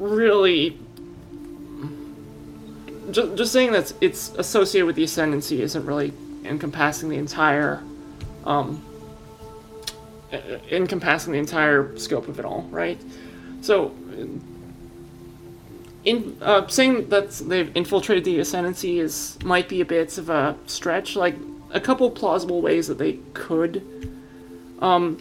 really, 0.00 0.78
just, 3.12 3.36
just 3.36 3.52
saying 3.52 3.70
that 3.72 3.92
it's 4.00 4.32
associated 4.36 4.86
with 4.86 4.96
the 4.96 5.04
ascendancy 5.04 5.62
isn't 5.62 5.86
really 5.86 6.12
encompassing 6.44 7.08
the 7.08 7.16
entire 7.16 7.82
um, 8.44 8.84
encompassing 10.70 11.32
the 11.32 11.38
entire 11.38 11.96
scope 11.98 12.28
of 12.28 12.38
it 12.38 12.44
all, 12.44 12.62
right? 12.70 13.00
So. 13.60 13.94
In 16.02 16.38
uh, 16.40 16.66
saying 16.66 17.10
that 17.10 17.30
they've 17.32 17.70
infiltrated 17.76 18.24
the 18.24 18.38
ascendancy 18.38 19.00
is 19.00 19.36
might 19.44 19.68
be 19.68 19.82
a 19.82 19.84
bit 19.84 20.16
of 20.16 20.30
a 20.30 20.56
stretch. 20.64 21.14
Like 21.14 21.36
a 21.72 21.80
couple 21.80 22.10
plausible 22.10 22.62
ways 22.62 22.88
that 22.88 22.96
they 22.96 23.18
could 23.34 23.84
um, 24.80 25.18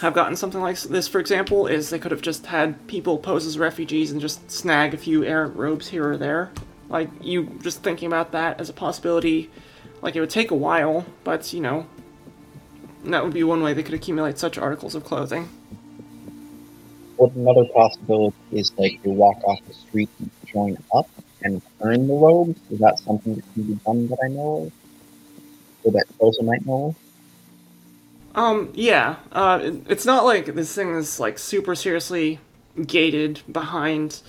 have 0.00 0.14
gotten 0.14 0.36
something 0.36 0.60
like 0.60 0.78
this, 0.80 1.08
for 1.08 1.20
example, 1.20 1.66
is 1.66 1.90
they 1.90 1.98
could 1.98 2.10
have 2.10 2.22
just 2.22 2.46
had 2.46 2.86
people 2.88 3.18
pose 3.18 3.46
as 3.46 3.58
refugees 3.58 4.10
and 4.10 4.20
just 4.20 4.50
snag 4.50 4.94
a 4.94 4.96
few 4.96 5.24
errant 5.24 5.56
robes 5.56 5.88
here 5.88 6.10
or 6.10 6.16
there. 6.16 6.50
Like 6.88 7.08
you 7.20 7.58
just 7.62 7.82
thinking 7.82 8.06
about 8.06 8.32
that 8.32 8.60
as 8.60 8.68
a 8.68 8.72
possibility. 8.72 9.50
Like 10.02 10.16
it 10.16 10.20
would 10.20 10.30
take 10.30 10.50
a 10.50 10.54
while, 10.56 11.06
but 11.24 11.52
you 11.52 11.60
know, 11.60 11.86
that 13.04 13.24
would 13.24 13.32
be 13.32 13.44
one 13.44 13.62
way 13.62 13.72
they 13.72 13.82
could 13.82 13.94
accumulate 13.94 14.38
such 14.38 14.58
articles 14.58 14.94
of 14.94 15.04
clothing. 15.04 15.48
What 17.16 17.32
another 17.34 17.64
possibility 17.66 18.36
is 18.50 18.72
like 18.76 18.98
you 19.04 19.12
walk 19.12 19.42
off 19.44 19.60
the 19.66 19.74
street 19.74 20.10
and 20.18 20.30
join 20.46 20.76
up 20.94 21.08
and 21.42 21.62
earn 21.80 22.08
the 22.08 22.14
robes. 22.14 22.58
Is 22.70 22.80
that 22.80 22.98
something 22.98 23.34
that 23.36 23.44
can 23.54 23.62
be 23.62 23.74
done 23.86 24.08
that 24.08 24.18
I 24.24 24.28
know 24.28 24.66
of? 24.66 24.72
Or 25.84 25.92
that 25.92 26.06
Rosa 26.20 26.42
might 26.42 26.66
know 26.66 26.86
of? 26.88 26.96
Um, 28.34 28.72
yeah. 28.74 29.16
Uh, 29.30 29.60
it- 29.62 29.82
it's 29.88 30.06
not 30.06 30.24
like 30.24 30.46
this 30.54 30.74
thing 30.74 30.94
is 30.96 31.20
like 31.20 31.38
super 31.38 31.74
seriously 31.74 32.40
gated 32.86 33.42
behind 33.50 34.20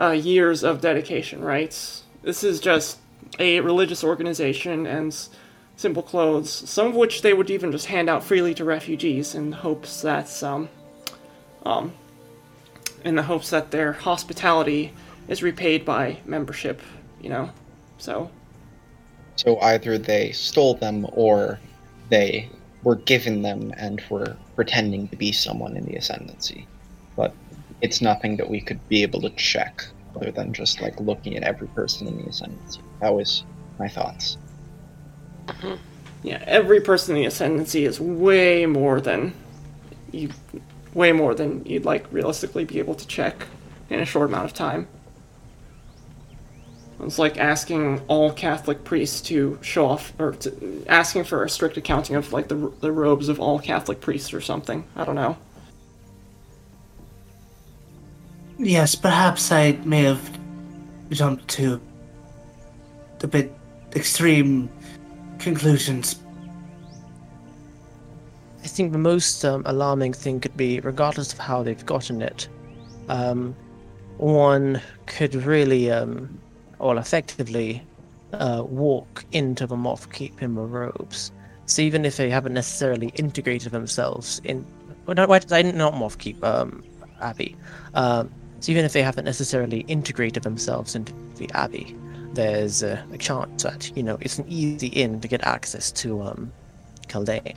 uh, 0.00 0.10
years 0.10 0.62
of 0.62 0.80
dedication, 0.80 1.42
right? 1.42 1.74
This 2.22 2.44
is 2.44 2.60
just 2.60 2.98
a 3.38 3.60
religious 3.60 4.02
organization 4.04 4.86
and 4.86 5.16
simple 5.76 6.02
clothes, 6.02 6.50
some 6.50 6.88
of 6.88 6.94
which 6.94 7.22
they 7.22 7.34
would 7.34 7.50
even 7.50 7.70
just 7.70 7.86
hand 7.86 8.08
out 8.08 8.24
freely 8.24 8.54
to 8.54 8.64
refugees 8.64 9.34
in 9.34 9.52
hopes 9.52 10.02
that 10.02 10.42
um, 10.42 10.68
um, 11.64 11.92
in 13.04 13.14
the 13.14 13.22
hopes 13.22 13.50
that 13.50 13.70
their 13.70 13.92
hospitality 13.92 14.92
is 15.28 15.42
repaid 15.42 15.84
by 15.84 16.18
membership, 16.24 16.80
you 17.20 17.28
know. 17.28 17.50
So 17.98 18.30
So 19.36 19.60
either 19.60 19.98
they 19.98 20.32
stole 20.32 20.74
them 20.74 21.06
or 21.12 21.58
they 22.08 22.48
were 22.82 22.96
given 22.96 23.42
them 23.42 23.72
and 23.76 24.02
were 24.08 24.36
pretending 24.54 25.08
to 25.08 25.16
be 25.16 25.32
someone 25.32 25.76
in 25.76 25.84
the 25.84 25.96
ascendancy. 25.96 26.66
But 27.16 27.34
it's 27.80 28.00
nothing 28.00 28.36
that 28.36 28.48
we 28.48 28.60
could 28.60 28.86
be 28.88 29.02
able 29.02 29.20
to 29.22 29.30
check 29.30 29.84
other 30.14 30.30
than 30.30 30.52
just 30.52 30.80
like 30.80 30.98
looking 31.00 31.36
at 31.36 31.42
every 31.42 31.68
person 31.68 32.06
in 32.06 32.16
the 32.16 32.28
ascendancy. 32.28 32.80
That 33.00 33.14
was 33.14 33.44
my 33.78 33.88
thoughts. 33.88 34.38
Uh-huh. 35.48 35.76
Yeah, 36.22 36.42
every 36.46 36.80
person 36.80 37.14
in 37.14 37.22
the 37.22 37.26
ascendancy 37.28 37.84
is 37.84 38.00
way 38.00 38.66
more 38.66 39.00
than 39.00 39.32
you, 40.10 40.30
way 40.94 41.12
more 41.12 41.34
than 41.34 41.64
you'd 41.64 41.84
like 41.84 42.10
realistically 42.10 42.64
be 42.64 42.78
able 42.78 42.94
to 42.94 43.06
check 43.06 43.46
in 43.90 44.00
a 44.00 44.04
short 44.04 44.28
amount 44.28 44.46
of 44.46 44.54
time. 44.54 44.88
It's 47.00 47.18
like 47.18 47.36
asking 47.36 48.00
all 48.08 48.32
Catholic 48.32 48.82
priests 48.82 49.20
to 49.22 49.58
show 49.60 49.86
off, 49.86 50.12
or 50.18 50.32
to, 50.32 50.84
asking 50.88 51.24
for 51.24 51.44
a 51.44 51.50
strict 51.50 51.76
accounting 51.76 52.16
of 52.16 52.32
like 52.32 52.48
the 52.48 52.72
the 52.80 52.90
robes 52.90 53.28
of 53.28 53.38
all 53.38 53.58
Catholic 53.58 54.00
priests 54.00 54.32
or 54.32 54.40
something. 54.40 54.84
I 54.96 55.04
don't 55.04 55.14
know. 55.14 55.36
Yes, 58.58 58.94
perhaps 58.94 59.52
I 59.52 59.72
may 59.84 60.04
have 60.04 60.38
jumped 61.10 61.46
to 61.48 61.80
a 63.24 63.28
bit 63.28 63.52
extreme 63.94 64.68
conclusions. 65.38 66.20
I 68.62 68.68
think 68.68 68.92
the 68.92 68.98
most 68.98 69.44
um, 69.44 69.62
alarming 69.64 70.12
thing 70.12 70.40
could 70.40 70.56
be, 70.56 70.80
regardless 70.80 71.32
of 71.32 71.38
how 71.38 71.62
they've 71.62 71.86
gotten 71.86 72.20
it, 72.20 72.48
um, 73.08 73.54
one 74.16 74.80
could 75.06 75.34
really, 75.34 75.90
um, 75.90 76.38
or 76.78 76.96
effectively, 76.96 77.82
uh, 78.32 78.64
walk 78.66 79.24
into 79.32 79.66
the 79.66 79.76
moth 79.76 80.12
keep 80.12 80.42
in 80.42 80.54
the 80.54 80.62
robes. 80.62 81.30
So 81.66 81.82
even 81.82 82.04
if 82.04 82.16
they 82.16 82.28
haven't 82.28 82.54
necessarily 82.54 83.08
integrated 83.14 83.72
themselves 83.72 84.40
in, 84.44 84.66
well, 85.06 85.14
not, 85.14 85.28
not 85.50 85.94
moth 85.94 86.18
keep, 86.18 86.42
um, 86.44 86.82
abbey. 87.20 87.56
Um, 87.94 88.30
so 88.60 88.72
even 88.72 88.84
if 88.84 88.92
they 88.92 89.02
haven't 89.02 89.24
necessarily 89.24 89.80
integrated 89.82 90.42
themselves 90.42 90.94
into 90.94 91.12
the 91.36 91.50
abbey, 91.54 91.96
there's 92.36 92.82
uh, 92.82 93.02
a 93.12 93.18
chance 93.18 93.64
that 93.64 93.90
you 93.96 94.02
know 94.02 94.18
it's 94.20 94.38
an 94.38 94.44
easy 94.48 94.88
in 94.88 95.20
to 95.20 95.28
get 95.28 95.42
access 95.42 95.90
to 95.92 96.22
um, 96.22 96.52
Keldan. 97.08 97.56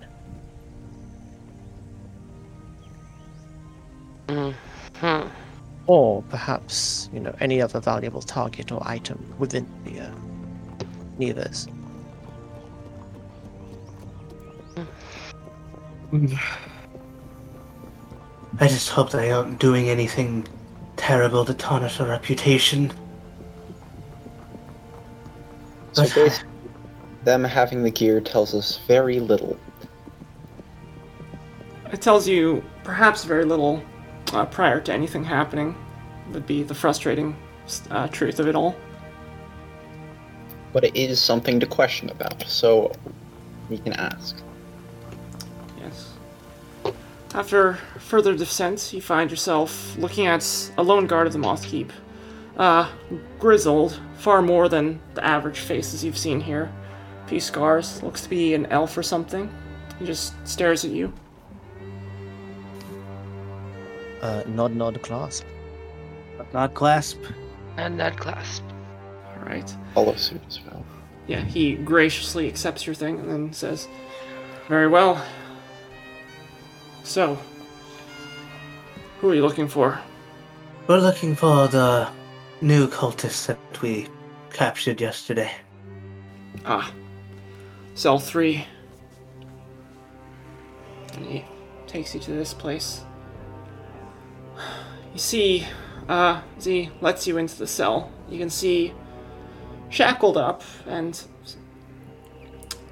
Hmm. 4.30 5.27
Or 5.88 6.21
perhaps, 6.23 7.09
you 7.11 7.19
know, 7.19 7.36
any 7.39 7.61
other 7.61 7.80
valuable 7.80 8.21
target 8.21 8.71
or 8.71 8.82
item 8.88 9.34
within 9.39 9.67
the 9.86 10.01
uh, 10.01 10.11
Nevis. 11.17 11.67
I 18.59 18.67
just 18.67 18.89
hope 18.89 19.11
they 19.11 19.32
aren't 19.32 19.59
doing 19.59 19.89
anything 19.89 20.47
terrible 20.95 21.45
to 21.45 21.53
tarnish 21.53 21.99
our 21.99 22.07
reputation. 22.07 22.91
So 26.07 26.25
basically, 26.25 26.49
them 27.23 27.43
having 27.43 27.83
the 27.83 27.91
gear 27.91 28.21
tells 28.21 28.53
us 28.53 28.79
very 28.87 29.19
little. 29.19 29.57
It 31.91 32.01
tells 32.01 32.27
you 32.27 32.63
perhaps 32.83 33.23
very 33.23 33.45
little 33.45 33.83
uh, 34.33 34.45
prior 34.45 34.79
to 34.81 34.93
anything 34.93 35.23
happening. 35.23 35.75
Would 36.31 36.45
be 36.45 36.63
the 36.63 36.75
frustrating 36.75 37.35
uh, 37.89 38.07
truth 38.07 38.39
of 38.39 38.47
it 38.47 38.55
all. 38.55 38.75
But 40.71 40.83
it 40.83 40.95
is 40.95 41.19
something 41.19 41.59
to 41.59 41.65
question 41.65 42.09
about, 42.11 42.43
so 42.47 42.91
we 43.69 43.79
can 43.79 43.93
ask. 43.93 44.37
Yes. 45.79 46.13
After 47.33 47.75
further 47.97 48.35
descent, 48.35 48.93
you 48.93 49.01
find 49.01 49.31
yourself 49.31 49.97
looking 49.97 50.27
at 50.27 50.71
a 50.77 50.83
lone 50.83 51.07
guard 51.07 51.25
of 51.25 51.33
the 51.33 51.39
Moth 51.39 51.65
Keep. 51.65 51.91
Uh, 52.55 52.87
grizzled, 53.39 53.99
far 54.17 54.41
more 54.41 54.69
than 54.69 54.99
the 55.13 55.23
average 55.25 55.59
faces 55.59 56.03
you've 56.03 56.17
seen 56.17 56.41
here. 56.41 56.71
A 57.25 57.29
Few 57.29 57.39
scars, 57.39 58.03
looks 58.03 58.21
to 58.21 58.29
be 58.29 58.53
an 58.53 58.65
elf 58.67 58.97
or 58.97 59.03
something. 59.03 59.49
He 59.97 60.05
just 60.05 60.33
stares 60.47 60.85
at 60.85 60.91
you. 60.91 61.13
Uh, 64.21 64.43
nod, 64.47 64.75
nod, 64.75 65.01
clasp. 65.01 65.45
Not 66.53 66.73
clasp. 66.73 67.19
And 67.77 67.99
that 67.99 68.17
clasp. 68.17 68.63
Alright. 69.37 69.75
Follow 69.93 70.15
suit 70.15 70.41
as 70.47 70.59
well. 70.65 70.83
Yeah, 71.27 71.41
he 71.41 71.75
graciously 71.75 72.47
accepts 72.47 72.85
your 72.85 72.95
thing 72.95 73.19
and 73.19 73.29
then 73.29 73.53
says, 73.53 73.87
Very 74.67 74.87
well. 74.87 75.23
So, 77.03 77.37
who 79.19 79.29
are 79.29 79.35
you 79.35 79.41
looking 79.41 79.67
for? 79.67 79.99
We're 80.87 80.97
looking 80.97 81.35
for 81.35 81.67
the 81.67 82.09
new 82.62 82.88
cultists 82.88 83.47
that 83.47 83.82
we 83.82 84.07
captured 84.51 84.99
yesterday. 84.99 85.51
Ah, 86.66 86.91
cell 87.95 88.20
three. 88.20 88.66
And 91.14 91.26
he 91.26 91.45
takes 91.88 92.14
you 92.14 92.20
to 92.22 92.32
this 92.32 92.53
place. 92.53 93.01
You 95.14 95.20
see, 95.20 95.68
uh, 96.07 96.41
he 96.62 96.91
lets 97.01 97.28
you 97.28 97.38
into 97.38 97.57
the 97.57 97.68
cell, 97.68 98.12
you 98.30 98.38
can 98.38 98.49
see 98.49 98.93
shackled 99.89 100.38
up 100.38 100.62
and 100.88 101.24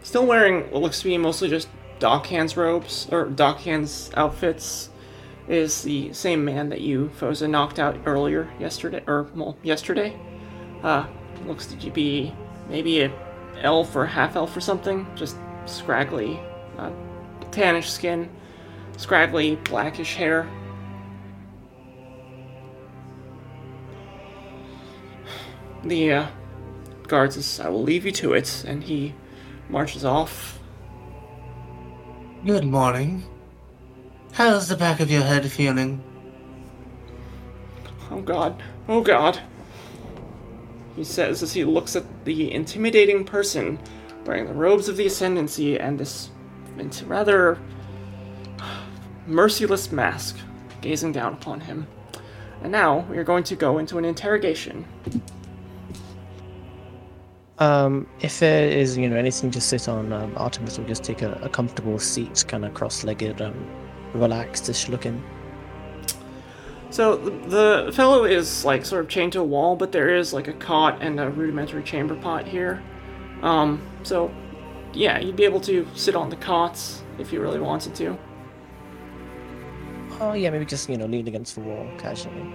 still 0.01 0.26
wearing 0.26 0.63
what 0.72 0.82
looks 0.82 0.99
to 0.99 1.05
be 1.05 1.18
mostly 1.18 1.47
just 1.47 1.68
Dockhands 1.99 2.55
robes, 2.55 3.07
or 3.11 3.26
Dockhands 3.26 4.11
outfits, 4.15 4.89
is 5.47 5.81
the 5.83 6.11
same 6.13 6.43
man 6.43 6.69
that 6.69 6.81
you, 6.81 7.09
Phoza, 7.19 7.49
knocked 7.49 7.79
out 7.79 7.97
earlier 8.05 8.51
yesterday, 8.59 9.03
or, 9.07 9.23
well, 9.35 9.57
yesterday. 9.63 10.17
Uh, 10.83 11.05
looks 11.45 11.67
to 11.67 11.89
be 11.91 12.33
maybe 12.69 13.01
a 13.01 13.11
elf 13.61 13.95
or 13.95 14.05
half 14.05 14.35
elf 14.35 14.55
or 14.55 14.61
something, 14.61 15.07
just 15.15 15.37
scraggly, 15.65 16.39
uh, 16.77 16.91
tannish 17.51 17.89
skin, 17.89 18.29
scraggly 18.97 19.55
blackish 19.55 20.15
hair. 20.15 20.49
The 25.83 26.11
uh, 26.11 26.27
guard 27.07 27.33
says, 27.33 27.59
I 27.59 27.69
will 27.69 27.83
leave 27.83 28.05
you 28.05 28.11
to 28.13 28.33
it, 28.33 28.65
and 28.67 28.83
he 28.83 29.15
marches 29.69 30.03
off. 30.03 30.59
Good 32.45 32.65
morning. 32.65 33.23
How's 34.38 34.67
the 34.67 34.77
back 34.77 34.99
of 34.99 35.09
your 35.09 35.23
head 35.23 35.51
feeling? 35.51 35.99
Oh 38.11 38.21
god, 38.21 38.61
oh 38.88 39.01
god. 39.01 39.41
He 40.95 41.03
says 41.03 41.41
as 41.41 41.53
he 41.53 41.63
looks 41.63 41.95
at 41.95 42.03
the 42.23 42.53
intimidating 42.53 43.25
person 43.25 43.79
wearing 44.27 44.45
the 44.45 44.53
robes 44.53 44.89
of 44.89 44.95
the 44.95 45.07
Ascendancy 45.07 45.79
and 45.79 45.99
this 45.99 46.29
rather 47.07 47.57
merciless 49.25 49.91
mask 49.91 50.38
gazing 50.81 51.13
down 51.13 51.33
upon 51.33 51.61
him. 51.61 51.88
And 52.61 52.71
now 52.71 53.07
we 53.09 53.17
are 53.17 53.23
going 53.23 53.43
to 53.45 53.55
go 53.55 53.79
into 53.79 53.97
an 53.97 54.05
interrogation. 54.05 54.85
Um, 57.57 58.05
if 58.21 58.38
there 58.38 58.69
is, 58.69 58.99
you 58.99 59.09
know, 59.09 59.15
anything 59.15 59.49
to 59.49 59.59
sit 59.59 59.89
on, 59.89 60.13
um, 60.13 60.35
Artemis 60.38 60.77
will 60.77 60.85
just 60.85 61.03
take 61.03 61.23
a, 61.23 61.31
a 61.41 61.49
comfortable 61.49 61.97
seat, 61.97 62.45
kind 62.47 62.65
of 62.65 62.75
cross-legged 62.75 63.41
and 63.41 63.86
relaxed-ish 64.13 64.89
looking. 64.89 65.23
So 66.89 67.17
the, 67.17 67.85
the 67.85 67.91
fellow 67.91 68.23
is 68.23 68.63
like 68.63 68.85
sort 68.85 69.03
of 69.03 69.09
chained 69.09 69.33
to 69.33 69.39
a 69.39 69.43
wall, 69.43 69.75
but 69.75 69.91
there 69.91 70.15
is 70.15 70.33
like 70.33 70.47
a 70.47 70.53
cot 70.53 70.99
and 71.01 71.19
a 71.19 71.29
rudimentary 71.29 71.83
chamber 71.83 72.15
pot 72.15 72.47
here. 72.47 72.81
Um, 73.41 73.81
so 74.03 74.31
yeah, 74.93 75.19
you'd 75.19 75.35
be 75.35 75.43
able 75.43 75.61
to 75.61 75.87
sit 75.95 76.15
on 76.15 76.29
the 76.29 76.37
cots 76.37 77.03
if 77.19 77.33
you 77.33 77.41
really 77.41 77.59
wanted 77.59 77.93
to. 77.95 78.17
Oh 80.19 80.33
yeah, 80.33 80.49
maybe 80.49 80.65
just 80.65 80.89
you 80.89 80.97
know 80.97 81.05
lean 81.05 81.27
against 81.27 81.55
the 81.55 81.61
wall 81.61 81.87
casually. 81.97 82.53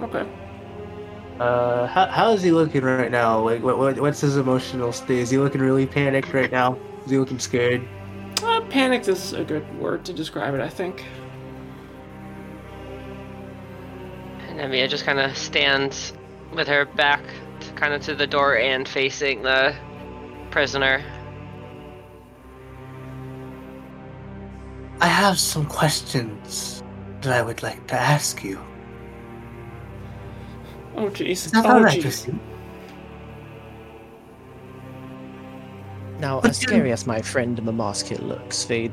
Okay. 0.00 0.26
Uh, 1.38 1.86
how, 1.86 2.06
how 2.06 2.32
is 2.32 2.42
he 2.42 2.50
looking 2.50 2.82
right 2.82 3.10
now? 3.10 3.40
Like, 3.40 3.62
what, 3.62 3.78
what 3.78 4.00
what's 4.00 4.20
his 4.20 4.36
emotional 4.36 4.92
state? 4.92 5.20
Is 5.20 5.30
he 5.30 5.38
looking 5.38 5.60
really 5.60 5.86
panicked 5.86 6.32
right 6.34 6.50
now? 6.50 6.78
Is 7.04 7.10
he 7.10 7.18
looking 7.18 7.38
scared? 7.38 7.86
Panicked 8.70 9.08
is 9.08 9.32
a 9.32 9.42
good 9.42 9.78
word 9.78 10.04
to 10.04 10.12
describe 10.12 10.54
it, 10.54 10.60
I 10.60 10.68
think. 10.68 11.04
And 14.48 14.60
Nemia 14.60 14.88
just 14.88 15.04
kind 15.04 15.18
of 15.18 15.36
stands 15.36 16.12
with 16.54 16.68
her 16.68 16.84
back 16.84 17.22
kind 17.74 17.92
of 17.92 18.02
to 18.02 18.14
the 18.14 18.26
door 18.26 18.56
and 18.56 18.88
facing 18.88 19.42
the 19.42 19.74
prisoner. 20.50 21.02
I 25.00 25.06
have 25.06 25.38
some 25.38 25.66
questions 25.66 26.82
that 27.22 27.32
I 27.32 27.42
would 27.42 27.62
like 27.62 27.86
to 27.88 27.94
ask 27.94 28.44
you. 28.44 28.60
Oh 30.96 31.08
jeez. 31.10 31.46
Is 31.46 31.52
that 31.52 31.66
Oh 31.66 31.70
alright 31.70 32.00
jeez. 32.00 32.38
Now, 36.20 36.40
But 36.40 36.50
as 36.50 36.62
you- 36.62 36.68
scary 36.68 36.92
as 36.92 37.06
my 37.06 37.22
friend 37.22 37.58
in 37.58 37.64
the 37.64 37.72
mask 37.72 38.06
here 38.06 38.18
looks, 38.18 38.64
they 38.64 38.92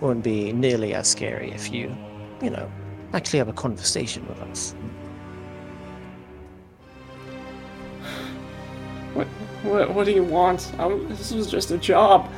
won't 0.00 0.24
be 0.24 0.52
nearly 0.52 0.94
as 0.94 1.06
scary 1.08 1.50
if 1.52 1.70
you, 1.70 1.94
you 2.40 2.48
know, 2.50 2.70
actually 3.12 3.38
have 3.40 3.48
a 3.48 3.52
conversation 3.52 4.26
with 4.26 4.40
us. 4.40 4.74
What, 9.12 9.26
what, 9.62 9.94
what 9.94 10.06
do 10.06 10.12
you 10.12 10.24
want? 10.24 10.72
Um, 10.78 11.06
this 11.10 11.30
was 11.30 11.50
just 11.50 11.70
a 11.70 11.78
job. 11.78 12.30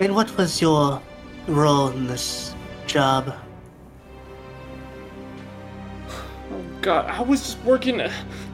And 0.00 0.14
what 0.14 0.36
was 0.36 0.60
your 0.60 1.00
role 1.46 1.88
in 1.88 2.06
this 2.06 2.54
job? 2.86 3.34
Oh 6.10 6.62
god, 6.82 7.06
I 7.06 7.22
was 7.22 7.40
just 7.40 7.64
working. 7.64 8.02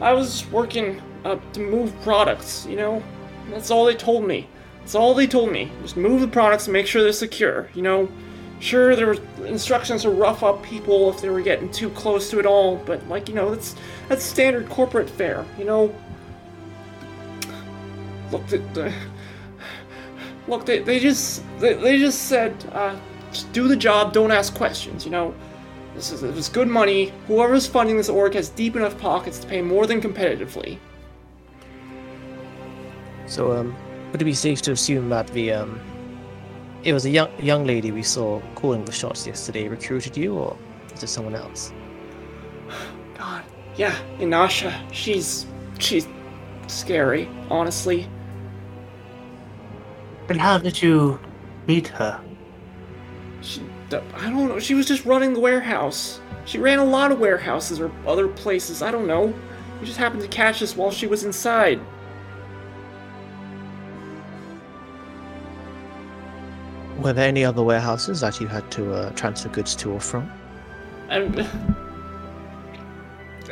I 0.00 0.12
was 0.12 0.40
just 0.40 0.52
working 0.52 1.02
uh, 1.24 1.36
to 1.52 1.60
move 1.60 1.92
products. 2.02 2.64
You 2.66 2.76
know, 2.76 3.02
that's 3.50 3.70
all 3.70 3.84
they 3.84 3.94
told 3.94 4.26
me. 4.26 4.48
That's 4.80 4.94
all 4.94 5.14
they 5.14 5.26
told 5.26 5.50
me. 5.50 5.70
Just 5.82 5.96
move 5.96 6.20
the 6.20 6.28
products 6.28 6.66
and 6.66 6.72
make 6.72 6.86
sure 6.86 7.02
they're 7.02 7.12
secure. 7.12 7.70
You 7.74 7.82
know, 7.82 8.08
sure 8.60 8.94
there 8.94 9.06
were 9.06 9.18
instructions 9.44 10.02
to 10.02 10.10
rough 10.10 10.42
up 10.42 10.62
people 10.62 11.10
if 11.10 11.20
they 11.20 11.30
were 11.30 11.40
getting 11.40 11.70
too 11.70 11.90
close 11.90 12.30
to 12.30 12.38
it 12.38 12.46
all, 12.46 12.76
but 12.76 13.06
like 13.08 13.28
you 13.28 13.34
know, 13.34 13.54
that's 13.54 13.76
that's 14.08 14.22
standard 14.22 14.68
corporate 14.68 15.08
fare. 15.08 15.44
You 15.58 15.64
know. 15.64 15.94
Look, 18.30 18.46
the, 18.48 18.58
the, 18.58 18.92
look, 20.48 20.66
they, 20.66 20.80
they 20.80 20.98
just 20.98 21.42
they, 21.58 21.74
they 21.74 21.98
just 21.98 22.24
said, 22.24 22.52
uh, 22.72 22.96
just 23.30 23.52
do 23.52 23.68
the 23.68 23.76
job, 23.76 24.12
don't 24.12 24.30
ask 24.30 24.54
questions. 24.54 25.04
You 25.04 25.10
know. 25.10 25.34
This 25.94 26.10
is 26.10 26.24
it 26.24 26.34
was 26.34 26.48
good 26.48 26.66
money. 26.66 27.12
Whoever's 27.28 27.68
funding 27.68 27.96
this 27.96 28.08
org 28.08 28.34
has 28.34 28.48
deep 28.48 28.74
enough 28.74 28.98
pockets 28.98 29.38
to 29.38 29.46
pay 29.46 29.62
more 29.62 29.86
than 29.86 30.00
competitively. 30.00 30.78
So, 33.26 33.52
um, 33.52 33.74
would 34.12 34.20
it 34.20 34.24
be 34.24 34.34
safe 34.34 34.62
to 34.62 34.72
assume 34.72 35.08
that 35.08 35.26
the 35.28 35.52
um, 35.52 35.80
it 36.84 36.92
was 36.92 37.06
a 37.06 37.10
young 37.10 37.30
young 37.42 37.66
lady 37.66 37.90
we 37.90 38.02
saw 38.02 38.40
calling 38.54 38.84
the 38.84 38.92
shots 38.92 39.26
yesterday 39.26 39.68
recruited 39.68 40.16
you, 40.16 40.34
or 40.34 40.56
is 40.94 41.02
it 41.02 41.08
someone 41.08 41.34
else? 41.34 41.72
God, 43.18 43.42
yeah, 43.76 43.94
Inasha, 44.18 44.72
she's 44.92 45.46
she's 45.78 46.06
scary, 46.66 47.28
honestly. 47.50 48.08
And 50.28 50.40
how 50.40 50.58
did 50.58 50.80
you 50.80 51.20
meet 51.66 51.88
her? 51.88 52.20
She 53.40 53.60
d- 53.90 53.98
I 54.14 54.30
don't 54.30 54.48
know. 54.48 54.58
She 54.58 54.74
was 54.74 54.86
just 54.86 55.04
running 55.04 55.34
the 55.34 55.40
warehouse. 55.40 56.20
She 56.46 56.58
ran 56.58 56.78
a 56.78 56.84
lot 56.84 57.12
of 57.12 57.18
warehouses 57.18 57.80
or 57.80 57.90
other 58.06 58.28
places. 58.28 58.82
I 58.82 58.90
don't 58.90 59.06
know. 59.06 59.34
We 59.80 59.86
just 59.86 59.98
happened 59.98 60.22
to 60.22 60.28
catch 60.28 60.62
us 60.62 60.76
while 60.76 60.90
she 60.90 61.06
was 61.06 61.24
inside. 61.24 61.80
Were 67.04 67.12
there 67.12 67.28
any 67.28 67.44
other 67.44 67.62
warehouses 67.62 68.20
that 68.22 68.40
you 68.40 68.46
had 68.46 68.70
to 68.70 68.94
uh, 68.94 69.10
transfer 69.10 69.50
goods 69.50 69.76
to 69.76 69.92
or 69.92 70.00
from? 70.00 70.32
And 71.10 71.46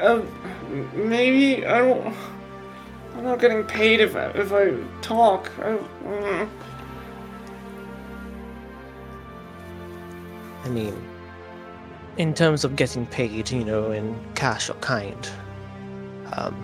um, 0.00 0.26
maybe 0.94 1.66
I 1.66 1.80
don't. 1.80 2.16
I'm 3.14 3.24
not 3.24 3.40
getting 3.40 3.62
paid 3.64 4.00
if 4.00 4.16
I, 4.16 4.30
if 4.30 4.54
I 4.54 4.72
talk. 5.02 5.50
I, 5.58 5.76
mm. 6.02 6.48
I 10.64 10.68
mean, 10.70 10.96
in 12.16 12.32
terms 12.32 12.64
of 12.64 12.74
getting 12.74 13.04
paid, 13.04 13.50
you 13.50 13.66
know, 13.66 13.90
in 13.90 14.18
cash 14.34 14.70
or 14.70 14.76
kind, 14.76 15.28
um, 16.32 16.56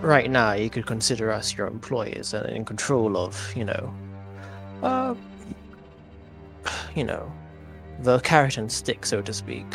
right 0.00 0.28
now 0.28 0.54
you 0.54 0.68
could 0.68 0.86
consider 0.86 1.30
us 1.30 1.56
your 1.56 1.68
employers 1.68 2.34
and 2.34 2.44
in 2.50 2.64
control 2.64 3.16
of, 3.16 3.52
you 3.54 3.64
know, 3.64 3.94
uh, 4.82 5.14
you 6.94 7.04
know, 7.04 7.30
the 8.00 8.20
carrot 8.20 8.58
and 8.58 8.70
stick, 8.70 9.04
so 9.06 9.20
to 9.22 9.32
speak. 9.32 9.66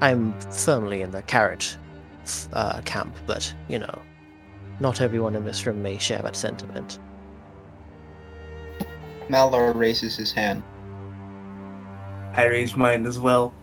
I'm 0.00 0.38
firmly 0.40 1.02
in 1.02 1.10
the 1.10 1.22
carrot 1.22 1.76
uh, 2.52 2.80
camp, 2.82 3.16
but 3.26 3.52
you 3.68 3.78
know, 3.78 4.02
not 4.80 5.00
everyone 5.00 5.34
in 5.34 5.44
this 5.44 5.66
room 5.66 5.82
may 5.82 5.98
share 5.98 6.20
that 6.22 6.36
sentiment. 6.36 6.98
Malar 9.28 9.72
raises 9.74 10.16
his 10.16 10.32
hand. 10.32 10.62
I 12.34 12.44
raised 12.44 12.76
mine 12.76 13.06
as 13.06 13.18
well. 13.18 13.54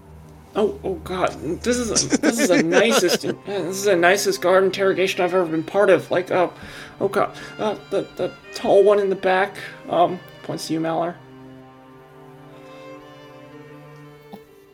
Oh, 0.56 0.80
oh 0.84 0.96
God! 0.96 1.32
This 1.62 1.78
is 1.78 1.90
a, 1.90 2.18
this 2.18 2.40
is 2.40 2.50
the 2.50 2.62
nicest 2.62 3.26
uh, 3.26 3.34
this 3.46 3.78
is 3.78 3.84
the 3.86 3.96
nicest 3.96 4.42
guard 4.42 4.64
interrogation 4.64 5.22
I've 5.22 5.34
ever 5.34 5.46
been 5.46 5.64
part 5.64 5.90
of. 5.90 6.12
Like, 6.12 6.30
oh, 6.32 6.54
oh 7.00 7.08
God, 7.08 7.36
uh, 7.58 7.76
the 7.90 8.08
the 8.16 8.32
tall 8.54 8.84
one 8.84 9.00
in 9.00 9.10
the 9.10 9.16
back. 9.16 9.56
Um, 9.90 10.20
points 10.44 10.68
to 10.68 10.74
you, 10.74 10.80
Malar. 10.80 11.16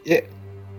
Yeah, 0.03 0.21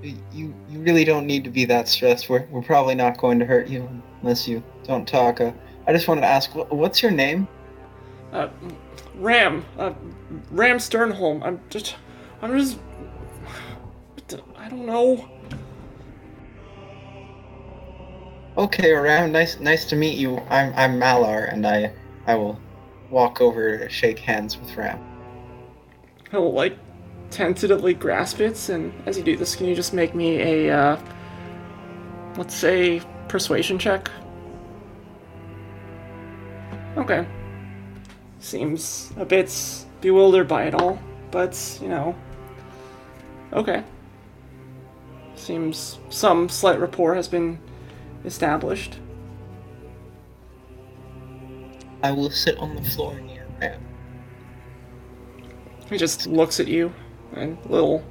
you 0.03 0.55
you 0.69 0.81
really 0.81 1.05
don't 1.05 1.27
need 1.27 1.45
to 1.45 1.51
be 1.51 1.65
that 1.67 1.89
stressed. 1.89 2.29
We're 2.29 2.47
we're 2.51 2.63
probably 2.63 2.95
not 2.95 3.19
going 3.19 3.39
to 3.39 3.45
hurt 3.45 3.69
you 3.69 3.89
unless 4.23 4.49
you 4.49 4.63
don't 4.85 5.07
talk. 5.07 5.41
Uh, 5.41 5.53
I 5.87 5.93
just 5.93 6.09
wanted 6.09 6.23
to 6.23 6.27
ask, 6.27 6.51
what's 6.55 7.03
your 7.03 7.11
name? 7.11 7.49
Uh, 8.33 8.49
Ram, 9.17 9.65
uh, 9.79 9.93
Ram 10.51 10.79
Sternholm. 10.79 11.43
I'm 11.45 11.61
just, 11.69 11.97
I'm 12.43 12.57
just, 12.57 12.79
I 14.57 14.69
don't 14.69 14.87
know. 14.87 15.29
Okay, 18.57 18.93
Ram. 18.93 19.33
Nice 19.33 19.59
nice 19.61 19.85
to 19.87 19.97
meet 19.97 20.19
you. 20.19 20.39
I'm 20.49 20.73
I'm 20.77 20.99
Malar, 20.99 21.53
and 21.53 21.67
I 21.67 21.93
I 22.27 22.35
will 22.35 22.59
walk 23.11 23.41
over 23.41 23.89
shake 23.89 24.19
hands 24.19 24.59
with 24.59 24.77
Ram. 24.77 25.01
He'll 26.31 26.53
like 26.53 26.79
tentatively 27.31 27.95
grasp 27.95 28.41
it, 28.41 28.69
and 28.69 28.93
as 29.07 29.17
you 29.17 29.25
do 29.25 29.37
this, 29.37 29.57
can 29.57 29.67
you 29.67 29.75
just 29.75 29.93
make 29.93 30.15
me 30.15 30.41
a, 30.41 30.77
uh, 30.77 31.01
let's 32.37 32.55
say, 32.55 33.03
persuasion 33.29 33.79
check? 33.79 34.11
Okay. 36.97 37.27
Seems 38.41 39.13
a 39.17 39.25
bit 39.25 39.55
bewildered 40.01 40.49
by 40.49 40.65
it 40.65 40.75
all, 40.75 40.99
but, 41.31 41.79
you 41.81 41.89
know. 41.89 42.17
Okay. 43.53 43.85
Seems 45.35 45.99
some 46.11 46.49
slight 46.49 46.81
rapport 46.81 47.15
has 47.15 47.29
been 47.29 47.59
established. 48.25 48.99
I 52.03 52.13
will 52.13 52.31
sit 52.31 52.59
on 52.59 52.75
the 52.75 52.83
floor 52.83 53.19
near 53.21 53.47
Ram. 53.61 53.81
He 55.89 55.99
just 55.99 56.27
looks 56.27 56.61
at 56.61 56.69
you 56.69 56.93
and 57.35 57.59
a 57.65 57.69
little 57.69 58.05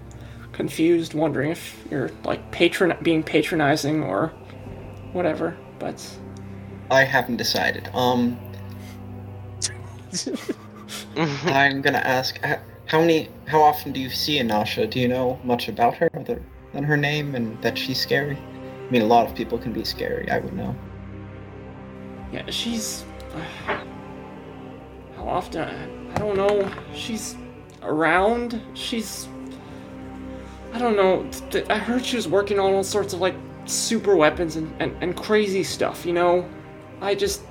confused, 0.51 1.13
wondering 1.13 1.51
if 1.51 1.85
you're 1.89 2.11
like 2.23 2.51
patron 2.51 2.95
being 3.01 3.23
patronizing 3.23 4.03
or 4.03 4.27
whatever. 5.13 5.57
But 5.79 6.05
I 6.91 7.03
haven't 7.03 7.37
decided. 7.37 7.89
Um, 7.93 8.37
I'm 11.15 11.81
gonna 11.81 11.99
ask 11.99 12.39
how 12.85 12.99
many, 12.99 13.29
how 13.45 13.61
often 13.61 13.91
do 13.91 13.99
you 13.99 14.09
see 14.09 14.39
Anasha? 14.39 14.89
Do 14.89 14.99
you 14.99 15.07
know 15.07 15.39
much 15.43 15.67
about 15.69 15.95
her 15.95 16.09
other 16.15 16.41
than 16.73 16.83
her 16.83 16.97
name 16.97 17.35
and 17.35 17.61
that 17.61 17.77
she's 17.77 17.99
scary? 17.99 18.35
I 18.35 18.91
mean, 18.91 19.03
a 19.03 19.05
lot 19.05 19.27
of 19.27 19.35
people 19.35 19.57
can 19.57 19.71
be 19.71 19.83
scary. 19.83 20.29
I 20.31 20.39
would 20.39 20.53
know. 20.53 20.75
yeah, 22.31 22.49
she's 22.49 23.05
how 23.65 25.27
often? 25.27 26.11
I 26.15 26.17
don't 26.17 26.37
know. 26.37 26.71
She's 26.93 27.35
around. 27.81 28.61
She's 28.73 29.27
I 30.73 30.77
don't 30.77 30.95
know. 30.95 31.29
I 31.69 31.77
heard 31.77 32.05
she 32.05 32.15
was 32.15 32.27
working 32.27 32.59
on 32.59 32.73
all 32.73 32.83
sorts 32.83 33.13
of 33.13 33.19
like 33.19 33.35
super 33.65 34.15
weapons 34.15 34.55
and, 34.55 34.73
and, 34.79 34.95
and 35.01 35.15
crazy 35.17 35.63
stuff. 35.63 36.05
You 36.05 36.13
know, 36.13 36.49
I 37.01 37.15
just 37.15 37.41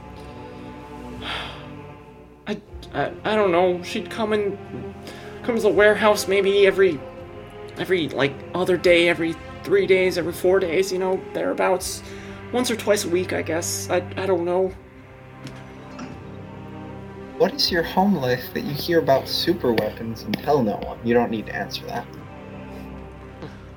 I, 2.47 2.61
I 2.95 3.12
I 3.24 3.35
don't 3.35 3.53
know. 3.53 3.83
She'd 3.83 4.11
come 4.11 4.33
and 4.33 4.57
come 5.43 5.57
to 5.57 5.62
the 5.62 5.68
warehouse 5.68 6.29
maybe 6.29 6.66
every 6.66 7.01
every 7.79 8.09
like 8.09 8.35
other 8.55 8.76
day, 8.76 9.09
every 9.09 9.35
three 9.64 9.87
days, 9.87 10.18
every 10.18 10.33
four 10.33 10.61
days. 10.61 10.93
You 10.93 10.99
know, 10.99 11.20
thereabouts. 11.35 12.03
Once 12.51 12.70
or 12.70 12.76
twice 12.76 13.05
a 13.05 13.09
week, 13.09 13.33
I 13.33 13.43
guess. 13.43 13.91
I 13.91 13.97
I 14.16 14.26
don't 14.26 14.45
know. 14.45 14.72
What 17.39 17.55
is 17.55 17.70
your 17.70 17.82
home 17.84 18.14
life 18.16 18.53
that 18.55 18.62
you 18.64 18.72
hear 18.74 18.99
about 18.99 19.28
super 19.28 19.72
weapons 19.72 20.22
and 20.22 20.36
tell 20.39 20.62
no 20.62 20.76
one? 20.78 20.99
You 21.05 21.14
don't 21.14 21.30
need 21.30 21.47
to 21.47 21.55
answer 21.55 21.84
that. 21.86 22.07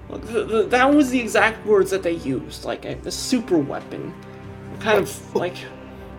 Look, 0.10 0.28
th 0.28 0.48
th 0.50 0.70
that 0.70 0.94
was 0.94 1.10
the 1.12 1.20
exact 1.20 1.66
words 1.66 1.90
that 1.92 2.04
they 2.04 2.14
used, 2.14 2.66
like 2.66 2.84
a, 2.86 2.98
a 3.06 3.12
super 3.12 3.58
weapon, 3.58 4.14
kind 4.80 4.98
of 5.00 5.36
like 5.36 5.56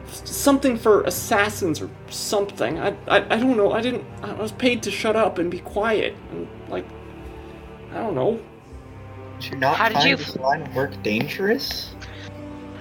something 0.06 0.76
for 0.78 1.02
assassins 1.02 1.80
or 1.82 1.90
something. 2.08 2.78
I, 2.78 2.88
I, 3.08 3.16
I 3.34 3.36
don't 3.36 3.56
know. 3.56 3.72
I 3.72 3.82
didn't. 3.82 4.04
I 4.22 4.32
was 4.34 4.52
paid 4.52 4.82
to 4.84 4.90
shut 4.90 5.16
up 5.16 5.38
and 5.38 5.50
be 5.50 5.58
quiet, 5.58 6.14
and 6.30 6.48
like, 6.68 6.86
I 7.92 7.98
don't 7.98 8.14
know. 8.14 8.40
Did 9.40 9.50
you 9.52 9.58
not 9.58 9.76
How 9.76 9.88
did 9.88 9.94
find 9.98 10.08
you- 10.10 10.16
this 10.16 10.36
line 10.36 10.62
of 10.62 10.74
work 10.74 11.02
dangerous? 11.02 11.94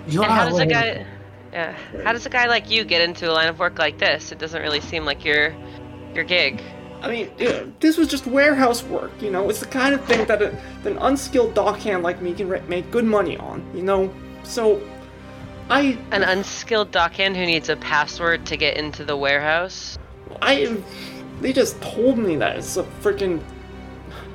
You 0.08 0.22
And 0.24 0.32
how 0.32 0.44
are 0.44 0.50
does 0.50 0.60
a 0.60 0.62
one- 0.62 0.68
guy, 0.70 1.06
yeah, 1.52 1.76
how 2.04 2.14
does 2.14 2.26
a 2.26 2.30
guy 2.30 2.48
like 2.48 2.70
you 2.70 2.84
get 2.84 3.02
into 3.02 3.30
a 3.30 3.34
line 3.34 3.48
of 3.48 3.60
work 3.60 3.78
like 3.80 3.98
this? 3.98 4.32
It 4.32 4.40
doesn't 4.40 4.62
really 4.62 4.82
seem 4.82 5.06
like 5.06 5.26
your, 5.26 5.56
your 6.14 6.24
gig. 6.24 6.62
I 7.02 7.10
mean, 7.10 7.32
this 7.80 7.98
was 7.98 8.08
just 8.08 8.28
warehouse 8.28 8.84
work. 8.84 9.12
You 9.22 9.32
know, 9.32 9.50
it's 9.50 9.60
the 9.60 9.66
kind 9.66 9.96
of 9.96 10.06
thing 10.06 10.26
that, 10.28 10.42
a, 10.42 10.56
that 10.84 10.92
an 10.92 11.00
unskilled 11.00 11.56
dockhand 11.56 12.04
like 12.04 12.22
me 12.22 12.34
can 12.34 12.48
re- 12.48 12.62
make 12.68 12.92
good 12.92 13.06
money 13.06 13.38
on. 13.38 13.66
You 13.76 13.82
know, 13.82 14.14
so 14.44 14.82
I 15.70 15.98
An 16.12 16.24
unskilled 16.24 16.92
dockhand 16.92 17.36
who 17.36 17.46
needs 17.46 17.70
a 17.70 17.76
password 17.78 18.46
to 18.48 18.58
get 18.58 18.78
into 18.78 19.04
the 19.04 19.18
warehouse. 19.18 19.98
I 20.42 20.78
they 21.40 21.54
just 21.54 21.82
told 21.82 22.20
me 22.20 22.36
that 22.36 22.58
it's 22.58 22.78
a 22.78 22.84
freaking 23.02 23.42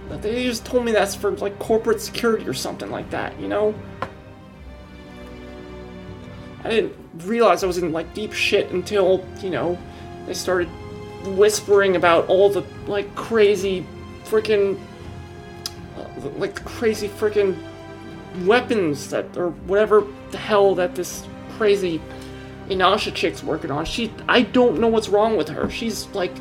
they 0.09 0.45
just 0.45 0.65
told 0.65 0.85
me 0.85 0.93
that's 0.93 1.15
for 1.15 1.33
like 1.33 1.59
corporate 1.59 2.01
security 2.01 2.47
or 2.47 2.55
something 2.55 2.91
like 2.91 3.11
that, 3.11 3.39
you 3.41 3.49
know? 3.49 3.75
I 6.65 6.71
didn't 6.71 6.95
realize 7.25 7.63
I 7.63 7.67
was 7.67 7.79
in 7.79 7.93
like 7.93 8.13
deep 8.15 8.33
shit 8.33 8.71
until, 8.71 9.25
you 9.41 9.51
know, 9.51 9.79
they 10.27 10.35
started 10.35 10.69
whispering 11.25 11.97
about 11.97 12.29
all 12.29 12.49
the 12.51 12.65
like 12.87 13.13
crazy 13.15 13.85
freaking 14.25 14.79
uh, 15.97 16.29
like 16.37 16.65
crazy 16.65 17.09
freaking 17.09 17.57
weapons 18.45 19.11
that 19.11 19.37
or 19.37 19.51
whatever 19.51 20.07
the 20.31 20.39
hell 20.39 20.75
that 20.75 20.95
this 20.95 21.27
crazy 21.57 22.01
Inasha 22.69 23.15
chick's 23.15 23.43
working 23.43 23.71
on. 23.71 23.85
She, 23.85 24.13
I 24.29 24.43
don't 24.43 24.81
know 24.81 24.89
what's 24.89 25.09
wrong 25.09 25.37
with 25.37 25.49
her. 25.49 25.71
She's 25.71 26.07
like, 26.09 26.33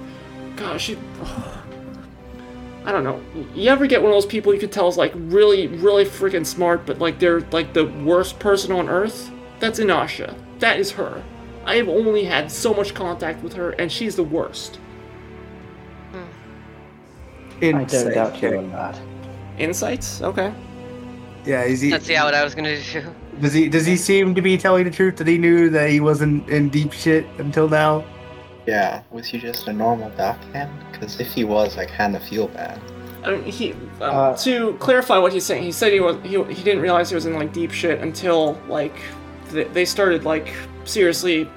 gosh, 0.56 0.86
she. 0.86 0.98
I 2.86 2.92
don't 2.92 3.04
know. 3.04 3.20
You 3.56 3.72
ever 3.72 3.88
get 3.88 4.04
one 4.04 4.12
of 4.12 4.16
those 4.16 4.28
people 4.28 4.54
you 4.54 4.60
can 4.60 4.70
tell 4.70 4.88
is 4.88 4.96
like 4.96 5.12
really, 5.16 5.66
really 5.68 6.06
freaking 6.06 6.46
smart, 6.46 6.86
but 6.86 7.00
like 7.00 7.18
they're 7.18 7.42
like 7.52 7.74
the 7.74 7.86
worst 7.86 8.38
person 8.38 8.72
on 8.72 8.90
earth? 8.90 9.32
That's 9.60 9.80
Inasha. 9.80 10.36
That 10.60 10.80
is 10.80 10.92
her. 10.92 11.24
I 11.66 11.76
have 11.76 11.90
only 11.90 12.26
had 12.26 12.52
so 12.52 12.74
much 12.74 12.94
contact 12.94 13.44
with 13.44 13.54
her, 13.54 13.72
and 13.72 13.92
she's 13.92 14.16
the 14.16 14.24
worst. 14.24 14.80
I 17.58 17.72
don't 17.72 17.88
doubt 17.88 18.36
you 18.36 18.42
check. 18.42 18.58
on 18.58 18.72
that. 18.72 19.00
Insights? 19.58 20.22
Okay. 20.22 20.54
Yeah, 21.46 21.64
is 21.64 21.82
he? 21.82 21.90
That's 21.90 22.10
yeah, 22.10 22.24
what 22.24 22.34
I 22.34 22.44
was 22.44 22.56
gonna 22.56 22.82
do. 22.82 23.04
Does 23.42 23.54
he? 23.54 23.70
Does 23.70 23.86
he 23.86 23.98
seem 23.98 24.34
to 24.36 24.42
be 24.42 24.58
telling 24.58 24.86
the 24.86 24.92
truth 24.92 25.18
that 25.18 25.28
he 25.28 25.38
knew 25.38 25.70
that 25.70 25.90
he 25.90 26.00
wasn't 26.00 26.48
in 26.50 26.70
deep 26.70 26.92
shit 26.92 27.26
until 27.38 27.70
now? 27.70 28.04
Yeah, 28.66 29.04
was 29.12 29.28
he 29.28 29.38
just 29.38 29.68
a 29.68 29.74
normal 29.74 30.10
dockhand? 30.12 30.72
Because 30.92 31.20
if 31.20 31.32
he 31.34 31.44
was, 31.44 31.78
I 31.78 31.86
kind 31.86 32.16
of 32.16 32.24
feel 32.24 32.48
bad. 32.48 32.82
I 33.24 33.32
mean, 33.32 33.44
he 33.44 33.74
um, 33.74 33.82
Uh, 34.02 34.38
to 34.38 34.74
clarify 34.80 35.18
what 35.18 35.34
he's 35.34 35.46
saying. 35.46 35.64
He 35.64 35.72
said 35.72 35.94
he 35.94 36.00
was 36.00 36.18
he, 36.24 36.42
he 36.54 36.64
didn't 36.64 36.82
realize 36.82 37.10
he 37.10 37.16
was 37.16 37.26
in 37.26 37.34
like 37.34 37.54
deep 37.54 37.72
shit 37.72 38.00
until 38.02 38.60
like 38.68 38.96
th- 39.52 39.68
they 39.74 39.86
started 39.86 40.24
like 40.24 40.54
seriously 40.86 41.50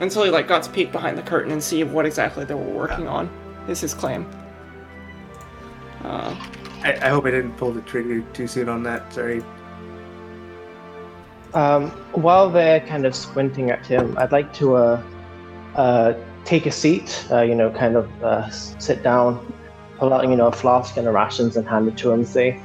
until 0.00 0.24
he 0.24 0.30
like 0.30 0.48
got 0.48 0.62
to 0.62 0.70
peek 0.70 0.92
behind 0.92 1.16
the 1.18 1.22
curtain 1.22 1.52
and 1.52 1.62
see 1.62 1.84
what 1.84 2.06
exactly 2.06 2.44
they 2.44 2.54
were 2.54 2.62
working 2.62 3.08
on. 3.08 3.30
Is 3.68 3.80
his 3.80 3.94
claim. 3.94 4.28
Uh, 6.02 6.36
I, 6.82 6.92
I 7.00 7.08
hope 7.08 7.24
I 7.24 7.30
didn't 7.30 7.56
pull 7.56 7.72
the 7.72 7.80
trigger 7.82 8.20
too 8.32 8.46
soon 8.46 8.68
on 8.68 8.82
that. 8.82 9.12
Sorry. 9.12 9.42
Um, 11.54 11.90
while 12.12 12.50
they're 12.50 12.80
kind 12.80 13.06
of 13.06 13.14
squinting 13.14 13.70
at 13.70 13.86
him, 13.86 14.18
I'd 14.18 14.32
like 14.32 14.52
to 14.54 14.74
uh, 14.74 15.02
uh, 15.76 16.14
take 16.44 16.66
a 16.66 16.70
seat. 16.70 17.26
Uh, 17.30 17.42
you 17.42 17.54
know, 17.54 17.70
kind 17.70 17.96
of 17.96 18.24
uh, 18.24 18.50
sit 18.50 19.02
down, 19.02 19.40
pull 19.98 20.12
out 20.12 20.28
you 20.28 20.36
know 20.36 20.48
a 20.48 20.52
flask 20.52 20.96
and 20.96 21.06
a 21.06 21.12
rations 21.12 21.56
and 21.56 21.66
hand 21.66 21.88
it 21.88 21.96
to 21.98 22.10
him. 22.10 22.20
And 22.20 22.28
say, 22.28 22.60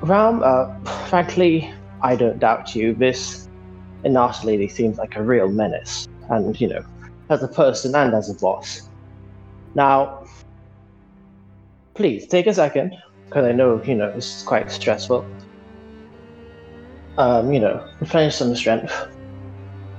Ram, 0.00 0.42
uh, 0.44 0.78
frankly, 1.08 1.72
I 2.02 2.14
don't 2.14 2.38
doubt 2.38 2.76
you. 2.76 2.94
This 2.94 3.41
Inash 4.04 4.44
lady 4.44 4.68
seems 4.68 4.98
like 4.98 5.16
a 5.16 5.22
real 5.22 5.48
menace, 5.48 6.06
and 6.28 6.60
you 6.60 6.68
know, 6.68 6.82
as 7.30 7.42
a 7.42 7.48
person 7.48 7.94
and 7.94 8.14
as 8.14 8.30
a 8.30 8.34
boss. 8.34 8.88
Now, 9.74 10.24
please 11.94 12.26
take 12.26 12.46
a 12.46 12.54
second, 12.54 12.96
because 13.28 13.44
I 13.44 13.52
know 13.52 13.82
you 13.84 13.94
know 13.94 14.12
it's 14.16 14.42
quite 14.42 14.70
stressful 14.70 15.26
um, 17.18 17.52
you 17.52 17.60
know, 17.60 17.84
replenish 18.00 18.36
some 18.36 18.54
strength, 18.54 18.92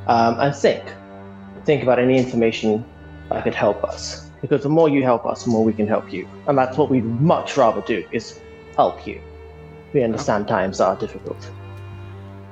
um, 0.08 0.40
and 0.40 0.56
think. 0.56 0.84
Think 1.66 1.84
about 1.84 2.00
any 2.00 2.18
information 2.18 2.86
that 3.30 3.44
could 3.44 3.56
help 3.56 3.84
us. 3.84 4.30
Because 4.42 4.64
the 4.64 4.70
more 4.70 4.90
you 4.90 5.04
help 5.04 5.26
us, 5.26 5.46
the 5.46 5.52
more 5.52 5.64
we 5.64 5.74
can 5.74 5.88
help 5.88 6.12
you, 6.12 6.28
and 6.48 6.58
that's 6.58 6.78
what 6.78 6.90
we'd 6.90 7.06
much 7.06 7.56
rather 7.56 7.82
do 7.82 8.04
is 8.12 8.40
help 8.76 9.08
you. 9.08 9.22
We 9.94 10.04
understand 10.04 10.48
times 10.48 10.82
are 10.82 10.96
difficult. 10.98 11.50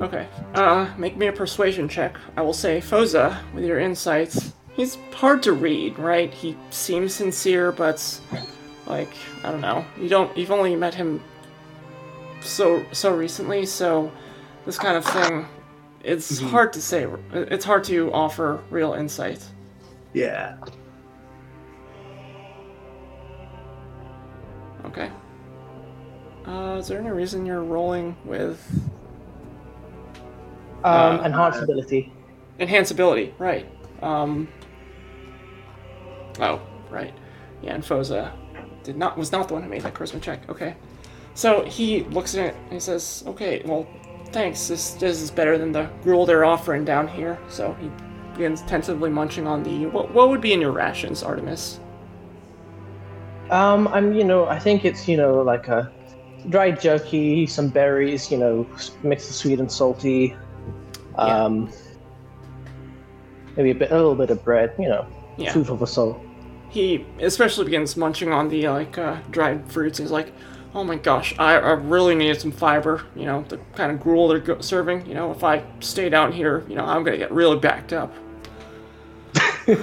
Okay. 0.01 0.27
Uh, 0.55 0.91
make 0.97 1.15
me 1.15 1.27
a 1.27 1.31
persuasion 1.31 1.87
check. 1.87 2.17
I 2.35 2.41
will 2.41 2.53
say, 2.53 2.81
Phoza, 2.81 3.37
with 3.53 3.63
your 3.63 3.79
insights, 3.79 4.53
he's 4.73 4.97
hard 5.13 5.43
to 5.43 5.53
read, 5.53 5.99
right? 5.99 6.33
He 6.33 6.57
seems 6.71 7.13
sincere, 7.13 7.71
but 7.71 8.19
like 8.87 9.13
I 9.43 9.51
don't 9.51 9.61
know. 9.61 9.85
You 9.99 10.09
don't. 10.09 10.35
You've 10.35 10.51
only 10.51 10.75
met 10.75 10.95
him 10.95 11.23
so 12.41 12.83
so 12.91 13.15
recently, 13.15 13.65
so 13.67 14.11
this 14.65 14.79
kind 14.79 14.97
of 14.97 15.05
thing, 15.05 15.45
it's 16.03 16.39
hard 16.39 16.73
to 16.73 16.81
say. 16.81 17.05
It's 17.31 17.65
hard 17.65 17.83
to 17.85 18.11
offer 18.11 18.59
real 18.71 18.93
insight. 18.93 19.45
Yeah. 20.13 20.57
Okay. 24.85 25.11
Uh, 26.45 26.77
is 26.79 26.87
there 26.87 26.99
any 26.99 27.11
reason 27.11 27.45
you're 27.45 27.63
rolling 27.63 28.17
with 28.25 28.59
Um, 30.83 31.19
Uh, 31.19 31.23
enhanced 31.23 31.61
ability. 31.61 32.11
enhanceability? 32.59 33.31
Right. 33.39 33.65
Um. 34.01 34.47
Oh, 36.39 36.59
right. 36.89 37.13
Yeah, 37.61 37.75
and 37.75 37.83
Phoza 37.83 38.31
did 38.83 38.97
not 38.97 39.17
was 39.17 39.31
not 39.31 39.47
the 39.47 39.53
one 39.53 39.63
who 39.63 39.69
made 39.69 39.81
that 39.81 39.93
charisma 39.93 40.21
check. 40.21 40.49
Okay. 40.49 40.75
So 41.33 41.63
he 41.63 42.03
looks 42.05 42.35
at 42.35 42.47
it 42.47 42.55
and 42.65 42.73
he 42.73 42.79
says, 42.79 43.23
"Okay, 43.27 43.61
well, 43.65 43.85
thanks. 44.31 44.67
This 44.67 44.91
this 44.91 45.21
is 45.21 45.29
better 45.31 45.57
than 45.57 45.71
the 45.71 45.87
gruel 46.03 46.25
they're 46.25 46.45
offering 46.45 46.83
down 46.83 47.07
here." 47.07 47.37
So 47.47 47.75
he 47.79 47.89
begins 48.33 48.61
tentatively 48.63 49.09
munching 49.09 49.45
on 49.47 49.61
the 49.63 49.85
what 49.87 50.13
what 50.13 50.29
would 50.29 50.41
be 50.41 50.53
in 50.53 50.61
your 50.61 50.71
rations, 50.71 51.21
Artemis? 51.23 51.79
Um, 53.49 53.87
I'm, 53.89 54.13
you 54.13 54.23
know, 54.23 54.45
I 54.45 54.57
think 54.57 54.85
it's, 54.85 55.09
you 55.09 55.17
know, 55.17 55.41
like 55.41 55.67
a 55.67 55.91
dried 56.49 56.79
jerky, 56.79 57.45
some 57.45 57.67
berries, 57.67 58.31
you 58.31 58.37
know, 58.37 58.65
mixed 59.03 59.27
with 59.27 59.35
sweet 59.35 59.59
and 59.59 59.69
salty. 59.69 60.35
Um, 61.15 61.69
maybe 63.57 63.71
a 63.71 63.75
bit, 63.75 63.91
a 63.91 63.95
little 63.95 64.15
bit 64.15 64.29
of 64.29 64.43
bread, 64.43 64.73
you 64.79 64.87
know, 64.89 65.05
Yeah. 65.37 65.51
food 65.53 65.67
for 65.67 65.77
the 65.77 65.87
soul. 65.87 66.19
he 66.69 67.05
especially 67.19 67.65
begins 67.65 67.97
munching 67.97 68.31
on 68.31 68.47
the 68.49 68.67
like 68.69 68.97
uh, 68.97 69.17
dried 69.29 69.69
fruits. 69.69 69.97
He's 69.99 70.09
like, 70.11 70.31
"Oh 70.73 70.83
my 70.85 70.95
gosh, 70.95 71.35
I, 71.37 71.55
I 71.55 71.71
really 71.73 72.15
needed 72.15 72.39
some 72.39 72.51
fiber. 72.51 73.03
You 73.15 73.25
know, 73.25 73.43
the 73.49 73.57
kind 73.75 73.91
of 73.91 73.99
gruel 73.99 74.29
they're 74.29 74.39
go- 74.39 74.61
serving. 74.61 75.05
You 75.05 75.13
know, 75.13 75.31
if 75.31 75.43
I 75.43 75.63
stay 75.81 76.07
down 76.09 76.31
here, 76.31 76.63
you 76.69 76.75
know, 76.75 76.85
I'm 76.85 77.03
gonna 77.03 77.17
get 77.17 77.31
really 77.31 77.57
backed 77.59 77.91
up." 77.91 78.13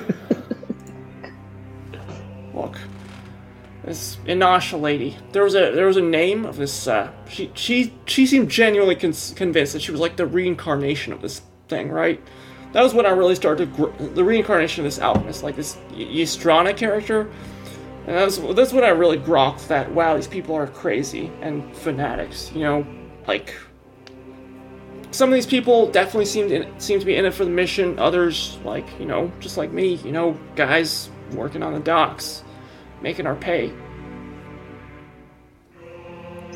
Look, 2.54 2.76
this 3.88 4.18
Inasha 4.26 4.80
lady. 4.80 5.16
There 5.32 5.42
was 5.42 5.54
a 5.54 5.72
there 5.72 5.86
was 5.86 5.96
a 5.96 6.02
name 6.02 6.44
of 6.44 6.56
this. 6.56 6.86
Uh, 6.86 7.10
she 7.28 7.50
she 7.54 7.92
she 8.06 8.26
seemed 8.26 8.50
genuinely 8.50 8.94
con- 8.94 9.14
convinced 9.34 9.72
that 9.72 9.82
she 9.82 9.90
was 9.90 10.00
like 10.00 10.16
the 10.16 10.26
reincarnation 10.26 11.12
of 11.12 11.22
this 11.22 11.42
thing, 11.68 11.90
right? 11.90 12.20
That 12.72 12.82
was 12.82 12.92
when 12.92 13.06
I 13.06 13.10
really 13.10 13.34
started 13.34 13.74
to 13.74 13.76
gr- 13.86 14.04
the 14.14 14.22
reincarnation 14.22 14.84
of 14.84 14.90
this 14.90 15.00
alchemist, 15.00 15.42
like 15.42 15.56
this 15.56 15.76
Y- 15.92 16.04
Ystrana 16.04 16.76
character. 16.76 17.30
And 18.06 18.16
that's 18.16 18.36
that's 18.38 18.72
when 18.72 18.84
I 18.84 18.88
really 18.88 19.18
grokked 19.18 19.68
that 19.68 19.90
wow, 19.92 20.16
these 20.16 20.28
people 20.28 20.54
are 20.54 20.66
crazy 20.66 21.32
and 21.40 21.74
fanatics. 21.76 22.52
You 22.52 22.60
know, 22.60 22.86
like 23.26 23.54
some 25.10 25.30
of 25.30 25.34
these 25.34 25.46
people 25.46 25.90
definitely 25.90 26.26
seemed 26.26 26.52
in, 26.52 26.78
seem 26.78 27.00
to 27.00 27.06
be 27.06 27.16
in 27.16 27.24
it 27.24 27.32
for 27.32 27.44
the 27.44 27.50
mission. 27.50 27.98
Others, 27.98 28.58
like 28.64 28.86
you 29.00 29.06
know, 29.06 29.32
just 29.40 29.56
like 29.56 29.72
me, 29.72 29.94
you 29.96 30.12
know, 30.12 30.38
guys 30.56 31.10
working 31.32 31.62
on 31.62 31.72
the 31.72 31.80
docks, 31.80 32.44
making 33.00 33.26
our 33.26 33.36
pay. 33.36 33.72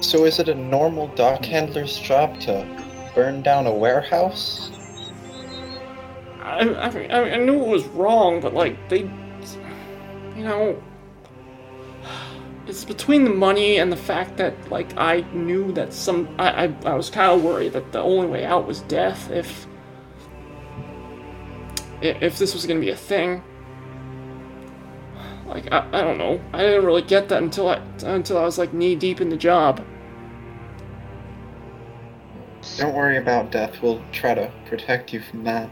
So 0.01 0.24
is 0.24 0.38
it 0.38 0.49
a 0.49 0.55
normal 0.55 1.09
dock 1.09 1.45
handler's 1.45 1.99
job 1.99 2.40
to 2.40 2.66
burn 3.14 3.43
down 3.43 3.66
a 3.66 3.72
warehouse? 3.72 4.70
I, 6.43 6.68
I, 6.68 7.34
I, 7.34 7.36
knew 7.36 7.62
it 7.62 7.68
was 7.68 7.84
wrong, 7.86 8.40
but 8.40 8.53
like 8.53 8.76
they, 8.88 9.03
you 10.36 10.45
know, 10.45 10.82
it's 12.66 12.84
between 12.84 13.24
the 13.24 13.30
money 13.30 13.78
and 13.78 13.93
the 13.93 13.97
fact 13.97 14.36
that 14.38 14.70
like 14.70 14.97
I 14.99 15.20
knew 15.32 15.72
that 15.72 15.93
some 15.93 16.28
I 16.38 16.64
I, 16.64 16.74
I 16.84 16.95
was 16.95 17.11
kind 17.11 17.30
of 17.32 17.45
worried 17.45 17.72
that 17.74 17.93
the 17.93 18.01
only 18.01 18.26
way 18.26 18.45
out 18.45 18.66
was 18.66 18.80
death 18.82 19.30
if 19.30 19.66
if 22.01 22.38
this 22.38 22.55
was 22.55 22.66
gonna 22.66 22.80
be 22.80 22.90
a 22.90 22.97
thing. 22.97 23.43
Like 25.53 25.71
I, 25.71 25.87
I 25.93 26.01
don't 26.01 26.17
know, 26.17 26.41
I 26.55 26.63
didn't 26.63 26.87
really 26.87 27.03
get 27.03 27.29
that 27.29 27.43
until 27.43 27.69
I 27.69 27.83
until 28.05 28.39
I 28.39 28.43
was 28.43 28.57
like 28.57 28.73
knee 28.73 28.95
deep 28.95 29.21
in 29.21 29.29
the 29.29 29.37
job. 29.37 29.85
Don't 32.79 32.95
worry 32.95 33.19
about 33.19 33.51
death. 33.51 33.83
We'll 33.83 34.03
try 34.13 34.35
to 34.35 34.51
protect 34.67 35.13
you 35.13 35.21
from 35.21 35.45
that. 35.45 35.69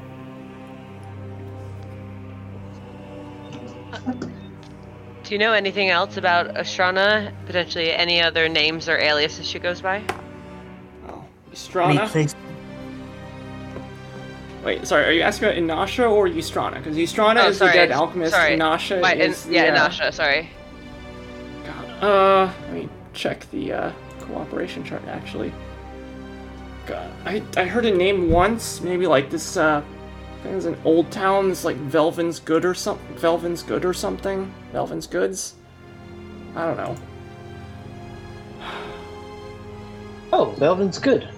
Do 5.24 5.35
you 5.35 5.39
know 5.39 5.53
anything 5.53 5.89
else 5.89 6.16
about 6.16 6.57
Astrana? 6.57 7.33
Potentially 7.47 7.93
any 7.93 8.20
other 8.20 8.49
names 8.49 8.89
or 8.89 8.99
aliases 8.99 9.47
she 9.47 9.61
goes 9.61 9.81
by? 9.81 10.03
Oh, 11.09 11.24
Any 11.76 11.99
place 12.09 12.35
Wait, 14.64 14.86
sorry, 14.86 15.04
are 15.06 15.12
you 15.12 15.22
asking 15.22 15.48
about 15.48 15.58
Inasha 15.58 16.11
or 16.11 16.28
Ystrana? 16.28 16.74
Because 16.74 16.96
Ystrana 16.96 17.44
Oh, 17.44 17.48
is 17.48 17.58
sorry, 17.58 17.72
the 17.72 17.78
dead 17.78 17.90
alchemist. 17.92 18.32
sorry. 18.32 18.56
Inasha 18.56 19.00
Why, 19.00 19.12
in, 19.14 19.30
is 19.30 19.44
the, 19.44 19.54
yeah, 19.54 19.62
uh, 19.74 19.88
Inasha, 19.88 20.12
sorry. 20.12 20.50
God. 21.64 22.04
Uh, 22.04 22.52
let 22.64 22.72
me 22.74 22.88
check 23.14 23.50
the 23.50 23.72
uh, 23.72 23.92
cooperation 24.20 24.84
chart 24.84 25.02
actually. 25.08 25.52
God, 26.86 27.11
I 27.24 27.42
I 27.56 27.64
heard 27.64 27.86
a 27.86 27.94
name 27.94 28.30
once, 28.30 28.80
maybe 28.80 29.06
like 29.06 29.30
this. 29.30 29.56
Uh, 29.56 29.82
I 29.82 30.42
think 30.42 30.52
it 30.52 30.56
an 30.66 30.76
old 30.84 31.11
town. 31.11 31.48
This 31.48 31.64
like 31.64 31.76
Velvin's 31.76 32.38
Good 32.40 32.64
or 32.64 32.74
something. 32.74 33.16
Velvin's 33.16 33.62
Good 33.62 33.84
or 33.84 33.94
something. 33.94 34.52
Velvin's 34.72 35.06
Goods. 35.06 35.54
I 36.54 36.66
don't 36.66 36.76
know. 36.76 36.96
Oh, 40.32 40.54
Velvin's 40.58 40.98
good. 41.00 41.28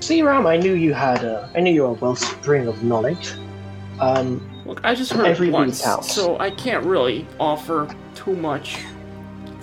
See, 0.00 0.22
Ram, 0.22 0.46
I 0.46 0.56
knew 0.56 0.74
you 0.74 0.94
had 0.94 1.24
a, 1.24 1.50
I 1.54 1.60
knew 1.60 1.72
you 1.72 1.82
were 1.82 1.88
a 1.88 1.92
wellspring 1.92 2.68
of 2.68 2.82
knowledge. 2.84 3.32
Um, 4.00 4.48
Look, 4.64 4.80
I 4.84 4.94
just 4.94 5.12
heard 5.12 5.26
Every 5.26 5.48
it 5.48 5.52
once, 5.52 5.82
counts. 5.82 6.12
so 6.12 6.38
I 6.38 6.50
can't 6.50 6.84
really 6.84 7.26
offer 7.40 7.88
too 8.14 8.36
much 8.36 8.78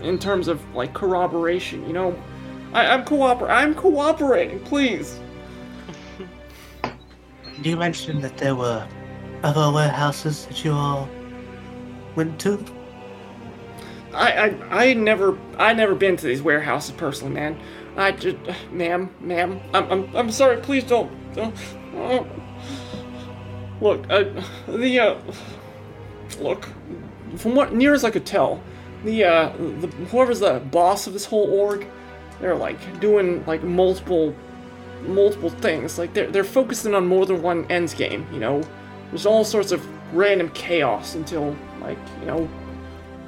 in 0.02 0.20
terms 0.20 0.48
of 0.48 0.62
like 0.76 0.94
corroboration. 0.94 1.86
You 1.88 1.94
know, 1.94 2.24
I, 2.74 2.88
I'm 2.88 3.06
cooper. 3.06 3.50
I'm 3.50 3.74
cooperating. 3.76 4.60
Please. 4.62 5.20
you 7.62 7.78
mentioned 7.78 8.24
that 8.24 8.38
there 8.38 8.56
were 8.56 8.88
other 9.44 9.72
warehouses 9.72 10.48
that 10.48 10.66
you 10.66 10.72
all 10.72 11.08
went 12.16 12.40
to? 12.42 12.64
I, 14.14 14.32
I 14.72 14.84
I 14.86 14.94
never 14.94 15.38
I 15.58 15.74
never 15.74 15.94
been 15.94 16.18
to 16.18 16.26
these 16.26 16.42
warehouses 16.42 16.92
personally, 16.92 17.34
man. 17.34 17.60
I 17.98 18.12
just, 18.12 18.38
ma'am, 18.72 19.10
ma'am, 19.22 19.62
I'm, 19.74 19.92
I'm, 19.92 20.16
I'm 20.16 20.32
sorry. 20.32 20.58
Please 20.58 20.84
don't. 20.84 21.12
don't 21.34 21.56
oh. 21.96 22.28
Look, 23.82 24.06
uh, 24.10 24.24
the 24.68 25.00
uh, 25.00 25.18
look, 26.40 26.68
from 27.38 27.56
what 27.56 27.74
near 27.74 27.94
as 27.94 28.04
I 28.04 28.10
could 28.10 28.26
tell, 28.26 28.62
the 29.04 29.24
uh, 29.24 29.50
the 29.58 29.88
whoever's 30.12 30.40
the 30.40 30.60
boss 30.72 31.08
of 31.08 31.14
this 31.14 31.26
whole 31.26 31.50
org, 31.52 31.86
they're 32.40 32.56
like 32.56 33.00
doing 33.00 33.46
like 33.46 33.64
multiple 33.64 34.36
multiple 35.08 35.50
things. 35.50 35.98
Like 35.98 36.14
they're 36.14 36.32
they're 36.32 36.44
focusing 36.44 36.94
on 36.96 37.06
more 37.06 37.26
than 37.26 37.42
one 37.42 37.66
end 37.70 37.94
game. 37.98 38.28
You 38.32 38.40
know, 38.40 38.64
there's 39.10 39.26
all 39.26 39.44
sorts 39.44 39.72
of 39.72 39.86
random 40.16 40.50
chaos 40.52 41.16
until 41.16 41.56
like 41.82 42.00
you 42.22 42.28
know, 42.28 42.50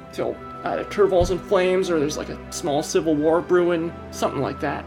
until 0.08 0.36
either 0.64 0.84
Turval's 0.84 1.30
in 1.30 1.38
flames 1.38 1.90
or 1.90 1.98
there's 1.98 2.16
like 2.18 2.28
a 2.28 2.52
small 2.52 2.82
civil 2.82 3.14
war 3.14 3.40
brewing, 3.40 3.92
something 4.10 4.40
like 4.42 4.60
that. 4.60 4.84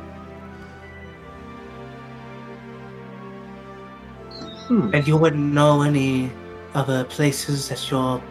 Hmm. 4.67 4.93
And 4.93 5.07
you 5.07 5.17
wouldn't 5.17 5.53
know 5.53 5.82
any 5.82 6.32
other 6.74 7.03
places 7.05 7.69
that 7.69 7.89
your 7.91 8.22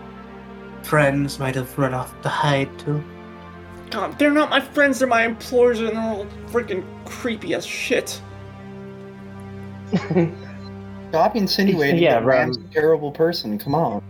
friends 0.83 1.39
might 1.39 1.55
have 1.55 1.77
run 1.79 1.95
off 1.95 2.21
to 2.23 2.29
hide 2.29 2.79
to? 2.81 3.03
God, 3.91 4.19
they're 4.19 4.31
not 4.31 4.51
my 4.51 4.61
friends, 4.61 4.99
they're 5.01 5.09
my 5.09 5.25
employers, 5.25 5.81
and 5.81 5.89
they're 5.91 5.99
all 6.01 6.27
freaking 6.49 6.85
creepy 7.05 7.55
as 7.55 7.67
shit. 7.67 8.21
Stop 11.11 11.35
insinuating 11.35 12.01
Yeah, 12.01 12.21
that 12.21 12.25
Ram's 12.25 12.57
Ram. 12.57 12.67
a 12.71 12.73
terrible 12.73 13.11
person. 13.11 13.59
Come 13.59 13.75
on. 13.75 14.03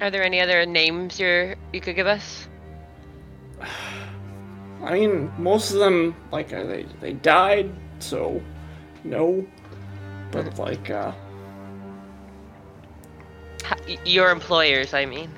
Are 0.00 0.10
there 0.10 0.22
any 0.22 0.40
other 0.40 0.64
names 0.64 1.20
you're 1.20 1.56
you 1.72 1.80
could 1.80 1.94
give 1.94 2.06
us? 2.06 2.48
I 4.82 4.94
mean, 4.94 5.30
most 5.38 5.72
of 5.72 5.78
them, 5.78 6.16
like, 6.32 6.54
uh, 6.54 6.64
they, 6.64 6.86
they 7.00 7.12
died, 7.12 7.70
so, 7.98 8.40
no. 9.04 9.46
But, 10.30 10.58
like, 10.58 10.88
uh, 10.88 11.12
your 14.06 14.30
employers, 14.30 14.94
I 14.94 15.04
mean. 15.04 15.30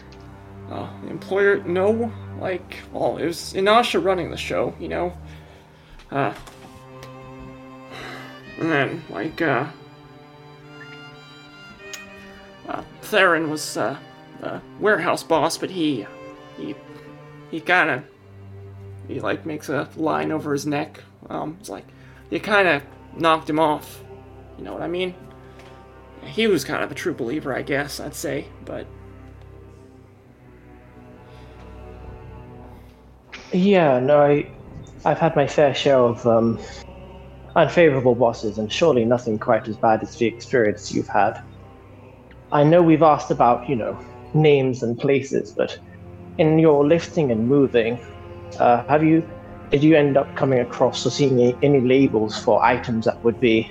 uh, 0.70 0.88
employer, 1.08 1.56
no. 1.64 2.12
Like, 2.40 2.78
well, 2.92 3.16
it 3.18 3.26
was 3.26 3.52
Inasha 3.54 4.02
running 4.02 4.30
the 4.30 4.36
show, 4.36 4.74
you 4.78 4.86
know? 4.88 5.12
Uh, 6.12 6.32
and 8.60 8.70
then, 8.70 9.02
like, 9.10 9.42
uh, 9.42 9.66
uh, 12.68 12.82
Theron 13.02 13.50
was, 13.50 13.76
uh, 13.76 13.96
the 14.42 14.60
warehouse 14.78 15.22
boss, 15.22 15.56
but 15.56 15.70
he, 15.70 16.06
he, 16.58 16.74
he 17.50 17.60
kinda, 17.60 18.04
he, 19.08 19.20
like, 19.20 19.46
makes 19.46 19.70
a 19.70 19.88
line 19.96 20.30
over 20.30 20.52
his 20.52 20.66
neck. 20.66 21.00
Um, 21.30 21.56
it's 21.60 21.70
like, 21.70 21.86
you 22.28 22.40
kinda 22.40 22.82
knocked 23.16 23.48
him 23.48 23.58
off. 23.58 24.02
You 24.58 24.64
know 24.64 24.74
what 24.74 24.82
I 24.82 24.88
mean? 24.88 25.14
He 26.24 26.46
was 26.46 26.64
kind 26.64 26.84
of 26.84 26.92
a 26.92 26.94
true 26.94 27.14
believer, 27.14 27.54
I 27.56 27.62
guess, 27.62 27.98
I'd 27.98 28.14
say, 28.14 28.46
but 28.66 28.86
Yeah, 33.52 34.00
no, 34.00 34.20
I, 34.22 34.50
I've 35.04 35.18
had 35.18 35.36
my 35.36 35.46
fair 35.46 35.74
share 35.74 35.98
of 35.98 36.26
um, 36.26 36.58
unfavorable 37.54 38.14
bosses, 38.14 38.56
and 38.56 38.72
surely 38.72 39.04
nothing 39.04 39.38
quite 39.38 39.68
as 39.68 39.76
bad 39.76 40.02
as 40.02 40.16
the 40.16 40.26
experience 40.26 40.90
you've 40.92 41.08
had. 41.08 41.42
I 42.50 42.64
know 42.64 42.82
we've 42.82 43.02
asked 43.02 43.30
about, 43.30 43.68
you 43.68 43.76
know, 43.76 43.98
names 44.34 44.82
and 44.82 44.98
places, 44.98 45.52
but 45.52 45.78
in 46.38 46.58
your 46.58 46.86
lifting 46.86 47.30
and 47.30 47.48
moving, 47.48 47.98
uh, 48.58 48.84
have 48.84 49.02
you, 49.02 49.28
did 49.70 49.82
you 49.82 49.96
end 49.96 50.16
up 50.16 50.34
coming 50.36 50.60
across 50.60 51.04
or 51.06 51.10
seeing 51.10 51.40
any, 51.62 51.80
labels 51.80 52.42
for 52.42 52.62
items 52.64 53.04
that 53.04 53.22
would 53.24 53.40
be 53.40 53.70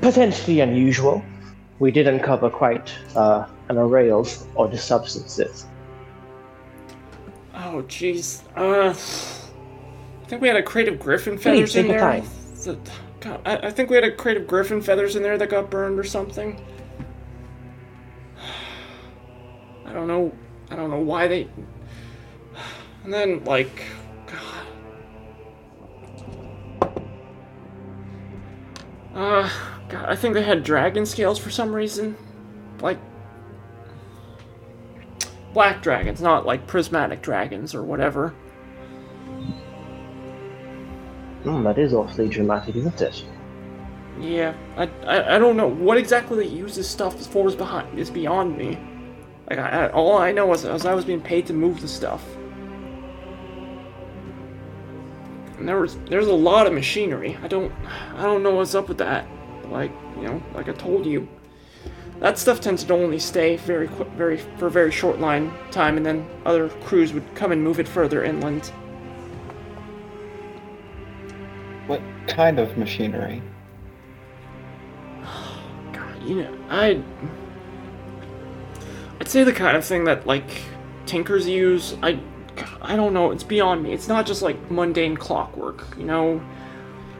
potentially 0.00 0.60
unusual? 0.60 1.22
We 1.78 1.90
did 1.90 2.06
uncover 2.06 2.50
quite 2.50 2.92
uh, 3.16 3.46
an 3.68 3.78
array 3.78 4.10
of 4.10 4.28
odd 4.56 4.78
substances. 4.78 5.66
Oh, 7.54 7.82
jeez. 7.88 8.42
Uh, 8.56 8.90
I 8.90 10.26
think 10.26 10.40
we 10.42 10.48
had 10.48 10.56
a 10.56 10.62
crate 10.62 10.88
of 10.88 10.98
griffin 10.98 11.38
feathers 11.38 11.72
take 11.72 11.86
in 11.86 11.92
there. 11.92 12.22
God, 13.20 13.40
I, 13.44 13.56
I 13.56 13.70
think 13.70 13.90
we 13.90 13.96
had 13.96 14.04
a 14.04 14.12
crate 14.12 14.36
of 14.36 14.46
griffin 14.46 14.80
feathers 14.80 15.16
in 15.16 15.22
there 15.22 15.38
that 15.38 15.48
got 15.48 15.70
burned 15.70 15.98
or 15.98 16.04
something. 16.04 16.60
I 19.84 19.92
don't 19.92 20.08
know. 20.08 20.32
I 20.70 20.76
don't 20.76 20.90
know 20.90 21.00
why 21.00 21.28
they. 21.28 21.48
And 23.04 23.12
then, 23.12 23.44
like, 23.44 23.84
God. 24.26 24.66
Uh, 29.14 29.50
God, 29.88 30.08
I 30.08 30.16
think 30.16 30.34
they 30.34 30.42
had 30.42 30.64
dragon 30.64 31.04
scales 31.04 31.38
for 31.38 31.50
some 31.50 31.74
reason. 31.74 32.16
Like, 32.80 32.98
black 35.52 35.82
dragons, 35.82 36.20
not 36.20 36.46
like 36.46 36.66
prismatic 36.66 37.22
dragons 37.22 37.74
or 37.74 37.82
whatever. 37.82 38.30
Hmm, 41.44 41.62
that 41.64 41.78
is 41.78 41.92
awfully 41.92 42.28
dramatic, 42.28 42.74
isn't 42.76 43.00
it? 43.00 43.24
Yeah, 44.18 44.54
I, 44.76 44.84
I, 45.06 45.36
I 45.36 45.38
don't 45.38 45.56
know 45.56 45.68
what 45.68 45.98
exactly 45.98 46.38
they 46.38 46.50
use 46.52 46.76
this 46.76 46.88
stuff 46.88 47.20
for 47.26 47.48
is 47.48 47.54
behind 47.54 47.98
is 47.98 48.10
beyond 48.10 48.56
me. 48.56 48.78
Like 49.48 49.58
I, 49.58 49.88
all 49.88 50.16
I 50.16 50.32
know 50.32 50.52
is, 50.54 50.64
is 50.64 50.86
I 50.86 50.94
was 50.94 51.04
being 51.04 51.20
paid 51.20 51.46
to 51.46 51.52
move 51.52 51.80
the 51.80 51.88
stuff, 51.88 52.24
and 55.58 55.68
there 55.68 55.78
was 55.78 55.98
there's 56.08 56.26
a 56.26 56.32
lot 56.32 56.66
of 56.66 56.72
machinery. 56.72 57.36
I 57.42 57.48
don't 57.48 57.72
I 58.16 58.22
don't 58.22 58.42
know 58.42 58.54
what's 58.54 58.74
up 58.74 58.88
with 58.88 58.98
that. 58.98 59.26
Like 59.68 59.92
you 60.16 60.28
know, 60.28 60.42
like 60.54 60.68
I 60.68 60.72
told 60.72 61.04
you, 61.04 61.28
that 62.20 62.38
stuff 62.38 62.60
tends 62.60 62.84
to 62.84 62.94
only 62.94 63.18
stay 63.18 63.56
very 63.56 63.88
quick, 63.88 64.08
very 64.10 64.38
for 64.38 64.68
a 64.68 64.70
very 64.70 64.90
short 64.90 65.20
line 65.20 65.52
time, 65.70 65.98
and 65.98 66.06
then 66.06 66.26
other 66.46 66.68
crews 66.68 67.12
would 67.12 67.34
come 67.34 67.52
and 67.52 67.62
move 67.62 67.78
it 67.78 67.86
further 67.86 68.24
inland. 68.24 68.72
What 71.86 72.00
kind 72.26 72.58
of 72.58 72.78
machinery? 72.78 73.42
God, 75.92 76.22
you 76.22 76.36
know, 76.36 76.58
I. 76.70 77.02
Say 79.34 79.42
the 79.42 79.52
kind 79.52 79.76
of 79.76 79.84
thing 79.84 80.04
that 80.04 80.28
like 80.28 80.48
tinkers 81.06 81.48
use. 81.48 81.96
I, 82.04 82.20
I 82.80 82.94
don't 82.94 83.12
know. 83.12 83.32
It's 83.32 83.42
beyond 83.42 83.82
me. 83.82 83.92
It's 83.92 84.06
not 84.06 84.26
just 84.26 84.42
like 84.42 84.70
mundane 84.70 85.16
clockwork. 85.16 85.96
You 85.98 86.04
know, 86.04 86.40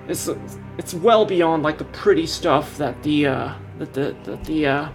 it's 0.07 0.31
it's 0.79 0.95
well 0.95 1.25
beyond 1.27 1.65
like 1.65 1.77
the 1.77 1.87
pretty 1.87 2.27
stuff 2.29 2.79
that 2.79 3.03
the 3.03 3.27
uh, 3.27 3.55
that 3.79 3.95
the 3.95 4.15
that 4.23 4.45
the 4.45 4.65
uh, 4.65 4.89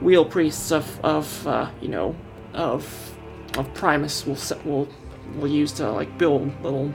wheel 0.00 0.24
priests 0.24 0.72
of 0.72 0.98
of 1.04 1.46
uh, 1.46 1.70
you 1.80 1.86
know 1.86 2.16
of 2.54 3.16
of 3.56 3.72
Primus 3.74 4.26
will 4.26 4.34
set 4.34 4.66
will 4.66 4.88
will 5.36 5.46
use 5.46 5.70
to 5.74 5.88
like 5.92 6.18
build 6.18 6.52
little 6.64 6.92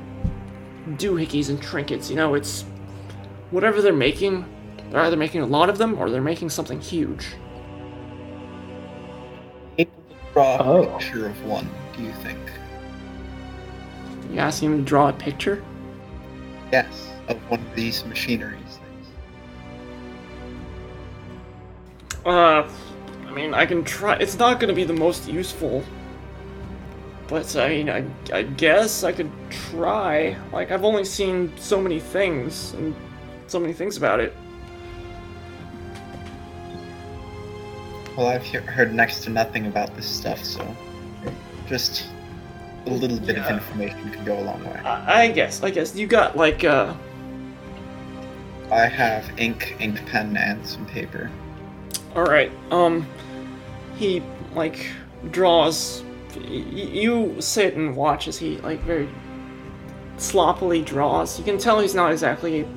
doohickeys 0.90 1.48
and 1.48 1.62
trinkets. 1.62 2.10
You 2.10 2.18
know, 2.18 2.34
it's 2.34 2.64
whatever 3.52 3.82
they're 3.82 3.94
making. 3.94 4.44
They're 4.90 5.00
either 5.00 5.16
making 5.16 5.40
a 5.40 5.48
lot 5.48 5.70
of 5.70 5.78
them 5.78 5.98
or 5.98 6.10
they're 6.10 6.22
making 6.22 6.50
something 6.50 6.82
huge. 6.82 7.28
Able 10.36 10.58
to 10.58 10.58
draw 10.58 10.58
a 10.58 10.80
Oh. 10.80 10.86
picture 10.98 11.28
of 11.28 11.46
one, 11.46 11.70
do 11.96 12.04
you 12.04 12.12
think? 12.24 12.40
You 14.32 14.40
asking 14.40 14.72
him 14.72 14.78
to 14.80 14.84
draw 14.84 15.10
a 15.10 15.14
picture? 15.14 15.64
Yes, 16.72 17.10
of 17.28 17.38
one 17.50 17.60
of 17.60 17.76
these 17.76 18.04
machineries 18.06 18.58
things. 18.62 19.08
Uh, 22.26 22.68
I 23.28 23.32
mean, 23.32 23.54
I 23.54 23.66
can 23.66 23.84
try. 23.84 24.16
It's 24.16 24.38
not 24.40 24.60
going 24.60 24.70
to 24.70 24.76
be 24.76 24.84
the 24.84 24.94
most 24.94 25.28
useful, 25.28 25.84
but 27.28 27.56
I 27.56 27.70
mean, 27.70 27.90
I, 27.90 28.06
I 28.34 28.44
guess 28.44 29.04
I 29.04 29.12
could 29.12 29.30
try. 29.50 30.36
Like, 30.52 30.72
I've 30.72 30.84
only 30.86 31.06
seen 31.06 31.52
so 31.58 31.80
many 31.82 32.00
things 32.00 32.74
and 32.74 32.96
so 33.48 33.60
many 33.60 33.74
things 33.74 33.98
about 33.98 34.20
it. 34.20 34.34
Well, 38.18 38.28
I've 38.28 38.44
he- 38.44 38.58
heard 38.58 38.94
next 38.94 39.24
to 39.24 39.30
nothing 39.30 39.66
about 39.68 39.96
this 39.96 40.06
stuff, 40.06 40.44
so 40.44 40.76
just 41.68 42.06
a 42.86 42.90
little 42.90 43.20
bit 43.20 43.38
of 43.38 43.48
information 43.50 44.12
can 44.12 44.26
go 44.26 44.38
a 44.40 44.42
long 44.44 44.64
way. 44.64 44.80
I, 44.84 45.24
I 45.24 45.32
guess. 45.32 45.64
I 45.64 45.70
guess 45.72 45.96
you 45.96 46.06
got 46.08 46.36
like 46.38 46.64
uh. 46.64 46.94
I 48.72 48.86
have 48.88 49.26
ink, 49.38 49.76
ink 49.80 50.06
pen, 50.08 50.36
and 50.38 50.66
some 50.66 50.86
paper. 50.88 51.30
All 52.16 52.24
right. 52.24 52.52
Um, 52.72 53.08
he 53.96 54.22
like 54.54 54.86
draws. 55.32 56.04
Y- 56.36 56.44
you 56.44 57.36
sit 57.40 57.76
and 57.76 57.96
watch 57.96 58.28
as 58.28 58.38
he 58.38 58.58
like 58.58 58.80
very 58.82 59.08
sloppily 60.18 60.82
draws. 60.82 61.38
You 61.40 61.46
can 61.46 61.58
tell 61.58 61.80
he's 61.80 61.96
not 61.96 62.12
exactly 62.12 62.68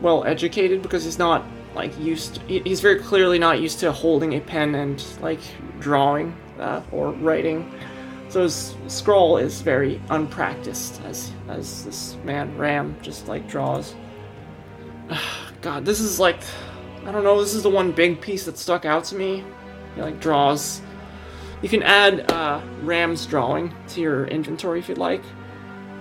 well 0.00 0.24
educated 0.24 0.82
because 0.82 1.04
he's 1.04 1.18
not 1.18 1.44
like 1.76 1.96
used. 2.00 2.40
he- 2.48 2.60
he's 2.60 2.80
very 2.80 2.98
clearly 2.98 3.38
not 3.38 3.60
used 3.60 3.78
to 3.80 3.92
holding 3.92 4.34
a 4.34 4.40
pen 4.40 4.74
and 4.74 5.04
like 5.20 5.40
drawing 5.78 6.36
uh, 6.58 6.82
or 6.90 7.12
writing. 7.12 7.70
So 8.28 8.42
his 8.42 8.74
scroll 8.88 9.36
is 9.36 9.60
very 9.60 10.00
unpracticed 10.10 11.00
as 11.04 11.30
as 11.48 11.84
this 11.84 12.16
man 12.24 12.56
Ram 12.58 12.96
just 13.02 13.28
like 13.28 13.48
draws. 13.48 13.94
God, 15.60 15.84
this 15.84 16.00
is 16.00 16.18
like 16.18 16.40
I 17.06 17.12
don't 17.12 17.22
know, 17.22 17.40
this 17.40 17.54
is 17.54 17.62
the 17.62 17.70
one 17.70 17.92
big 17.92 18.20
piece 18.20 18.44
that 18.46 18.58
stuck 18.58 18.84
out 18.84 19.04
to 19.04 19.14
me. 19.14 19.44
He 19.94 20.02
like 20.02 20.20
draws 20.20 20.80
You 21.62 21.68
can 21.68 21.82
add 21.82 22.30
uh, 22.32 22.60
Ram's 22.82 23.26
drawing 23.26 23.72
to 23.88 24.00
your 24.00 24.26
inventory 24.26 24.80
if 24.80 24.88
you'd 24.88 24.98
like. 24.98 25.22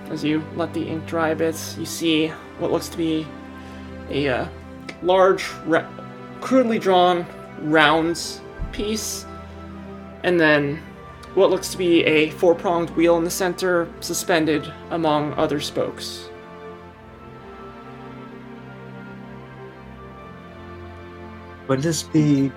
As 0.10 0.24
you 0.24 0.44
let 0.56 0.74
the 0.74 0.88
ink 0.88 1.06
dry 1.06 1.30
a 1.30 1.36
bit, 1.36 1.56
you 1.78 1.86
see 1.86 2.28
what 2.60 2.72
looks 2.72 2.90
to 2.90 2.98
be 2.98 3.26
a 4.10 4.28
uh, 4.30 4.48
large, 5.02 5.48
ra- 5.66 5.88
crudely 6.42 6.80
drawn 6.80 7.26
round 7.62 8.40
piece, 8.72 9.26
and 10.24 10.40
then 10.40 10.82
what 11.34 11.50
looks 11.50 11.70
to 11.70 11.78
be 11.78 12.04
a 12.06 12.30
four 12.32 12.56
pronged 12.56 12.90
wheel 12.92 13.18
in 13.18 13.24
the 13.24 13.30
center, 13.30 13.88
suspended 14.00 14.72
among 14.90 15.34
other 15.34 15.60
spokes. 15.60 16.30
Would 21.68 21.82
this 21.82 22.04
be 22.04 22.52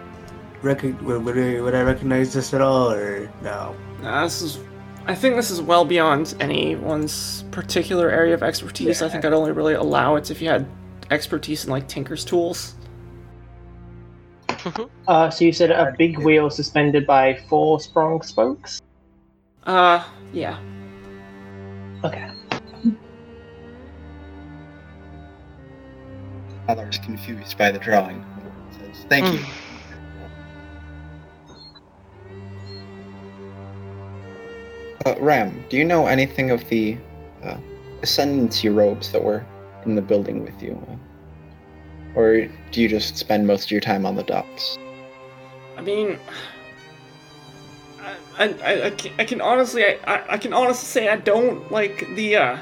rec- 0.62 0.82
would, 0.82 1.24
would, 1.24 1.38
I, 1.38 1.60
would 1.60 1.74
I 1.74 1.82
recognize 1.82 2.32
this 2.32 2.52
at 2.52 2.60
all 2.60 2.92
or 2.92 3.30
no? 3.42 3.74
Uh, 4.02 4.24
this 4.24 4.42
is, 4.42 4.60
I 5.06 5.14
think 5.14 5.34
this 5.36 5.50
is 5.50 5.60
well 5.62 5.84
beyond 5.84 6.34
anyone's 6.40 7.44
particular 7.50 8.10
area 8.10 8.34
of 8.34 8.42
expertise. 8.42 9.02
I 9.02 9.08
think 9.08 9.24
I'd 9.24 9.32
only 9.32 9.52
really 9.52 9.74
allow 9.74 10.16
it 10.16 10.30
if 10.30 10.42
you 10.42 10.48
had 10.48 10.68
expertise 11.10 11.64
in 11.64 11.70
like 11.70 11.88
Tinker's 11.88 12.24
tools. 12.24 12.74
Uh, 15.06 15.30
so 15.30 15.44
you 15.44 15.52
said 15.52 15.70
a 15.70 15.94
big 15.96 16.18
wheel 16.18 16.50
suspended 16.50 17.06
by 17.06 17.34
four 17.48 17.80
sprung 17.80 18.20
spokes? 18.22 18.82
Uh, 19.64 20.04
yeah. 20.32 20.58
Okay. 22.04 22.30
Father's 26.66 26.98
confused 26.98 27.56
by 27.56 27.70
the 27.70 27.78
drawing. 27.78 28.24
Says, 28.72 29.06
Thank 29.08 29.32
you. 29.32 29.46
Uh, 35.06 35.14
Ram, 35.20 35.64
do 35.70 35.78
you 35.78 35.84
know 35.84 36.06
anything 36.06 36.50
of 36.50 36.68
the 36.68 36.98
uh, 37.42 37.56
ascendancy 38.02 38.68
robes 38.68 39.10
that 39.12 39.22
were 39.22 39.46
in 39.88 39.94
the 39.94 40.02
building 40.02 40.44
with 40.44 40.62
you? 40.62 40.80
Or 42.14 42.46
do 42.70 42.80
you 42.80 42.88
just 42.88 43.16
spend 43.16 43.46
most 43.46 43.64
of 43.64 43.70
your 43.70 43.80
time 43.80 44.06
on 44.06 44.14
the 44.14 44.22
docks? 44.22 44.78
I 45.76 45.80
mean, 45.80 46.18
I, 48.00 48.14
I, 48.38 48.44
I, 48.44 48.86
I 48.86 48.90
can, 48.90 49.12
I 49.18 49.24
can 49.24 49.40
honestly, 49.40 49.84
I, 49.84 49.98
I, 50.04 50.32
I 50.34 50.38
can 50.38 50.52
honestly 50.52 50.86
say 50.86 51.08
I 51.08 51.16
don't 51.16 51.70
like 51.72 52.06
the, 52.14 52.36
uh, 52.36 52.58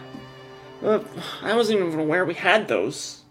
uh, 0.83 1.01
I 1.43 1.55
wasn't 1.55 1.81
even 1.81 1.99
aware 1.99 2.25
we 2.25 2.35
had 2.35 2.69
those. 2.69 3.23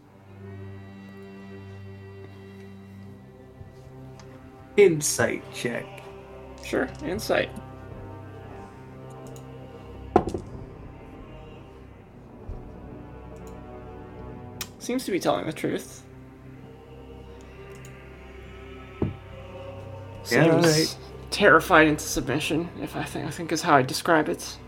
Insight 4.77 5.43
check. 5.53 5.85
Sure, 6.63 6.89
insight. 7.03 7.49
Seems 14.85 15.03
to 15.05 15.11
be 15.11 15.19
telling 15.19 15.47
the 15.47 15.51
truth. 15.51 16.03
Yeah, 20.29 20.45
uh, 20.45 20.61
Seems 20.61 20.95
terrified 21.31 21.87
into 21.87 22.03
submission, 22.03 22.69
if 22.79 22.95
I 22.95 23.03
think 23.03 23.25
I 23.25 23.31
think 23.31 23.51
is 23.51 23.63
how 23.63 23.77
I 23.77 23.81
describe 23.81 24.29
it. 24.29 24.59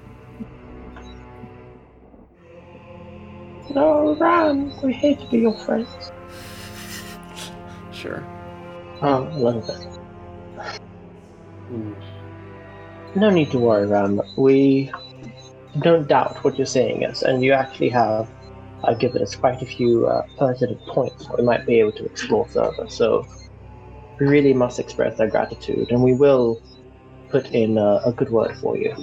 No, 3.69 4.15
Ram, 4.15 4.73
we 4.81 4.91
hate 4.91 5.19
to 5.19 5.27
be 5.27 5.41
your 5.41 5.53
friends. 5.53 6.11
Sure. 7.91 8.25
Oh, 9.03 9.29
a 9.31 9.37
little 9.37 9.61
bit. 9.61 9.87
No 13.15 13.29
need 13.29 13.51
to 13.51 13.59
worry, 13.59 13.85
Ram. 13.85 14.19
We 14.35 14.91
don't 15.77 16.07
doubt 16.07 16.43
what 16.43 16.57
you're 16.57 16.65
saying 16.65 17.05
us, 17.05 17.21
and 17.21 17.43
you 17.43 17.53
actually 17.53 17.89
have 17.89 18.27
uh, 18.83 18.93
given 18.93 19.21
us 19.21 19.35
quite 19.35 19.61
a 19.61 19.65
few 19.65 20.07
uh, 20.07 20.25
pertinent 20.37 20.79
points 20.87 21.27
we 21.37 21.43
might 21.43 21.65
be 21.65 21.79
able 21.79 21.91
to 21.93 22.05
explore 22.05 22.47
further. 22.47 22.89
So 22.89 23.27
we 24.19 24.27
really 24.27 24.53
must 24.53 24.79
express 24.79 25.19
our 25.19 25.27
gratitude, 25.27 25.91
and 25.91 26.03
we 26.03 26.13
will 26.13 26.61
put 27.29 27.51
in 27.51 27.77
uh, 27.77 28.01
a 28.05 28.11
good 28.11 28.29
word 28.29 28.57
for 28.57 28.77
you. 28.77 28.95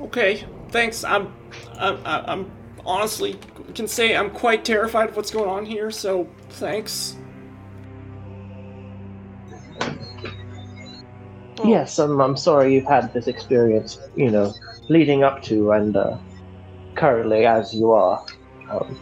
Okay, 0.00 0.44
thanks. 0.68 1.04
I'm, 1.04 1.32
I'm, 1.78 1.98
I'm 2.04 2.50
honestly 2.84 3.38
can 3.74 3.88
say 3.88 4.16
I'm 4.16 4.30
quite 4.30 4.64
terrified 4.64 5.10
of 5.10 5.16
what's 5.16 5.30
going 5.30 5.48
on 5.48 5.66
here. 5.66 5.90
So 5.90 6.28
thanks. 6.50 7.16
Yes, 11.64 11.98
I'm, 11.98 12.20
I'm 12.20 12.36
sorry 12.36 12.74
you've 12.74 12.86
had 12.86 13.12
this 13.12 13.26
experience, 13.26 13.98
you 14.16 14.30
know, 14.30 14.52
leading 14.88 15.24
up 15.24 15.42
to 15.44 15.72
and 15.72 15.96
uh, 15.96 16.16
currently 16.94 17.46
as 17.46 17.74
you 17.74 17.92
are. 17.92 18.24
Um, 18.70 18.98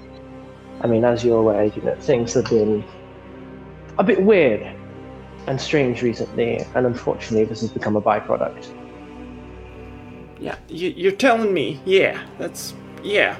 I 0.80 0.86
mean, 0.86 1.04
as 1.04 1.24
you're 1.24 1.38
aware, 1.38 1.64
you 1.64 1.82
know, 1.82 1.94
things 1.96 2.34
have 2.34 2.46
been 2.46 2.84
a 3.98 4.04
bit 4.04 4.22
weird 4.22 4.76
and 5.46 5.60
strange 5.60 6.02
recently, 6.02 6.58
and 6.74 6.86
unfortunately, 6.86 7.44
this 7.44 7.60
has 7.60 7.70
become 7.70 7.96
a 7.96 8.02
byproduct. 8.02 8.72
Yeah, 10.40 10.56
you, 10.68 10.90
you're 10.90 11.12
telling 11.12 11.54
me. 11.54 11.80
Yeah, 11.84 12.20
that's 12.38 12.74
yeah. 13.02 13.36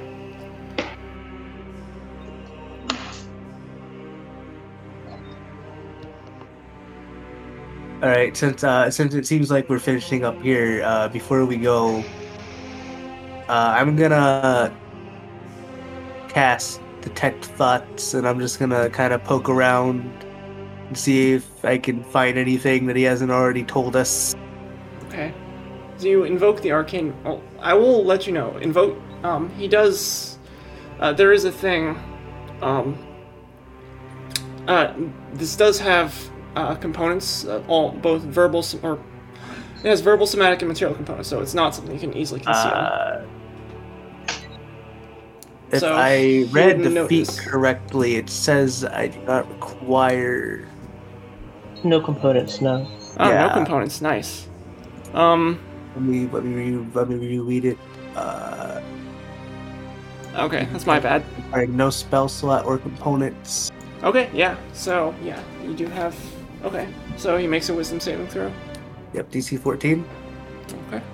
All 8.02 8.08
right, 8.08 8.36
since 8.36 8.64
uh, 8.64 8.90
since 8.90 9.14
it 9.14 9.26
seems 9.26 9.50
like 9.50 9.68
we're 9.68 9.78
finishing 9.78 10.24
up 10.24 10.40
here, 10.42 10.82
uh, 10.84 11.08
before 11.08 11.44
we 11.44 11.56
go, 11.56 12.04
uh, 13.52 13.74
I'm 13.76 13.96
gonna 13.96 14.74
cast 16.28 16.80
detect 17.02 17.44
thoughts, 17.44 18.14
and 18.14 18.26
I'm 18.26 18.40
just 18.40 18.58
gonna 18.58 18.88
kind 18.88 19.12
of 19.12 19.22
poke 19.24 19.50
around 19.50 20.00
and 20.88 20.96
see 20.96 21.32
if 21.32 21.62
I 21.62 21.76
can 21.76 22.02
find 22.02 22.38
anything 22.38 22.86
that 22.86 22.96
he 22.96 23.02
hasn't 23.02 23.30
already 23.30 23.62
told 23.62 23.94
us. 23.94 24.34
Okay. 25.08 25.34
So 25.98 26.06
you 26.06 26.24
invoke 26.24 26.62
the 26.62 26.72
arcane. 26.72 27.14
Oh, 27.26 27.42
I 27.60 27.74
will 27.74 28.02
let 28.02 28.26
you 28.26 28.32
know. 28.32 28.56
Invoke. 28.56 28.98
Um, 29.22 29.50
he 29.50 29.68
does. 29.68 30.38
Uh, 30.98 31.12
there 31.12 31.32
is 31.32 31.44
a 31.44 31.52
thing. 31.52 31.98
Um. 32.62 33.06
Uh, 34.66 34.94
this 35.34 35.56
does 35.56 35.78
have 35.78 36.14
uh, 36.56 36.74
components, 36.76 37.44
uh, 37.44 37.62
all 37.68 37.90
both 37.90 38.22
verbal 38.22 38.64
or 38.82 38.98
it 39.84 39.88
has 39.88 40.00
verbal, 40.00 40.26
somatic, 40.26 40.62
and 40.62 40.68
material 40.68 40.94
components. 40.94 41.28
So 41.28 41.40
it's 41.40 41.54
not 41.54 41.74
something 41.74 41.92
you 41.92 42.00
can 42.00 42.16
easily 42.16 42.40
conceal. 42.40 43.28
If 45.72 45.80
So, 45.80 45.94
I 45.94 46.46
read 46.50 46.78
wouldn't 46.78 46.94
the 46.94 47.08
feat 47.08 47.28
correctly, 47.46 48.16
it 48.16 48.28
says 48.28 48.84
I 48.84 49.08
do 49.08 49.20
not 49.22 49.48
require. 49.48 50.68
No 51.82 52.00
components, 52.00 52.60
no. 52.60 52.86
oh, 53.18 53.30
no 53.30 53.50
components. 53.52 54.00
Nice. 54.00 54.48
Um. 55.14 55.58
Let 55.94 56.04
me 56.04 56.26
let 56.32 56.44
me 56.44 56.54
re, 56.54 56.86
let 56.94 57.08
me 57.08 57.16
reread 57.16 57.64
it. 57.64 57.78
Uh, 58.14 58.80
Okay, 60.34 60.66
that's 60.72 60.86
my 60.86 60.98
bad. 60.98 61.22
requiring 61.36 61.76
no 61.76 61.90
spell 61.90 62.28
slot 62.28 62.64
or 62.64 62.78
components. 62.78 63.70
Okay, 64.02 64.30
yeah. 64.32 64.56
So 64.72 65.14
yeah, 65.22 65.42
you 65.62 65.74
do 65.74 65.86
have. 65.88 66.16
Okay, 66.64 66.88
so 67.16 67.36
he 67.36 67.46
makes 67.46 67.68
a 67.68 67.74
wisdom 67.74 68.00
saving 68.00 68.28
throw. 68.28 68.50
Yep, 69.12 69.30
DC 69.30 69.58
14. 69.58 70.04
Okay. 70.64 70.76
Okay. 70.88 71.04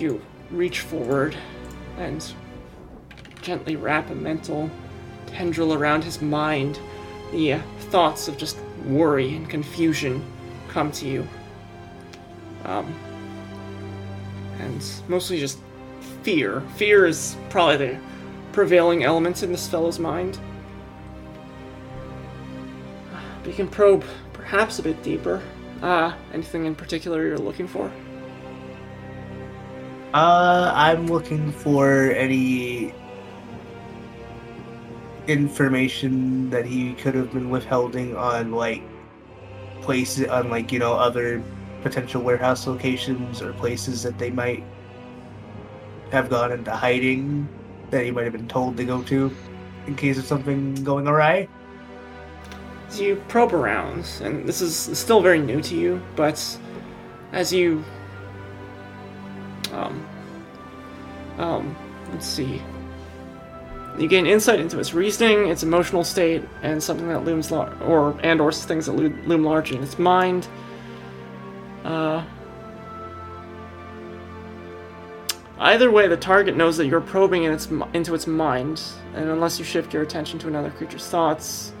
You 0.00 0.22
reach 0.50 0.80
forward 0.80 1.36
and 1.98 2.32
gently 3.42 3.76
wrap 3.76 4.10
a 4.10 4.14
mental 4.14 4.70
tendril 5.26 5.74
around 5.74 6.04
his 6.04 6.20
mind. 6.22 6.78
The 7.32 7.54
uh, 7.54 7.62
thoughts 7.90 8.28
of 8.28 8.36
just 8.36 8.58
worry 8.86 9.34
and 9.34 9.48
confusion 9.48 10.24
come 10.68 10.90
to 10.92 11.06
you. 11.06 11.28
Um, 12.64 12.94
and 14.58 14.84
mostly 15.08 15.38
just 15.38 15.58
fear. 16.22 16.60
Fear 16.76 17.06
is 17.06 17.36
probably 17.50 17.76
the 17.76 17.98
prevailing 18.52 19.04
element 19.04 19.42
in 19.42 19.52
this 19.52 19.68
fellow's 19.68 19.98
mind. 19.98 20.38
We 23.46 23.52
can 23.52 23.68
probe 23.68 24.04
perhaps 24.32 24.78
a 24.78 24.82
bit 24.82 25.02
deeper. 25.02 25.42
Uh, 25.80 26.12
anything 26.32 26.66
in 26.66 26.74
particular 26.74 27.26
you're 27.26 27.38
looking 27.38 27.68
for? 27.68 27.90
Uh, 30.14 30.72
I'm 30.74 31.06
looking 31.06 31.52
for 31.52 32.12
any 32.12 32.94
information 35.26 36.48
that 36.48 36.64
he 36.64 36.94
could 36.94 37.14
have 37.14 37.30
been 37.32 37.50
withholding 37.50 38.16
on 38.16 38.52
like 38.52 38.82
places 39.82 40.26
on 40.28 40.48
like 40.48 40.72
you 40.72 40.78
know 40.78 40.94
other 40.94 41.42
potential 41.82 42.22
warehouse 42.22 42.66
locations 42.66 43.42
or 43.42 43.52
places 43.52 44.02
that 44.02 44.18
they 44.18 44.30
might 44.30 44.64
have 46.10 46.30
gone 46.30 46.52
into 46.52 46.70
hiding 46.70 47.46
that 47.90 48.02
he 48.02 48.10
might 48.10 48.24
have 48.24 48.32
been 48.32 48.48
told 48.48 48.78
to 48.78 48.84
go 48.84 49.02
to 49.02 49.30
in 49.86 49.94
case 49.94 50.16
of 50.16 50.24
something 50.24 50.74
going 50.84 51.06
awry? 51.06 51.46
You 52.94 53.22
probe 53.28 53.52
around, 53.52 54.08
and 54.22 54.48
this 54.48 54.62
is 54.62 54.74
still 54.98 55.20
very 55.20 55.38
new 55.38 55.60
to 55.60 55.74
you, 55.74 56.00
but 56.16 56.58
as 57.32 57.52
you 57.52 57.84
um 59.78 60.08
um 61.38 61.76
let's 62.12 62.26
see 62.26 62.60
you 63.98 64.08
gain 64.08 64.26
insight 64.26 64.60
into 64.60 64.78
its 64.78 64.94
reasoning, 64.94 65.48
its 65.48 65.62
emotional 65.62 66.04
state, 66.04 66.42
and 66.62 66.82
something 66.82 67.08
that 67.08 67.24
looms 67.24 67.50
lar- 67.50 67.74
or 67.82 68.18
and 68.22 68.40
or 68.40 68.52
things 68.52 68.86
that 68.86 68.92
lo- 68.92 69.12
loom 69.26 69.42
large 69.42 69.72
in 69.72 69.82
its 69.82 69.98
mind. 69.98 70.46
Uh, 71.84 72.24
either 75.58 75.90
way, 75.90 76.06
the 76.06 76.16
target 76.16 76.56
knows 76.56 76.76
that 76.76 76.86
you're 76.86 77.00
probing 77.00 77.44
in 77.44 77.52
its 77.52 77.68
into 77.92 78.14
its 78.14 78.26
mind, 78.26 78.82
and 79.14 79.28
unless 79.28 79.58
you 79.58 79.64
shift 79.64 79.92
your 79.92 80.02
attention 80.02 80.38
to 80.38 80.48
another 80.48 80.70
creature's 80.70 81.06
thoughts, 81.06 81.72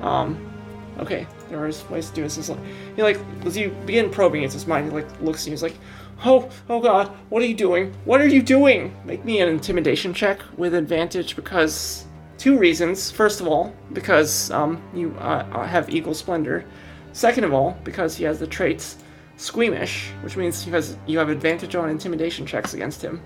um, 0.00 0.50
okay, 0.98 1.26
there 1.50 1.58
are 1.58 1.70
ways 1.90 2.08
to 2.08 2.14
do 2.14 2.22
this. 2.22 2.48
Like, 2.48 2.58
he 2.96 3.02
like 3.02 3.20
as 3.44 3.56
you 3.56 3.70
begin 3.84 4.10
probing 4.10 4.44
into 4.44 4.56
its 4.56 4.66
mind, 4.66 4.86
he 4.86 4.92
like 4.92 5.20
looks 5.20 5.42
at 5.42 5.48
you. 5.48 5.52
He's 5.52 5.62
like, 5.62 5.76
"Oh, 6.24 6.48
oh 6.68 6.80
God, 6.80 7.08
what 7.28 7.42
are 7.42 7.46
you 7.46 7.54
doing? 7.54 7.94
What 8.04 8.20
are 8.20 8.26
you 8.28 8.42
doing?" 8.42 8.94
Make 9.04 9.24
me 9.24 9.40
an 9.40 9.48
intimidation 9.48 10.12
check 10.14 10.40
with 10.56 10.74
advantage 10.74 11.36
because 11.36 12.04
two 12.38 12.58
reasons. 12.58 13.10
First 13.10 13.40
of 13.40 13.48
all, 13.48 13.72
because 13.92 14.50
um, 14.50 14.80
you 14.94 15.14
uh, 15.20 15.46
uh, 15.52 15.66
have 15.66 15.90
equal 15.90 16.14
splendor. 16.14 16.64
Second 17.12 17.44
of 17.44 17.52
all, 17.52 17.76
because 17.84 18.16
he 18.16 18.24
has 18.24 18.38
the 18.38 18.46
traits 18.46 18.98
squeamish, 19.36 20.10
which 20.22 20.36
means 20.36 20.66
you 20.66 20.72
has 20.72 20.96
you 21.06 21.18
have 21.18 21.28
advantage 21.28 21.74
on 21.74 21.88
intimidation 21.90 22.46
checks 22.46 22.74
against 22.74 23.02
him. 23.02 23.20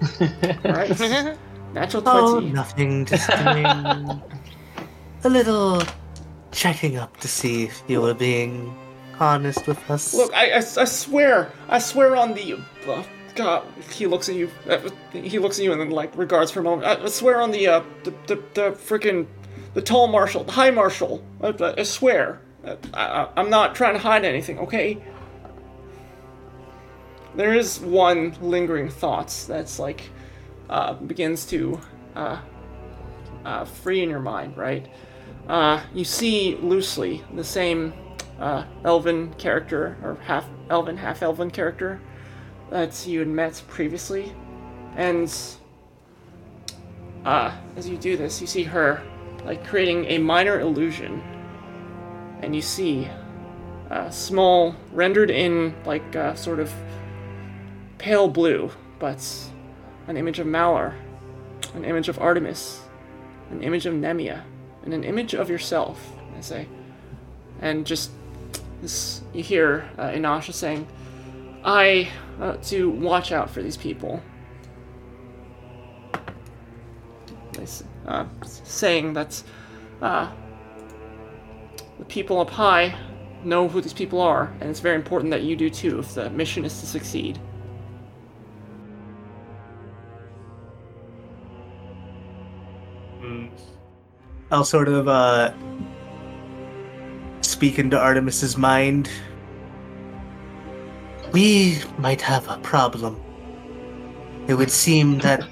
All 0.20 0.72
right, 0.72 0.90
natural 1.72 2.02
Oh, 2.06 2.32
twenty. 2.40 2.52
nothing. 2.52 3.04
Just 3.06 3.28
doing 3.44 3.66
a 3.66 5.28
little 5.28 5.82
checking 6.52 6.96
up 6.96 7.16
to 7.18 7.28
see 7.28 7.64
if 7.64 7.82
you 7.88 8.00
were 8.00 8.14
being 8.14 8.74
honest 9.20 9.66
with 9.66 9.90
us. 9.90 10.14
Look, 10.14 10.32
I, 10.34 10.50
I, 10.52 10.56
I 10.56 10.60
swear, 10.60 11.50
I 11.68 11.78
swear 11.78 12.16
on 12.16 12.34
the. 12.34 12.58
Uh, 12.86 13.02
God, 13.34 13.64
he 13.90 14.06
looks 14.06 14.28
at 14.28 14.34
you. 14.36 14.50
Uh, 14.68 14.78
he 15.12 15.38
looks 15.38 15.58
at 15.58 15.64
you 15.64 15.72
and 15.72 15.80
then 15.80 15.90
like 15.90 16.16
regards 16.16 16.50
for 16.50 16.60
a 16.60 16.62
moment. 16.62 16.86
I, 16.86 17.02
I 17.04 17.08
swear 17.08 17.40
on 17.40 17.50
the 17.50 17.66
uh, 17.66 17.82
the 18.04 18.10
the, 18.26 18.36
the 18.54 18.70
freaking 18.72 19.26
the 19.74 19.82
tall 19.82 20.06
marshal, 20.06 20.44
the 20.44 20.52
high 20.52 20.70
marshal. 20.70 21.24
I, 21.42 21.48
I- 21.48 21.74
I 21.78 21.82
swear. 21.82 22.40
I, 22.94 23.28
I'm 23.36 23.50
not 23.50 23.74
trying 23.74 23.94
to 23.94 24.00
hide 24.00 24.24
anything. 24.24 24.58
Okay. 24.60 25.02
There 27.34 27.52
is 27.54 27.80
one 27.80 28.36
lingering 28.40 28.88
thought 28.88 29.44
that's 29.48 29.78
like 29.78 30.08
uh, 30.70 30.94
begins 30.94 31.44
to 31.46 31.80
uh, 32.14 32.38
uh, 33.44 33.64
free 33.64 34.02
in 34.02 34.08
your 34.10 34.20
mind, 34.20 34.56
right? 34.56 34.86
Uh, 35.48 35.82
you 35.92 36.04
see 36.04 36.56
loosely 36.56 37.22
the 37.34 37.44
same 37.44 37.92
uh, 38.38 38.64
elven 38.84 39.34
character, 39.34 39.96
or 40.02 40.16
half 40.22 40.46
elven, 40.70 40.96
half 40.96 41.22
elven 41.22 41.50
character 41.50 42.00
that 42.70 43.06
you 43.06 43.18
had 43.18 43.28
met 43.28 43.62
previously. 43.68 44.34
And 44.96 45.32
uh, 47.24 47.56
as 47.76 47.88
you 47.88 47.96
do 47.96 48.16
this, 48.16 48.40
you 48.40 48.46
see 48.46 48.64
her 48.64 49.02
like 49.44 49.66
creating 49.66 50.06
a 50.06 50.18
minor 50.18 50.60
illusion. 50.60 51.22
And 52.42 52.54
you 52.54 52.62
see 52.62 53.08
a 53.90 54.10
small, 54.10 54.74
rendered 54.92 55.30
in 55.30 55.74
like 55.84 56.16
uh, 56.16 56.34
sort 56.34 56.60
of 56.60 56.72
pale 57.98 58.28
blue, 58.28 58.70
but 58.98 59.26
an 60.08 60.16
image 60.16 60.38
of 60.38 60.46
Malar, 60.46 60.94
an 61.74 61.84
image 61.84 62.08
of 62.08 62.18
Artemis, 62.18 62.80
an 63.50 63.62
image 63.62 63.86
of 63.86 63.94
Nemia, 63.94 64.42
and 64.82 64.92
an 64.92 65.04
image 65.04 65.34
of 65.34 65.48
yourself, 65.48 66.12
I 66.36 66.40
say. 66.40 66.68
And 67.60 67.86
just 67.86 68.10
you 69.32 69.42
hear 69.42 69.88
uh, 69.98 70.08
Inasha 70.08 70.52
saying, 70.52 70.86
I, 71.64 72.10
uh, 72.40 72.56
to 72.64 72.90
watch 72.90 73.32
out 73.32 73.50
for 73.50 73.62
these 73.62 73.76
people. 73.76 74.22
Uh, 78.06 78.26
saying 78.44 79.14
that 79.14 79.42
uh, 80.02 80.30
the 81.98 82.04
people 82.04 82.40
up 82.40 82.50
high 82.50 82.94
know 83.44 83.68
who 83.68 83.80
these 83.80 83.92
people 83.92 84.20
are, 84.20 84.52
and 84.60 84.68
it's 84.68 84.80
very 84.80 84.96
important 84.96 85.30
that 85.30 85.42
you 85.42 85.56
do 85.56 85.70
too 85.70 85.98
if 86.00 86.14
the 86.14 86.28
mission 86.30 86.64
is 86.64 86.78
to 86.80 86.86
succeed. 86.86 87.40
I'll 94.50 94.64
sort 94.64 94.88
of 94.88 95.08
uh, 95.08 95.52
speak 97.44 97.78
into 97.78 97.98
Artemis's 97.98 98.56
mind. 98.56 99.08
we 101.34 101.82
might 101.98 102.20
have 102.20 102.48
a 102.48 102.56
problem. 102.58 103.20
It 104.46 104.54
would 104.54 104.70
seem 104.70 105.18
that 105.18 105.42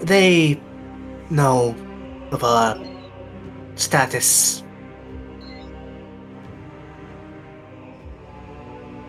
they 0.00 0.60
know 1.30 1.76
of 2.32 2.42
our 2.42 2.76
status. 3.76 4.64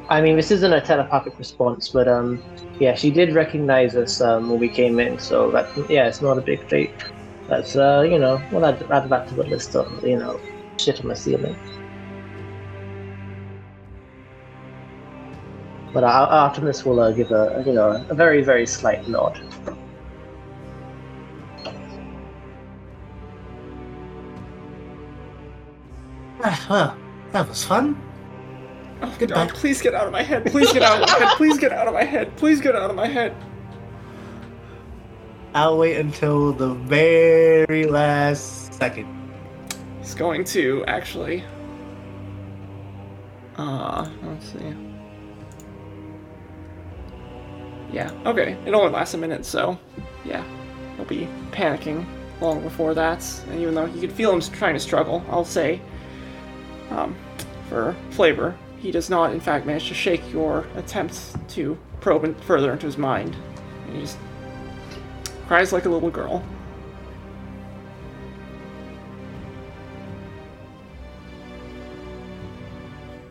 I 0.09 0.21
mean, 0.21 0.35
this 0.35 0.51
isn't 0.51 0.73
a 0.73 0.81
telepathic 0.81 1.39
response, 1.39 1.89
but 1.89 2.07
um, 2.07 2.43
yeah, 2.79 2.93
she 2.93 3.09
did 3.09 3.33
recognize 3.33 3.95
us 3.95 4.21
um, 4.21 4.49
when 4.49 4.59
we 4.59 4.69
came 4.69 4.99
in, 4.99 5.17
so 5.17 5.49
that 5.51 5.67
yeah, 5.89 6.07
it's 6.07 6.21
not 6.21 6.37
a 6.37 6.41
big 6.41 6.71
leap. 6.71 6.93
That's 7.47 7.75
uh, 7.75 8.05
you 8.07 8.19
know, 8.19 8.39
we'll 8.51 8.65
add, 8.65 8.85
add 8.91 9.09
that 9.09 9.27
to 9.29 9.35
the 9.35 9.43
list 9.43 9.75
of 9.75 10.03
you 10.03 10.17
know, 10.17 10.39
shit 10.79 10.99
on 11.01 11.07
my 11.07 11.13
ceiling. 11.13 11.55
But 15.93 16.03
uh, 16.03 16.27
Artemis 16.29 16.85
will 16.85 16.99
uh, 16.99 17.11
give 17.11 17.31
a 17.31 17.63
you 17.65 17.73
know 17.73 18.05
a 18.09 18.13
very 18.13 18.43
very 18.43 18.65
slight 18.65 19.07
nod. 19.07 19.41
Ah, 26.41 26.67
well, 26.69 26.97
that 27.33 27.47
was 27.49 27.65
fun. 27.65 28.01
Oh, 29.01 29.15
Goodbye. 29.19 29.35
God, 29.35 29.49
please 29.53 29.81
get 29.81 29.93
out 29.93 30.07
of 30.07 30.13
my 30.13 30.23
head. 30.23 30.45
Please 30.45 30.71
get 30.71 30.83
out 30.83 31.01
of 31.01 31.09
my 31.09 31.17
head. 31.25 31.35
Please 31.37 31.57
get 31.57 31.71
out 31.71 31.87
of 31.87 31.93
my 31.93 32.03
head. 32.03 32.35
Please 32.37 32.61
get 32.61 32.75
out 32.75 32.89
of 32.89 32.95
my 32.95 33.07
head. 33.07 33.35
I'll 35.53 35.77
wait 35.77 35.97
until 35.97 36.53
the 36.53 36.75
very 36.75 37.85
last 37.85 38.73
second. 38.73 39.18
He's 40.09 40.15
going 40.15 40.43
to 40.45 40.83
actually. 40.87 41.43
Uh, 43.55 44.09
let's 44.23 44.51
see. 44.51 44.75
Yeah, 47.93 48.11
okay. 48.25 48.57
It 48.65 48.73
only 48.73 48.91
lasts 48.91 49.13
a 49.13 49.19
minute, 49.19 49.45
so 49.45 49.77
yeah, 50.25 50.43
he'll 50.95 51.05
be 51.05 51.27
panicking 51.51 52.07
long 52.41 52.63
before 52.63 52.95
that. 52.95 53.23
And 53.51 53.59
even 53.59 53.75
though 53.75 53.85
you 53.85 54.01
could 54.01 54.11
feel 54.11 54.33
him 54.33 54.41
trying 54.41 54.73
to 54.73 54.79
struggle, 54.79 55.23
I'll 55.29 55.45
say, 55.45 55.79
um, 56.89 57.15
for 57.67 57.95
flavor, 58.09 58.57
he 58.79 58.89
does 58.89 59.11
not, 59.11 59.31
in 59.31 59.39
fact, 59.39 59.67
manage 59.67 59.89
to 59.89 59.93
shake 59.93 60.33
your 60.33 60.65
attempts 60.75 61.35
to 61.49 61.77
probe 62.01 62.23
in- 62.23 62.33
further 62.33 62.71
into 62.71 62.87
his 62.87 62.97
mind. 62.97 63.35
He 63.93 63.99
just 63.99 64.17
cries 65.45 65.71
like 65.71 65.85
a 65.85 65.89
little 65.89 66.09
girl. 66.09 66.43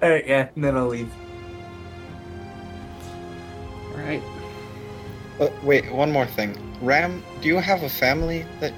Alright, 0.02 0.26
yeah, 0.26 0.48
and 0.54 0.64
then 0.64 0.76
I'll 0.76 0.88
leave. 0.88 1.12
All 3.92 3.98
right. 3.98 4.22
Uh, 5.40 5.48
wait, 5.62 5.90
one 5.92 6.12
more 6.12 6.26
thing. 6.26 6.56
Ram, 6.80 7.22
do 7.40 7.48
you 7.48 7.56
have 7.58 7.82
a 7.82 7.88
family 7.88 8.44
that 8.60 8.72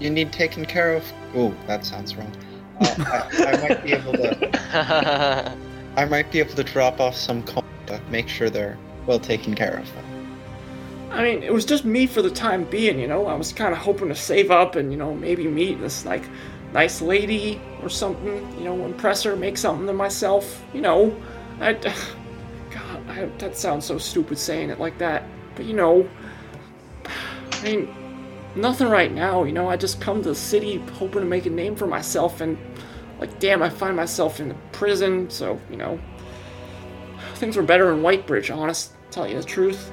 you 0.00 0.10
need 0.10 0.32
taken 0.32 0.64
care 0.64 0.94
of? 0.94 1.04
Oh, 1.34 1.54
that 1.66 1.84
sounds 1.84 2.14
wrong. 2.14 2.32
Uh, 2.80 2.94
I, 2.98 3.44
I 3.44 3.68
might 3.68 3.82
be 3.82 3.92
able 3.92 4.12
to. 4.12 5.56
I 5.96 6.04
might 6.04 6.30
be 6.30 6.38
able 6.38 6.54
to 6.54 6.64
drop 6.64 7.00
off 7.00 7.16
some 7.16 7.42
coin 7.42 7.64
to 7.86 8.00
make 8.10 8.28
sure 8.28 8.50
they're 8.50 8.78
well 9.06 9.18
taken 9.18 9.54
care 9.54 9.78
of. 9.78 9.90
I 11.10 11.22
mean, 11.22 11.42
it 11.42 11.52
was 11.52 11.64
just 11.64 11.84
me 11.84 12.06
for 12.06 12.22
the 12.22 12.30
time 12.30 12.64
being, 12.64 12.98
you 12.98 13.08
know. 13.08 13.26
I 13.26 13.34
was 13.34 13.52
kind 13.52 13.72
of 13.72 13.78
hoping 13.78 14.08
to 14.08 14.14
save 14.14 14.50
up 14.50 14.76
and, 14.76 14.92
you 14.92 14.98
know, 14.98 15.14
maybe 15.14 15.48
meet 15.48 15.80
this, 15.80 16.04
like, 16.04 16.22
nice 16.72 17.00
lady 17.00 17.60
or 17.82 17.88
something, 17.88 18.36
you 18.58 18.64
know, 18.64 18.84
impress 18.84 19.22
her, 19.22 19.36
make 19.36 19.56
something 19.56 19.88
of 19.88 19.96
myself, 19.96 20.62
you 20.72 20.80
know. 20.80 21.16
I. 21.60 21.72
God, 22.70 23.08
I, 23.08 23.24
that 23.38 23.56
sounds 23.56 23.86
so 23.86 23.96
stupid 23.96 24.38
saying 24.38 24.68
it 24.68 24.78
like 24.78 24.98
that. 24.98 25.24
But, 25.54 25.64
you 25.64 25.74
know. 25.74 26.08
I 27.52 27.62
mean, 27.62 27.94
nothing 28.54 28.88
right 28.88 29.12
now, 29.12 29.44
you 29.44 29.52
know. 29.52 29.68
I 29.68 29.76
just 29.76 30.00
come 30.00 30.22
to 30.22 30.28
the 30.30 30.34
city 30.34 30.76
hoping 30.94 31.20
to 31.20 31.26
make 31.26 31.46
a 31.46 31.50
name 31.50 31.74
for 31.74 31.86
myself 31.86 32.40
and, 32.40 32.58
like, 33.18 33.40
damn, 33.40 33.62
I 33.62 33.70
find 33.70 33.96
myself 33.96 34.40
in 34.40 34.54
prison, 34.72 35.30
so, 35.30 35.60
you 35.70 35.76
know. 35.76 35.98
Things 37.34 37.56
were 37.56 37.62
better 37.62 37.92
in 37.92 38.02
Whitebridge, 38.02 38.54
honest, 38.54 38.92
tell 39.10 39.26
you 39.26 39.36
the 39.36 39.44
truth. 39.44 39.90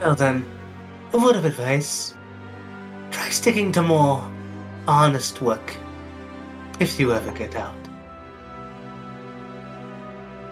Well 0.00 0.14
then, 0.14 0.44
a 1.12 1.18
word 1.18 1.36
of 1.36 1.44
advice. 1.44 2.15
Try 3.16 3.30
sticking 3.30 3.72
to 3.72 3.82
more 3.82 4.30
honest 4.86 5.40
work 5.40 5.74
if 6.80 7.00
you 7.00 7.14
ever 7.14 7.32
get 7.32 7.56
out. 7.56 7.74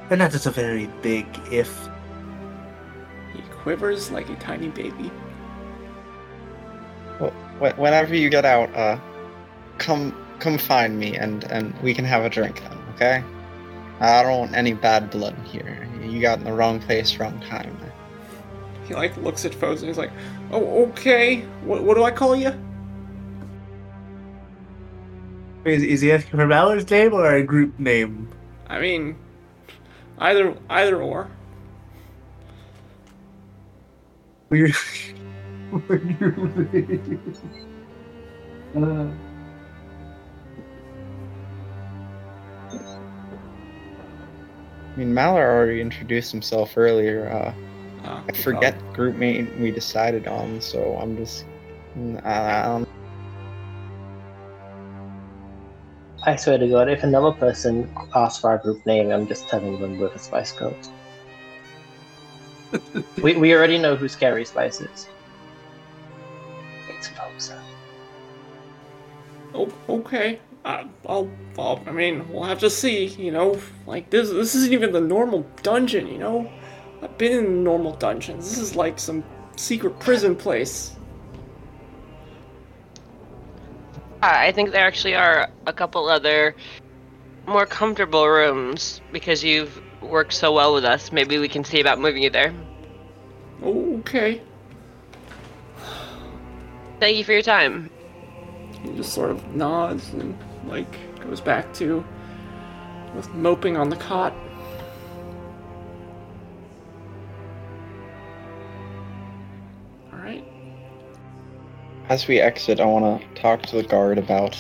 And 0.09 0.19
that 0.23 0.33
is 0.35 0.47
a 0.47 0.51
very 0.51 0.87
big 1.03 1.27
if. 1.53 1.71
He 3.35 3.43
quivers 3.51 4.11
like 4.11 4.31
a 4.31 4.37
tiny 4.37 4.69
baby. 4.69 5.11
Well, 7.21 7.33
whenever 7.77 8.15
you 8.15 8.31
get 8.31 8.47
out, 8.47 8.75
uh, 8.75 8.99
come 9.77 10.17
come 10.39 10.57
find 10.57 10.99
me 10.99 11.19
and 11.19 11.45
and 11.53 11.79
we 11.83 11.93
can 11.93 12.07
have 12.07 12.25
a 12.25 12.31
drink 12.31 12.63
then, 12.63 12.79
okay? 12.95 13.23
I 14.01 14.23
don't 14.23 14.39
want 14.39 14.57
any 14.57 14.73
bad 14.73 15.11
blood 15.11 15.37
here. 15.45 15.87
You 16.03 16.19
got 16.19 16.39
in 16.39 16.45
the 16.45 16.53
wrong 16.55 16.81
place, 16.81 17.19
wrong 17.19 17.39
time. 17.41 17.79
He 18.87 18.95
like 18.95 19.15
looks 19.19 19.45
at 19.45 19.55
Foes 19.55 19.83
and 19.83 19.89
he's 19.89 19.99
like, 19.99 20.13
"Oh, 20.51 20.85
okay. 20.89 21.41
What, 21.65 21.83
what 21.83 21.95
do 21.97 22.05
I 22.05 22.11
call 22.11 22.37
you?" 22.37 22.53
Is, 25.65 25.83
is 25.83 26.01
he 26.03 26.13
asking 26.13 26.39
for 26.39 26.47
Malar's 26.47 26.89
name 26.91 27.15
or 27.15 27.35
a 27.35 27.43
group 27.43 27.79
name? 27.79 28.29
I 28.69 28.81
mean, 28.81 29.17
either 30.19 30.57
either 30.69 31.01
or. 31.01 31.31
We're. 34.51 34.69
uh, 38.77 39.11
I 44.95 44.97
mean, 44.97 45.15
Mallard 45.15 45.49
already 45.49 45.81
introduced 45.81 46.31
himself 46.31 46.77
earlier. 46.77 47.29
Uh, 47.29 47.53
Uh, 48.05 48.23
I 48.29 48.33
forget 48.33 48.79
the 48.79 48.93
group 48.93 49.17
name 49.17 49.51
we 49.61 49.71
decided 49.71 50.27
on, 50.27 50.61
so 50.61 50.97
I'm 51.01 51.17
just. 51.17 51.47
mm, 51.97 52.25
I, 52.25 52.85
I 52.85 52.85
I 56.27 56.37
swear 56.37 56.57
to 56.57 56.67
God, 56.67 56.89
if 56.89 57.03
another 57.03 57.33
person 57.33 57.91
asks 58.15 58.41
for 58.41 58.51
our 58.51 58.59
group 58.59 58.85
name, 58.87 59.11
I'm 59.11 59.27
just 59.27 59.47
telling 59.49 59.79
them 59.79 59.99
we're 59.99 60.09
the 60.09 60.19
Spice 60.19 60.53
Girls. 60.53 60.91
we, 63.23 63.37
we 63.37 63.55
already 63.55 63.77
know 63.77 63.95
who 63.95 64.09
Scary 64.09 64.47
Spice 64.47 64.81
is. 64.81 65.09
It's 66.89 67.09
Phoza. 67.09 67.61
Oh, 69.55 69.71
okay. 69.89 70.41
Uh, 70.65 70.85
I'll, 71.07 71.31
I'll. 71.59 71.83
I 71.87 71.93
mean, 71.93 72.27
we'll 72.31 72.45
have 72.45 72.59
to 72.61 72.71
see. 72.71 73.07
You 73.07 73.31
know, 73.31 73.61
like 73.87 74.09
this. 74.09 74.31
This 74.31 74.55
isn't 74.55 74.73
even 74.73 74.93
the 74.93 75.01
normal 75.03 75.47
dungeon. 75.63 76.07
You 76.07 76.19
know, 76.19 76.51
I've 77.05 77.19
been 77.19 77.45
in 77.45 77.63
normal 77.63 77.93
dungeons. 77.97 78.49
This 78.49 78.59
is 78.59 78.75
like 78.75 78.99
some 78.99 79.23
secret 79.57 80.01
prison 80.01 80.35
place. 80.35 80.97
Uh, 84.23 84.33
I 84.33 84.53
think 84.53 84.73
there 84.73 84.87
actually 84.87 85.15
are 85.15 85.51
a 85.67 85.73
couple 85.73 86.09
other 86.09 86.57
more 87.47 87.67
comfortable 87.67 88.27
rooms 88.27 89.03
because 89.13 89.45
you've 89.45 89.83
worked 90.01 90.33
so 90.33 90.51
well 90.51 90.73
with 90.73 90.87
us. 90.87 91.13
Maybe 91.13 91.37
we 91.37 91.47
can 91.47 91.63
see 91.63 91.79
about 91.79 92.01
moving 92.01 92.23
you 92.23 92.31
there. 92.31 92.55
Okay. 93.63 94.41
Thank 97.01 97.19
you 97.19 97.25
for 97.25 97.33
your 97.33 97.43
time. 97.43 97.91
He 98.83 98.97
just 98.97 99.13
sort 99.13 99.31
of 99.31 99.55
nods 99.55 100.11
and 100.15 100.39
like 100.67 101.21
goes 101.21 101.43
back 101.43 101.75
to 101.75 102.03
with 103.15 103.29
moping 103.35 103.77
on 103.77 103.91
the 103.91 103.97
cot. 103.97 104.33
As 112.09 112.29
we 112.29 112.39
exit, 112.39 112.81
I 112.81 112.85
want 112.85 113.23
to 113.23 113.41
talk 113.41 113.63
to 113.63 113.77
the 113.77 113.83
guard 113.83 114.19
about 114.19 114.59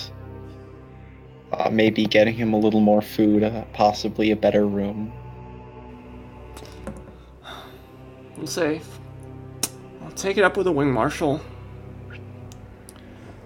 uh, 1.53 1.69
maybe 1.71 2.07
getting 2.07 2.35
him 2.35 2.55
a 2.55 2.59
little 2.59 2.81
more 2.81 3.03
food, 3.03 3.43
uh, 3.43 3.65
possibly 3.75 4.31
a 4.31 4.37
better 4.37 4.67
room. 4.67 5.13
We'll 8.39 8.47
say, 8.47 8.81
I'll 10.03 10.11
take 10.13 10.39
it 10.39 10.45
up 10.45 10.57
with 10.57 10.65
the 10.65 10.73
wing 10.73 10.91
marshal. 10.91 11.41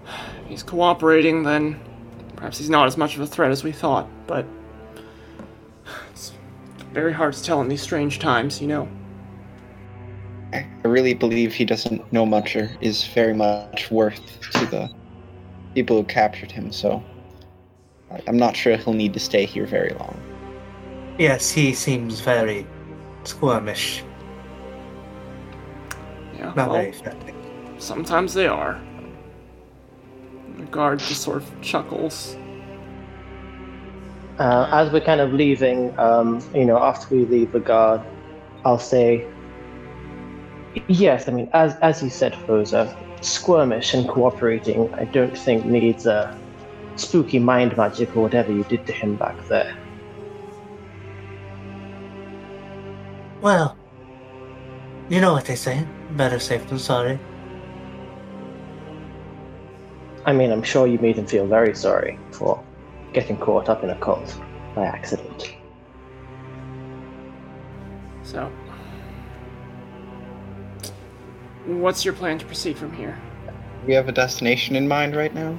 If 0.05 0.47
he's 0.47 0.63
cooperating, 0.63 1.43
then 1.43 1.79
perhaps 2.37 2.57
he's 2.57 2.69
not 2.69 2.87
as 2.87 2.95
much 2.95 3.15
of 3.15 3.21
a 3.21 3.27
threat 3.27 3.51
as 3.51 3.65
we 3.65 3.73
thought, 3.73 4.07
but 4.27 4.45
it's 6.09 6.31
very 6.93 7.11
hard 7.11 7.33
to 7.33 7.43
tell 7.43 7.59
in 7.59 7.67
these 7.67 7.81
strange 7.81 8.19
times, 8.19 8.61
you 8.61 8.67
know. 8.67 8.87
I 10.53 10.65
I 10.83 10.87
really 10.87 11.13
believe 11.13 11.53
he 11.53 11.65
doesn't 11.65 12.11
know 12.11 12.25
much 12.25 12.55
or 12.55 12.69
is 12.81 13.05
very 13.07 13.33
much 13.33 13.91
worth 13.91 14.21
to 14.51 14.65
the 14.65 14.89
people 15.75 15.97
who 15.97 16.03
captured 16.03 16.51
him, 16.51 16.71
so 16.71 17.03
I- 18.11 18.21
I'm 18.27 18.37
not 18.37 18.55
sure 18.55 18.75
he'll 18.77 18.93
need 18.93 19.13
to 19.13 19.19
stay 19.19 19.45
here 19.45 19.65
very 19.65 19.93
long. 19.99 20.19
Yes, 21.19 21.51
he 21.51 21.73
seems 21.73 22.21
very 22.21 22.65
squirmish. 23.23 24.01
Yeah, 26.37 26.45
Not 26.55 26.69
well, 26.69 26.73
very 26.73 26.91
friendly. 26.93 27.33
sometimes 27.77 28.33
they 28.33 28.47
are. 28.47 28.79
The 30.57 30.63
guard 30.65 30.99
just 30.99 31.21
sort 31.21 31.37
of 31.43 31.61
chuckles. 31.61 32.35
Uh, 34.39 34.69
as 34.71 34.91
we're 34.91 35.01
kind 35.01 35.19
of 35.19 35.33
leaving, 35.33 35.97
um, 35.99 36.39
you 36.55 36.63
know, 36.65 36.77
after 36.77 37.13
we 37.13 37.25
leave 37.25 37.51
the 37.51 37.59
guard, 37.59 38.01
I'll 38.63 38.79
say, 38.79 39.25
yes, 40.87 41.27
I 41.27 41.31
mean, 41.31 41.49
as 41.53 41.75
as 41.77 42.03
you 42.03 42.09
said, 42.09 42.33
Phoza, 42.33 42.95
squirmish 43.21 43.93
and 43.93 44.07
cooperating, 44.07 44.93
I 44.95 45.05
don't 45.05 45.37
think 45.37 45.65
needs 45.65 46.05
a 46.05 46.37
spooky 46.95 47.39
mind 47.39 47.75
magic 47.77 48.15
or 48.15 48.23
whatever 48.23 48.51
you 48.51 48.63
did 48.65 48.85
to 48.87 48.93
him 48.93 49.15
back 49.15 49.35
there. 49.47 49.75
Well, 53.41 53.77
you 55.09 55.21
know 55.21 55.33
what 55.33 55.45
they 55.45 55.55
say. 55.55 55.85
Better 56.11 56.39
safe 56.39 56.67
than 56.67 56.77
sorry. 56.77 57.17
I 60.25 60.33
mean, 60.33 60.51
I'm 60.51 60.63
sure 60.63 60.85
you 60.85 60.99
made 60.99 61.17
him 61.17 61.25
feel 61.25 61.47
very 61.47 61.73
sorry 61.73 62.19
for 62.31 62.63
getting 63.13 63.37
caught 63.37 63.69
up 63.69 63.83
in 63.83 63.89
a 63.89 63.95
cult 63.95 64.39
by 64.75 64.85
accident. 64.85 65.55
So, 68.23 68.51
what's 71.65 72.05
your 72.05 72.13
plan 72.13 72.37
to 72.39 72.45
proceed 72.45 72.77
from 72.77 72.93
here? 72.93 73.17
We 73.85 73.93
have 73.93 74.07
a 74.07 74.11
destination 74.11 74.75
in 74.75 74.87
mind 74.87 75.15
right 75.15 75.33
now? 75.33 75.57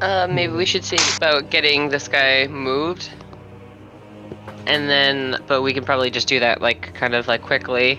Uh, 0.00 0.26
maybe 0.30 0.52
we 0.54 0.64
should 0.64 0.84
see 0.84 0.98
about 1.16 1.50
getting 1.50 1.90
this 1.90 2.08
guy 2.08 2.46
moved. 2.46 3.10
And 4.66 4.88
then, 4.88 5.42
but 5.46 5.62
we 5.62 5.74
can 5.74 5.84
probably 5.84 6.10
just 6.10 6.28
do 6.28 6.40
that, 6.40 6.62
like, 6.62 6.94
kind 6.94 7.14
of 7.14 7.28
like 7.28 7.42
quickly. 7.42 7.98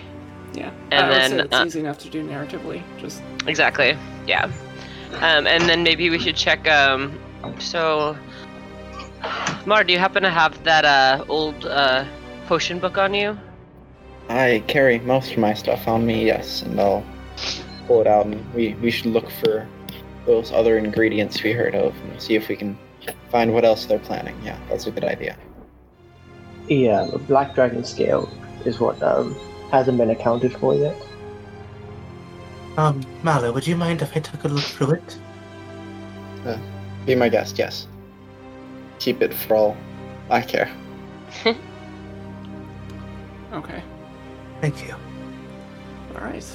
Yeah, 0.54 0.70
And 0.90 1.06
I 1.06 1.08
then, 1.08 1.30
say 1.30 1.38
it's 1.40 1.54
uh, 1.54 1.64
easy 1.66 1.80
enough 1.80 1.98
to 2.00 2.10
do 2.10 2.26
narratively. 2.26 2.82
Just 2.98 3.22
Exactly. 3.46 3.96
Yeah. 4.26 4.50
Um, 5.20 5.46
and 5.46 5.68
then 5.68 5.82
maybe 5.82 6.10
we 6.10 6.18
should 6.18 6.36
check. 6.36 6.66
Um, 6.68 7.18
so, 7.58 8.16
Mar, 9.66 9.84
do 9.84 9.92
you 9.92 9.98
happen 9.98 10.22
to 10.22 10.30
have 10.30 10.62
that 10.64 10.84
uh, 10.84 11.24
old 11.28 11.66
uh, 11.66 12.04
potion 12.46 12.78
book 12.78 12.98
on 12.98 13.14
you? 13.14 13.38
I 14.28 14.62
carry 14.66 14.98
most 15.00 15.32
of 15.32 15.38
my 15.38 15.54
stuff 15.54 15.86
on 15.88 16.06
me, 16.06 16.26
yes, 16.26 16.62
and 16.62 16.80
I'll 16.80 17.04
pull 17.86 18.00
it 18.00 18.06
out 18.06 18.26
and 18.26 18.54
we, 18.54 18.74
we 18.74 18.90
should 18.90 19.06
look 19.06 19.30
for 19.30 19.68
those 20.26 20.52
other 20.52 20.78
ingredients 20.78 21.42
we 21.42 21.52
heard 21.52 21.74
of 21.74 21.94
and 22.04 22.22
see 22.22 22.34
if 22.36 22.48
we 22.48 22.56
can 22.56 22.78
find 23.30 23.52
what 23.52 23.64
else 23.64 23.86
they're 23.86 23.98
planning. 23.98 24.38
Yeah, 24.44 24.58
that's 24.68 24.86
a 24.86 24.90
good 24.90 25.04
idea. 25.04 25.36
Yeah, 26.68 27.04
the 27.10 27.18
Black 27.18 27.54
Dragon 27.54 27.84
Scale 27.84 28.30
is 28.64 28.78
what 28.78 29.02
um, 29.02 29.34
hasn't 29.70 29.98
been 29.98 30.10
accounted 30.10 30.54
for 30.54 30.74
yet. 30.74 30.96
Um, 32.76 33.02
Malar, 33.22 33.52
would 33.52 33.66
you 33.66 33.76
mind 33.76 34.00
if 34.00 34.16
I 34.16 34.20
took 34.20 34.44
a 34.44 34.48
look 34.48 34.64
through 34.64 34.92
it? 34.92 35.18
Be 37.06 37.14
my 37.16 37.28
guest, 37.28 37.58
yes. 37.58 37.88
Keep 38.98 39.22
it 39.22 39.34
for 39.34 39.56
all 39.56 39.76
I 40.30 40.40
care. 40.40 40.70
okay. 43.52 43.82
Thank 44.62 44.86
you. 44.86 44.94
All 46.14 46.22
right. 46.22 46.46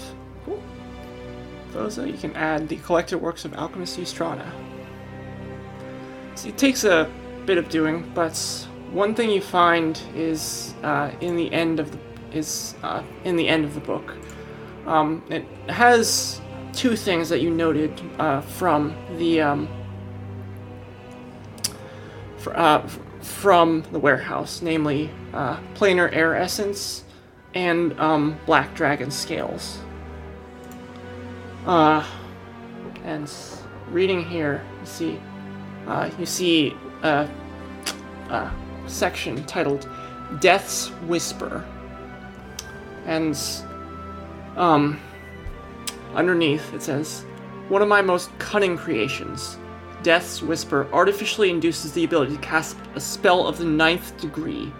Cool. 0.45 0.63
You 2.07 2.17
can 2.17 2.34
add 2.38 2.69
the 2.69 2.77
collected 2.77 3.17
works 3.17 3.43
of 3.43 3.53
Alchemist 3.53 3.99
Eustrata. 3.99 4.49
So 6.35 6.47
it 6.47 6.57
takes 6.57 6.85
a 6.85 7.11
bit 7.45 7.57
of 7.57 7.67
doing, 7.67 8.09
but 8.15 8.38
one 8.91 9.13
thing 9.13 9.29
you 9.29 9.41
find 9.41 10.01
is 10.15 10.73
uh, 10.84 11.11
in 11.19 11.35
the 11.35 11.51
end 11.51 11.81
of 11.81 11.91
the 11.91 11.99
is 12.31 12.75
uh, 12.81 13.03
in 13.25 13.35
the 13.35 13.45
end 13.45 13.65
of 13.65 13.73
the 13.73 13.81
book. 13.81 14.15
Um, 14.85 15.21
it 15.29 15.45
has 15.69 16.39
two 16.71 16.95
things 16.95 17.27
that 17.27 17.41
you 17.41 17.49
noted 17.49 18.01
uh, 18.19 18.39
from 18.39 18.95
the 19.17 19.41
um, 19.41 19.67
fr- 22.38 22.55
uh, 22.55 22.88
from 23.19 23.84
the 23.91 23.99
warehouse, 23.99 24.61
namely 24.61 25.09
uh, 25.34 25.57
planar 25.75 26.09
air 26.13 26.35
essence 26.35 27.03
and 27.53 27.98
um, 27.99 28.40
black 28.45 28.74
dragon 28.76 29.11
scales. 29.11 29.80
Uh, 31.65 32.06
and 33.03 33.32
reading 33.90 34.24
here, 34.24 34.64
you 34.80 34.86
see, 34.86 35.22
uh, 35.86 36.10
you 36.18 36.26
see 36.26 36.76
a, 37.03 37.30
a 38.30 38.52
section 38.88 39.44
titled 39.45 39.90
"Death's 40.40 40.88
Whisper," 41.07 41.65
and 43.06 43.38
um, 44.56 44.99
underneath 46.15 46.74
it 46.74 46.82
says, 46.82 47.26
"One 47.69 47.82
of 47.82 47.88
my 47.88 48.02
most 48.02 48.38
cunning 48.40 48.78
creations." 48.78 49.57
Death's 50.03 50.41
Whisper 50.41 50.88
artificially 50.94 51.49
induces 51.49 51.91
the 51.91 52.03
ability 52.03 52.36
to 52.36 52.41
cast 52.41 52.78
a 52.95 52.99
spell 52.99 53.48
of 53.48 53.57
the 53.57 53.65
ninth 53.65 54.15
degree, 54.22 54.72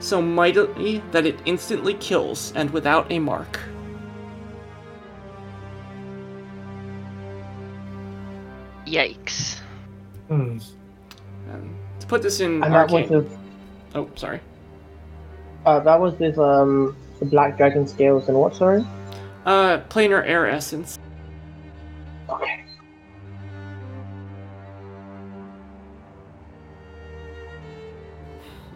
so 0.00 0.20
mightily 0.22 1.02
that 1.12 1.26
it 1.26 1.38
instantly 1.44 1.94
kills 1.94 2.52
and 2.54 2.70
without 2.70 3.10
a 3.10 3.18
mark. 3.18 3.58
Yikes. 8.86 9.60
Hmm. 10.28 10.58
Um, 11.50 11.76
to 12.00 12.06
put 12.06 12.22
this 12.22 12.40
in 12.40 12.62
And 12.62 12.74
that 12.74 12.90
was 12.90 13.02
arcane. 13.10 13.16
with 13.24 13.38
Oh, 13.94 14.08
sorry. 14.14 14.40
uh, 15.64 15.80
that 15.80 15.98
was 16.00 16.14
with 16.18 16.38
um 16.38 16.96
the 17.18 17.24
black 17.24 17.56
dragon 17.56 17.86
scales 17.86 18.28
and 18.28 18.36
what? 18.38 18.54
Sorry. 18.54 18.84
Uh, 19.46 19.78
planar 19.88 20.22
air 20.26 20.46
essence. 20.46 20.98
Okay. 22.28 22.64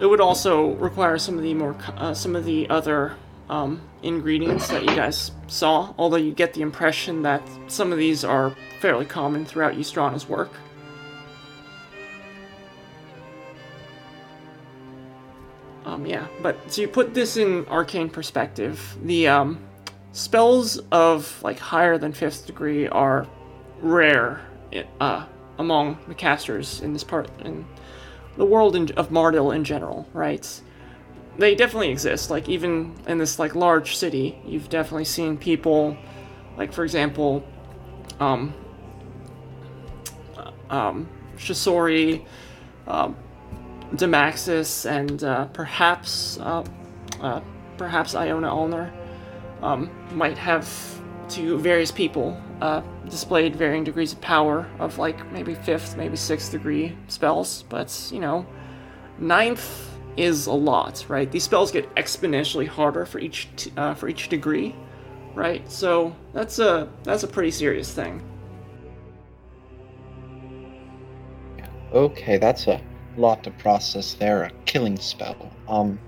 It 0.01 0.06
would 0.06 0.20
also 0.20 0.70
require 0.77 1.18
some 1.18 1.36
of 1.36 1.43
the 1.43 1.52
more, 1.52 1.77
uh, 1.97 2.14
some 2.14 2.35
of 2.35 2.47
the 2.47 2.68
other 2.70 3.16
um, 3.51 3.82
ingredients 4.02 4.68
that 4.68 4.82
you 4.82 4.97
guys 4.97 5.32
saw. 5.47 5.93
Although 5.98 6.16
you 6.16 6.32
get 6.32 6.55
the 6.55 6.62
impression 6.62 7.22
that 7.22 7.43
some 7.68 7.93
of 7.93 7.98
these 7.98 8.24
are 8.24 8.56
fairly 8.81 9.05
common 9.05 9.44
throughout 9.44 9.77
Eustrana's 9.77 10.27
work. 10.27 10.52
Um, 15.85 16.06
yeah, 16.06 16.27
but 16.40 16.56
so 16.72 16.81
you 16.82 16.89
put 16.89 17.12
this 17.12 17.36
in 17.36 17.66
arcane 17.66 18.09
perspective. 18.09 18.97
The 19.02 19.28
um, 19.28 19.59
spells 20.12 20.78
of 20.93 21.43
like 21.43 21.59
higher 21.59 21.98
than 21.98 22.12
fifth 22.12 22.47
degree 22.47 22.89
are 22.89 23.27
rare 23.81 24.40
uh, 25.01 25.27
among 25.59 25.98
the 26.09 26.14
casters 26.14 26.81
in 26.81 26.93
this 26.94 27.05
part 27.05 27.28
in 27.40 27.66
the 28.36 28.44
world 28.44 28.77
in, 28.77 28.90
of 28.93 29.11
Mardil 29.11 29.55
in 29.55 29.65
general, 29.65 30.09
right? 30.12 30.61
They 31.39 31.55
definitely 31.55 31.90
exist. 31.90 32.31
Like 32.31 32.48
even 32.48 32.94
in 33.07 33.19
this 33.19 33.39
like 33.39 33.55
large 33.55 33.97
city, 33.97 34.39
you've 34.44 34.69
definitely 34.69 35.05
seen 35.05 35.36
people, 35.36 35.97
like 36.57 36.73
for 36.73 36.85
example, 36.85 37.44
um, 38.19 38.55
uh, 40.36 40.51
um, 40.70 41.09
Shisori, 41.36 42.24
um, 42.86 43.16
Demaxis, 43.94 44.89
and 44.89 45.24
uh, 45.24 45.47
perhaps 45.47 46.39
uh, 46.40 46.65
uh, 47.20 47.40
perhaps 47.77 48.15
Iona 48.15 48.48
Ulnar 48.55 48.93
um, 49.62 49.90
might 50.15 50.39
have 50.39 50.69
to 51.31 51.59
various 51.59 51.90
people 51.90 52.40
uh, 52.61 52.82
displayed 53.11 53.57
varying 53.57 53.85
degrees 53.85 54.12
of 54.12 54.20
power 54.20 54.66
of 54.78 54.99
like 54.99 55.31
maybe 55.32 55.55
fifth, 55.55 55.97
maybe 55.97 56.16
sixth 56.16 56.53
degree 56.53 56.97
spells, 57.09 57.65
but 57.69 58.11
you 58.12 58.20
know, 58.20 58.47
ninth 59.19 59.91
is 60.16 60.47
a 60.47 60.53
lot, 60.53 61.05
right? 61.09 61.31
These 61.31 61.45
spells 61.45 61.70
get 61.70 61.93
exponentially 61.95 62.66
harder 62.66 63.07
for 63.07 63.19
each 63.19 63.49
t- 63.57 63.73
uh, 63.77 63.95
for 63.95 64.09
each 64.09 64.28
degree, 64.28 64.74
right? 65.35 65.70
So 65.70 66.15
that's 66.32 66.59
a 66.59 66.89
that's 67.03 67.23
a 67.23 67.28
pretty 67.28 67.51
serious 67.51 67.93
thing. 67.93 68.23
Okay, 71.93 72.39
that's 72.39 72.66
a 72.66 72.81
lot 73.16 73.43
to 73.45 73.51
process 73.51 74.15
there. 74.15 74.45
A 74.45 74.51
killing 74.65 74.97
spell. 74.97 75.51
Um. 75.69 75.99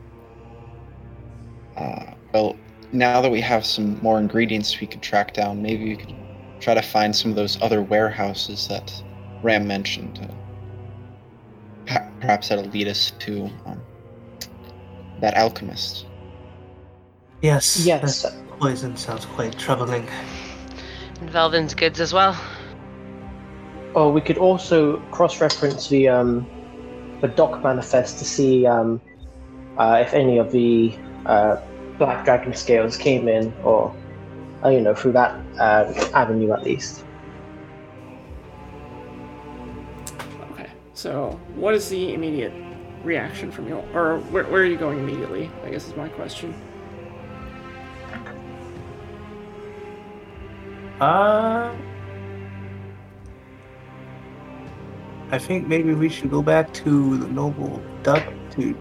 Uh, 1.77 2.13
well, 2.33 2.57
now 2.93 3.21
that 3.23 3.31
we 3.31 3.41
have 3.41 3.65
some 3.65 3.99
more 4.03 4.19
ingredients 4.19 4.79
we 4.81 4.87
could 4.87 5.03
track 5.03 5.33
down, 5.33 5.63
maybe 5.63 5.85
we 5.89 5.97
could 5.97 6.15
try 6.63 6.75
to 6.75 6.83
find 6.83 7.15
some 7.15 7.31
of 7.31 7.37
those 7.37 7.61
other 7.61 7.83
warehouses 7.83 8.69
that 8.69 9.03
Ram 9.43 9.67
mentioned. 9.67 10.21
Uh, 11.91 11.99
perhaps 12.21 12.49
that'll 12.49 12.65
lead 12.67 12.87
us 12.87 13.11
to 13.19 13.51
um, 13.67 13.83
that 15.21 15.35
alchemist. 15.37 16.07
Yes. 17.43 17.85
Yes. 17.85 18.25
Poison 18.61 18.97
sounds 18.97 19.27
quite 19.27 19.59
troubling. 19.59 20.07
And 21.21 21.29
Velvin's 21.29 21.75
goods 21.75 22.01
as 22.01 22.13
well. 22.13 22.41
Or 23.95 24.13
we 24.13 24.21
could 24.21 24.39
also 24.39 24.99
cross-reference 25.11 25.89
the 25.89 26.09
um, 26.09 26.47
the 27.21 27.29
dock 27.29 27.63
manifest 27.63 28.19
to 28.19 28.25
see 28.25 28.67
um, 28.67 29.01
uh, 29.79 29.99
if 30.01 30.15
any 30.15 30.39
of 30.39 30.53
the 30.53 30.97
uh, 31.27 31.57
black 31.99 32.25
dragon 32.25 32.55
scales 32.55 32.97
came 32.97 33.29
in, 33.29 33.53
or 33.65 33.95
uh, 34.65 34.69
you 34.69 34.81
know, 34.81 34.95
through 34.95 35.13
that 35.13 35.35
uh, 35.59 35.93
avenue 36.15 36.53
at 36.53 36.63
least. 36.63 37.05
Okay. 40.53 40.71
So 40.95 41.41
what 41.55 41.75
is 41.75 41.89
the 41.89 42.15
immediate 42.15 42.53
reaction 43.05 43.51
from 43.51 43.69
you, 43.69 43.77
or 43.95 44.19
where, 44.31 44.45
where 44.45 44.63
are 44.63 44.67
you 44.67 44.77
going 44.77 44.99
immediately? 44.99 45.51
I 45.65 45.71
guess 45.71 45.89
is 45.89 45.97
my 45.97 46.09
question. 46.09 46.55
Uh, 51.01 51.75
I 55.33 55.39
think 55.39 55.67
maybe 55.67 55.95
we 55.95 56.09
should 56.09 56.31
go 56.31 56.43
back 56.43 56.73
to 56.75 57.17
the 57.17 57.27
noble 57.27 57.83
duck 58.05 58.23
to 58.53 58.79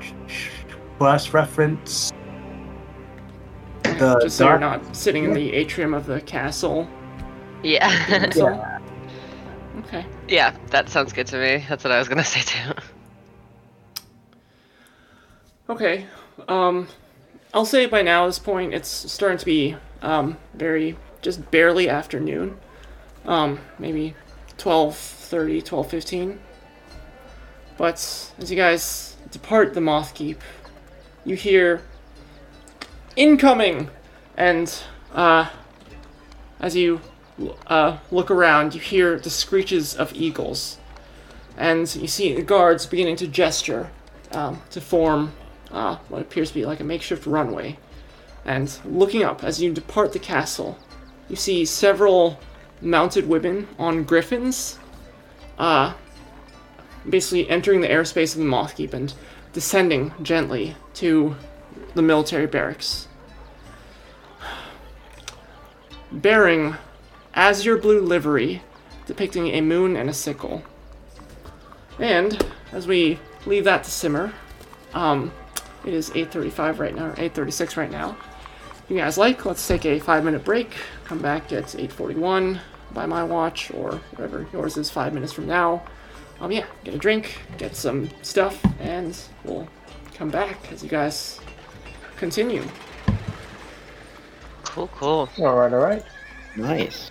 cross 0.99 1.33
reference 1.33 2.11
the 4.01 4.19
Just 4.21 4.37
so 4.37 4.47
you're 4.49 4.59
not 4.59 4.95
sitting 4.95 5.23
in 5.23 5.33
the 5.33 5.53
atrium 5.53 5.93
of 5.93 6.05
the 6.05 6.21
castle. 6.21 6.87
Yeah. 7.63 8.29
So, 8.31 8.79
okay. 9.79 10.05
yeah, 10.27 10.55
that 10.71 10.89
sounds 10.89 11.13
good 11.13 11.27
to 11.27 11.37
me. 11.37 11.65
That's 11.69 11.83
what 11.83 11.91
I 11.91 11.99
was 11.99 12.07
gonna 12.07 12.23
say 12.23 12.41
too. 12.41 12.73
Okay. 15.69 16.05
Um, 16.47 16.87
I'll 17.53 17.65
say 17.65 17.85
by 17.85 18.01
now, 18.01 18.23
at 18.23 18.27
this 18.27 18.39
point, 18.39 18.73
it's 18.73 18.89
starting 18.89 19.37
to 19.37 19.45
be 19.45 19.75
um, 20.01 20.37
very 20.53 20.97
just 21.21 21.49
barely 21.51 21.87
afternoon. 21.87 22.57
Um, 23.25 23.59
maybe 23.77 24.15
12:30, 24.57 25.63
12:15. 25.63 26.39
But 27.77 28.33
as 28.39 28.51
you 28.51 28.57
guys 28.57 29.15
depart 29.31 29.73
the 29.73 29.81
Moth 29.81 30.13
Keep, 30.13 30.41
you 31.25 31.35
hear 31.35 31.81
incoming, 33.15 33.89
and 34.37 34.81
uh, 35.13 35.49
as 36.59 36.75
you 36.75 37.01
uh, 37.67 37.97
look 38.11 38.31
around, 38.31 38.73
you 38.73 38.79
hear 38.79 39.19
the 39.19 39.29
screeches 39.29 39.95
of 39.95 40.13
eagles, 40.13 40.77
and 41.57 41.93
you 41.95 42.07
see 42.07 42.33
the 42.33 42.41
guards 42.41 42.85
beginning 42.85 43.15
to 43.17 43.27
gesture 43.27 43.89
um, 44.31 44.61
to 44.69 44.79
form 44.81 45.33
uh, 45.71 45.97
what 46.09 46.21
appears 46.21 46.49
to 46.49 46.53
be 46.53 46.65
like 46.65 46.79
a 46.79 46.83
makeshift 46.83 47.25
runway. 47.25 47.77
And 48.45 48.75
looking 48.85 49.23
up 49.23 49.43
as 49.43 49.61
you 49.61 49.71
depart 49.73 50.13
the 50.13 50.19
castle, 50.19 50.77
you 51.29 51.35
see 51.35 51.65
several 51.65 52.39
mounted 52.81 53.27
women 53.27 53.67
on 53.77 54.03
griffins, 54.03 54.79
uh, 55.57 55.93
basically 57.07 57.49
entering 57.49 57.81
the 57.81 57.87
airspace 57.87 58.33
of 58.33 58.39
the 58.39 58.45
Moth 58.45 58.75
Keep 58.75 58.93
and 58.93 59.13
descending 59.53 60.13
gently 60.21 60.75
to 60.95 61.35
the 61.93 62.01
military 62.01 62.47
barracks. 62.47 63.07
Bearing 66.11 66.75
azure 67.33 67.77
blue 67.77 68.01
livery 68.01 68.61
depicting 69.05 69.47
a 69.47 69.61
moon 69.61 69.95
and 69.95 70.09
a 70.09 70.13
sickle. 70.13 70.63
And 71.99 72.43
as 72.71 72.87
we 72.87 73.19
leave 73.45 73.65
that 73.65 73.83
to 73.83 73.91
simmer, 73.91 74.33
um, 74.93 75.31
it 75.85 75.93
is 75.93 76.11
8:35 76.11 76.79
right 76.79 76.95
now, 76.95 77.07
or 77.07 77.15
8:36 77.17 77.75
right 77.77 77.91
now. 77.91 78.15
If 78.83 78.89
you 78.89 78.97
guys 78.97 79.17
like, 79.17 79.45
let's 79.45 79.65
take 79.67 79.85
a 79.85 79.99
five-minute 79.99 80.43
break. 80.43 80.75
Come 81.05 81.19
back 81.19 81.51
at 81.51 81.75
8:41 81.75 82.59
by 82.93 83.05
my 83.05 83.23
watch, 83.23 83.71
or 83.71 84.01
whatever 84.11 84.47
yours 84.53 84.77
is, 84.77 84.89
five 84.89 85.13
minutes 85.13 85.33
from 85.33 85.47
now. 85.47 85.83
Um, 86.39 86.51
yeah, 86.51 86.65
get 86.83 86.93
a 86.93 86.97
drink, 86.97 87.37
get 87.57 87.75
some 87.75 88.09
stuff, 88.21 88.63
and 88.79 89.17
we'll 89.43 89.67
come 90.15 90.29
back 90.29 90.71
as 90.71 90.83
you 90.83 90.89
guys 90.89 91.39
continue. 92.21 92.63
Cool, 94.63 94.87
cool. 94.89 95.27
All 95.39 95.55
right, 95.55 95.73
all 95.73 95.79
right. 95.79 96.03
Nice. 96.55 97.09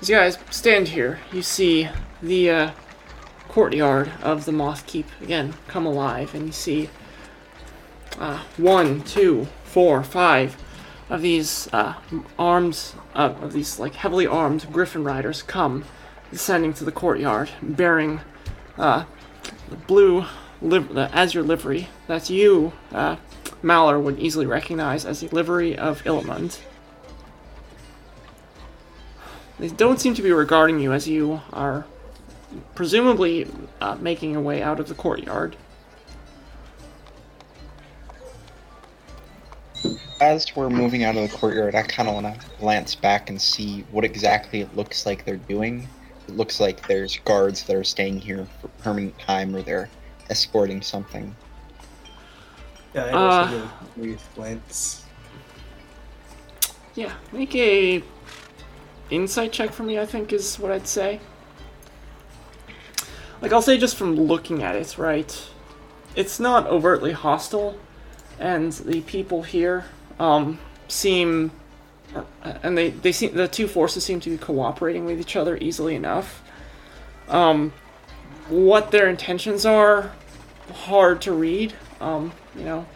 As 0.00 0.08
you 0.08 0.16
guys 0.16 0.36
stand 0.50 0.88
here, 0.88 1.20
you 1.32 1.42
see 1.42 1.88
the 2.20 2.50
uh, 2.50 2.70
courtyard 3.48 4.10
of 4.20 4.44
the 4.44 4.50
Moth 4.50 4.84
Keep 4.88 5.06
again 5.20 5.54
come 5.68 5.86
alive, 5.86 6.34
and 6.34 6.46
you 6.46 6.52
see 6.52 6.90
uh, 8.18 8.42
one, 8.56 9.02
two, 9.02 9.46
four, 9.62 10.02
five 10.02 10.56
of 11.08 11.22
these 11.22 11.68
uh, 11.72 11.94
armed, 12.36 12.80
uh, 13.14 13.32
of 13.40 13.52
these 13.52 13.78
like 13.78 13.94
heavily 13.94 14.26
armed 14.26 14.66
Griffin 14.72 15.04
riders 15.04 15.42
come 15.42 15.84
descending 16.30 16.72
to 16.74 16.84
the 16.84 16.92
courtyard, 16.92 17.50
bearing 17.62 18.20
uh, 18.76 19.04
the 19.70 19.76
blue 19.76 20.24
liv- 20.60 20.94
the 20.94 21.14
azure 21.14 21.42
livery 21.42 21.88
that 22.06 22.30
you, 22.30 22.72
uh, 22.92 23.16
would 23.62 24.18
easily 24.18 24.46
recognize 24.46 25.04
as 25.04 25.20
the 25.20 25.28
livery 25.28 25.76
of 25.76 26.02
Illimund. 26.04 26.60
They 29.58 29.68
don't 29.68 30.00
seem 30.00 30.14
to 30.14 30.22
be 30.22 30.30
regarding 30.30 30.78
you 30.78 30.92
as 30.92 31.08
you 31.08 31.40
are 31.52 31.84
presumably 32.74 33.46
uh, 33.80 33.96
making 33.96 34.30
your 34.30 34.40
way 34.40 34.62
out 34.62 34.78
of 34.78 34.88
the 34.88 34.94
courtyard. 34.94 35.56
As 40.20 40.54
we're 40.56 40.70
moving 40.70 41.04
out 41.04 41.16
of 41.16 41.30
the 41.30 41.36
courtyard, 41.36 41.74
I 41.74 41.82
kind 41.82 42.08
of 42.08 42.14
want 42.14 42.40
to 42.40 42.46
glance 42.58 42.94
back 42.94 43.30
and 43.30 43.40
see 43.40 43.84
what 43.90 44.04
exactly 44.04 44.60
it 44.60 44.76
looks 44.76 45.06
like 45.06 45.24
they're 45.24 45.36
doing. 45.36 45.88
It 46.28 46.36
looks 46.36 46.60
like 46.60 46.86
there's 46.86 47.16
guards 47.24 47.62
that 47.64 47.74
are 47.74 47.84
staying 47.84 48.20
here 48.20 48.46
for 48.60 48.68
permanent 48.82 49.18
time 49.18 49.56
or 49.56 49.62
they're 49.62 49.88
escorting 50.28 50.82
something. 50.82 51.34
Yeah, 52.94 53.04
I 53.04 53.10
Uh, 53.10 53.18
also 53.18 53.50
give 53.50 53.64
a 53.64 53.98
brief. 54.36 55.04
Yeah, 56.94 57.12
make 57.32 57.54
a 57.54 58.02
insight 59.10 59.52
check 59.52 59.72
for 59.72 59.84
me, 59.84 59.98
I 59.98 60.04
think 60.06 60.32
is 60.32 60.58
what 60.58 60.70
I'd 60.70 60.86
say. 60.86 61.20
Like, 63.40 63.52
I'll 63.52 63.62
say 63.62 63.78
just 63.78 63.96
from 63.96 64.16
looking 64.16 64.62
at 64.62 64.74
it, 64.74 64.98
right? 64.98 65.48
It's 66.16 66.40
not 66.40 66.66
overtly 66.66 67.12
hostile, 67.12 67.78
and 68.38 68.72
the 68.72 69.00
people 69.02 69.44
here 69.44 69.86
um, 70.18 70.58
seem. 70.88 71.52
Uh, 72.14 72.24
And 72.62 72.76
they, 72.76 72.90
they 72.90 73.12
seem 73.12 73.34
the 73.34 73.48
two 73.48 73.68
forces 73.68 74.04
seem 74.04 74.20
to 74.20 74.30
be 74.30 74.38
cooperating 74.38 75.04
with 75.04 75.20
each 75.20 75.36
other 75.36 75.56
easily 75.56 75.94
enough. 75.94 76.42
Um, 77.28 77.72
what 78.48 78.90
their 78.90 79.08
intentions 79.08 79.66
are, 79.66 80.12
hard 80.72 81.20
to 81.22 81.32
read. 81.32 81.74
Um, 82.00 82.32
you 82.56 82.64
know, 82.64 82.86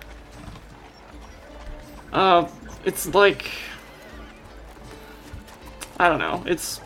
uh, 2.13 2.49
it's 2.85 3.13
like 3.15 3.51
I 5.99 6.09
don't 6.09 6.19
know. 6.19 6.43
It's 6.47 6.81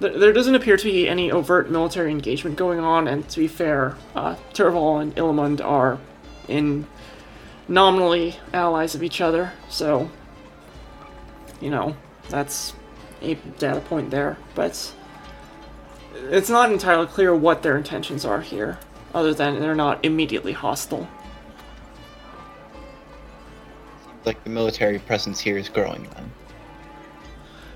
there, 0.00 0.18
there 0.18 0.32
doesn't 0.32 0.54
appear 0.54 0.76
to 0.76 0.84
be 0.84 1.08
any 1.08 1.30
overt 1.30 1.70
military 1.70 2.10
engagement 2.10 2.56
going 2.56 2.78
on, 2.80 3.08
and 3.08 3.28
to 3.30 3.40
be 3.40 3.48
fair, 3.48 3.96
uh, 4.14 4.36
Turval 4.52 5.00
and 5.00 5.14
Illimund 5.16 5.64
are 5.64 5.98
in 6.48 6.86
nominally 7.68 8.36
allies 8.52 8.94
of 8.94 9.02
each 9.02 9.20
other, 9.20 9.52
so 9.68 10.10
you 11.60 11.70
know 11.70 11.96
that's 12.28 12.74
a 13.22 13.34
data 13.58 13.80
point 13.80 14.10
there. 14.10 14.36
But 14.54 14.92
it's 16.14 16.50
not 16.50 16.72
entirely 16.72 17.06
clear 17.06 17.34
what 17.34 17.62
their 17.62 17.76
intentions 17.76 18.24
are 18.24 18.40
here, 18.40 18.78
other 19.14 19.34
than 19.34 19.60
they're 19.60 19.74
not 19.74 20.04
immediately 20.04 20.52
hostile. 20.52 21.08
Like 24.24 24.42
the 24.44 24.50
military 24.50 24.98
presence 24.98 25.38
here 25.38 25.58
is 25.58 25.68
growing 25.68 26.08
then. 26.14 26.32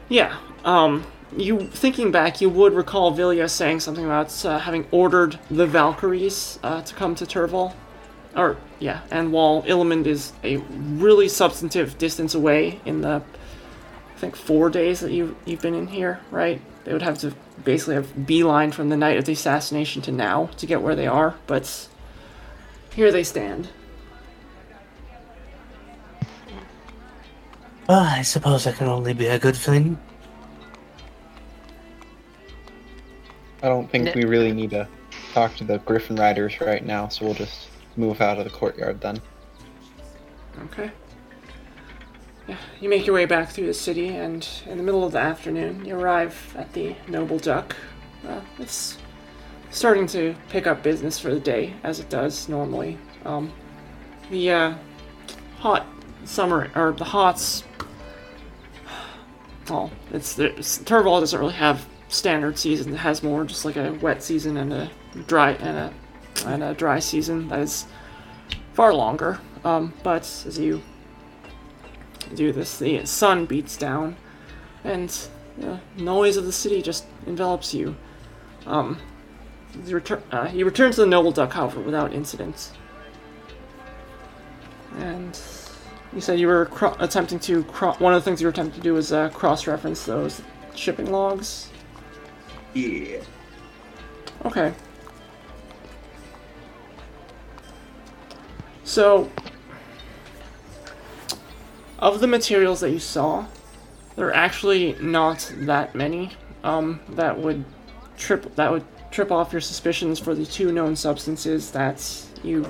Yeah. 0.09 0.37
Um, 0.65 1.05
you 1.37 1.61
thinking 1.61 2.11
back, 2.11 2.41
you 2.41 2.49
would 2.49 2.73
recall 2.73 3.15
Vilya 3.15 3.51
saying 3.51 3.81
something 3.81 4.05
about 4.05 4.45
uh, 4.45 4.59
having 4.59 4.87
ordered 4.91 5.39
the 5.51 5.67
Valkyries 5.67 6.59
uh, 6.63 6.81
to 6.83 6.95
come 6.95 7.15
to 7.17 7.27
Turval. 7.27 7.75
Or 8.39 8.57
yeah, 8.79 9.01
and 9.11 9.33
while 9.33 9.63
Illimund 9.65 10.07
is 10.07 10.33
a 10.45 10.59
really 10.59 11.29
substantive 11.29 11.99
distance 11.99 12.37
away 12.37 12.81
in 12.85 13.01
the, 13.01 13.21
I 14.15 14.19
think 14.19 14.37
four 14.37 14.71
days 14.71 15.01
that 15.01 15.11
you 15.11 15.37
you've 15.45 15.61
been 15.61 15.75
in 15.75 15.89
here, 15.89 16.21
right? 16.31 16.63
They 16.85 16.93
would 16.93 17.03
have 17.03 17.19
to 17.19 17.35
basically 17.65 17.97
have 17.97 18.27
beeline 18.27 18.71
from 18.71 18.91
the 18.91 18.97
night 18.97 19.19
of 19.19 19.25
the 19.25 19.33
assassination 19.33 20.03
to 20.03 20.13
now 20.13 20.47
to 20.59 20.67
get 20.67 20.81
where 20.81 20.95
they 20.95 21.09
are, 21.09 21.35
but 21.49 21.89
here 22.95 23.11
they 23.11 23.25
stand. 23.25 23.71
Well, 27.89 28.01
I 28.01 28.23
suppose 28.23 28.65
that 28.65 28.77
can 28.77 28.87
only 28.87 29.15
be 29.15 29.27
a 29.27 29.39
good 29.41 29.57
thing. 29.57 29.99
I 33.65 33.67
don't 33.67 33.91
think 33.91 34.15
we 34.15 34.25
really 34.25 34.53
need 34.53 34.71
to 34.71 34.87
talk 35.33 35.57
to 35.57 35.65
the 35.65 35.79
Griffin 35.79 36.15
Riders 36.15 36.61
right 36.61 36.87
now, 36.87 37.09
so 37.09 37.25
we'll 37.25 37.35
just 37.35 37.67
move 37.99 38.21
out 38.21 38.39
of 38.39 38.45
the 38.45 38.51
courtyard 38.51 39.01
then. 39.01 39.21
Okay. 40.65 40.91
Yeah, 42.47 42.57
you 42.81 42.89
make 42.89 43.07
your 43.07 43.15
way 43.15 43.27
back 43.27 43.51
through 43.51 43.67
the 43.67 43.75
city, 43.75 44.09
and 44.09 44.49
in 44.67 44.79
the 44.79 44.83
middle 44.83 45.05
of 45.05 45.13
the 45.13 45.19
afternoon, 45.19 45.85
you 45.85 45.95
arrive 45.95 46.55
at 46.57 46.73
the 46.73 46.97
Noble 47.07 47.39
Duck. 47.39 47.77
Uh, 48.27 48.41
it's 48.59 48.97
starting 49.71 50.07
to 50.09 50.35
pick 50.49 50.67
up 50.67 50.83
business 50.83 51.19
for 51.19 51.33
the 51.33 51.41
day, 51.41 51.75
as 51.83 52.01
it 52.01 52.09
does 52.09 52.49
normally. 52.49 52.97
Um, 53.27 53.53
the 54.31 54.51
uh, 54.51 54.75
hot 55.59 55.87
summer, 56.25 56.71
or 56.75 56.93
the 56.93 57.05
hots. 57.05 57.65
Well, 59.69 59.91
it's, 60.13 60.39
it's 60.39 60.79
Turval 60.79 61.21
doesn't 61.21 61.39
really 61.39 61.53
have 61.53 61.87
standard 62.09 62.59
season. 62.59 62.95
It 62.95 62.99
has 62.99 63.23
more 63.23 63.45
just 63.45 63.67
like 63.67 63.77
a 63.77 63.93
wet 63.93 64.23
season 64.23 64.57
and 64.57 64.73
a 64.73 64.91
dry 65.27 65.51
and 65.53 65.77
a 65.77 65.95
and 66.47 66.63
a 66.63 66.75
dry 66.75 66.99
season 66.99 67.49
that 67.49 67.61
is 67.61 67.87
far 68.75 68.95
longer. 68.95 69.41
Um, 69.65 69.93
but 70.03 70.23
as 70.47 70.59
you 70.59 70.83
do 72.35 72.53
this, 72.53 72.79
the 72.79 73.05
sun 73.07 73.47
beats 73.47 73.77
down, 73.77 74.17
and 74.85 75.09
the 75.57 75.81
noise 75.97 76.37
of 76.37 76.45
the 76.45 76.53
city 76.53 76.83
just 76.83 77.05
envelops 77.27 77.75
you. 77.75 77.97
Um, 78.67 78.99
you 79.85 79.95
return, 79.95 80.23
uh, 80.31 80.51
you 80.53 80.65
return 80.65 80.93
to 80.93 81.01
the 81.01 81.07
Noble 81.07 81.33
Duck, 81.33 81.53
however, 81.53 81.81
without 81.81 82.13
incident. 82.13 82.73
And 84.99 85.39
you 86.13 86.21
said 86.21 86.39
you 86.39 86.47
were 86.47 86.67
cro- 86.67 86.97
attempting 86.99 87.39
to 87.41 87.65
cro- 87.65 87.93
one 87.95 88.15
of 88.15 88.23
the 88.23 88.25
things 88.25 88.41
you 88.41 88.47
were 88.47 88.53
attempting 88.53 88.81
to 88.81 88.85
do 88.85 88.95
was 88.95 89.13
uh, 89.13 89.29
cross-reference 89.31 90.05
those 90.05 90.43
shipping 90.75 91.11
logs. 91.11 91.71
Yeah. 92.75 93.21
Okay. 94.45 94.73
So, 98.89 99.31
of 101.99 102.21
the 102.21 102.27
materials 102.27 102.81
that 102.81 102.91
you 102.91 102.99
saw, 102.99 103.45
there 104.17 104.29
are 104.29 104.35
actually 104.35 104.97
not 104.99 105.53
that 105.59 105.95
many 105.95 106.31
um, 106.65 106.99
that 107.11 107.39
would 107.39 107.67
trip 108.17 108.55
that 108.57 108.73
would 108.73 108.85
trip 109.11 109.31
off 109.31 109.53
your 109.53 109.61
suspicions 109.61 110.19
for 110.19 110.35
the 110.35 110.47
two 110.47 110.73
known 110.73 110.97
substances 110.97 111.71
that 111.73 112.03
you. 112.43 112.65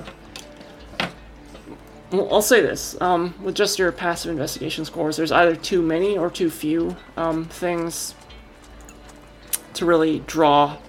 Well, 2.11 2.27
I'll 2.33 2.41
say 2.41 2.59
this: 2.59 2.99
um, 2.99 3.33
with 3.41 3.55
just 3.55 3.79
your 3.79 3.93
passive 3.93 4.29
investigation 4.29 4.83
scores, 4.83 5.15
there's 5.15 5.31
either 5.31 5.55
too 5.55 5.81
many 5.81 6.17
or 6.17 6.29
too 6.29 6.49
few 6.49 6.97
um, 7.15 7.45
things 7.45 8.13
to 9.75 9.85
really 9.85 10.19
draw 10.27 10.79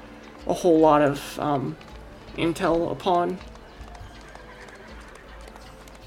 a 0.49 0.55
whole 0.55 0.81
lot 0.81 1.03
of 1.03 1.39
um, 1.39 1.77
intel 2.37 2.91
upon. 2.91 3.39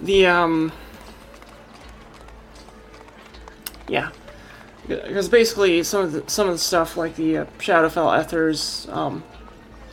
The 0.03 0.27
um, 0.27 0.73
yeah, 3.88 4.09
because 4.85 5.30
basically 5.30 5.81
some 5.84 6.03
of 6.03 6.11
the 6.11 6.23
some 6.30 6.47
of 6.49 6.55
the 6.55 6.59
stuff 6.59 6.97
like 6.97 7.15
the 7.15 7.38
uh, 7.38 7.45
Shadowfell 7.57 8.21
ethers, 8.21 8.85
um, 8.89 9.23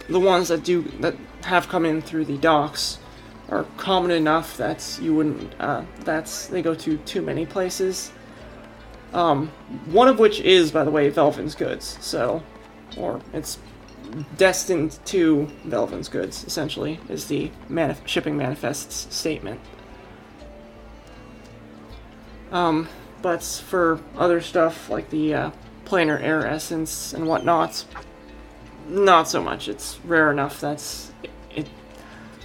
the 0.09 0.19
ones 0.19 0.49
that 0.49 0.65
do 0.65 0.83
that 0.99 1.15
have 1.45 1.69
come 1.69 1.87
in 1.87 2.03
through 2.03 2.25
the 2.25 2.39
docks, 2.39 2.99
are 3.51 3.65
common 3.77 4.11
enough 4.11 4.57
that 4.57 4.99
you 5.01 5.15
wouldn't 5.15 5.55
uh, 5.61 5.85
that's 6.01 6.49
they 6.49 6.61
go 6.61 6.75
to 6.75 6.97
too 6.99 7.23
many 7.23 7.47
places. 7.47 8.11
Um, 9.13 9.49
one 9.87 10.09
of 10.09 10.19
which 10.19 10.41
is, 10.41 10.73
by 10.73 10.83
the 10.83 10.91
way, 10.91 11.09
Velvin's 11.09 11.55
goods. 11.55 11.99
So, 12.01 12.43
or 12.97 13.21
it's 13.33 13.61
destined 14.37 14.99
to 15.07 15.49
Velvin's 15.65 16.09
goods. 16.09 16.43
Essentially, 16.45 16.99
is 17.09 17.27
the 17.27 17.53
manif- 17.69 18.07
shipping 18.09 18.37
manifests 18.37 19.15
statement. 19.15 19.61
Um, 22.53 22.89
but 23.23 23.43
for 23.43 24.01
other 24.17 24.41
stuff 24.41 24.89
like 24.91 25.11
the 25.11 25.35
uh, 25.35 25.51
planar 25.85 26.21
air 26.23 26.47
essence 26.47 27.13
and 27.13 27.27
whatnot, 27.27 27.85
not 28.89 29.29
so 29.29 29.43
much. 29.43 29.69
It's 29.69 29.99
rare 30.05 30.31
enough 30.31 30.61
that's 30.61 31.13
it. 31.55 31.69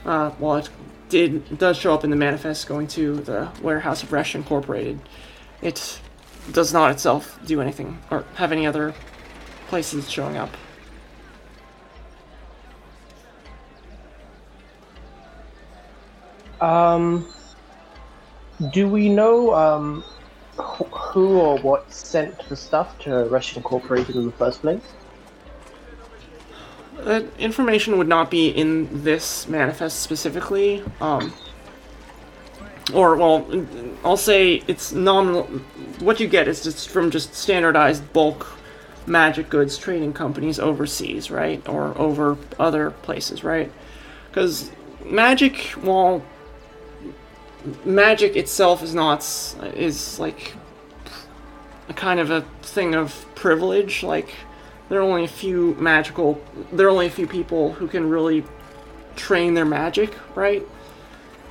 Uh, 0.06 0.30
while 0.32 0.58
it 0.58 0.70
did 1.10 1.58
does 1.58 1.78
show 1.78 1.94
up 1.94 2.04
in 2.04 2.10
the 2.10 2.16
manifest 2.16 2.68
going 2.68 2.88
to 2.88 3.18
the 3.18 3.50
warehouse 3.62 4.04
of 4.04 4.12
Resh 4.12 4.36
Incorporated, 4.36 5.00
it 5.62 6.00
does 6.52 6.74
not 6.74 6.92
itself 6.92 7.40
do 7.46 7.62
anything 7.62 8.00
or 8.12 8.26
have 8.36 8.52
any 8.52 8.68
other 8.68 8.94
places 9.68 10.10
showing 10.10 10.38
up. 10.38 10.56
Um, 16.62 17.28
do 18.72 18.88
we 18.88 19.10
know 19.10 19.54
um, 19.54 20.04
who 20.58 21.38
or 21.38 21.58
what 21.60 21.92
sent 21.92 22.48
the 22.50 22.56
stuff 22.56 22.98
to 23.00 23.26
Rush 23.26 23.56
Incorporated 23.56 24.16
in 24.16 24.26
the 24.26 24.32
first 24.32 24.62
place? 24.62 24.82
That 27.00 27.26
information 27.38 27.98
would 27.98 28.08
not 28.08 28.32
be 28.32 28.50
in 28.50 29.04
this 29.04 29.48
manifest 29.48 30.00
specifically. 30.00 30.84
Um, 31.02 31.34
or 32.94 33.16
well, 33.16 33.46
I'll 34.04 34.18
say 34.18 34.64
it's 34.68 34.92
nominal. 34.92 35.44
What 36.00 36.20
you 36.20 36.28
get 36.28 36.48
is 36.48 36.64
just 36.64 36.90
from 36.90 37.12
just 37.12 37.36
standardized 37.36 38.14
bulk 38.14 38.48
magic 39.08 39.50
goods 39.50 39.78
trading 39.78 40.14
companies 40.14 40.60
overseas, 40.60 41.30
right, 41.30 41.68
or 41.68 41.98
over 41.98 42.38
other 42.58 42.92
places, 42.92 43.44
right? 43.44 43.72
Because 44.30 44.72
magic, 45.04 45.58
while 45.82 46.24
magic 47.84 48.36
itself 48.36 48.84
is 48.84 48.94
not 48.94 49.22
is 49.76 50.20
like 50.20 50.54
a 51.90 51.94
kind 51.94 52.20
of 52.20 52.32
a 52.32 52.42
thing 52.62 52.96
of 52.96 53.26
privilege. 53.36 54.04
Like 54.04 54.34
there 54.90 55.00
are 55.00 55.04
only 55.04 55.24
a 55.26 55.30
few 55.30 55.76
magical. 55.76 56.42
There 56.72 56.88
are 56.88 56.90
only 56.90 57.08
a 57.08 57.12
few 57.12 57.28
people 57.28 57.74
who 57.74 57.88
can 57.88 58.10
really 58.10 58.44
train 59.16 59.54
their 59.54 59.66
magic, 59.66 60.14
right? 60.36 60.66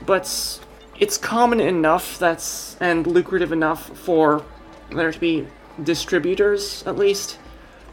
But 0.05 0.61
it's 0.99 1.19
common 1.19 1.61
enough 1.61 2.19
that's 2.19 2.77
and 2.81 3.07
lucrative 3.07 3.53
enough 3.53 3.97
for 3.99 4.45
there 4.91 5.11
to 5.11 5.19
be 5.19 5.47
distributors 5.83 6.85
at 6.87 6.97
least 6.97 7.39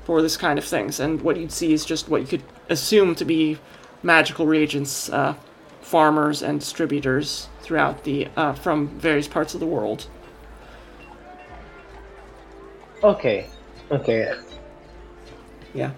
for 0.03 0.21
this 0.21 0.37
kind 0.37 0.59
of 0.59 0.65
things. 0.65 0.99
And 0.99 1.21
what 1.21 1.37
you'd 1.37 1.51
see 1.51 1.73
is 1.73 1.85
just 1.85 2.09
what 2.09 2.21
you 2.21 2.27
could 2.27 2.43
assume 2.69 3.15
to 3.15 3.25
be 3.25 3.57
magical 4.03 4.45
reagents, 4.45 5.09
uh, 5.09 5.35
farmers 5.81 6.43
and 6.43 6.59
distributors 6.59 7.47
throughout 7.71 8.03
the 8.03 8.27
uh, 8.35 8.51
from 8.51 8.89
various 8.99 9.29
parts 9.29 9.53
of 9.53 9.61
the 9.61 9.65
world. 9.65 10.05
Okay, 13.01 13.47
okay. 13.89 14.33
Yeah. 15.73 15.91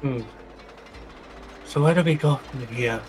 Hmm. 0.00 0.22
So 1.66 1.82
where 1.82 1.94
do 1.94 2.02
we 2.02 2.14
go 2.14 2.36
from 2.36 2.66
here? 2.68 3.02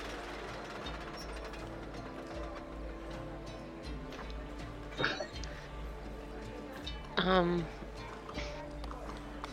Um, 7.15 7.65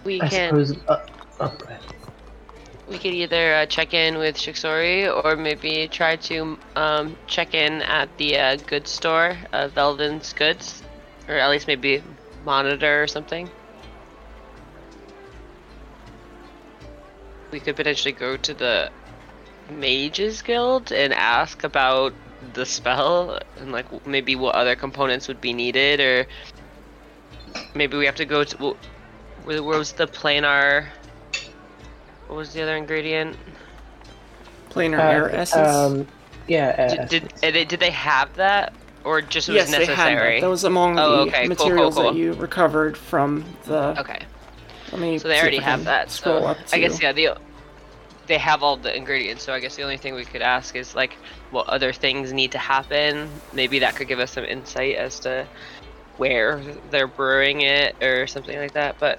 we 0.02 0.20
I 0.20 0.28
can 0.28 0.48
suppose. 0.48 0.76
Uh, 0.88 1.06
go 1.38 1.66
ahead. 1.66 2.01
We 2.92 2.98
could 2.98 3.14
either 3.14 3.54
uh, 3.54 3.64
check 3.64 3.94
in 3.94 4.18
with 4.18 4.36
Shixori 4.36 5.08
or 5.24 5.34
maybe 5.34 5.88
try 5.88 6.16
to 6.16 6.58
um, 6.76 7.16
check 7.26 7.54
in 7.54 7.80
at 7.80 8.14
the 8.18 8.36
uh, 8.36 8.56
goods 8.56 8.90
store, 8.90 9.34
uh, 9.54 9.68
Velvin's 9.68 10.34
Goods, 10.34 10.82
or 11.26 11.36
at 11.36 11.48
least 11.48 11.66
maybe 11.66 12.02
monitor 12.44 13.02
or 13.02 13.06
something. 13.06 13.48
We 17.50 17.60
could 17.60 17.76
potentially 17.76 18.12
go 18.12 18.36
to 18.36 18.52
the 18.52 18.90
Mages 19.70 20.42
Guild 20.42 20.92
and 20.92 21.14
ask 21.14 21.64
about 21.64 22.12
the 22.52 22.66
spell 22.66 23.40
and 23.56 23.72
like 23.72 23.86
maybe 24.06 24.36
what 24.36 24.54
other 24.54 24.76
components 24.76 25.28
would 25.28 25.40
be 25.40 25.54
needed, 25.54 25.98
or 25.98 26.26
maybe 27.74 27.96
we 27.96 28.04
have 28.04 28.16
to 28.16 28.26
go 28.26 28.44
to 28.44 28.56
wh- 28.58 29.46
where 29.46 29.62
where 29.62 29.78
was 29.78 29.92
the 29.92 30.06
planar 30.06 30.88
what 32.32 32.38
was 32.38 32.54
the 32.54 32.62
other 32.62 32.76
ingredient? 32.78 33.36
Planar 34.70 34.98
Uh, 35.00 35.02
air 35.02 35.34
essence. 35.34 35.68
Um, 35.68 36.08
yeah. 36.48 36.88
Did, 36.88 37.08
did, 37.08 37.32
they- 37.42 37.64
did 37.66 37.78
they 37.78 37.90
have 37.90 38.34
that, 38.36 38.72
or 39.04 39.20
just 39.20 39.50
it 39.50 39.52
was 39.52 39.70
yes, 39.70 39.70
they 39.70 39.84
had 39.84 39.88
necessary? 39.88 40.40
that. 40.40 40.46
That 40.46 40.50
was 40.50 40.64
among 40.64 40.98
Oh, 40.98 41.10
the 41.26 41.30
okay, 41.30 41.46
cool, 41.46 41.56
cool, 41.56 41.66
materials 41.66 41.94
cool. 41.96 42.04
that 42.04 42.14
you 42.14 42.32
recovered 42.32 42.96
from 42.96 43.44
the. 43.64 44.00
Okay, 44.00 44.20
Let 44.92 45.00
me 45.02 45.18
so 45.18 45.28
they 45.28 45.38
already 45.38 45.58
have 45.58 45.84
that. 45.84 46.10
Scroll 46.10 46.40
So 46.40 46.46
up 46.46 46.56
I 46.72 46.78
guess 46.78 47.02
yeah, 47.02 47.12
the 47.12 47.36
they 48.28 48.38
have 48.38 48.62
all 48.62 48.78
the 48.78 48.96
ingredients. 48.96 49.42
So 49.42 49.52
I 49.52 49.60
guess 49.60 49.76
the 49.76 49.82
only 49.82 49.98
thing 49.98 50.14
we 50.14 50.24
could 50.24 50.40
ask 50.40 50.74
is 50.74 50.94
like 50.94 51.18
what 51.50 51.66
other 51.68 51.92
things 51.92 52.32
need 52.32 52.52
to 52.52 52.58
happen. 52.58 53.28
Maybe 53.52 53.78
that 53.80 53.94
could 53.94 54.08
give 54.08 54.20
us 54.20 54.30
some 54.30 54.44
insight 54.46 54.96
as 54.96 55.20
to 55.20 55.46
where 56.16 56.62
they're 56.90 57.06
brewing 57.06 57.60
it 57.60 57.94
or 58.02 58.26
something 58.26 58.56
like 58.58 58.72
that. 58.72 58.96
But 58.98 59.18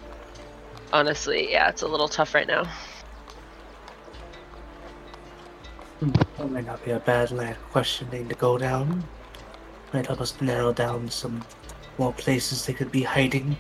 honestly, 0.94 1.52
yeah, 1.52 1.70
it's 1.70 1.82
a 1.82 1.88
little 1.88 2.08
tough 2.08 2.34
right 2.34 2.48
now. 2.48 2.64
That 6.38 6.52
might 6.52 6.66
not 6.66 6.84
be 6.84 6.92
a 6.92 7.00
bad 7.00 7.32
line 7.32 7.52
of 7.52 7.72
questioning 7.72 8.28
to 8.28 8.36
go 8.36 8.58
down. 8.58 9.04
Might 9.94 10.08
help 10.08 10.20
us 10.20 10.40
narrow 10.42 10.74
down 10.74 11.10
some 11.10 11.46
more 11.98 12.12
places 12.12 12.66
they 12.66 12.74
could 12.74 12.92
be 12.92 13.04
hiding. 13.04 13.56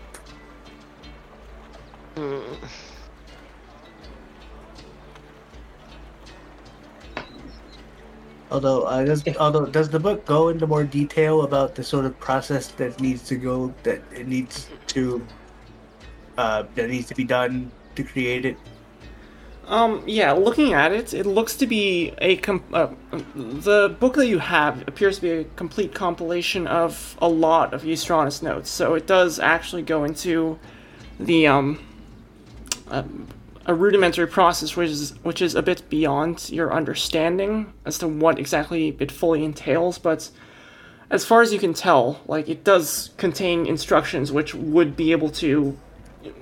Although, 8.52 8.84
uh, 8.84 9.03
does, 9.03 9.24
although 9.40 9.65
does 9.65 9.90
the 9.90 9.99
book 9.99 10.26
go 10.26 10.49
into 10.49 10.68
more 10.68 10.84
detail 10.84 11.41
about 11.41 11.76
the 11.76 11.84
sort 11.84 12.06
of 12.06 12.20
process 12.20 12.68
that 12.78 12.99
needs 12.99 13.24
to 13.30 13.36
go 13.36 13.74
that 13.82 14.03
it 14.11 14.28
needs 14.28 14.70
to 14.88 15.26
uh, 16.38 16.64
that 16.76 16.90
needs 16.90 17.07
to 17.07 17.15
be 17.15 17.24
done 17.24 17.72
to 17.95 18.03
create 18.03 18.45
it? 18.45 18.57
Um, 19.68 20.03
yeah, 20.06 20.34
looking 20.34 20.73
at 20.73 20.91
it, 20.91 21.14
it 21.14 21.26
looks 21.26 21.56
to 21.57 21.68
be 21.68 22.14
a 22.18 22.35
com- 22.38 22.64
uh, 22.73 22.88
the 23.34 23.95
book 23.98 24.15
that 24.15 24.27
you 24.27 24.40
have 24.40 24.85
appears 24.88 25.15
to 25.18 25.22
be 25.22 25.31
a 25.31 25.44
complete 25.56 25.94
compilation 25.94 26.68
of 26.68 27.18
a 27.22 27.30
lot 27.30 27.73
of 27.73 27.84
Eustronus 27.84 28.44
notes. 28.44 28.69
So 28.69 28.94
it 28.94 29.07
does 29.07 29.40
actually 29.40 29.84
go 29.84 30.03
into 30.03 30.60
the 31.19 31.48
um 31.48 31.80
uh, 32.90 33.03
a 33.65 33.73
rudimentary 33.73 34.27
process 34.27 34.76
which 34.76 34.90
is 34.90 35.11
which 35.23 35.41
is 35.41 35.56
a 35.56 35.61
bit 35.61 35.90
beyond 35.90 36.49
your 36.49 36.73
understanding 36.73 37.72
as 37.85 37.98
to 37.99 38.07
what 38.07 38.38
exactly 38.38 38.95
it 38.99 39.11
fully 39.11 39.45
entails, 39.45 39.98
but 39.98 40.30
as 41.10 41.23
far 41.23 41.41
as 41.41 41.53
you 41.53 41.60
can 41.60 41.73
tell, 41.73 42.19
like 42.27 42.49
it 42.49 42.64
does 42.64 43.11
contain 43.18 43.65
instructions 43.65 44.31
which 44.31 44.53
would 44.53 44.98
be 44.98 45.11
able 45.11 45.30
to 45.30 45.77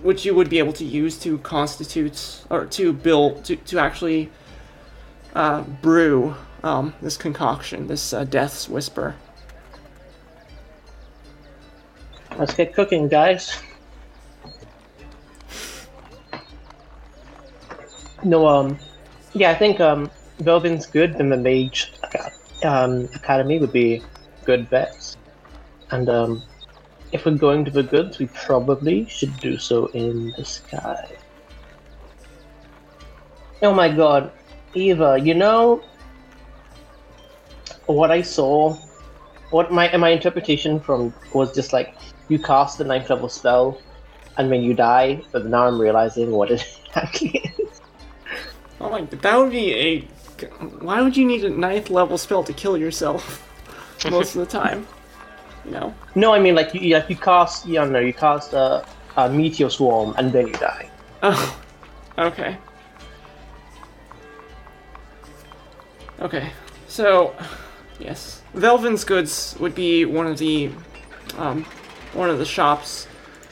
which 0.01 0.25
you 0.25 0.33
would 0.35 0.49
be 0.49 0.59
able 0.59 0.73
to 0.73 0.85
use 0.85 1.19
to 1.19 1.37
constitute 1.39 2.43
or 2.49 2.65
to 2.65 2.93
build 2.93 3.43
to, 3.45 3.55
to 3.55 3.79
actually 3.79 4.29
uh, 5.35 5.61
brew 5.61 6.35
um, 6.63 6.93
this 7.01 7.17
concoction, 7.17 7.87
this 7.87 8.13
uh, 8.13 8.23
Death's 8.23 8.69
Whisper. 8.69 9.15
Let's 12.37 12.53
get 12.53 12.73
cooking, 12.73 13.07
guys. 13.07 13.61
No, 18.23 18.47
um, 18.47 18.79
yeah, 19.33 19.49
I 19.49 19.55
think 19.55 19.79
um, 19.79 20.09
Velvin's 20.39 20.85
good, 20.85 21.15
and 21.15 21.31
the 21.31 21.37
Mage 21.37 21.91
um, 22.63 23.09
Academy 23.15 23.59
would 23.59 23.73
be 23.73 24.01
good 24.45 24.69
bets. 24.69 25.17
And 25.89 26.07
um, 26.07 26.43
if 27.11 27.25
we're 27.25 27.35
going 27.37 27.65
to 27.65 27.71
the 27.71 27.83
goods, 27.83 28.19
we 28.19 28.27
probably 28.27 29.05
should 29.07 29.35
do 29.37 29.57
so 29.57 29.87
in 29.87 30.33
the 30.37 30.45
sky. 30.45 31.11
Oh 33.61 33.73
my 33.73 33.89
god, 33.89 34.31
Eva, 34.73 35.19
you 35.19 35.33
know 35.33 35.83
what 37.85 38.11
I 38.11 38.21
saw? 38.21 38.75
What 39.49 39.71
my 39.71 39.95
my 39.97 40.09
interpretation 40.09 40.79
from 40.79 41.13
was 41.33 41.53
just 41.53 41.73
like 41.73 41.95
you 42.29 42.39
cast 42.39 42.77
the 42.77 42.85
ninth 42.85 43.09
level 43.09 43.29
spell, 43.29 43.81
and 44.37 44.49
when 44.49 44.61
you 44.61 44.73
die. 44.73 45.21
But 45.31 45.45
now 45.45 45.67
I'm 45.67 45.79
realizing 45.79 46.31
what 46.31 46.49
it 46.51 46.65
actually 46.95 47.53
is. 47.59 47.81
Oh 48.79 48.89
my, 48.89 49.01
that 49.01 49.37
would 49.37 49.51
be 49.51 49.73
a. 49.75 49.99
Why 50.79 51.01
would 51.01 51.15
you 51.15 51.27
need 51.27 51.43
a 51.43 51.49
ninth 51.49 51.89
level 51.89 52.17
spell 52.17 52.43
to 52.45 52.53
kill 52.53 52.77
yourself 52.77 53.47
most 54.09 54.35
of 54.35 54.39
the 54.39 54.47
time? 54.47 54.87
You 55.65 55.71
know? 55.71 55.95
No, 56.15 56.33
I 56.33 56.39
mean 56.39 56.55
like 56.55 56.73
you 56.73 56.93
like 56.95 57.09
you 57.09 57.15
cast 57.15 57.65
yeah 57.65 57.85
no 57.85 57.99
you 57.99 58.13
cast 58.13 58.53
a, 58.53 58.85
a 59.17 59.29
meteor 59.29 59.69
swarm 59.69 60.13
and 60.17 60.31
then 60.31 60.47
you 60.47 60.53
die. 60.53 60.89
Oh, 61.23 61.61
okay. 62.17 62.57
Okay, 66.19 66.51
so 66.87 67.35
yes, 67.99 68.43
Velvin's 68.53 69.03
Goods 69.03 69.55
would 69.59 69.73
be 69.73 70.05
one 70.05 70.27
of 70.27 70.37
the 70.37 70.69
um, 71.37 71.63
one 72.13 72.29
of 72.29 72.37
the 72.37 72.45
shops 72.45 73.07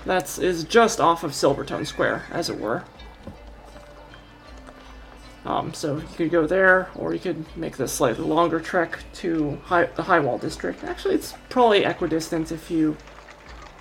that 0.06 0.38
is 0.38 0.64
just 0.66 1.00
off 1.00 1.24
of 1.24 1.32
Silvertone 1.32 1.86
Square, 1.86 2.26
as 2.32 2.50
it 2.50 2.60
were. 2.60 2.84
Um, 5.50 5.74
so 5.74 5.98
you 5.98 6.04
could 6.16 6.30
go 6.30 6.46
there, 6.46 6.90
or 6.96 7.12
you 7.12 7.20
could 7.20 7.44
make 7.58 7.76
the 7.76 7.88
slightly 7.88 8.24
longer 8.24 8.60
trek 8.60 9.00
to 9.16 9.56
high, 9.64 9.86
the 9.86 10.04
High 10.04 10.20
Wall 10.20 10.38
district. 10.38 10.84
Actually, 10.84 11.16
it's 11.16 11.34
probably 11.50 11.86
equidistant 11.86 12.52
if 12.52 12.70
you, 12.70 12.96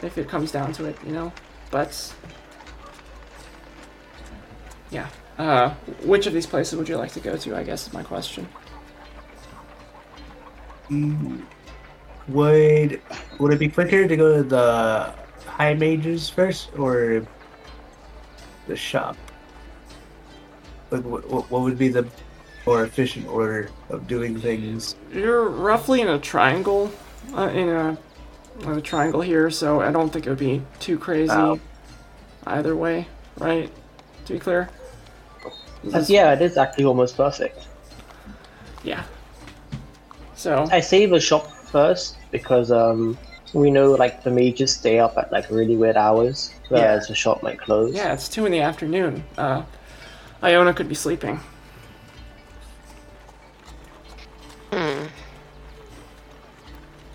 if 0.03 0.17
it 0.17 0.31
comes 0.31 0.51
down 0.51 0.73
to 0.73 0.87
it, 0.87 0.97
you 1.05 1.13
know. 1.13 1.31
But 1.71 2.15
yeah, 4.91 5.11
uh, 5.37 5.75
which 6.05 6.27
of 6.27 6.33
these 6.33 6.47
places 6.47 6.79
would 6.79 6.89
you 6.89 6.97
like 6.97 7.13
to 7.13 7.21
go 7.21 7.37
to? 7.37 7.55
I 7.55 7.65
guess 7.65 7.87
is 7.87 7.93
my 7.93 8.03
question. 8.03 8.49
Mm, 10.89 11.43
Would 12.29 13.03
would 13.39 13.53
it 13.53 13.59
be 13.59 13.69
quicker 13.69 14.09
to 14.09 14.17
go 14.17 14.39
to 14.39 14.43
the 14.43 15.13
high 15.45 15.75
mages 15.75 16.31
first 16.31 16.71
or 16.79 17.27
the 18.67 18.75
shop? 18.75 19.19
Like, 20.91 21.05
what, 21.05 21.29
what 21.29 21.51
what 21.51 21.63
would 21.63 21.79
be 21.79 21.89
the 21.89 22.07
more 22.67 22.85
efficient 22.85 23.27
order 23.29 23.71
of 23.91 24.07
doing 24.07 24.39
things? 24.41 24.97
You're 25.13 25.49
roughly 25.49 26.01
in 26.01 26.09
a 26.09 26.19
triangle, 26.19 26.91
uh, 27.37 27.49
in 27.49 27.69
a, 27.69 27.99
a 28.67 28.81
triangle 28.81 29.21
here, 29.21 29.51
so 29.51 29.81
I 29.81 29.91
don't 29.93 30.11
think 30.13 30.27
it 30.27 30.31
would 30.31 30.39
be 30.39 30.63
too 30.81 30.99
crazy 30.99 31.33
Oh. 31.33 31.61
either 32.47 32.75
way, 32.77 33.07
right? 33.39 33.71
To 34.27 34.33
be 34.33 34.39
clear. 34.39 34.69
This 35.85 35.95
Uh, 35.95 36.05
yeah, 36.09 36.33
it 36.33 36.43
is 36.43 36.57
actually 36.57 36.85
almost 36.85 37.17
perfect. 37.17 37.67
Yeah. 38.83 39.05
So 40.35 40.69
I 40.71 40.81
save 40.81 41.13
a 41.13 41.21
shop 41.21 41.51
first 41.51 42.17
because 42.31 42.71
um 42.71 43.17
we 43.55 43.71
know 43.71 43.93
like 43.93 44.23
the 44.25 44.31
mages 44.31 44.75
stay 44.75 44.99
up 44.99 45.17
at 45.19 45.33
like 45.33 45.51
really 45.51 45.77
weird 45.77 45.97
hours, 45.97 46.53
whereas 46.69 47.09
the 47.09 47.15
shop 47.15 47.43
might 47.43 47.59
close. 47.59 47.95
yeah, 47.95 48.13
it's 48.13 48.29
two 48.29 48.45
in 48.47 48.53
the 48.53 48.61
afternoon. 48.61 49.25
Uh, 49.39 49.63
Iona 50.43 50.73
could 50.73 50.89
be 50.89 50.95
sleeping. 50.95 51.41
Hmm. 54.73 55.07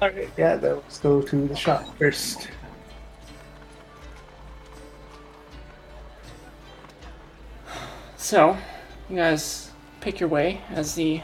Okay, 0.02 0.30
yeah, 0.38 0.56
then 0.56 0.76
let's 0.76 1.00
go 1.00 1.22
to 1.22 1.48
the 1.48 1.56
shop 1.56 1.86
first. 1.98 2.50
So, 8.18 8.58
you 9.10 9.16
guys 9.18 9.72
pick 10.02 10.20
your 10.20 10.30
way 10.30 10.62
as 10.70 10.96
the 10.96 11.22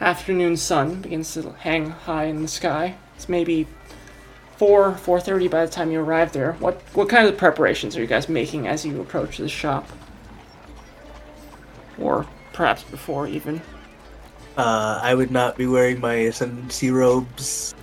afternoon 0.00 0.56
sun 0.56 1.00
begins 1.00 1.34
to 1.34 1.50
hang 1.52 1.90
high 1.90 2.24
in 2.24 2.42
the 2.42 2.48
sky. 2.48 2.96
It's 3.16 3.28
maybe 3.28 3.66
four, 4.56 4.94
four 4.94 5.20
thirty 5.20 5.48
by 5.48 5.64
the 5.64 5.72
time 5.72 5.90
you 5.90 6.00
arrive 6.00 6.32
there. 6.32 6.52
What 6.54 6.80
what 6.94 7.08
kind 7.08 7.26
of 7.26 7.36
preparations 7.36 7.96
are 7.96 8.00
you 8.00 8.06
guys 8.06 8.28
making 8.28 8.68
as 8.68 8.84
you 8.84 9.00
approach 9.00 9.38
the 9.38 9.48
shop? 9.48 9.88
Or 12.00 12.26
perhaps 12.52 12.82
before 12.82 13.26
even. 13.26 13.60
Uh, 14.56 15.00
I 15.02 15.14
would 15.14 15.30
not 15.30 15.56
be 15.56 15.66
wearing 15.66 16.00
my 16.00 16.14
ascendancy 16.14 16.90
robes. 16.90 17.74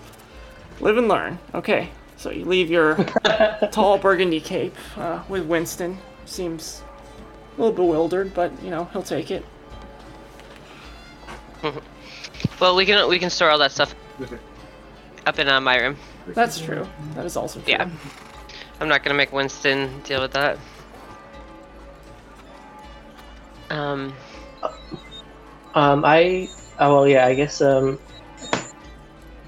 Live 0.82 0.98
and 0.98 1.08
learn. 1.08 1.40
Okay, 1.54 1.90
so 2.18 2.30
you 2.30 2.44
leave 2.46 2.70
your 2.70 2.96
tall 3.72 3.98
burgundy 3.98 4.42
cape 4.42 4.76
uh, 4.98 5.24
with 5.30 5.46
Winston. 5.46 5.98
Seems 6.26 6.84
a 7.58 7.62
little 7.62 7.76
bewildered, 7.76 8.34
but 8.34 8.52
you 8.62 8.70
know 8.70 8.86
he'll 8.86 9.04
take 9.04 9.32
it. 9.32 9.46
Well, 12.60 12.76
we 12.76 12.86
can 12.86 13.10
we 13.10 13.20
can 13.20 13.30
store 13.30 13.50
all 13.50 13.58
that 13.60 13.72
stuff 13.72 13.94
up 15.26 15.40
in 15.40 15.48
uh, 15.48 15.60
my 15.60 15.78
room. 15.78 15.98
That's 16.28 16.60
true. 16.60 16.88
That 17.16 17.26
is 17.26 17.36
also 17.36 17.60
true. 17.60 17.74
Yeah. 17.74 17.90
I'm 18.80 18.88
not 18.88 19.04
gonna 19.04 19.16
make 19.16 19.32
Winston 19.32 20.02
deal 20.04 20.22
with 20.22 20.32
that. 20.34 20.58
Um, 23.76 24.14
Um, 25.76 26.06
I 26.06 26.48
oh 26.80 26.96
well, 26.96 27.08
yeah, 27.08 27.26
I 27.26 27.36
guess 27.36 27.62
um. 27.62 28.00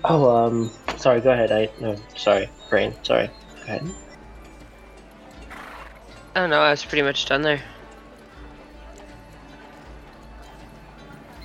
Oh 0.04 0.30
um, 0.30 0.72
sorry. 0.98 1.22
Go 1.22 1.32
ahead. 1.32 1.52
I 1.54 1.70
no, 1.80 1.96
sorry, 2.18 2.50
brain. 2.70 2.94
Sorry. 3.04 3.28
Go 3.28 3.64
ahead. 3.64 3.90
I 6.36 6.42
don't 6.42 6.50
know. 6.50 6.60
I 6.60 6.72
was 6.72 6.84
pretty 6.84 7.02
much 7.02 7.26
done 7.26 7.42
there. 7.42 7.62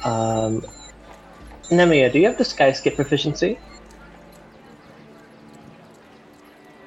Um, 0.04 0.62
Nemia, 1.70 2.12
do 2.12 2.18
you 2.18 2.26
have 2.26 2.38
the 2.38 2.44
sky 2.44 2.72
skip 2.72 2.96
proficiency? 2.96 3.58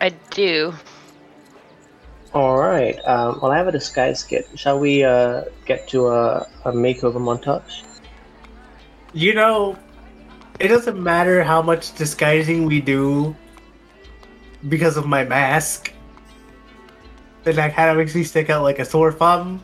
I 0.02 0.10
do. 0.32 0.74
All 2.36 2.58
right. 2.58 3.00
Um, 3.08 3.40
well, 3.42 3.54
I 3.54 3.58
have 3.58 3.70
a 3.70 3.72
disguise 3.72 4.22
kit. 4.22 4.50
Shall 4.56 4.78
we 4.78 5.06
uh, 5.06 5.46
get 5.66 5.88
to 5.88 6.08
a, 6.08 6.46
a 6.66 6.72
makeover 6.74 7.16
montage? 7.16 7.84
You 9.14 9.34
know, 9.34 9.80
it 10.60 10.68
doesn't 10.68 11.02
matter 11.02 11.46
how 11.46 11.62
much 11.62 11.96
disguising 11.96 12.66
we 12.66 12.82
do 12.82 13.34
because 14.68 14.98
of 14.98 15.08
my 15.08 15.24
mask. 15.24 15.94
Then 17.46 17.56
that 17.56 17.74
kind 17.74 17.90
of 17.90 17.96
makes 17.96 18.14
me 18.14 18.26
stick 18.26 18.50
out 18.50 18.64
like 18.64 18.80
a 18.80 18.86
sore 18.86 19.14
thumb. 19.14 19.64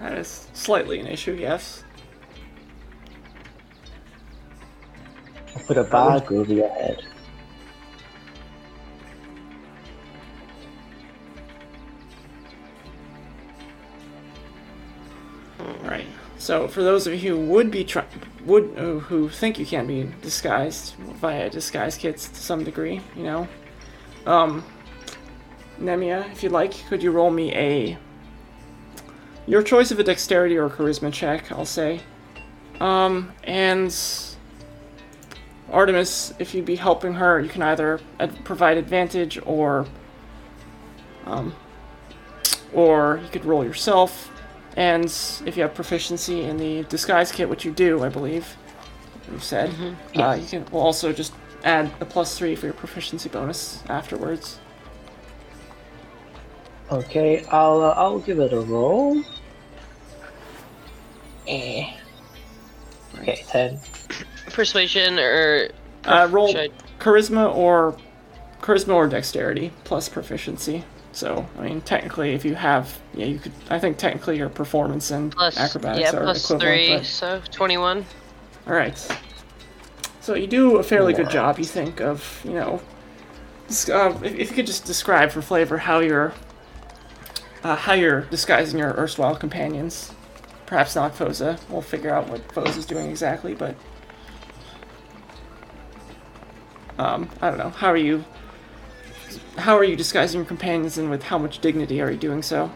That 0.00 0.16
is 0.16 0.48
slightly 0.54 0.98
an 0.98 1.08
issue, 1.08 1.34
yes. 1.34 1.84
I'll 5.54 5.62
put 5.64 5.76
a 5.76 5.84
bag 5.84 6.32
over 6.32 6.54
your 6.54 6.70
head. 6.70 7.04
Right. 15.82 16.06
So, 16.38 16.68
for 16.68 16.82
those 16.82 17.06
of 17.06 17.14
you 17.14 17.36
who 17.36 17.46
would 17.46 17.70
be 17.70 17.84
try- 17.84 18.04
would 18.44 18.74
uh, 18.76 18.98
who 19.00 19.28
think 19.28 19.58
you 19.58 19.66
can 19.66 19.86
be 19.86 20.10
disguised 20.22 20.94
via 20.94 21.48
disguise 21.50 21.96
kits 21.96 22.28
to 22.28 22.36
some 22.36 22.62
degree, 22.62 23.00
you 23.16 23.22
know, 23.22 23.48
um, 24.26 24.64
Nemia, 25.80 26.30
if 26.32 26.42
you'd 26.42 26.52
like, 26.52 26.72
could 26.88 27.02
you 27.02 27.10
roll 27.10 27.30
me 27.30 27.54
a 27.54 27.98
your 29.46 29.62
choice 29.62 29.90
of 29.90 29.98
a 29.98 30.04
dexterity 30.04 30.58
or 30.58 30.68
charisma 30.68 31.12
check? 31.12 31.50
I'll 31.50 31.64
say, 31.64 32.00
um, 32.80 33.32
and 33.44 33.96
Artemis, 35.72 36.34
if 36.38 36.54
you'd 36.54 36.64
be 36.64 36.76
helping 36.76 37.14
her, 37.14 37.40
you 37.40 37.48
can 37.48 37.62
either 37.62 38.00
ad- 38.20 38.44
provide 38.44 38.76
advantage 38.76 39.38
or 39.44 39.86
um, 41.24 41.54
or 42.72 43.20
you 43.22 43.28
could 43.30 43.44
roll 43.44 43.64
yourself. 43.64 44.30
And 44.76 45.06
if 45.46 45.56
you 45.56 45.62
have 45.62 45.74
proficiency 45.74 46.42
in 46.42 46.58
the 46.58 46.84
disguise 46.84 47.32
kit, 47.32 47.48
which 47.48 47.64
you 47.64 47.72
do, 47.72 48.04
I 48.04 48.10
believe, 48.10 48.56
you 49.32 49.38
said, 49.38 49.74
uh, 50.16 50.32
you 50.40 50.46
can 50.46 50.66
will 50.70 50.80
also 50.82 51.12
just 51.12 51.32
add 51.64 51.90
a 52.00 52.04
plus 52.04 52.36
three 52.38 52.54
for 52.54 52.66
your 52.66 52.74
proficiency 52.74 53.28
bonus 53.28 53.82
afterwards. 53.88 54.58
Okay, 56.92 57.44
I'll 57.50 57.80
uh, 57.80 57.94
I'll 57.96 58.18
give 58.20 58.38
it 58.38 58.52
a 58.52 58.60
roll. 58.60 59.22
Eh. 61.48 61.90
Okay, 63.20 63.42
ten. 63.48 63.80
Persuasion 64.52 65.18
or 65.18 65.68
Uh, 66.04 66.28
roll 66.30 66.52
should 66.52 66.72
charisma 67.00 67.52
or 67.54 67.96
charisma 68.60 68.94
or 68.94 69.08
dexterity 69.08 69.72
plus 69.84 70.08
proficiency. 70.08 70.84
So, 71.16 71.48
I 71.58 71.62
mean, 71.62 71.80
technically, 71.80 72.34
if 72.34 72.44
you 72.44 72.54
have, 72.56 72.94
yeah, 73.14 73.24
you 73.24 73.38
could. 73.38 73.52
I 73.70 73.78
think 73.78 73.96
technically 73.96 74.36
your 74.36 74.50
performance 74.50 75.10
and 75.10 75.32
plus 75.32 75.56
acrobatics 75.56 76.12
yeah 76.12 76.18
are 76.18 76.24
plus 76.24 76.44
equivalent. 76.44 76.62
three, 76.62 76.96
but- 76.98 77.06
so 77.06 77.40
twenty-one. 77.50 78.04
All 78.66 78.74
right. 78.74 78.98
So 80.20 80.34
you 80.34 80.46
do 80.46 80.76
a 80.76 80.82
fairly 80.82 81.14
good 81.14 81.30
job, 81.30 81.58
you 81.58 81.64
think, 81.64 82.02
of 82.02 82.42
you 82.44 82.52
know, 82.52 82.82
uh, 83.88 84.12
if, 84.22 84.34
if 84.34 84.50
you 84.50 84.56
could 84.56 84.66
just 84.66 84.84
describe 84.84 85.30
for 85.30 85.40
flavor 85.40 85.78
how 85.78 86.00
you're, 86.00 86.34
uh, 87.64 87.76
how 87.76 87.94
you're 87.94 88.22
disguising 88.22 88.78
your 88.78 88.92
erstwhile 88.98 89.36
companions. 89.36 90.12
Perhaps 90.66 90.96
not 90.96 91.16
Phoza. 91.16 91.58
We'll 91.70 91.80
figure 91.80 92.12
out 92.12 92.28
what 92.28 92.46
Phoza's 92.48 92.84
doing 92.84 93.08
exactly, 93.08 93.54
but 93.54 93.74
um, 96.98 97.30
I 97.40 97.48
don't 97.48 97.58
know. 97.58 97.70
How 97.70 97.88
are 97.88 97.96
you? 97.96 98.22
How 99.56 99.76
are 99.76 99.84
you 99.84 99.96
disguising 99.96 100.38
your 100.40 100.46
companions, 100.46 100.98
and 100.98 101.10
with 101.10 101.22
how 101.22 101.38
much 101.38 101.60
dignity 101.60 102.00
are 102.00 102.10
you 102.10 102.18
doing 102.18 102.42
so? 102.42 102.70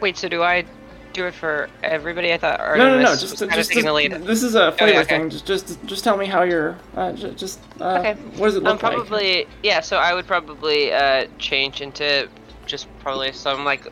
Wait, 0.00 0.16
so 0.16 0.28
do 0.28 0.42
I 0.42 0.64
do 1.12 1.26
it 1.26 1.34
for 1.34 1.68
everybody? 1.82 2.32
I 2.32 2.38
thought 2.38 2.58
no, 2.60 2.76
no, 2.76 2.76
no. 2.76 3.08
Artemis 3.08 3.20
Just, 3.20 3.38
just, 3.38 3.48
kind 3.50 3.60
of 3.60 3.66
taking 3.66 3.84
the 3.84 3.92
lead. 3.92 4.12
this 4.12 4.42
is 4.42 4.54
a 4.54 4.72
flavor 4.72 5.00
okay. 5.00 5.18
thing. 5.18 5.30
Just, 5.30 5.46
just, 5.46 5.84
just 5.86 6.04
tell 6.04 6.16
me 6.16 6.26
how 6.26 6.42
you're. 6.42 6.78
Uh, 6.94 7.12
ju- 7.12 7.32
just. 7.32 7.60
Uh, 7.80 7.98
Okay. 7.98 8.14
What 8.36 8.46
does 8.46 8.56
it 8.56 8.58
Um, 8.58 8.72
look 8.74 8.82
like? 8.82 8.92
probably 8.94 9.46
yeah. 9.62 9.80
So 9.80 9.96
I 9.96 10.14
would 10.14 10.26
probably 10.26 10.92
uh 10.92 11.26
change 11.38 11.80
into 11.80 12.28
just 12.66 12.86
probably 13.00 13.32
some 13.32 13.64
like 13.64 13.86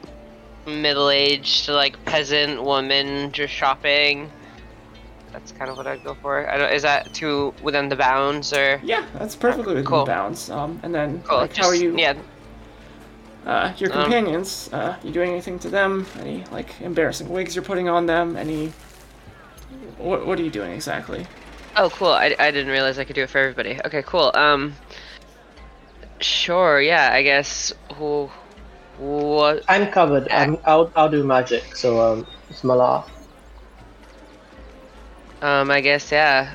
middle-aged 0.66 1.68
like 1.70 2.02
peasant 2.04 2.62
woman 2.62 3.32
just 3.32 3.52
shopping. 3.52 4.30
That's 5.32 5.52
kind 5.52 5.70
of 5.70 5.76
what 5.76 5.86
I'd 5.86 6.02
go 6.04 6.14
for. 6.14 6.48
I 6.50 6.56
don't, 6.58 6.72
is 6.72 6.82
that 6.82 7.12
too 7.14 7.54
within 7.62 7.88
the 7.88 7.96
bounds 7.96 8.52
or? 8.52 8.80
Yeah, 8.82 9.04
that's 9.14 9.36
perfectly 9.36 9.74
within 9.74 9.86
Cool. 9.86 10.04
bounds. 10.06 10.50
Um, 10.50 10.80
and 10.82 10.94
then, 10.94 11.22
Cool. 11.26 11.38
like, 11.38 11.56
how 11.56 11.66
are 11.68 11.74
you? 11.74 11.96
Yeah. 11.98 12.14
Uh, 13.46 13.72
your 13.78 13.92
Um. 13.92 14.02
companions, 14.02 14.68
uh, 14.72 14.96
you 15.02 15.10
doing 15.10 15.30
anything 15.30 15.58
to 15.60 15.68
them? 15.70 16.06
Any 16.20 16.44
like 16.50 16.80
embarrassing 16.80 17.28
wigs 17.28 17.54
you're 17.54 17.64
putting 17.64 17.88
on 17.88 18.06
them? 18.06 18.36
Any? 18.36 18.72
What 19.98 20.26
What 20.26 20.38
are 20.38 20.42
you 20.42 20.50
doing 20.50 20.72
exactly? 20.72 21.26
Oh, 21.76 21.88
cool. 21.90 22.08
I, 22.08 22.34
I 22.38 22.50
didn't 22.50 22.70
realize 22.72 22.98
I 22.98 23.04
could 23.04 23.14
do 23.14 23.22
it 23.22 23.30
for 23.30 23.38
everybody. 23.38 23.78
Okay, 23.86 24.02
cool. 24.02 24.32
Um, 24.34 24.74
sure. 26.20 26.80
Yeah, 26.80 27.10
I 27.12 27.22
guess. 27.22 27.72
Who? 27.94 28.28
What? 28.98 29.62
I'm 29.68 29.90
covered. 29.92 30.28
I'm, 30.30 30.58
I'll 30.66 30.90
I'll 30.96 31.08
do 31.08 31.22
magic. 31.24 31.76
So 31.76 32.00
um, 32.00 32.26
it's 32.50 32.62
Malar. 32.62 33.04
Um, 35.42 35.70
I 35.70 35.80
guess 35.80 36.10
yeah. 36.10 36.54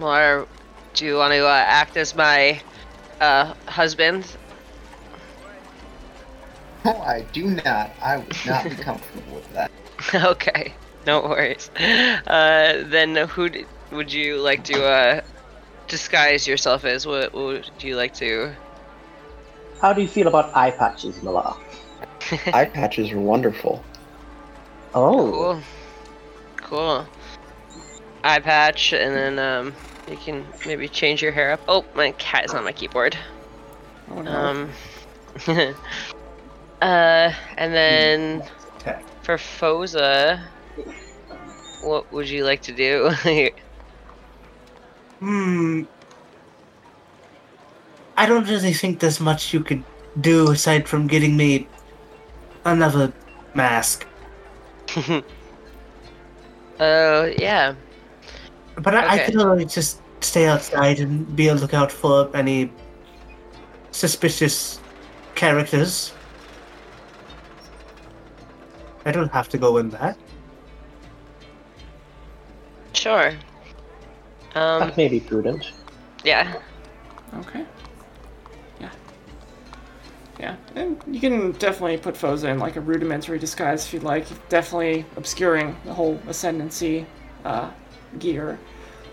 Or 0.00 0.46
do 0.94 1.04
you 1.04 1.16
want 1.16 1.32
to 1.32 1.46
uh, 1.46 1.64
act 1.66 1.96
as 1.96 2.14
my 2.14 2.60
uh, 3.20 3.54
husband? 3.66 4.26
No, 6.84 6.92
I 6.92 7.22
do 7.32 7.44
not. 7.44 7.90
I 8.02 8.18
would 8.18 8.36
not 8.46 8.64
be 8.64 8.74
comfortable 8.76 9.34
with 9.36 9.52
that. 9.52 9.70
okay, 10.14 10.72
no 11.06 11.20
worries. 11.20 11.70
Uh, 11.76 12.84
then 12.86 13.16
who 13.28 13.48
d- 13.50 13.66
would 13.92 14.12
you 14.12 14.38
like 14.38 14.64
to 14.64 14.82
uh, 14.82 15.20
disguise 15.88 16.46
yourself 16.46 16.84
as? 16.84 17.06
What, 17.06 17.34
what 17.34 17.44
would 17.44 17.70
you 17.80 17.96
like 17.96 18.14
to? 18.14 18.52
How 19.80 19.92
do 19.92 20.02
you 20.02 20.08
feel 20.08 20.26
about 20.26 20.56
eye 20.56 20.70
patches, 20.70 21.16
Malar? 21.16 21.56
Eye 22.52 22.66
patches 22.66 23.10
are 23.12 23.20
wonderful. 23.20 23.82
Oh, 24.94 25.30
Cool. 25.32 25.62
Cool. 26.70 27.04
Eye 28.22 28.38
patch, 28.38 28.92
and 28.92 29.12
then 29.12 29.38
um, 29.40 29.74
you 30.08 30.16
can 30.16 30.46
maybe 30.64 30.86
change 30.86 31.20
your 31.20 31.32
hair 31.32 31.50
up. 31.50 31.60
Oh, 31.66 31.84
my 31.96 32.12
cat 32.12 32.44
is 32.44 32.54
on 32.54 32.62
my 32.62 32.70
keyboard. 32.70 33.18
Oh 34.12 34.22
no. 34.22 34.30
Um. 34.30 34.70
uh, 36.80 37.32
and 37.58 37.74
then 37.74 38.42
Okay. 38.76 39.00
for 39.22 39.34
Phoza, 39.34 40.40
what 41.82 42.10
would 42.12 42.28
you 42.28 42.44
like 42.44 42.62
to 42.62 42.72
do? 42.72 43.10
Hmm. 45.18 45.82
I 48.16 48.24
don't 48.24 48.48
really 48.48 48.72
think 48.72 49.00
there's 49.00 49.20
much 49.20 49.52
you 49.52 49.60
could 49.60 49.84
do 50.18 50.50
aside 50.50 50.88
from 50.88 51.08
getting 51.08 51.36
me 51.36 51.68
another 52.64 53.12
mask. 53.54 54.06
Oh 56.80 57.24
yeah. 57.38 57.74
But 58.76 58.94
I, 58.94 59.00
I 59.06 59.14
Okay. 59.16 59.24
could 59.26 59.34
really 59.36 59.66
just 59.66 60.00
stay 60.20 60.46
outside 60.46 60.98
and 61.00 61.34
be 61.36 61.48
a 61.48 61.54
lookout 61.54 61.92
for 61.92 62.34
any 62.34 62.72
suspicious 63.90 64.80
characters. 65.34 66.12
I 69.04 69.12
don't 69.12 69.32
have 69.32 69.48
to 69.50 69.58
go 69.58 69.76
in 69.78 69.90
there. 69.90 70.16
Sure. 72.92 73.32
Um. 74.54 74.80
that 74.80 74.96
may 74.96 75.08
be 75.08 75.20
prudent. 75.20 75.72
Yeah. 76.24 76.60
Okay. 77.34 77.64
Yeah. 80.40 80.56
And 80.74 81.02
you 81.06 81.20
can 81.20 81.52
definitely 81.52 81.98
put 81.98 82.14
Phoza 82.14 82.48
in 82.48 82.58
like 82.58 82.76
a 82.76 82.80
rudimentary 82.80 83.38
disguise 83.38 83.84
if 83.84 83.92
you'd 83.92 84.02
like. 84.02 84.26
Definitely 84.48 85.04
obscuring 85.16 85.76
the 85.84 85.92
whole 85.92 86.18
ascendancy 86.26 87.06
uh, 87.44 87.70
gear 88.18 88.58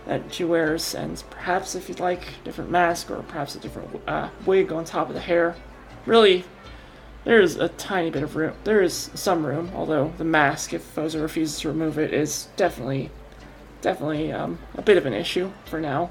that 0.06 0.34
she 0.34 0.46
wears, 0.46 0.96
and 0.96 1.22
perhaps 1.30 1.76
if 1.76 1.90
you'd 1.90 2.00
like, 2.00 2.22
different 2.46 2.72
mask 2.72 3.12
or 3.12 3.22
perhaps 3.24 3.56
a 3.56 3.60
different 3.60 3.90
uh, 4.08 4.30
wig 4.46 4.72
on 4.72 4.86
top 4.86 5.10
of 5.10 5.14
the 5.14 5.20
hair. 5.20 5.54
Really, 6.06 6.46
there 7.26 7.42
is 7.42 7.58
a 7.58 7.68
tiny 7.68 8.10
bit 8.10 8.24
of 8.24 8.38
room. 8.38 8.54
There 8.64 8.82
is 8.82 9.12
some 9.14 9.46
room, 9.46 9.70
although 9.76 10.14
the 10.18 10.24
mask, 10.24 10.74
if 10.74 10.96
Phoza 10.96 11.22
refuses 11.22 11.60
to 11.60 11.68
remove 11.68 12.00
it, 12.00 12.14
is 12.14 12.48
definitely, 12.56 13.12
definitely 13.82 14.32
um, 14.32 14.60
a 14.76 14.82
bit 14.82 14.96
of 14.96 15.06
an 15.06 15.14
issue 15.14 15.52
for 15.66 15.82
now. 15.82 16.10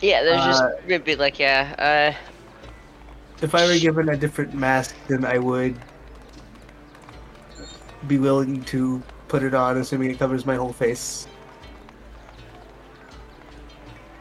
Yeah. 0.00 0.22
There's 0.22 0.44
just 0.44 0.64
Uh, 0.64 0.76
gonna 0.86 1.00
be 1.00 1.16
like 1.16 1.38
yeah. 1.38 2.14
Uh, 2.16 2.18
if 3.40 3.54
I 3.54 3.66
were 3.66 3.78
given 3.78 4.08
a 4.08 4.16
different 4.16 4.54
mask, 4.54 4.96
then 5.08 5.24
I 5.24 5.38
would 5.38 5.84
be 8.06 8.18
willing 8.18 8.62
to 8.64 9.02
put 9.28 9.42
it 9.42 9.54
on, 9.54 9.76
assuming 9.78 10.10
it 10.10 10.18
covers 10.18 10.44
my 10.46 10.56
whole 10.56 10.72
face. 10.72 11.26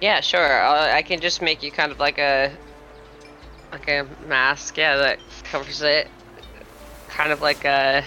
Yeah. 0.01 0.21
Sure. 0.21 0.61
i 0.63 0.97
I 0.97 1.01
can 1.03 1.19
just 1.21 1.41
make 1.41 1.63
you 1.63 1.71
kind 1.71 1.91
of 1.91 1.99
like 1.99 2.17
a 2.19 2.57
like 3.71 3.87
a 3.87 4.07
mask. 4.27 4.77
Yeah, 4.77 4.97
that 4.97 5.19
covers 5.43 5.81
it. 5.81 6.09
Kind 7.07 7.31
of 7.31 7.41
like 7.41 7.65
a 7.65 8.03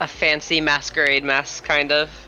a 0.00 0.08
fancy 0.08 0.60
masquerade 0.60 1.24
mask, 1.24 1.64
kind 1.64 1.92
of. 1.92 2.25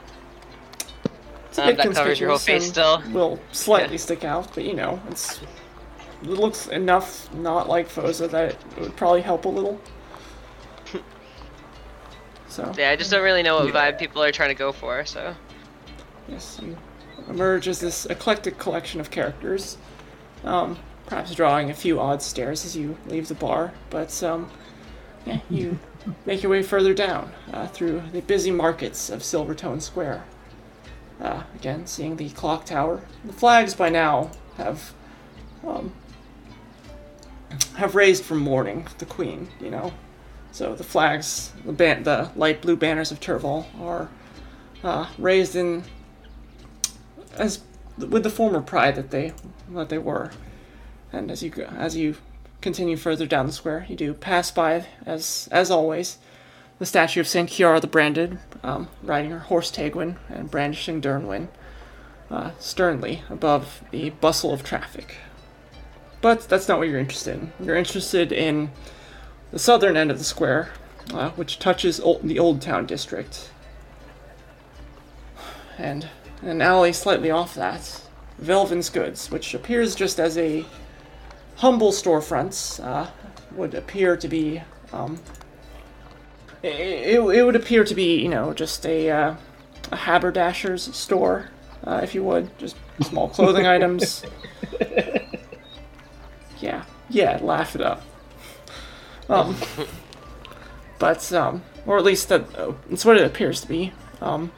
It's 1.49 1.59
Um, 1.59 1.77
that 1.77 1.93
covers 1.93 2.21
your 2.21 2.31
whole 2.31 2.39
face 2.39 2.67
still. 2.69 3.03
Will 3.13 3.39
slightly 3.53 3.99
stick 3.99 4.25
out, 4.25 4.55
but 4.55 4.65
you 4.65 4.75
know, 4.75 5.01
it's 5.09 5.41
it 6.23 6.29
looks 6.29 6.67
enough 6.69 7.33
not 7.35 7.69
like 7.69 7.89
Phoza 7.89 8.29
that 8.31 8.51
it 8.77 8.81
would 8.81 8.97
probably 8.97 9.23
help 9.23 9.45
a 9.45 9.49
little. 9.49 9.81
So 12.49 12.73
Yeah, 12.79 12.91
I 12.91 12.97
just 12.97 13.11
don't 13.11 13.23
really 13.23 13.43
know 13.43 13.57
what 13.57 13.73
vibe 13.75 13.99
people 13.99 14.23
are 14.23 14.33
trying 14.33 14.49
to 14.49 14.55
go 14.55 14.73
for. 14.73 15.05
So. 15.05 15.35
yes, 16.29 16.59
you 16.63 16.77
emerge 17.29 17.69
as 17.69 17.79
this 17.79 18.07
eclectic 18.07 18.59
collection 18.59 19.01
of 19.01 19.11
characters, 19.11 19.77
um, 20.45 20.79
perhaps 21.07 21.35
drawing 21.35 21.71
a 21.71 21.75
few 21.75 22.01
odd 22.01 22.23
stares 22.23 22.65
as 22.65 22.75
you 22.75 22.97
leave 23.07 23.29
the 23.29 23.35
bar. 23.35 23.73
But 23.91 24.23
um, 24.23 24.51
yeah, 25.27 25.41
you 25.51 25.79
make 26.27 26.43
your 26.43 26.51
way 26.51 26.63
further 26.63 26.95
down 26.95 27.31
uh, 27.53 27.67
through 27.69 28.03
the 28.13 28.23
busy 28.23 28.51
markets 28.51 29.11
of 29.11 29.21
Silvertone 29.21 29.83
Square. 29.83 30.25
Uh, 31.21 31.43
again, 31.55 31.87
seeing 31.87 32.17
the 32.17 32.31
clock 32.31 32.65
tower. 32.65 33.03
The 33.25 33.33
flags 33.33 33.75
by 33.75 33.89
now 33.89 34.31
have 34.57 34.93
um, 35.67 35.93
have 37.77 37.95
raised 37.95 38.25
from 38.25 38.39
mourning 38.39 38.87
the 38.99 39.07
queen. 39.07 39.49
You 39.61 39.71
know, 39.71 39.93
so 40.53 40.75
the 40.75 40.85
flags, 40.85 41.53
the 41.65 41.73
ban- 41.73 42.05
the 42.05 42.31
light 42.37 42.63
blue 42.63 42.77
banners 42.77 43.11
of 43.11 43.19
Turval 43.19 43.67
are 43.81 44.09
uh, 44.85 45.09
raised 45.19 45.57
in 45.57 45.85
as 47.35 47.61
with 47.97 48.23
the 48.23 48.31
former 48.31 48.61
pride 48.61 48.95
that 48.95 49.11
they 49.11 49.33
that 49.71 49.89
they 49.89 49.99
were. 49.99 50.31
And 51.13 51.31
as 51.31 51.43
you 51.43 51.53
as 51.77 51.97
you 51.97 52.17
continue 52.61 52.97
further 52.97 53.27
down 53.27 53.47
the 53.47 53.53
square, 53.53 53.87
you 53.89 53.97
do 53.97 54.15
pass 54.15 54.51
by, 54.51 54.87
as 55.07 55.49
as 55.51 55.71
always, 55.71 56.19
the 56.79 56.87
statue 56.87 57.21
of 57.21 57.29
Saint 57.29 57.51
Chiara 57.51 57.81
the 57.81 57.87
Branded, 57.87 58.39
um, 58.63 58.89
riding 59.03 59.31
her 59.31 59.41
horse 59.41 59.71
Tegwin 59.71 60.17
and 60.29 60.51
brandishing 60.51 61.01
Durnwin, 61.01 61.49
uh, 62.31 62.51
sternly 62.59 63.23
above 63.31 63.83
the 63.91 64.11
bustle 64.11 64.53
of 64.53 64.63
traffic. 64.63 65.17
But 66.21 66.43
that's 66.49 66.69
not 66.69 66.79
what 66.79 66.89
you're 66.89 66.99
interested 66.99 67.35
in. 67.35 67.53
You're 67.65 67.77
interested 67.77 68.33
in 68.33 68.71
the 69.51 69.59
southern 69.59 69.97
end 69.97 70.11
of 70.11 70.19
the 70.19 70.25
square, 70.25 70.71
uh, 71.13 71.31
which 71.31 71.59
touches 71.59 72.01
old, 72.01 72.23
the 72.23 72.39
Old 72.39 72.61
Town 72.61 72.87
district, 72.87 73.51
and 75.79 76.09
an 76.43 76.61
alley 76.61 76.93
slightly 76.93 77.31
off 77.31 77.55
that, 77.55 78.03
Velvin's 78.41 78.91
Goods, 78.91 79.31
which 79.31 79.55
appears 79.55 79.95
just 79.95 80.21
as 80.21 80.37
a 80.39 80.65
humble 81.57 81.93
storefront, 81.93 82.83
uh, 82.85 83.11
would 83.53 83.75
appear 83.75 84.17
to 84.17 84.29
be, 84.29 84.63
um, 84.93 85.21
it, 86.63 87.19
it, 87.19 87.45
would 87.45 87.57
appear 87.57 87.85
to 87.85 87.95
be, 87.95 88.21
you 88.21 88.29
know, 88.29 88.53
just 88.53 88.87
a, 88.87 89.11
uh, 89.11 89.37
a 89.91 89.97
haberdasher's 89.97 90.95
store, 90.95 91.51
uh, 91.85 92.01
if 92.03 92.15
you 92.15 92.23
would, 92.23 92.57
just 92.59 92.77
small 93.03 93.29
clothing 93.31 93.67
items. 93.67 94.25
Yeah, 96.61 96.85
yeah, 97.09 97.39
laugh 97.41 97.75
it 97.75 97.83
up. 97.83 98.03
Um, 99.29 99.57
but, 100.99 101.33
um, 101.33 101.63
or 101.87 101.99
at 101.99 102.05
least 102.05 102.29
that, 102.31 102.59
uh, 102.59 102.73
it's 102.91 103.05
what 103.05 103.17
it 103.17 103.25
appears 103.25 103.61
to 103.61 103.69
be. 103.69 103.93
Um, 104.21 104.51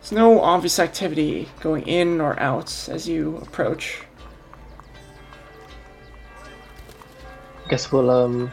There's 0.00 0.12
no 0.12 0.40
obvious 0.40 0.78
activity 0.78 1.48
going 1.60 1.86
in 1.86 2.20
or 2.20 2.38
out 2.40 2.88
as 2.88 3.08
you 3.08 3.36
approach. 3.38 4.02
Guess 7.72 7.90
we'll 7.90 8.10
um. 8.10 8.52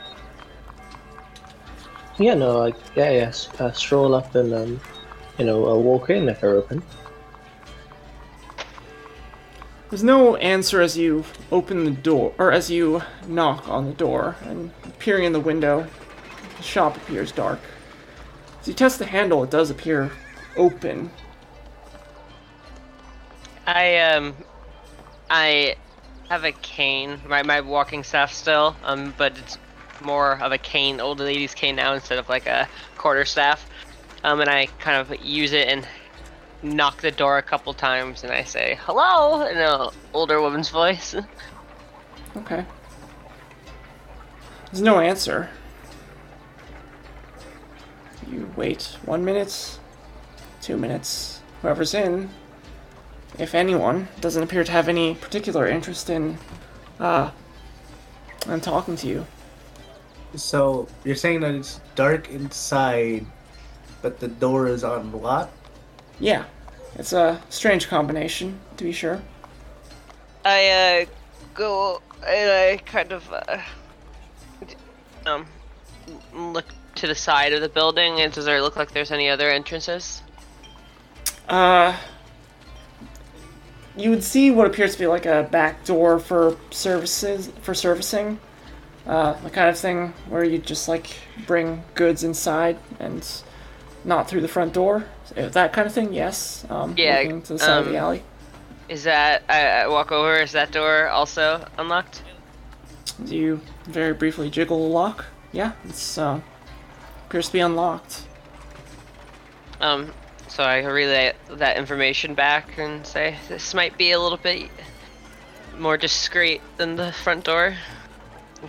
Yeah, 2.18 2.36
no, 2.36 2.58
like 2.58 2.78
yeah, 2.96 3.12
yes. 3.12 3.50
Uh, 3.60 3.70
stroll 3.74 4.16
up 4.16 4.34
and 4.34 4.54
um, 4.54 4.80
you 5.38 5.44
know, 5.44 5.68
uh, 5.68 5.76
walk 5.76 6.10
in 6.10 6.30
if 6.30 6.40
they're 6.40 6.56
open. 6.56 6.82
There's 9.90 10.06
no 10.06 10.38
answer 10.38 10.80
as 10.80 10.98
you 10.98 11.26
open 11.52 11.84
the 11.84 11.92
door, 11.92 12.34
or 12.38 12.54
as 12.54 12.72
you 12.72 13.02
knock 13.28 13.68
on 13.68 13.88
the 13.88 13.94
door, 13.94 14.38
and 14.44 14.72
peering 15.00 15.26
in 15.26 15.34
the 15.34 15.42
window, 15.42 15.86
the 16.56 16.64
shop 16.64 16.96
appears 16.96 17.34
dark. 17.34 17.60
As 18.62 18.70
you 18.70 18.74
test 18.74 19.00
the 19.00 19.06
handle, 19.06 19.44
it 19.44 19.52
does 19.52 19.70
appear 19.70 20.14
open. 20.56 21.12
I 23.68 23.98
um, 23.98 24.34
I 25.30 25.76
have 26.30 26.44
a 26.44 26.52
cane, 26.52 27.20
my 27.28 27.44
my 27.44 27.62
walking 27.62 28.04
staff 28.04 28.32
still, 28.32 28.76
um, 28.84 29.14
but 29.18 29.38
it's 29.38 29.58
more 30.02 30.42
of 30.42 30.52
a 30.52 30.58
cane, 30.58 31.02
old 31.02 31.20
lady's 31.20 31.54
cane 31.54 31.76
now 31.76 31.94
instead 31.94 32.20
of 32.20 32.30
like 32.30 32.48
a 32.48 32.70
quarter 32.98 33.26
staff. 33.26 33.68
Um, 34.24 34.42
and 34.42 34.50
I 34.50 34.68
kind 34.80 34.98
of 34.98 35.24
use 35.26 35.54
it 35.54 35.68
and 35.68 35.88
knock 36.62 37.02
the 37.02 37.12
door 37.12 37.38
a 37.38 37.42
couple 37.42 37.74
times, 37.74 38.24
and 38.24 38.32
I 38.32 38.44
say 38.44 38.78
hello 38.82 39.46
in 39.46 39.58
an 39.58 39.90
older 40.14 40.42
woman's 40.42 40.70
voice. 40.70 41.16
Okay. 42.38 42.64
There's 44.72 44.84
no 44.84 45.00
answer. 45.00 45.50
You 48.30 48.52
wait 48.56 48.98
one 49.04 49.26
minute, 49.26 49.80
two 50.62 50.78
minutes. 50.78 51.42
Whoever's 51.64 51.96
in, 51.96 52.30
if 53.40 53.56
anyone, 53.56 54.08
doesn't 54.20 54.44
appear 54.44 54.64
to 54.64 54.72
have 54.72 54.90
any 54.90 55.16
particular 55.16 55.68
interest 55.68 56.10
in, 56.10 56.38
uh, 57.00 57.32
in 58.48 58.62
talking 58.62 58.96
to 58.98 59.08
you. 59.08 59.26
So 60.36 60.88
you're 61.04 61.16
saying 61.16 61.40
that 61.42 61.56
it's 61.56 61.80
dark 61.96 62.30
inside, 62.30 63.26
but 64.02 64.20
the 64.20 64.28
door 64.28 64.68
is 64.68 64.84
unlocked? 64.84 65.56
Yeah, 66.20 66.44
it's 66.96 67.14
a 67.14 67.42
strange 67.50 67.88
combination, 67.88 68.60
to 68.78 68.84
be 68.84 68.92
sure. 68.92 69.22
I 70.46 70.68
uh, 70.68 71.06
go 71.54 72.02
and 72.26 72.52
I 72.52 72.78
kind 72.86 73.12
of 73.12 73.32
uh, 73.32 73.62
um 75.26 75.46
look 76.34 76.66
to 76.96 77.08
the 77.08 77.16
side 77.16 77.54
of 77.54 77.62
the 77.62 77.70
building, 77.70 78.20
and 78.20 78.34
does 78.34 78.46
there 78.46 78.62
look 78.62 78.76
like 78.76 78.92
there's 78.92 79.12
any 79.12 79.30
other 79.30 79.50
entrances? 79.50 80.22
Uh, 81.48 81.96
you 84.00 84.10
would 84.10 84.24
see 84.24 84.50
what 84.52 84.66
appears 84.66 84.94
to 84.94 85.00
be 85.00 85.08
like 85.08 85.26
a 85.26 85.48
back 85.52 85.86
door 85.86 86.20
for 86.20 86.58
services 86.72 87.52
for 87.62 87.74
servicing, 87.74 88.40
uh, 89.06 89.34
the 89.42 89.50
kind 89.50 89.70
of 89.70 89.78
thing 89.78 90.14
where 90.30 90.44
you 90.44 90.58
just 90.58 90.88
like 90.88 91.16
bring 91.46 91.84
goods 91.96 92.24
inside 92.24 92.78
and 93.00 93.28
not 94.06 94.30
through 94.30 94.42
the 94.42 94.48
front 94.48 94.74
door. 94.74 95.06
Uh, 95.36 95.50
That 95.50 95.74
kind 95.74 95.86
of 95.86 95.94
thing, 95.94 96.14
yes. 96.14 96.66
Um, 96.70 96.96
Yeah, 96.98 97.22
to 97.24 97.54
the 97.54 97.60
side 97.60 97.80
of 97.80 97.86
the 97.86 97.98
um, 97.98 98.06
alley. 98.06 98.24
Is 98.88 99.04
that 99.04 99.44
I, 99.50 99.84
I 99.84 99.88
walk 99.88 100.12
over? 100.12 100.36
Is 100.38 100.54
that 100.54 100.72
door 100.72 101.10
also 101.10 101.68
unlocked? 101.78 102.24
Do 103.26 103.36
you 103.36 103.62
very 103.86 104.14
briefly 104.14 104.50
jiggle 104.50 104.88
the 104.88 104.94
lock. 104.94 105.26
Yeah, 105.52 105.74
it's 105.86 106.18
uh, 106.18 106.40
appears 107.28 107.48
to 107.48 107.54
be 107.54 107.60
unlocked. 107.60 108.24
Um, 109.82 110.12
so 110.50 110.64
I 110.64 110.80
relay 110.84 111.34
that 111.50 111.78
information 111.78 112.34
back 112.34 112.78
and 112.78 113.06
say 113.06 113.38
this 113.48 113.74
might 113.74 113.98
be 113.98 114.12
a 114.12 114.20
little 114.20 114.38
bit 114.38 114.70
more 115.78 115.98
discreet 115.98 116.62
than 116.78 116.96
the 116.96 117.12
front 117.14 117.46
door 117.46 117.76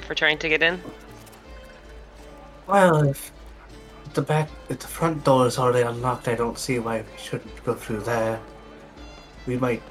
for 0.06 0.14
trying 0.14 0.38
to 0.38 0.48
get 0.48 0.62
in. 0.62 0.80
Well, 2.66 3.02
if 3.08 3.32
the 4.14 4.22
back, 4.22 4.48
if 4.68 4.78
the 4.78 4.86
front 4.86 5.24
door 5.24 5.46
is 5.46 5.58
already 5.58 5.82
unlocked, 5.82 6.28
I 6.28 6.34
don't 6.36 6.58
see 6.58 6.78
why 6.78 6.98
we 7.00 7.18
shouldn't 7.18 7.64
go 7.64 7.74
through 7.74 8.00
there. 8.00 8.38
We 9.46 9.56
might 9.56 9.82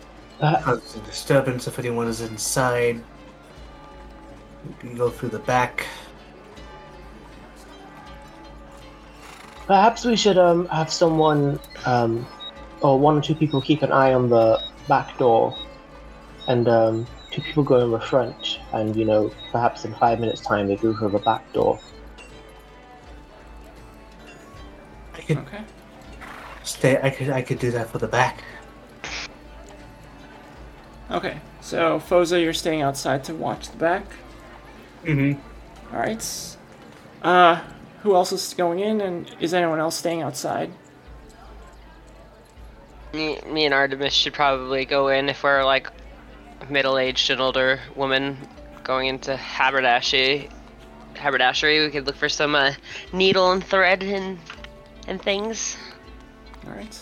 Uh, 0.42 0.62
cause 0.62 0.96
a 0.96 1.00
disturbance 1.00 1.68
if 1.68 1.80
anyone 1.80 2.08
is 2.08 2.22
inside. 2.22 3.04
We 4.66 4.74
can 4.80 4.96
go 4.96 5.10
through 5.10 5.30
the 5.30 5.40
back. 5.40 5.86
Perhaps 9.70 10.04
we 10.04 10.16
should 10.16 10.40
um, 10.40 10.66
have 10.70 10.92
someone, 10.92 11.60
um, 11.86 12.26
or 12.82 12.98
one 12.98 13.16
or 13.16 13.22
two 13.22 13.36
people 13.36 13.62
keep 13.62 13.84
an 13.84 13.92
eye 13.92 14.14
on 14.14 14.28
the 14.28 14.60
back 14.88 15.16
door, 15.20 15.56
and 16.48 16.68
um, 16.68 17.06
two 17.30 17.44
people 17.44 17.64
go 17.64 17.78
in 17.86 17.92
the 17.92 18.00
front, 18.00 18.58
and 18.74 18.96
you 18.96 19.06
know, 19.06 19.32
perhaps 19.52 19.86
in 19.86 19.94
five 19.94 20.20
minutes' 20.20 20.42
time 20.42 20.68
they 20.68 20.76
go 20.76 20.92
through 20.98 21.12
the 21.12 21.20
back 21.20 21.54
door. 21.54 21.80
I 25.14 25.22
could 25.22 25.38
Okay. 25.38 25.62
stay. 26.64 27.00
I 27.04 27.12
could. 27.12 27.30
I 27.30 27.44
could 27.44 27.60
do 27.60 27.70
that 27.70 27.92
for 27.92 28.00
the 28.00 28.08
back. 28.08 28.44
Okay. 31.12 31.40
So 31.62 32.00
Phoza, 32.00 32.42
you're 32.42 32.54
staying 32.54 32.82
outside 32.82 33.24
to 33.26 33.36
watch 33.36 33.70
the 33.70 33.78
back. 33.78 34.08
Mm-hmm. 35.04 35.40
All 35.94 36.02
right. 36.02 36.58
Uh, 37.22 37.62
who 38.02 38.16
else 38.16 38.32
is 38.32 38.54
going 38.54 38.80
in, 38.80 39.02
and 39.02 39.30
is 39.40 39.54
anyone 39.54 39.80
else 39.80 39.98
staying 39.98 40.22
outside? 40.22 40.72
Me, 43.14 43.40
me 43.48 43.66
and 43.66 43.74
Artemis 43.74 44.14
should 44.14 44.34
probably 44.34 44.86
go 44.86 45.08
in 45.08 45.30
if 45.30 45.44
we're 45.44 45.64
like 45.64 45.88
middle-aged 46.70 47.30
and 47.32 47.42
older 47.42 47.80
woman 47.96 48.38
going 48.84 49.08
into 49.08 49.36
haberdashery. 49.36 50.50
Haberdashery, 51.16 51.86
we 51.86 51.92
could 51.92 52.06
look 52.06 52.16
for 52.16 52.30
some 52.30 52.56
uh, 52.56 52.74
needle 53.12 53.52
and 53.52 53.64
thread 53.64 54.04
and 54.04 54.40
and 55.08 55.22
things. 55.22 55.76
All 56.68 56.74
right. 56.74 57.00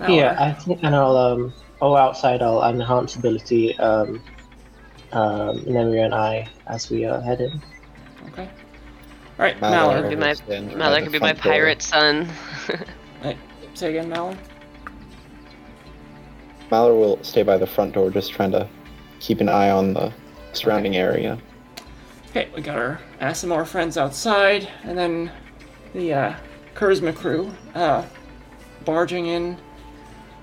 Yeah, 0.00 0.34
Malar. 0.34 0.38
I 0.38 0.52
think, 0.54 0.80
and 0.82 0.94
I'll 0.94 1.16
um, 1.16 1.52
oh 1.80 1.96
outside 1.96 2.42
I'll 2.42 2.62
enhance 2.62 3.16
ability 3.16 3.78
um, 3.78 4.22
um, 5.12 5.58
Nemia 5.60 6.06
and 6.06 6.14
I 6.14 6.48
as 6.66 6.90
we 6.90 7.04
are 7.04 7.20
head 7.20 7.40
in. 7.40 7.60
Okay. 8.28 8.48
All 9.38 9.44
right, 9.44 9.60
Malar 9.60 9.70
Malar. 9.70 10.00
Could 10.02 10.10
be 10.10 10.16
my 10.16 10.30
is 10.30 10.40
Malar 10.40 11.02
could 11.02 11.12
be 11.12 11.18
my 11.20 11.28
front 11.28 11.42
door. 11.42 11.52
pirate 11.52 11.82
son. 11.82 12.28
Say 13.74 13.90
again, 13.90 14.10
Malar. 14.10 14.36
Malar 16.72 16.98
will 16.98 17.22
stay 17.22 17.44
by 17.44 17.56
the 17.56 17.66
front 17.66 17.94
door, 17.94 18.10
just 18.10 18.32
trying 18.32 18.50
to 18.50 18.68
keep 19.20 19.40
an 19.40 19.48
eye 19.48 19.70
on 19.70 19.94
the 19.94 20.12
surrounding 20.54 20.96
area. 20.96 21.38
Okay, 22.30 22.48
we 22.54 22.62
got 22.62 22.76
our 22.76 23.00
Aasimar 23.20 23.64
friends 23.64 23.96
outside, 23.96 24.68
and 24.82 24.98
then 24.98 25.30
the 25.94 26.12
uh, 26.12 26.34
Charisma 26.74 27.14
crew 27.14 27.52
uh, 27.76 28.04
barging 28.84 29.26
in 29.26 29.56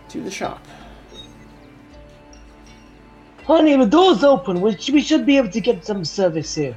to 0.08 0.22
the 0.22 0.32
shop. 0.32 0.66
Honey, 3.44 3.76
the 3.76 3.86
door's 3.86 4.24
open. 4.24 4.62
We, 4.62 4.76
sh- 4.78 4.90
we 4.90 5.02
should 5.02 5.26
be 5.26 5.38
able 5.38 5.52
to 5.52 5.62
get 5.62 5.86
some 5.86 6.06
service 6.06 6.56
here. 6.56 6.76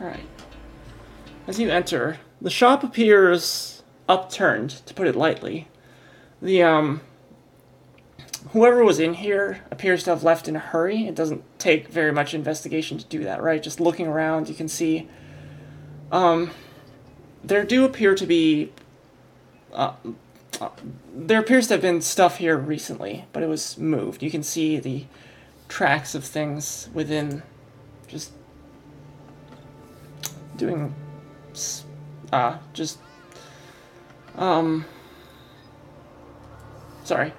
All 0.00 0.06
right. 0.06 0.26
As 1.46 1.58
you 1.58 1.70
enter, 1.70 2.18
the 2.40 2.50
shop 2.50 2.82
appears 2.82 3.82
upturned, 4.08 4.70
to 4.86 4.94
put 4.94 5.06
it 5.06 5.16
lightly. 5.16 5.68
The 6.42 6.62
um, 6.62 7.00
whoever 8.50 8.84
was 8.84 8.98
in 9.00 9.14
here 9.14 9.60
appears 9.70 10.04
to 10.04 10.10
have 10.10 10.22
left 10.22 10.48
in 10.48 10.56
a 10.56 10.60
hurry. 10.60 11.06
It 11.06 11.14
doesn't 11.14 11.42
take 11.58 11.88
very 11.88 12.12
much 12.12 12.34
investigation 12.34 12.98
to 12.98 13.04
do 13.06 13.24
that, 13.24 13.42
right? 13.42 13.62
Just 13.62 13.80
looking 13.80 14.06
around, 14.06 14.48
you 14.48 14.54
can 14.54 14.68
see. 14.68 15.08
Um, 16.12 16.50
there 17.42 17.64
do 17.64 17.84
appear 17.84 18.14
to 18.14 18.26
be. 18.26 18.72
Uh, 19.72 19.94
uh, 20.60 20.70
there 21.14 21.40
appears 21.40 21.68
to 21.68 21.74
have 21.74 21.82
been 21.82 22.00
stuff 22.00 22.38
here 22.38 22.56
recently, 22.56 23.26
but 23.32 23.42
it 23.42 23.48
was 23.48 23.76
moved. 23.76 24.22
You 24.22 24.30
can 24.30 24.42
see 24.42 24.78
the 24.78 25.04
tracks 25.68 26.14
of 26.14 26.24
things 26.24 26.88
within 26.94 27.42
doing 30.56 30.94
uh 32.32 32.58
just 32.72 32.98
um 34.36 34.84
sorry 37.04 37.32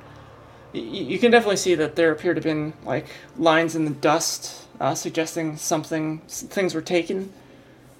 y- 0.73 0.79
you 0.79 1.19
can 1.19 1.31
definitely 1.31 1.57
see 1.57 1.75
that 1.75 1.95
there 1.95 2.11
appear 2.11 2.33
to 2.33 2.37
have 2.39 2.43
been 2.43 2.73
like 2.85 3.07
lines 3.37 3.75
in 3.75 3.85
the 3.85 3.91
dust 3.91 4.65
uh, 4.79 4.93
suggesting 4.95 5.57
something 5.57 6.19
things 6.27 6.73
were 6.73 6.81
taken 6.81 7.31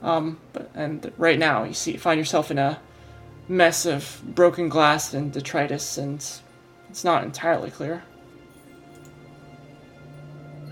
um 0.01 0.39
but 0.53 0.69
and 0.75 1.11
right 1.17 1.39
now 1.39 1.63
you 1.63 1.73
see 1.73 1.97
find 1.97 2.17
yourself 2.19 2.51
in 2.51 2.57
a 2.57 2.79
mess 3.47 3.85
of 3.85 4.21
broken 4.35 4.69
glass 4.69 5.13
and 5.13 5.31
detritus 5.31 5.97
and 5.97 6.39
it's 6.89 7.03
not 7.03 7.23
entirely 7.23 7.71
clear 7.71 8.03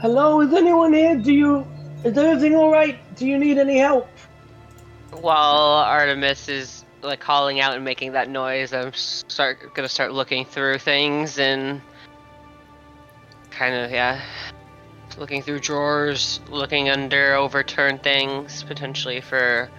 Hello, 0.01 0.41
is 0.41 0.53
anyone 0.53 0.93
here? 0.93 1.15
Do 1.15 1.34
you? 1.34 1.65
Is 2.03 2.17
everything 2.17 2.53
all 2.55 2.69
right? 2.69 2.99
Do 3.15 3.26
you 3.26 3.39
need 3.39 3.57
any 3.57 3.80
help? 3.80 4.07
While 5.22 5.84
Artemis 5.86 6.50
is 6.50 6.86
like 7.02 7.20
calling 7.20 7.60
out 7.60 7.76
and 7.76 7.86
making 7.86 8.14
that 8.14 8.30
noise, 8.30 8.74
I'm 8.74 8.94
start 8.94 9.74
gonna 9.74 9.90
start 9.90 10.12
looking 10.14 10.46
through 10.46 10.80
things 10.80 11.40
and 11.40 11.82
kind 13.52 13.76
of 13.76 13.92
yeah, 13.92 14.22
looking 15.18 15.42
through 15.42 15.60
drawers, 15.60 16.40
looking 16.50 16.90
under 16.90 17.36
overturned 17.36 18.04
things, 18.04 18.64
potentially 18.64 19.22
for 19.22 19.70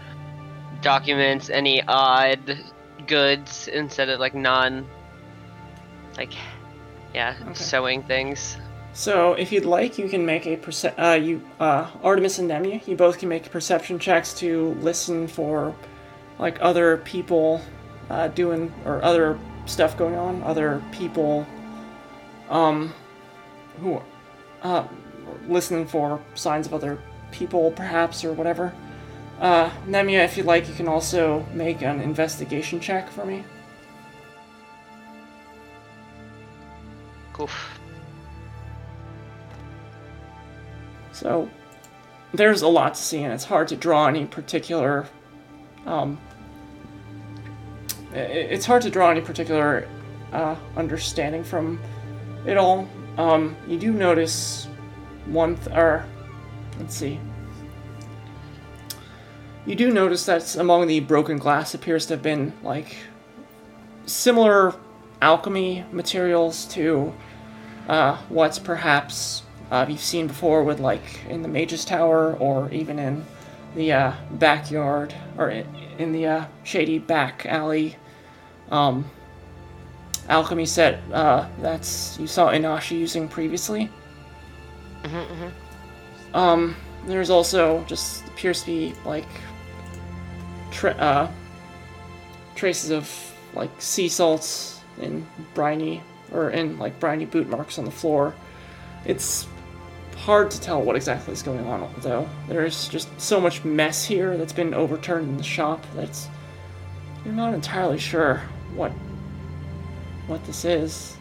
documents, 0.83 1.51
any 1.51 1.83
odd 1.87 2.59
goods 3.07 3.69
instead 3.69 4.09
of 4.09 4.21
like 4.21 4.35
non, 4.35 4.87
like 6.17 6.33
yeah, 7.15 7.35
Okay. 7.43 7.55
sewing 7.55 8.03
things. 8.03 8.57
So, 8.97 9.35
if 9.35 9.53
you'd 9.53 9.67
like, 9.67 9.99
you 9.99 10.09
can 10.09 10.25
make 10.25 10.47
a 10.47 10.57
perce- 10.57 10.87
uh, 10.99 11.21
you 11.23 11.43
uh, 11.61 11.87
Artemis 12.03 12.39
and 12.39 12.51
Nemia. 12.51 12.89
You 12.89 12.97
both 12.97 13.19
can 13.19 13.29
make 13.29 13.51
perception 13.51 13.99
checks 13.99 14.33
to 14.39 14.69
listen 14.81 15.29
for 15.29 15.75
like 16.39 16.57
other 16.63 16.97
people 16.97 17.61
uh, 18.09 18.29
doing 18.29 18.73
or 18.87 19.05
other 19.05 19.39
stuff 19.67 19.99
going 19.99 20.15
on, 20.15 20.43
other 20.43 20.83
people, 20.93 21.47
um, 22.49 22.95
who, 23.83 24.01
uh, 24.63 24.89
listening 25.47 25.87
for 25.87 26.19
signs 26.35 26.67
of 26.67 26.73
other 26.73 26.99
people, 27.33 27.73
perhaps, 27.73 28.25
or 28.25 28.33
whatever. 28.33 28.73
Uh, 29.43 29.69
Nemia, 29.87 30.25
if 30.25 30.39
you'd 30.39 30.47
like, 30.47 30.67
you 30.69 30.75
can 30.75 30.89
also 30.89 31.45
make 31.53 31.83
an 31.83 32.01
investigation 32.01 32.81
check 32.81 33.11
for 33.11 33.27
me. 33.27 33.45
Oof. 37.39 37.76
So, 41.17 41.49
there's 42.35 42.61
a 42.61 42.69
lot 42.69 42.95
to 42.95 43.01
see, 43.01 43.23
and 43.23 43.33
it's 43.33 43.45
hard 43.45 43.69
to 43.69 43.77
draw 43.77 44.07
any 44.07 44.27
particular. 44.27 45.07
Um, 45.87 46.19
it's 48.13 48.67
hard 48.67 48.83
to 48.83 48.91
draw 48.91 49.11
any 49.11 49.23
particular 49.23 49.89
uh, 50.33 50.57
understanding 50.77 51.43
from 51.43 51.81
it 52.45 52.59
all. 52.59 52.87
Um, 53.17 53.57
you 53.67 53.79
do 53.79 53.93
notice 53.93 54.69
one, 55.25 55.57
th- 55.57 55.75
or 55.75 56.05
let's 56.79 56.95
see. 56.95 57.19
You 59.65 59.75
do 59.75 59.91
notice 59.91 60.27
that 60.27 60.55
among 60.57 60.87
the 60.87 61.01
broken 61.01 61.39
glass 61.39 61.73
appears 61.73 62.05
to 62.07 62.15
have 62.15 62.23
been 62.23 62.53
like 62.63 62.95
similar 64.05 64.75
alchemy 65.23 65.83
materials 65.93 66.67
to 66.67 67.15
uh, 67.89 68.17
what's 68.29 68.59
perhaps 68.59 69.43
uh, 69.71 69.87
you've 69.89 70.01
seen 70.01 70.27
before 70.27 70.63
with 70.63 70.81
like 70.81 71.25
in 71.29 71.43
the 71.43 71.49
Mage's 71.49 71.85
Tower 71.85 72.35
or 72.35 72.71
even 72.71 72.99
in 72.99 73.25
the 73.75 73.93
uh, 73.93 74.13
backyard 74.33 75.15
or 75.37 75.51
in, 75.51 76.13
the 76.13 76.27
uh, 76.27 76.45
shady 76.65 76.99
back 76.99 77.45
alley 77.47 77.97
um, 78.71 79.05
alchemy 80.29 80.67
set 80.67 81.01
uh, 81.13 81.47
that's 81.61 82.19
you 82.19 82.27
saw 82.27 82.51
Inashi 82.51 82.99
using 82.99 83.29
previously. 83.29 83.91
Um, 86.35 86.77
there's 87.07 87.31
also 87.31 87.85
just 87.85 88.27
appears 88.27 88.61
to 88.61 88.67
be 88.67 88.95
like 89.05 89.29
tra- 90.71 90.91
uh, 90.93 91.31
traces 92.55 92.91
of 92.91 93.11
like 93.55 93.71
sea 93.81 94.09
salts 94.09 94.81
in 95.01 95.27
briny 95.55 96.03
or 96.33 96.51
in 96.51 96.79
like 96.79 96.99
briny 96.99 97.25
boot 97.25 97.49
marks 97.49 97.79
on 97.79 97.85
the 97.85 97.91
floor. 97.91 98.35
It's 99.05 99.47
hard 100.17 100.51
to 100.51 100.61
tell 100.61 100.83
what 100.83 100.97
exactly 100.97 101.33
is 101.33 101.43
going 101.43 101.67
on 101.67 101.93
though. 101.99 102.29
There's 102.49 102.89
just 102.89 103.09
so 103.21 103.41
much 103.41 103.65
mess 103.65 104.05
here 104.05 104.37
that's 104.37 104.53
been 104.53 104.75
overturned 104.75 105.29
in 105.29 105.37
the 105.37 105.43
shop 105.43 105.85
that's 105.95 106.29
you're 107.25 107.35
not 107.35 107.55
entirely 107.55 107.99
sure 107.99 108.43
what 108.75 108.93
what 110.27 110.45
this 110.47 110.65
is. 110.65 111.17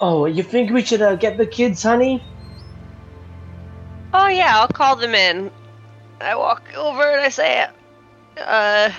Oh, 0.00 0.24
you 0.24 0.42
think 0.42 0.70
we 0.70 0.82
should 0.82 1.02
uh, 1.02 1.14
get 1.16 1.36
the 1.36 1.46
kids, 1.46 1.82
honey? 1.82 2.22
Oh 4.14 4.28
yeah, 4.28 4.58
I'll 4.58 4.68
call 4.68 4.96
them 4.96 5.14
in. 5.14 5.50
I 6.20 6.34
walk 6.34 6.62
over 6.76 7.02
and 7.02 7.20
I 7.20 7.28
say, 7.28 7.66
uh, 8.38 8.90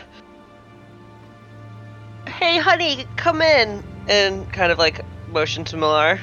"Hey, 2.27 2.57
honey, 2.57 3.05
come 3.15 3.41
in," 3.41 3.83
and 4.07 4.51
kind 4.51 4.71
of 4.71 4.77
like 4.77 5.01
motion 5.29 5.63
to 5.65 5.77
Malar. 5.77 6.19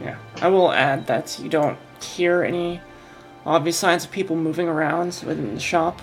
Yeah. 0.00 0.18
I 0.40 0.48
will 0.48 0.72
add 0.72 1.06
that 1.06 1.38
you 1.38 1.48
don't 1.48 1.78
hear 2.02 2.42
any 2.42 2.80
obvious 3.46 3.78
signs 3.78 4.04
of 4.04 4.10
people 4.10 4.36
moving 4.36 4.68
around 4.68 5.22
within 5.26 5.54
the 5.54 5.60
shop. 5.60 6.00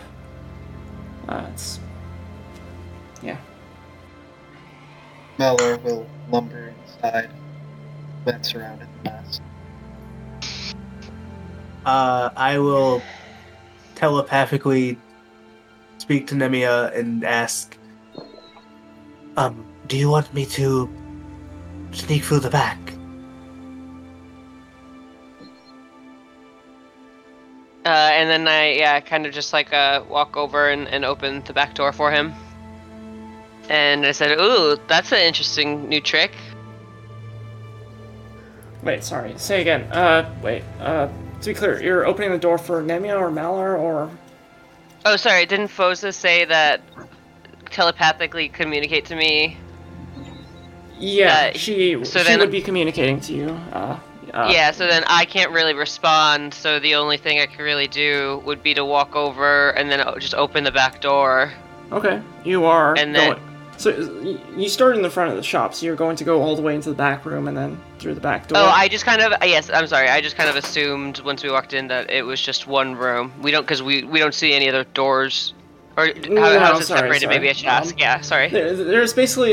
Uh, 1.27 1.45
it's 1.53 1.79
yeah. 3.21 3.37
Malar 5.37 5.81
will 5.83 6.07
lumber 6.29 6.73
inside, 6.85 7.29
glance 8.23 8.53
around 8.55 8.81
at 8.81 8.87
the 9.03 9.09
mess. 9.09 9.41
Uh, 11.85 12.29
I 12.35 12.57
will 12.59 13.01
telepathically 13.95 14.97
speak 15.97 16.27
to 16.27 16.35
Nemia 16.35 16.95
and 16.97 17.23
ask, 17.23 17.77
Um, 19.37 19.65
do 19.87 19.97
you 19.97 20.09
want 20.09 20.33
me 20.33 20.45
to 20.57 20.89
sneak 21.91 22.23
through 22.23 22.39
the 22.39 22.49
back? 22.49 22.77
Uh, 27.85 27.89
and 27.89 28.29
then 28.29 28.47
I, 28.47 28.73
yeah, 28.73 28.99
kind 28.99 29.25
of 29.25 29.33
just 29.33 29.53
like 29.53 29.73
uh, 29.73 30.03
walk 30.07 30.37
over 30.37 30.69
and, 30.69 30.87
and 30.87 31.05
open 31.05 31.41
the 31.45 31.53
back 31.53 31.75
door 31.75 31.91
for 31.91 32.11
him. 32.11 32.33
And 33.69 34.05
I 34.05 34.11
said, 34.11 34.39
"Ooh, 34.39 34.77
that's 34.87 35.11
an 35.11 35.19
interesting 35.19 35.87
new 35.87 36.01
trick." 36.01 36.31
Wait, 38.83 39.03
sorry. 39.03 39.33
Say 39.37 39.61
again. 39.61 39.83
Uh, 39.91 40.33
wait. 40.41 40.63
Uh, 40.79 41.07
to 41.41 41.49
be 41.49 41.53
clear, 41.53 41.81
you're 41.81 42.05
opening 42.05 42.31
the 42.31 42.37
door 42.37 42.57
for 42.57 42.81
Nemia 42.81 43.17
or 43.17 43.29
Malar 43.29 43.79
or 43.79 44.09
Oh, 45.05 45.15
sorry, 45.15 45.45
didn't 45.45 45.69
Phoza 45.69 46.13
say 46.13 46.43
that 46.45 46.81
telepathically 47.71 48.49
communicate 48.49 49.05
to 49.05 49.15
me? 49.15 49.57
Yeah, 50.99 51.51
Uh, 51.53 51.57
she 51.57 52.03
so 52.03 52.19
she 52.19 52.25
then- 52.25 52.39
would 52.39 52.51
be 52.51 52.61
communicating 52.61 53.19
to 53.21 53.33
you. 53.33 53.59
Uh, 53.73 53.97
uh, 54.33 54.49
yeah, 54.51 54.71
so 54.71 54.85
then 54.87 55.03
I 55.07 55.25
can't 55.25 55.51
really 55.51 55.73
respond. 55.73 56.53
So 56.53 56.79
the 56.79 56.95
only 56.95 57.17
thing 57.17 57.39
I 57.39 57.45
could 57.47 57.61
really 57.61 57.87
do 57.87 58.41
would 58.45 58.61
be 58.61 58.73
to 58.75 58.85
walk 58.85 59.15
over 59.15 59.71
and 59.71 59.89
then 59.91 60.05
just 60.19 60.35
open 60.35 60.63
the 60.63 60.71
back 60.71 61.01
door. 61.01 61.51
Okay, 61.91 62.21
you 62.43 62.65
are 62.65 62.95
And 62.97 63.15
then- 63.15 63.31
going. 63.31 63.41
So 63.77 63.91
you 64.57 64.67
start 64.67 64.97
in 64.97 65.03
the 65.03 65.09
front 65.09 65.29
of 65.31 65.37
the 65.37 65.41
shop, 65.43 65.73
so 65.73 65.85
you're 65.85 65.95
going 65.95 66.17
to 66.17 66.25
go 66.25 66.41
all 66.41 66.53
the 66.57 66.61
way 66.61 66.75
into 66.75 66.89
the 66.89 66.95
back 66.95 67.25
room 67.25 67.47
and 67.47 67.55
then 67.55 67.79
through 67.97 68.13
the 68.13 68.19
back 68.19 68.47
door. 68.49 68.57
Oh, 68.61 68.65
I 68.65 68.89
just 68.89 69.05
kind 69.05 69.21
of 69.21 69.31
yes, 69.41 69.69
I'm 69.73 69.87
sorry. 69.87 70.09
I 70.09 70.19
just 70.19 70.35
kind 70.35 70.49
of 70.49 70.57
assumed 70.57 71.21
once 71.21 71.43
we 71.43 71.49
walked 71.49 71.71
in 71.73 71.87
that 71.87 72.11
it 72.11 72.23
was 72.23 72.41
just 72.41 72.67
one 72.67 72.95
room. 72.97 73.31
We 73.41 73.51
don't 73.51 73.61
because 73.63 73.81
we 73.81 74.03
we 74.03 74.19
don't 74.19 74.33
see 74.33 74.51
any 74.53 74.67
other 74.67 74.83
doors. 74.93 75.53
Or 75.99 76.05
how, 76.07 76.13
No, 76.29 76.59
how 76.59 76.73
is 76.77 76.81
it 76.81 76.85
sorry, 76.87 76.99
separated? 77.01 77.21
sorry. 77.21 77.35
Maybe 77.35 77.49
I 77.49 77.53
should 77.53 77.67
Um, 77.67 77.73
ask. 77.73 77.99
Yeah, 77.99 78.21
sorry. 78.21 78.49
There, 78.49 78.75
there's 78.75 79.13
basically 79.13 79.51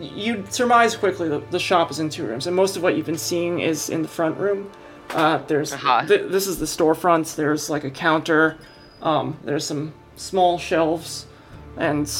you 0.00 0.44
surmise 0.50 0.96
quickly 0.96 1.28
that 1.28 1.50
the 1.50 1.58
shop 1.58 1.90
is 1.90 1.98
in 2.00 2.08
two 2.08 2.24
rooms, 2.26 2.46
and 2.46 2.54
most 2.56 2.76
of 2.76 2.82
what 2.82 2.96
you've 2.96 3.06
been 3.06 3.18
seeing 3.18 3.60
is 3.60 3.90
in 3.90 4.02
the 4.02 4.08
front 4.08 4.38
room. 4.38 4.70
Uh, 5.10 5.38
there's 5.46 5.72
Uh-huh. 5.72 6.04
th- 6.06 6.30
this 6.30 6.46
is 6.46 6.58
the 6.58 6.66
storefront. 6.66 7.34
There's 7.34 7.68
like 7.68 7.84
a 7.84 7.90
counter. 7.90 8.56
Um, 9.02 9.36
there's 9.44 9.66
some 9.66 9.92
small 10.16 10.58
shelves, 10.58 11.26
and 11.76 12.10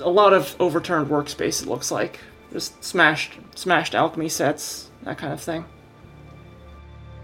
a 0.00 0.10
lot 0.10 0.32
of 0.32 0.56
overturned 0.58 1.08
workspace. 1.08 1.62
It 1.62 1.68
looks 1.68 1.90
like 1.90 2.18
just 2.52 2.82
smashed 2.82 3.38
smashed 3.54 3.94
alchemy 3.94 4.28
sets, 4.28 4.90
that 5.04 5.18
kind 5.18 5.32
of 5.32 5.40
thing. 5.40 5.64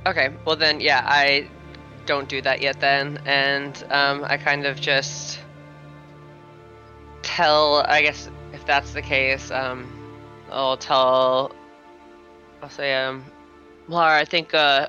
Okay, 0.07 0.31
well 0.47 0.57
then, 0.57 0.81
yeah, 0.81 1.03
I 1.05 1.49
don't 2.07 2.29
do 2.29 2.41
that 2.43 2.63
yet 2.63 2.81
then, 2.81 3.21
and 3.27 3.85
um, 3.91 4.25
I 4.25 4.37
kind 4.39 4.65
of 4.67 4.81
just 4.81 5.40
tell. 7.37 7.85
I 7.87 8.03
guess 8.03 8.29
if 8.53 8.65
that's 8.67 8.93
the 8.93 9.03
case, 9.03 9.51
um, 9.51 9.91
I'll 10.51 10.77
tell. 10.77 11.53
I'll 12.63 12.71
say, 12.71 12.95
um, 12.95 13.25
Lara, 13.89 14.21
I 14.21 14.25
think 14.25 14.55
uh, 14.55 14.89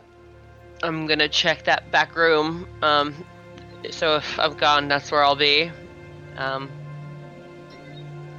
I'm 0.84 1.08
gonna 1.08 1.30
check 1.30 1.64
that 1.64 1.92
back 1.92 2.16
room. 2.16 2.68
Um, 2.82 3.14
so 3.90 4.18
if 4.18 4.40
I'm 4.40 4.54
gone, 4.56 4.88
that's 4.88 5.12
where 5.12 5.24
I'll 5.24 5.36
be. 5.36 5.72
Um, 6.38 6.70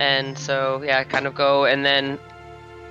and 0.00 0.38
so 0.38 0.82
yeah, 0.84 0.98
I 0.98 1.04
kind 1.04 1.26
of 1.26 1.34
go, 1.34 1.64
and 1.64 1.84
then 1.84 2.18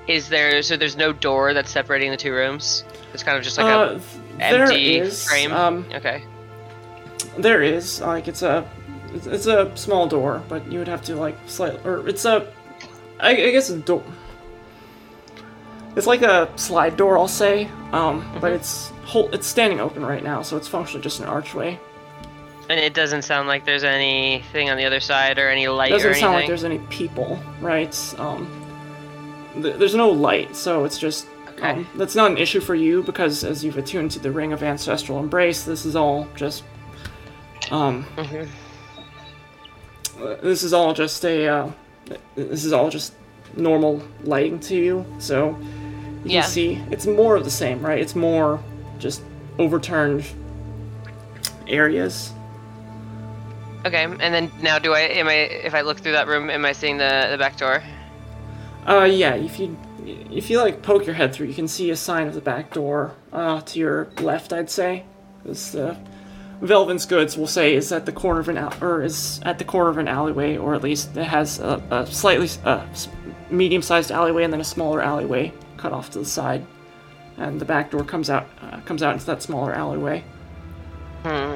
is 0.08 0.30
there? 0.30 0.62
So 0.64 0.78
there's 0.78 0.98
no 0.98 1.14
door 1.14 1.54
that's 1.54 1.72
separating 1.72 2.12
the 2.12 2.18
two 2.18 2.32
rooms. 2.32 2.84
It's 3.14 3.24
kind 3.24 3.38
of 3.38 3.44
just 3.44 3.58
like 3.58 3.68
a 3.68 3.70
uh, 3.70 4.00
there 4.38 4.64
empty 4.64 4.98
is 4.98 5.28
frame? 5.28 5.52
um, 5.52 5.86
Okay. 5.94 6.24
There 7.38 7.62
is 7.62 8.02
like 8.02 8.28
it's 8.28 8.42
a 8.42 8.68
it's, 9.14 9.28
it's 9.28 9.46
a 9.48 9.72
small 9.76 10.08
door, 10.08 10.42
but 10.48 10.70
you 10.72 10.80
would 10.80 10.88
have 10.88 11.02
to 11.04 11.16
like 11.16 11.38
slide, 11.48 11.86
or 11.86 12.08
it's 12.08 12.26
a 12.26 12.52
I, 13.20 13.32
I 13.32 13.52
guess 13.52 13.70
a 13.70 13.78
door. 13.80 14.04
It's 15.96 16.08
like 16.08 16.22
a 16.22 16.50
slide 16.56 16.96
door, 16.96 17.18
I'll 17.18 17.28
say, 17.28 17.66
um, 17.92 18.22
Mm-hmm. 18.22 18.40
but 18.40 18.54
it's 18.54 18.90
whole 19.04 19.30
it's 19.34 19.46
standing 19.48 19.80
open 19.80 20.06
right 20.06 20.24
now, 20.24 20.42
so 20.42 20.56
it's 20.58 20.68
functionally 20.68 21.04
just 21.04 21.20
an 21.20 21.26
archway. 21.26 21.78
And 22.70 22.80
it 22.80 22.94
doesn't 22.94 23.24
sound 23.24 23.50
like 23.50 23.66
there's 23.66 23.84
anything 23.84 24.70
on 24.70 24.78
the 24.78 24.86
other 24.86 25.02
side 25.02 25.38
or 25.38 25.50
any 25.50 25.68
light 25.68 25.92
It 25.92 25.96
Doesn't 25.96 26.16
sound 26.16 26.36
like 26.36 26.48
there's 26.48 26.64
any 26.64 26.80
people, 26.90 27.38
right? 27.60 27.94
Um, 28.18 28.48
th- 29.62 29.76
there's 29.76 29.96
no 29.96 30.10
light, 30.10 30.56
so 30.56 30.86
it's 30.86 30.98
just 30.98 31.28
Okay. 31.50 31.72
um, 31.72 31.88
that's 31.96 32.16
not 32.16 32.32
an 32.32 32.38
issue 32.38 32.62
for 32.62 32.74
you 32.76 33.04
because 33.04 33.44
as 33.44 33.62
you've 33.64 33.78
attuned 33.78 34.10
to 34.12 34.20
the 34.20 34.32
ring 34.32 34.54
of 34.54 34.64
ancestral 34.64 35.20
embrace, 35.20 35.64
this 35.66 35.86
is 35.86 35.96
all 35.98 36.26
just 36.36 36.64
um, 37.72 38.06
Mhm. 38.16 38.48
This 40.42 40.64
is 40.64 40.74
all 40.74 40.94
just 40.94 41.24
a 41.26 41.48
uh, 41.48 41.72
this 42.36 42.66
is 42.66 42.74
all 42.74 42.90
just 42.90 43.14
normal 43.58 44.02
lighting 44.24 44.60
to 44.60 44.76
you 44.76 45.06
so 45.20 45.58
you 46.24 46.32
Yeah. 46.32 46.42
can 46.42 46.50
see 46.50 46.82
it's 46.92 47.06
more 47.06 47.36
of 47.36 47.44
the 47.44 47.52
same 47.52 47.82
right 47.82 48.00
it's 48.00 48.16
more 48.16 48.64
just 49.00 49.22
overturned 49.60 50.24
areas 51.68 52.32
Okay, 53.84 54.04
and 54.04 54.20
then 54.20 54.52
now 54.62 54.78
do 54.78 54.94
I 54.94 55.00
am 55.00 55.28
I 55.28 55.34
if 55.34 55.74
I 55.74 55.82
look 55.82 55.98
through 55.98 56.12
that 56.12 56.28
room, 56.28 56.52
am 56.52 56.66
I 56.66 56.72
seeing 56.72 56.98
the 57.00 57.30
the 57.32 57.38
back 57.38 57.58
door? 57.58 57.82
Uh, 58.88 59.06
yeah. 59.06 59.34
If 59.34 59.58
you 59.60 59.76
if 60.06 60.52
you 60.52 60.60
like 60.62 60.84
poke 60.84 61.04
your 61.08 61.16
head 61.16 61.34
through, 61.34 61.48
you 61.48 61.56
can 61.56 61.68
see 61.68 61.90
a 61.90 61.96
sign 61.96 62.28
of 62.28 62.36
the 62.36 62.42
back 62.42 62.72
door. 62.74 63.16
Uh, 63.34 63.60
to 63.62 63.80
your 63.80 64.08
left, 64.20 64.54
I'd 64.54 64.70
say. 64.70 65.04
This 65.44 65.74
uh, 65.74 65.96
Velvin's 66.62 67.06
Goods 67.08 67.38
will 67.38 67.48
say 67.48 67.74
is 67.74 67.92
at 67.92 68.06
the 68.06 68.12
corner 68.12 68.40
of 68.40 68.48
an 68.48 68.58
al- 68.58 68.74
or 68.82 69.02
is 69.02 69.42
at 69.44 69.58
the 69.58 69.64
corner 69.64 69.90
of 69.90 69.98
an 69.98 70.08
alleyway, 70.08 70.58
or 70.58 70.76
at 70.76 70.84
least 70.84 71.18
it 71.18 71.24
has 71.24 71.60
a, 71.60 71.82
a 71.90 72.06
slightly 72.06 72.48
uh, 72.64 72.86
medium-sized 73.50 74.12
alleyway 74.12 74.44
and 74.44 74.54
then 74.54 74.62
a 74.62 74.66
smaller 74.66 75.02
alleyway 75.02 75.52
cut 75.78 75.92
off 75.92 76.12
to 76.12 76.20
the 76.20 76.26
side, 76.26 76.66
and 77.38 77.60
the 77.60 77.66
back 77.66 77.90
door 77.90 78.04
comes 78.04 78.30
out 78.30 78.48
uh, 78.62 78.80
comes 78.82 79.02
out 79.02 79.14
into 79.14 79.26
that 79.26 79.42
smaller 79.42 79.74
alleyway. 79.74 80.24
Hmm. 81.24 81.56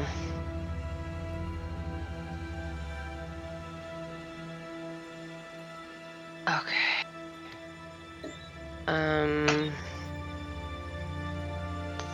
Okay. 6.48 7.06
Um. 8.88 9.72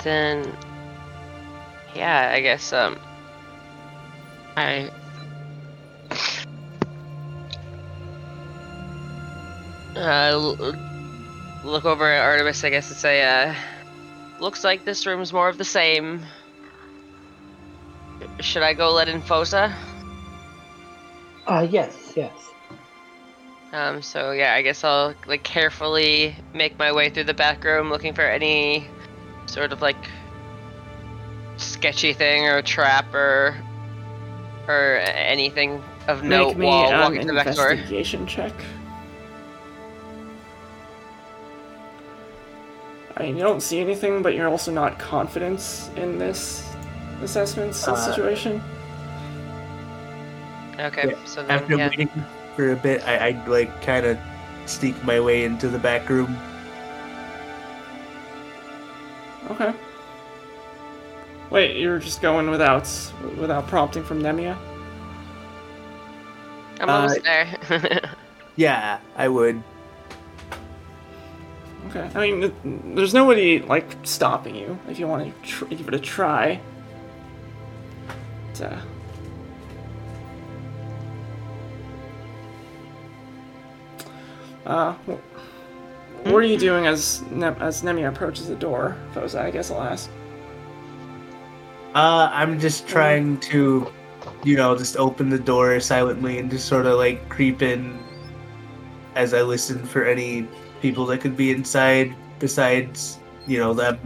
Then. 0.03 0.57
Yeah, 1.95 2.31
I 2.33 2.41
guess, 2.41 2.73
um. 2.73 2.97
I. 4.55 4.89
Uh, 9.95 10.73
look 11.63 11.85
over 11.85 12.11
at 12.11 12.23
Artemis, 12.23 12.63
I 12.63 12.69
guess, 12.69 12.89
and 12.89 12.97
say, 12.97 13.23
uh. 13.23 13.53
Looks 14.39 14.63
like 14.63 14.85
this 14.85 15.05
room's 15.05 15.31
more 15.31 15.49
of 15.49 15.57
the 15.57 15.65
same. 15.65 16.25
Should 18.39 18.63
I 18.63 18.73
go 18.73 18.91
let 18.91 19.07
in 19.07 19.21
Phoza? 19.21 19.73
Uh, 21.45 21.67
yes, 21.69 22.13
yes. 22.15 22.31
Um, 23.73 24.01
so 24.01 24.31
yeah, 24.31 24.53
I 24.53 24.61
guess 24.61 24.83
I'll 24.83 25.13
like 25.27 25.43
carefully 25.43 26.35
make 26.53 26.77
my 26.77 26.91
way 26.91 27.09
through 27.09 27.23
the 27.25 27.33
back 27.33 27.63
room 27.63 27.89
looking 27.89 28.13
for 28.13 28.23
any 28.23 28.85
sort 29.45 29.71
of 29.71 29.81
like 29.81 30.09
sketchy 31.81 32.13
thing 32.13 32.45
or 32.45 32.57
a 32.57 32.61
trap 32.63 33.11
or 33.11 33.55
or 34.67 34.97
anything 35.03 35.83
of 36.07 36.21
note 36.23 36.49
Make 36.49 36.57
me 36.59 36.65
while 36.67 36.91
an 36.93 36.99
walking 36.99 37.21
to 37.21 37.27
the 37.27 37.33
back 37.33 37.55
door. 37.55 37.71
investigation 37.71 38.27
check. 38.27 38.53
I 43.17 43.23
mean, 43.23 43.35
you 43.35 43.41
don't 43.43 43.61
see 43.61 43.79
anything, 43.79 44.21
but 44.21 44.35
you're 44.35 44.47
also 44.47 44.71
not 44.71 44.99
confident 44.99 45.89
in 45.95 46.19
this 46.19 46.69
assessment 47.23 47.71
Uh, 47.87 47.95
situation. 47.95 48.61
Okay, 50.79 51.09
Yeah, 51.09 51.25
so 51.25 51.41
then 51.41 51.51
After 51.51 51.77
yeah. 51.77 51.89
waiting 51.89 52.09
for 52.55 52.71
a 52.71 52.75
bit, 52.75 53.03
I, 53.07 53.27
I'd 53.27 53.47
like 53.47 53.81
kind 53.81 54.05
of 54.05 54.17
sneak 54.67 55.03
my 55.03 55.19
way 55.19 55.43
into 55.45 55.67
the 55.67 55.79
back 55.79 56.07
room. 56.09 56.37
Okay. 59.49 59.73
Wait, 61.51 61.75
you're 61.75 61.99
just 61.99 62.21
going 62.21 62.49
without 62.49 62.89
without 63.37 63.67
prompting 63.67 64.03
from 64.03 64.21
Nemia? 64.21 64.57
I'm 66.79 66.89
uh, 66.89 66.93
almost 66.93 67.23
there. 67.23 68.09
Yeah, 68.57 68.99
I 69.15 69.27
would. 69.27 69.63
Okay. 71.87 72.09
I 72.13 72.31
mean, 72.31 72.95
there's 72.95 73.13
nobody 73.13 73.59
like 73.59 73.95
stopping 74.03 74.55
you 74.55 74.77
if 74.89 74.99
you 74.99 75.07
want 75.07 75.25
to 75.25 75.49
tr- 75.49 75.65
give 75.65 75.87
it 75.87 75.93
a 75.93 75.99
try. 75.99 76.59
But, 78.53 78.61
uh, 78.61 78.81
uh, 84.65 84.93
what 86.23 86.35
are 86.35 86.43
you 86.43 86.57
doing 86.57 86.87
as 86.87 87.21
ne- 87.31 87.55
as 87.59 87.81
Nemia 87.81 88.09
approaches 88.09 88.47
the 88.47 88.55
door, 88.55 88.95
Phoza? 89.13 89.41
I 89.41 89.49
guess 89.49 89.71
I'll 89.71 89.81
ask. 89.81 90.09
Uh, 91.93 92.29
I'm 92.31 92.59
just 92.59 92.87
trying 92.87 93.39
to, 93.41 93.91
you 94.43 94.55
know, 94.55 94.77
just 94.77 94.95
open 94.95 95.29
the 95.29 95.39
door 95.39 95.79
silently 95.81 96.37
and 96.39 96.49
just 96.49 96.67
sort 96.67 96.85
of 96.85 96.97
like 96.97 97.27
creep 97.27 97.61
in 97.61 97.99
as 99.15 99.33
I 99.33 99.41
listen 99.41 99.85
for 99.85 100.05
any 100.05 100.47
people 100.81 101.05
that 101.07 101.19
could 101.19 101.35
be 101.35 101.51
inside 101.51 102.15
besides, 102.39 103.19
you 103.45 103.57
know, 103.57 103.73
them. 103.73 103.99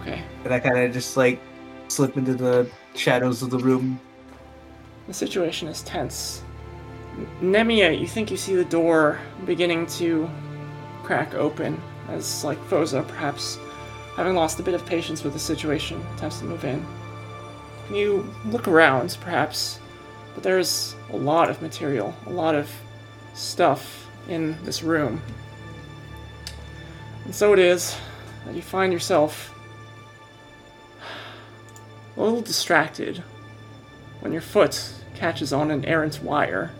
Okay. 0.00 0.22
And 0.44 0.52
I 0.52 0.60
kind 0.60 0.78
of 0.78 0.92
just 0.92 1.16
like 1.16 1.40
slip 1.88 2.16
into 2.16 2.34
the 2.34 2.68
shadows 2.94 3.42
of 3.42 3.50
the 3.50 3.58
room. 3.58 3.98
The 5.06 5.14
situation 5.14 5.68
is 5.68 5.82
tense. 5.82 6.42
N- 7.16 7.52
Nemia, 7.52 7.98
you 7.98 8.06
think 8.06 8.30
you 8.30 8.36
see 8.36 8.54
the 8.54 8.64
door 8.64 9.18
beginning 9.46 9.86
to 9.86 10.30
crack 11.02 11.34
open 11.34 11.80
as, 12.08 12.44
like, 12.44 12.58
Phoza, 12.66 13.06
perhaps 13.08 13.58
having 14.16 14.34
lost 14.34 14.60
a 14.60 14.62
bit 14.62 14.74
of 14.74 14.84
patience 14.86 15.24
with 15.24 15.32
the 15.32 15.38
situation, 15.38 16.04
attempts 16.14 16.40
to 16.40 16.44
move 16.44 16.64
in. 16.64 16.84
You 17.90 18.32
look 18.46 18.68
around, 18.68 19.16
perhaps, 19.20 19.80
but 20.34 20.42
there's 20.42 20.94
a 21.12 21.16
lot 21.16 21.50
of 21.50 21.60
material, 21.62 22.14
a 22.26 22.30
lot 22.30 22.54
of 22.54 22.70
stuff 23.34 24.06
in 24.28 24.56
this 24.64 24.82
room. 24.82 25.20
And 27.24 27.34
so 27.34 27.52
it 27.52 27.58
is 27.58 27.96
that 28.44 28.54
you 28.54 28.62
find 28.62 28.92
yourself 28.92 29.54
a 32.16 32.22
little 32.22 32.40
distracted 32.40 33.22
when 34.20 34.32
your 34.32 34.42
foot 34.42 34.92
catches 35.14 35.52
on 35.52 35.70
an 35.70 35.84
errant 35.84 36.22
wire. 36.22 36.70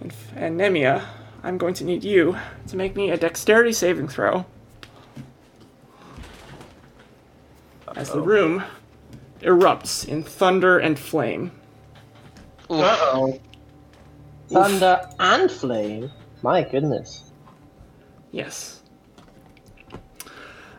And, 0.00 0.12
and 0.36 0.60
Nemia, 0.60 1.04
I'm 1.46 1.58
going 1.58 1.74
to 1.74 1.84
need 1.84 2.02
you 2.02 2.36
to 2.66 2.76
make 2.76 2.96
me 2.96 3.12
a 3.12 3.16
dexterity 3.16 3.72
saving 3.72 4.08
throw. 4.08 4.44
As 7.94 8.10
the 8.10 8.20
room 8.20 8.64
erupts 9.42 10.08
in 10.08 10.24
thunder 10.24 10.80
and 10.80 10.98
flame. 10.98 11.52
Oof. 12.68 12.80
oh. 12.80 13.40
Thunder 14.48 15.08
and 15.20 15.48
flame. 15.48 16.10
My 16.42 16.62
goodness. 16.62 17.30
Yes. 18.32 18.82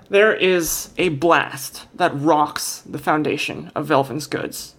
There 0.09 0.35
is 0.35 0.89
a 0.97 1.07
blast 1.07 1.87
that 1.95 2.11
rocks 2.13 2.81
the 2.81 2.99
foundation 2.99 3.71
of 3.73 3.87
Velvin's 3.87 4.27
goods. 4.27 4.75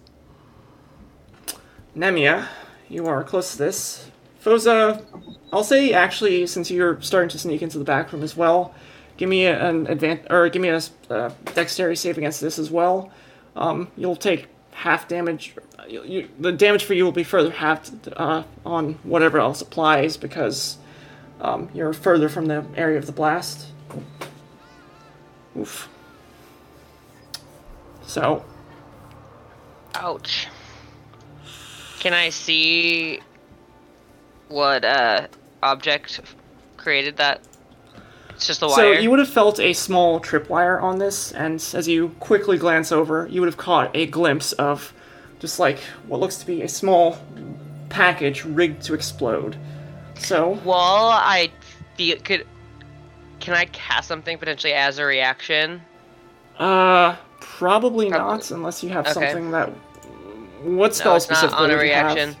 Nemia, 1.97 2.47
you 2.87 3.07
are 3.07 3.23
close 3.23 3.53
to 3.53 3.57
this. 3.57 4.08
Phoza, 4.43 5.03
I'll 5.51 5.63
say 5.63 5.93
actually, 5.93 6.47
since 6.47 6.71
you're 6.71 7.01
starting 7.01 7.29
to 7.29 7.39
sneak 7.39 7.61
into 7.61 7.77
the 7.77 7.83
back 7.83 8.13
room 8.13 8.23
as 8.23 8.37
well, 8.37 8.73
give 9.17 9.27
me 9.27 9.45
an 9.45 9.87
advan 9.87 10.29
or 10.29 10.49
give 10.49 10.61
me 10.61 10.69
a 10.69 10.81
uh, 11.09 11.31
dexterity 11.53 11.95
save 11.95 12.17
against 12.17 12.39
this 12.39 12.57
as 12.57 12.71
well. 12.71 13.11
Um, 13.55 13.89
you'll 13.97 14.15
take 14.15 14.47
half 14.71 15.07
damage. 15.07 15.55
You, 15.87 16.03
you, 16.03 16.29
the 16.39 16.51
damage 16.51 16.85
for 16.85 16.93
you 16.93 17.03
will 17.03 17.11
be 17.11 17.23
further 17.23 17.51
halved 17.51 18.13
uh, 18.15 18.43
on 18.65 18.93
whatever 19.03 19.39
else 19.39 19.61
applies 19.61 20.15
because 20.15 20.77
um, 21.41 21.69
you're 21.73 21.93
further 21.93 22.29
from 22.29 22.45
the 22.45 22.65
area 22.75 22.97
of 22.97 23.05
the 23.05 23.11
blast. 23.11 23.67
Oof. 25.57 25.89
So, 28.03 28.45
Ouch. 29.95 30.47
Can 31.99 32.13
I 32.13 32.29
see 32.29 33.19
what 34.49 34.83
uh 34.83 35.27
object 35.63 36.21
created 36.77 37.17
that? 37.17 37.41
It's 38.31 38.47
just 38.47 38.61
a 38.61 38.67
wire. 38.67 38.75
so 38.75 38.91
you 39.01 39.09
would 39.09 39.19
have 39.19 39.29
felt 39.29 39.59
a 39.59 39.73
small 39.73 40.19
tripwire 40.19 40.81
on 40.81 40.97
this, 40.99 41.31
and 41.33 41.55
as 41.73 41.87
you 41.87 42.09
quickly 42.19 42.57
glance 42.57 42.91
over, 42.91 43.27
you 43.29 43.41
would 43.41 43.47
have 43.47 43.57
caught 43.57 43.93
a 43.95 44.05
glimpse 44.05 44.53
of 44.53 44.93
just 45.39 45.59
like 45.59 45.79
what 46.07 46.19
looks 46.19 46.37
to 46.37 46.45
be 46.45 46.61
a 46.61 46.67
small 46.69 47.17
package 47.89 48.45
rigged 48.45 48.81
to 48.83 48.93
explode. 48.93 49.57
So, 50.17 50.59
Well, 50.65 51.09
I 51.09 51.49
feel 51.95 52.17
could. 52.19 52.45
Can 53.39 53.53
I 53.53 53.65
cast 53.65 54.07
something 54.07 54.37
potentially 54.37 54.73
as 54.73 54.99
a 54.99 55.05
reaction? 55.05 55.81
uh, 56.59 57.15
probably 57.39 58.09
Prob- 58.09 58.21
not 58.21 58.51
unless 58.51 58.83
you 58.83 58.89
have 58.89 59.05
okay. 59.05 59.13
something 59.13 59.51
that. 59.51 59.69
What 60.63 60.93
spell 60.93 61.13
no, 61.13 61.15
it's 61.17 61.29
not 61.29 61.53
on 61.53 61.71
a 61.71 61.77
reaction. 61.77 62.35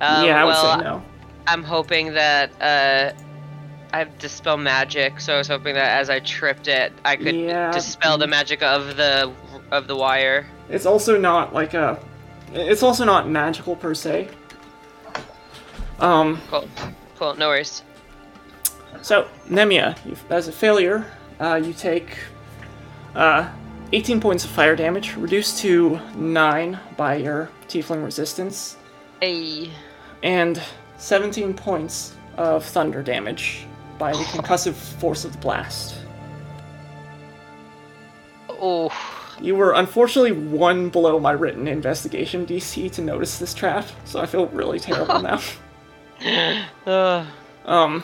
Um, 0.00 0.26
yeah, 0.26 0.42
I 0.42 0.44
would 0.44 0.56
say 0.56 0.84
no. 0.84 1.02
I'm 1.46 1.62
hoping 1.62 2.12
that 2.14 2.50
uh, 2.60 3.12
I 3.92 3.98
have 3.98 4.18
dispel 4.18 4.56
magic, 4.56 5.20
so 5.20 5.34
I 5.34 5.38
was 5.38 5.48
hoping 5.48 5.74
that 5.74 5.98
as 6.00 6.10
I 6.10 6.20
tripped 6.20 6.68
it, 6.68 6.92
I 7.04 7.16
could 7.16 7.34
Yeah, 7.34 7.70
dispel 7.72 8.18
the 8.18 8.26
magic 8.26 8.62
of 8.62 8.96
the 8.96 9.32
of 9.70 9.86
the 9.86 9.96
wire. 9.96 10.46
It's 10.68 10.86
also 10.86 11.18
not 11.18 11.54
like 11.54 11.74
a. 11.74 11.98
It's 12.52 12.82
also 12.82 13.04
not 13.04 13.28
magical 13.28 13.76
per 13.76 13.94
se. 13.94 14.28
Um, 15.98 16.40
Cool, 16.50 16.68
cool, 17.18 17.34
no 17.34 17.48
worries. 17.48 17.82
so 19.02 19.26
Nemia, 19.48 19.96
as 20.30 20.46
a 20.48 20.52
failure, 20.52 21.06
uh, 21.40 21.60
you 21.62 21.72
take 21.72 22.18
Uh, 23.14 23.48
18 23.92 24.20
points 24.20 24.44
of 24.44 24.50
fire 24.50 24.76
damage, 24.76 25.16
reduced 25.16 25.58
to 25.60 25.98
9 26.16 26.78
by 26.98 27.14
your 27.16 27.48
tiefling 27.66 28.04
resistance, 28.04 28.76
Hey. 29.22 29.70
and 30.22 30.60
17 30.98 31.54
points 31.54 32.16
of 32.36 32.64
thunder 32.64 33.02
damage 33.02 33.66
by 33.98 34.12
the 34.12 34.18
concussive 34.24 34.74
force 34.74 35.24
of 35.24 35.32
the 35.32 35.38
blast. 35.38 35.96
Oh. 38.48 38.90
You 39.40 39.54
were 39.54 39.74
unfortunately 39.74 40.32
one 40.32 40.88
below 40.88 41.20
my 41.20 41.32
written 41.32 41.68
investigation 41.68 42.46
DC 42.46 42.90
to 42.92 43.02
notice 43.02 43.38
this 43.38 43.52
trap, 43.52 43.86
so 44.06 44.20
I 44.20 44.26
feel 44.26 44.46
really 44.46 44.80
terrible 44.80 45.20
now. 45.22 45.40
Uh, 46.86 47.26
Um, 47.66 48.02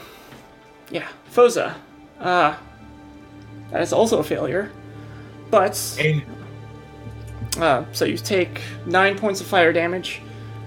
yeah, 0.91 1.09
Phoza. 1.33 1.75
Uh, 2.21 2.55
that 3.71 3.81
is 3.81 3.93
also 3.93 4.19
a 4.19 4.25
failure. 4.25 4.71
But, 5.51 5.97
uh, 7.59 7.85
so 7.93 8.05
you 8.05 8.19
take 8.19 8.61
nine 8.87 9.17
points 9.19 9.41
of 9.41 9.47
fire 9.47 9.73
damage, 9.73 10.21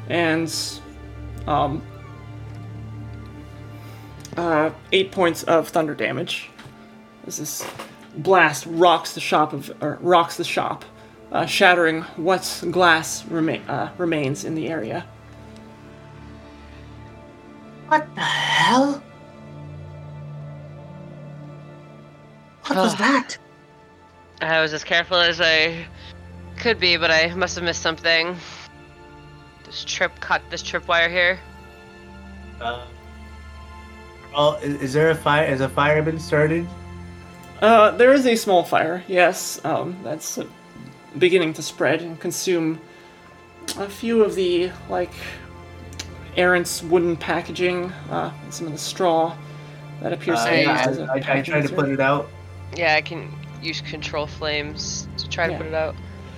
and, 0.09 0.51
um, 1.45 1.81
uh, 4.37 4.71
eight 4.91 5.11
points 5.11 5.43
of 5.43 5.69
thunder 5.69 5.95
damage. 5.95 6.49
As 7.27 7.37
this 7.37 7.67
blast 8.17 8.65
rocks 8.67 9.13
the 9.13 9.19
shop 9.19 9.53
of, 9.53 9.71
or 9.81 9.97
rocks 10.01 10.37
the 10.37 10.43
shop, 10.43 10.85
uh, 11.31 11.45
shattering 11.45 12.01
what 12.17 12.63
glass 12.71 13.25
rema- 13.25 13.61
uh, 13.67 13.89
remains 13.97 14.45
in 14.45 14.55
the 14.55 14.67
area. 14.67 15.05
What 17.87 18.07
the 18.15 18.21
hell? 18.21 19.03
What 22.65 22.77
was 22.77 22.95
that? 22.95 23.37
I 24.41 24.61
was 24.61 24.73
as 24.73 24.83
careful 24.83 25.17
as 25.17 25.39
I 25.39 25.85
could 26.57 26.79
be, 26.79 26.97
but 26.97 27.11
I 27.11 27.33
must 27.35 27.55
have 27.55 27.63
missed 27.63 27.81
something. 27.81 28.35
This 29.63 29.83
trip 29.83 30.19
cut 30.19 30.41
this 30.49 30.63
tripwire 30.63 31.09
here. 31.09 31.39
Uh, 32.59 32.85
oh, 34.35 34.55
is, 34.55 34.81
is 34.81 34.93
there 34.93 35.09
a 35.09 35.15
fire? 35.15 35.45
Is 35.45 35.61
a 35.61 35.69
fire 35.69 36.01
been 36.01 36.19
started? 36.19 36.67
Uh, 37.61 37.91
there 37.91 38.13
is 38.13 38.25
a 38.27 38.35
small 38.35 38.63
fire, 38.63 39.03
yes. 39.07 39.63
Um, 39.63 39.97
that's 40.03 40.37
uh, 40.37 40.45
beginning 41.17 41.53
to 41.53 41.61
spread 41.61 42.01
and 42.01 42.19
consume 42.19 42.79
a 43.77 43.89
few 43.89 44.23
of 44.23 44.35
the, 44.35 44.71
like, 44.89 45.13
errant's 46.35 46.83
wooden 46.83 47.15
packaging, 47.15 47.91
uh, 48.11 48.31
and 48.43 48.53
some 48.53 48.67
of 48.67 48.73
the 48.73 48.79
straw 48.79 49.35
that 50.01 50.11
appears 50.11 50.39
Uh, 50.39 50.45
to 50.45 50.51
be 50.51 50.61
yeah, 50.61 50.77
used 50.77 50.89
as 50.89 50.97
a 50.99 51.03
I, 51.03 51.07
I, 51.07 51.15
I 51.15 51.19
packaging 51.21 51.53
tried 51.53 51.67
to 51.67 51.73
put 51.73 51.89
it 51.89 52.01
out. 52.01 52.27
Yeah, 52.75 52.95
I 52.95 53.01
can 53.01 53.31
use 53.61 53.79
control 53.81 54.27
flames 54.27 55.07
to 55.17 55.29
try 55.29 55.47
to 55.47 55.53
Yeah. 55.53 55.57
put 55.57 55.67
it 55.67 55.73
out. 55.73 55.95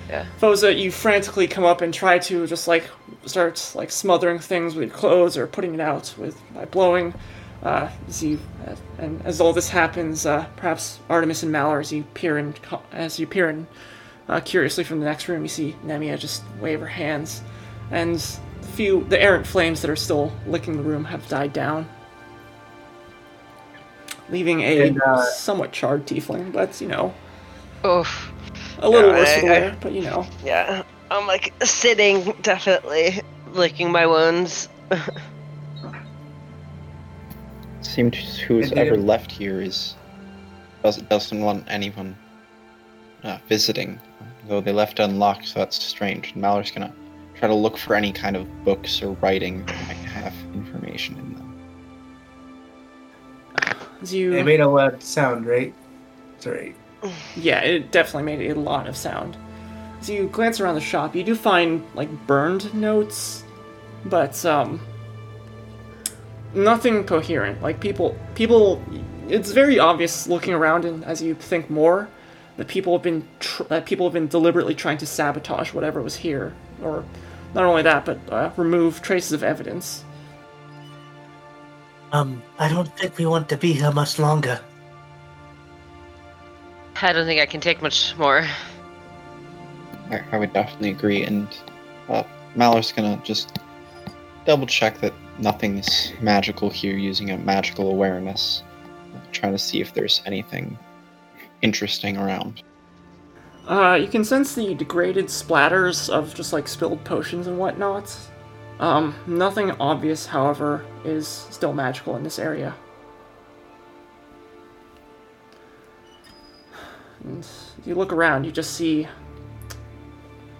Yeah. 0.08 0.26
Phoza, 0.40 0.78
you 0.78 0.92
frantically 0.92 1.48
come 1.48 1.66
up 1.66 1.82
and 1.82 1.94
try 1.94 2.20
to 2.20 2.46
just, 2.48 2.68
like, 2.68 2.88
start, 3.26 3.72
like, 3.76 3.92
smothering 3.92 4.40
things 4.40 4.76
with 4.76 4.90
your 4.90 4.98
clothes 4.98 5.36
or 5.36 5.48
putting 5.48 5.74
it 5.74 5.82
out 5.82 6.14
with 6.18 6.40
by 6.54 6.66
blowing. 6.66 7.14
Uh, 7.68 7.90
as 8.08 8.24
you, 8.24 8.40
uh, 8.66 8.74
and 8.98 9.22
as 9.26 9.42
all 9.42 9.52
this 9.52 9.68
happens, 9.68 10.26
uh, 10.26 10.46
perhaps 10.56 11.00
Artemis 11.10 11.44
and 11.44 11.52
Malar, 11.52 11.82
as 11.82 11.92
you 11.92 12.04
peer 12.14 12.38
in, 12.38 12.56
as 12.94 13.20
you 13.20 13.28
peer 13.28 13.50
in 13.50 13.68
uh, 14.30 14.40
curiously 14.40 14.86
from 14.86 15.02
the 15.02 15.06
next 15.06 15.28
room, 15.28 15.42
you 15.42 15.50
see 15.50 15.76
Nemia 15.86 16.18
just 16.18 16.44
wave 16.62 16.80
her 16.80 16.88
hands, 16.88 17.42
and 17.92 18.16
the 18.16 18.68
few 18.68 19.04
the 19.10 19.22
errant 19.22 19.46
flames 19.46 19.82
that 19.82 19.92
are 19.92 19.98
still 19.98 20.32
licking 20.48 20.78
the 20.78 20.82
room 20.82 21.04
have 21.04 21.28
died 21.28 21.52
down, 21.52 21.90
leaving 24.30 24.62
a 24.62 24.88
And, 24.88 25.02
uh, 25.02 25.22
somewhat 25.26 25.74
charred 25.74 26.08
tiefling, 26.08 26.54
but 26.54 26.80
you 26.80 26.88
know 26.88 27.14
Oof. 27.86 28.32
a 28.80 28.90
little 28.90 29.10
Yeah, 29.12 29.18
worse 29.18 29.30
I- 29.30 29.40
for 29.42 29.46
wear, 29.48 29.78
but 29.82 29.92
you 29.92 30.04
know. 30.04 30.26
Yeah. 30.42 30.84
I'm 31.12 31.28
like 31.28 31.54
sitting, 31.66 32.32
definitely 32.42 33.22
licking 33.52 33.92
my 33.92 34.06
wounds. 34.06 34.70
Seems 37.98 38.38
who's 38.38 38.70
And 38.70 38.78
they- 38.78 38.88
ever 38.88 38.96
left 38.96 39.32
here 39.32 39.60
is 39.60 39.96
doesn't 40.84 41.10
doesn't 41.10 41.42
want 41.42 41.66
anyone 41.68 42.16
uh, 43.24 43.40
visiting. 43.50 44.00
Though 44.48 44.62
they 44.62 44.72
left 44.72 45.00
unlocked, 45.00 45.48
so 45.48 45.58
that's 45.58 45.84
strange. 45.84 46.34
And 46.34 46.44
Malar's 46.44 46.70
gonna 46.70 46.94
try 47.34 47.48
to 47.48 47.56
look 47.56 47.76
for 47.76 47.96
any 47.96 48.14
kind 48.14 48.36
of 48.36 48.46
books 48.64 49.02
or 49.02 49.14
writing 49.14 49.66
that 49.66 49.76
might 49.88 49.96
have 50.12 50.34
information 50.54 51.18
in 51.18 51.34
them. 51.34 51.60
As 54.04 54.14
you 54.14 54.34
It 54.34 54.46
made 54.46 54.60
a 54.60 54.68
loud 54.68 55.02
sound, 55.02 55.48
right? 55.48 55.74
Sorry. 56.38 56.76
Yeah, 57.36 57.62
it 57.62 57.92
definitely 57.92 58.38
made 58.38 58.52
a 58.52 58.60
lot 58.60 58.88
of 58.88 58.96
sound. 58.96 59.38
As 60.02 60.08
you 60.08 60.28
glance 60.28 60.60
around 60.60 60.76
the 60.76 60.82
shop, 60.82 61.16
you 61.16 61.24
do 61.24 61.34
find 61.34 61.84
like 61.96 62.12
burned 62.28 62.72
notes, 62.76 63.44
but 64.06 64.46
um, 64.46 64.80
nothing 66.54 67.04
coherent. 67.04 67.62
Like 67.62 67.80
people, 67.80 68.18
people, 68.36 68.84
it's 69.28 69.52
very 69.52 69.80
obvious 69.80 70.28
looking 70.28 70.54
around, 70.54 70.86
and 70.86 71.04
as 71.06 71.22
you 71.22 71.36
think 71.36 71.70
more, 71.70 72.10
that 72.58 72.68
people 72.68 72.94
have 72.94 73.04
been 73.04 73.28
tr- 73.40 73.64
that 73.64 73.86
people 73.86 74.06
have 74.06 74.14
been 74.14 74.28
deliberately 74.28 74.76
trying 74.76 74.98
to 74.98 75.06
sabotage 75.06 75.74
whatever 75.74 76.02
was 76.02 76.16
here, 76.16 76.54
or 76.82 77.06
not 77.54 77.64
only 77.64 77.84
that, 77.84 78.06
but 78.06 78.20
uh, 78.32 78.52
remove 78.58 79.02
traces 79.02 79.32
of 79.32 79.44
evidence. 79.44 80.04
Um, 82.12 82.42
I 82.58 82.70
don't 82.70 82.88
think 82.98 83.18
we 83.18 83.26
want 83.26 83.50
to 83.50 83.58
be 83.58 83.74
here 83.74 83.92
much 83.92 84.18
longer. 84.18 84.60
I 87.02 87.14
don't 87.14 87.26
think 87.26 87.40
I 87.40 87.46
can 87.46 87.62
take 87.62 87.82
much 87.82 88.16
more. 88.18 88.48
I, 90.10 90.22
I 90.32 90.38
would 90.38 90.54
definitely 90.54 90.92
agree. 90.92 91.24
And 91.24 91.48
uh, 92.10 92.24
Malar's 92.56 92.92
gonna 92.92 93.22
just 93.24 93.60
double 94.46 94.66
check 94.66 95.00
that 95.02 95.14
nothing's 95.40 96.14
magical 96.22 96.70
here 96.70 96.98
using 96.98 97.32
a 97.32 97.38
magical 97.38 97.90
awareness, 97.92 98.64
trying 99.32 99.52
to 99.54 99.58
see 99.58 99.82
if 99.82 99.94
there's 99.94 100.22
anything 100.26 100.78
interesting 101.62 102.18
around. 102.18 102.64
Uh, 103.68 103.98
you 104.00 104.08
can 104.08 104.24
sense 104.24 104.56
the 104.56 104.74
degraded 104.76 105.26
splatters 105.26 106.10
of 106.10 106.34
just 106.34 106.54
like 106.54 106.68
spilled 106.68 107.04
potions 107.04 107.48
and 107.48 107.58
whatnot. 107.58 108.16
Um, 108.80 109.16
nothing 109.26 109.72
obvious, 109.72 110.26
however, 110.26 110.86
is 111.04 111.28
still 111.28 111.74
magical 111.74 112.16
in 112.16 112.24
this 112.24 112.40
area. 112.40 112.74
And 117.24 117.46
you 117.86 117.96
look 117.96 118.14
around, 118.14 118.46
you 118.46 118.52
just 118.52 118.74
see, 118.74 119.08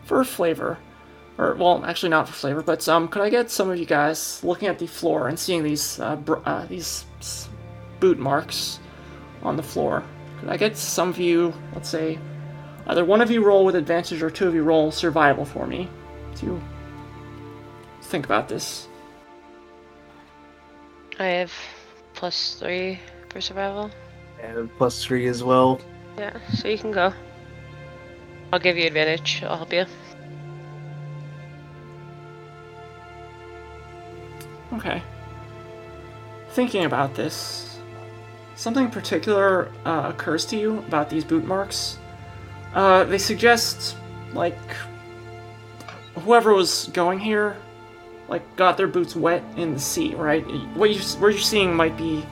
for 0.04 0.24
flavor, 0.24 0.78
or 1.38 1.56
well, 1.56 1.86
actually 1.86 2.10
not 2.10 2.28
for 2.28 2.34
flavor, 2.34 2.62
but 2.62 2.88
um, 2.90 3.08
could 3.08 3.22
I 3.22 3.30
get 3.30 3.52
some 3.52 3.70
of 3.70 3.78
you 3.78 3.86
guys 3.86 4.44
looking 4.44 4.68
at 4.68 4.80
the 4.80 4.88
floor 4.88 5.28
and 5.28 5.38
seeing 5.38 5.64
these 5.64 6.00
uh, 6.00 6.16
br- 6.16 6.40
uh, 6.46 6.66
these 6.66 7.06
boot 8.00 8.18
marks 8.18 8.80
on 9.44 9.56
the 9.56 9.64
floor? 9.64 10.04
Could 10.40 10.50
I 10.50 10.58
get 10.58 10.78
some 10.78 11.10
of 11.10 11.18
you, 11.20 11.54
let's 11.74 11.90
say, 11.90 12.20
Either 12.88 13.04
one 13.04 13.20
of 13.20 13.30
you 13.30 13.44
roll 13.44 13.66
with 13.66 13.76
advantage 13.76 14.24
or 14.24 14.30
two 14.30 14.48
of 14.48 14.56
you 14.56 14.64
roll 14.64 14.92
survival 14.92 15.44
for 15.44 15.68
me 15.68 15.90
to 16.38 16.62
think 18.02 18.24
about 18.26 18.48
this. 18.48 18.88
I 21.20 21.26
have 21.26 21.52
plus 22.14 22.56
three 22.56 23.00
for 23.30 23.42
survival. 23.42 23.92
And 24.42 24.70
plus 24.78 25.04
three 25.04 25.28
as 25.28 25.44
well. 25.44 25.82
Yeah, 26.18 26.38
so 26.54 26.70
you 26.70 26.78
can 26.78 26.92
go. 26.92 27.12
I'll 28.54 28.60
give 28.60 28.78
you 28.78 28.86
advantage. 28.88 29.44
I'll 29.44 29.58
help 29.58 29.74
you. 29.74 29.86
Okay. 34.74 35.02
Thinking 36.50 36.86
about 36.86 37.16
this, 37.16 37.80
something 38.56 38.90
particular 38.90 39.72
uh, 39.86 40.12
occurs 40.14 40.46
to 40.48 40.58
you 40.58 40.80
about 40.80 41.10
these 41.10 41.24
boot 41.24 41.46
marks. 41.46 42.00
Uh, 42.74 43.04
they 43.06 43.18
suggest, 43.18 43.96
like, 44.34 44.58
whoever 46.16 46.54
was 46.54 46.90
going 46.94 47.20
here, 47.20 47.56
like, 48.28 48.44
got 48.56 48.76
their 48.76 48.88
boots 48.88 49.16
wet 49.16 49.44
in 49.56 49.74
the 49.74 49.80
sea, 49.80 50.16
right? 50.16 50.46
What 50.76 50.90
you 50.90 51.00
what 51.20 51.30
you're 51.30 51.40
seeing 51.40 51.74
might 51.74 51.96
be 51.96 52.26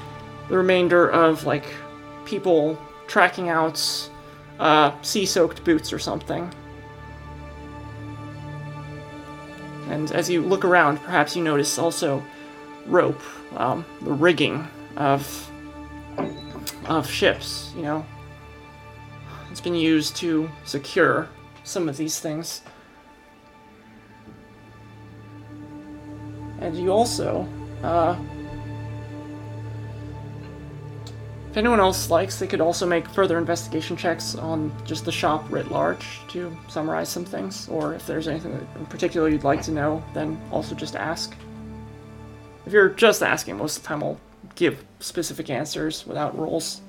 the 0.50 0.58
remainder 0.58 1.10
of 1.10 1.46
like 1.46 1.66
people 2.26 2.78
tracking 3.08 3.50
out 3.50 4.10
uh, 4.60 4.92
sea-soaked 5.02 5.64
boots 5.64 5.94
or 5.94 6.00
something. 6.00 6.52
And 9.90 10.12
as 10.12 10.30
you 10.30 10.42
look 10.42 10.66
around, 10.66 11.00
perhaps 11.00 11.36
you 11.36 11.44
notice 11.44 11.78
also 11.78 12.24
rope, 12.88 13.22
um, 13.58 13.86
the 14.02 14.12
rigging 14.12 14.68
of 14.96 15.52
of 16.86 17.10
ships. 17.10 17.72
You 17.76 17.82
know, 17.84 18.06
it's 19.52 19.62
been 19.62 19.76
used 19.76 20.16
to 20.18 20.50
secure 20.66 21.28
some 21.64 21.90
of 21.90 21.98
these 21.98 22.20
things. 22.20 22.62
And 26.60 26.76
you 26.78 26.92
also 26.92 27.48
uh, 27.84 28.18
if 31.56 31.60
anyone 31.60 31.80
else 31.80 32.10
likes, 32.10 32.38
they 32.38 32.48
could 32.48 32.60
also 32.60 32.86
make 32.86 33.08
further 33.08 33.38
investigation 33.38 33.96
checks 33.96 34.36
on 34.36 34.70
just 34.84 35.06
the 35.06 35.12
shop 35.12 35.50
writ 35.50 35.72
large 35.72 36.20
to 36.28 36.54
summarize 36.68 37.08
some 37.08 37.24
things, 37.24 37.70
or 37.70 37.94
if 37.94 38.06
there's 38.06 38.28
anything 38.28 38.52
in 38.76 38.86
particular 38.88 39.30
you'd 39.30 39.46
like 39.46 39.62
to 39.62 39.72
know, 39.72 40.04
then 40.14 40.38
also 40.52 40.76
just 40.76 40.98
ask. 40.98 41.34
If 42.66 42.74
you're 42.74 42.90
just 42.90 43.24
asking, 43.24 43.56
most 43.56 43.78
of 43.78 43.84
the 43.84 43.88
time 43.88 44.04
I'll 44.04 44.20
give 44.56 44.84
specific 45.00 45.50
answers 45.50 46.06
without 46.06 46.38
rules. 46.38 46.82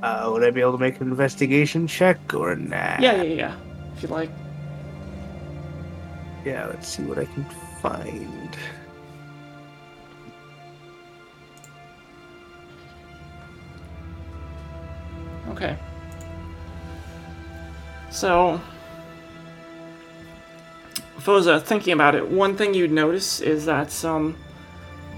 Uh, 0.00 0.28
would 0.32 0.44
I 0.44 0.52
be 0.52 0.60
able 0.60 0.74
to 0.74 0.78
make 0.78 1.00
an 1.00 1.08
investigation 1.08 1.88
check 1.88 2.34
or 2.34 2.54
nah? 2.54 3.00
Yeah, 3.00 3.20
yeah, 3.20 3.22
yeah. 3.22 3.56
If 3.96 4.02
you 4.04 4.08
like. 4.10 4.30
Yeah, 6.44 6.66
let's 6.66 6.86
see 6.86 7.02
what 7.02 7.18
I 7.18 7.24
can 7.24 7.44
find. 7.82 8.35
Okay. 15.56 15.78
So, 18.10 18.60
Phoza, 21.18 21.62
thinking 21.62 21.94
about 21.94 22.14
it, 22.14 22.28
one 22.28 22.56
thing 22.56 22.74
you'd 22.74 22.92
notice 22.92 23.40
is 23.40 23.64
that 23.64 24.04
um, 24.04 24.36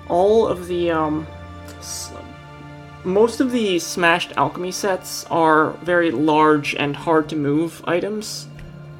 all 0.09 0.47
of 0.47 0.69
the 0.69 0.93
um, 0.93 1.27
most 3.05 3.41
of 3.41 3.51
the 3.51 3.81
smashed 3.81 4.33
alchemy 4.37 4.71
sets 4.71 5.25
are 5.27 5.71
very 5.83 6.13
large 6.13 6.77
and 6.77 6.95
hard 6.95 7.29
to 7.31 7.37
move 7.37 7.83
items, 7.87 8.47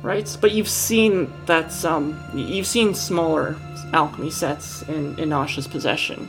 right? 0.03 0.37
But 0.41 0.51
you've 0.51 0.69
seen 0.69 1.33
that 1.47 1.85
um, 1.85 2.21
you've 2.35 2.67
seen 2.67 2.95
smaller 2.95 3.57
alchemy 3.93 4.31
sets 4.31 4.83
in 4.83 5.17
in 5.21 5.31
Inasha's 5.31 5.69
possession. 5.69 6.29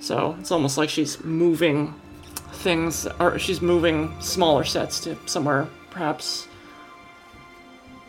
So 0.00 0.36
it's 0.40 0.50
almost 0.50 0.76
like 0.76 0.88
she's 0.88 1.22
moving 1.22 1.94
things, 2.52 3.06
or 3.18 3.38
she's 3.38 3.60
moving 3.60 4.14
smaller 4.20 4.64
sets 4.64 5.00
to 5.00 5.16
somewhere, 5.26 5.68
perhaps 5.90 6.48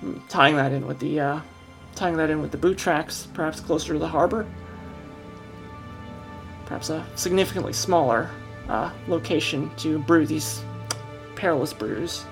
mm, 0.03 0.21
tying 0.29 0.55
that 0.55 0.71
in 0.71 0.85
with 0.85 0.99
the 0.99 1.19
uh, 1.19 1.39
tying 1.95 2.17
that 2.17 2.29
in 2.29 2.41
with 2.41 2.51
the 2.51 2.57
boot 2.57 2.77
tracks, 2.77 3.27
perhaps 3.33 3.59
closer 3.59 3.93
to 3.93 3.99
the 3.99 4.07
harbor. 4.07 4.45
Perhaps 6.65 6.89
a 6.89 7.05
significantly 7.15 7.73
smaller 7.73 8.29
uh, 8.69 8.91
location 9.07 9.69
to 9.77 9.99
brew 9.99 10.25
these 10.25 10.63
perilous 11.35 11.73
brews. 11.73 12.25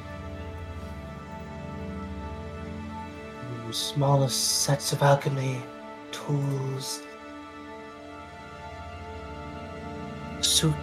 Smallest 3.72 4.64
sets 4.64 4.94
of 4.94 5.04
alchemy, 5.04 5.62
tools, 6.12 7.04
suit, 10.42 10.74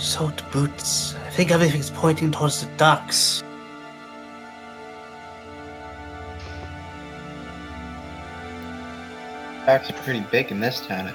sewed 0.00 0.42
boots. 0.50 1.14
I 1.26 1.30
think 1.30 1.50
everything's 1.50 1.90
pointing 1.90 2.32
towards 2.32 2.64
the 2.64 2.70
docks. 2.76 3.42
Docks 9.66 9.90
are 9.90 9.94
pretty 10.04 10.20
big 10.32 10.50
in 10.50 10.58
this 10.60 10.80
town. 10.80 11.08
It 11.08 11.14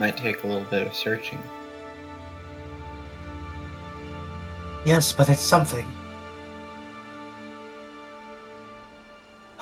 might 0.00 0.16
take 0.16 0.42
a 0.42 0.46
little 0.46 0.64
bit 0.64 0.86
of 0.86 0.94
searching. 0.94 1.38
Yes, 4.84 5.12
but 5.12 5.28
it's 5.28 5.40
something. 5.40 5.86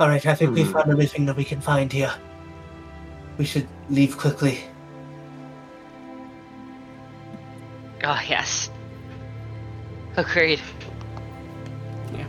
Alright, 0.00 0.26
I 0.26 0.34
think 0.34 0.54
we 0.54 0.62
Hmm. 0.62 0.72
found 0.72 0.90
everything 0.90 1.26
that 1.26 1.36
we 1.36 1.44
can 1.44 1.60
find 1.60 1.92
here. 1.92 2.12
We 3.38 3.44
should 3.44 3.68
leave 3.90 4.16
quickly. 4.16 4.64
Oh 8.04 8.20
yes. 8.28 8.70
Agreed. 10.16 10.60
Yeah. 12.12 12.26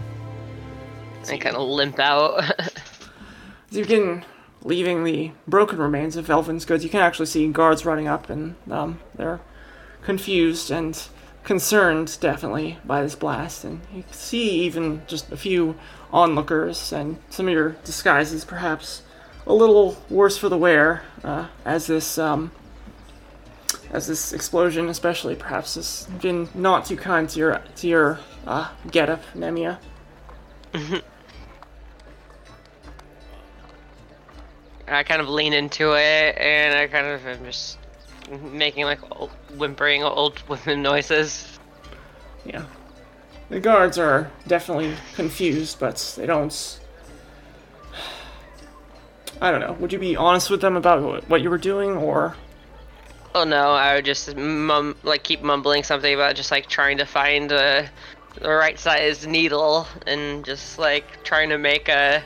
I 1.29 1.37
kind 1.37 1.55
of 1.55 1.67
limp 1.67 1.99
out. 1.99 2.43
As 2.59 3.77
you 3.77 3.83
begin 3.83 4.23
leaving 4.63 5.03
the 5.03 5.31
broken 5.47 5.79
remains 5.79 6.15
of 6.15 6.29
Elvin's 6.29 6.65
goods, 6.65 6.83
you 6.83 6.89
can 6.89 7.01
actually 7.01 7.25
see 7.25 7.47
guards 7.47 7.85
running 7.85 8.07
up, 8.07 8.29
and 8.29 8.55
um, 8.69 8.99
they're 9.15 9.41
confused 10.03 10.71
and 10.71 11.07
concerned, 11.43 12.17
definitely, 12.21 12.77
by 12.85 13.01
this 13.01 13.15
blast. 13.15 13.63
And 13.63 13.81
you 13.93 14.03
can 14.03 14.13
see 14.13 14.61
even 14.61 15.01
just 15.07 15.31
a 15.31 15.37
few 15.37 15.75
onlookers, 16.11 16.93
and 16.93 17.17
some 17.29 17.47
of 17.47 17.53
your 17.53 17.69
disguises, 17.83 18.45
perhaps 18.45 19.01
a 19.45 19.53
little 19.53 19.97
worse 20.09 20.37
for 20.37 20.49
the 20.49 20.57
wear, 20.57 21.03
uh, 21.23 21.47
as 21.65 21.87
this 21.87 22.17
um, 22.17 22.51
as 23.91 24.07
this 24.07 24.33
explosion, 24.33 24.89
especially, 24.89 25.35
perhaps, 25.35 25.75
has 25.75 26.07
been 26.21 26.49
not 26.53 26.85
too 26.85 26.95
kind 26.97 27.29
to 27.29 27.39
your 27.39 27.61
to 27.77 27.87
your 27.87 28.19
uh, 28.47 28.69
getup, 28.91 29.21
Nemia. 29.35 29.77
I 34.87 35.03
kind 35.03 35.21
of 35.21 35.29
lean 35.29 35.53
into 35.53 35.93
it, 35.93 36.37
and 36.37 36.77
I 36.77 36.87
kind 36.87 37.07
of 37.07 37.25
am 37.25 37.43
just 37.45 37.77
making 38.41 38.85
like 38.85 38.99
old, 39.11 39.31
whimpering 39.57 40.03
old 40.03 40.41
women 40.47 40.81
noises. 40.81 41.59
Yeah. 42.45 42.65
The 43.49 43.59
guards 43.59 43.97
are 43.97 44.29
definitely 44.47 44.93
confused, 45.15 45.79
but 45.79 46.13
they 46.17 46.25
don't. 46.25 46.79
I 49.41 49.51
don't 49.51 49.59
know. 49.59 49.73
Would 49.73 49.91
you 49.93 49.99
be 49.99 50.15
honest 50.15 50.49
with 50.49 50.61
them 50.61 50.75
about 50.75 51.01
what- 51.01 51.29
what 51.29 51.41
you 51.41 51.49
were 51.49 51.57
doing, 51.57 51.97
or 51.97 52.35
Oh 53.35 53.43
no, 53.43 53.71
I 53.71 53.95
would 53.95 54.05
just 54.05 54.35
mum 54.35 54.95
like 55.03 55.23
keep 55.23 55.41
mumbling 55.41 55.83
something 55.83 56.13
about 56.13 56.35
just 56.35 56.51
like 56.51 56.67
trying 56.67 56.99
to 56.99 57.05
find 57.05 57.51
a, 57.51 57.89
the 58.39 58.49
right 58.49 58.77
size 58.77 59.25
needle 59.25 59.87
and 60.05 60.45
just 60.45 60.77
like 60.77 61.23
trying 61.23 61.49
to 61.49 61.57
make 61.57 61.89
a 61.89 62.23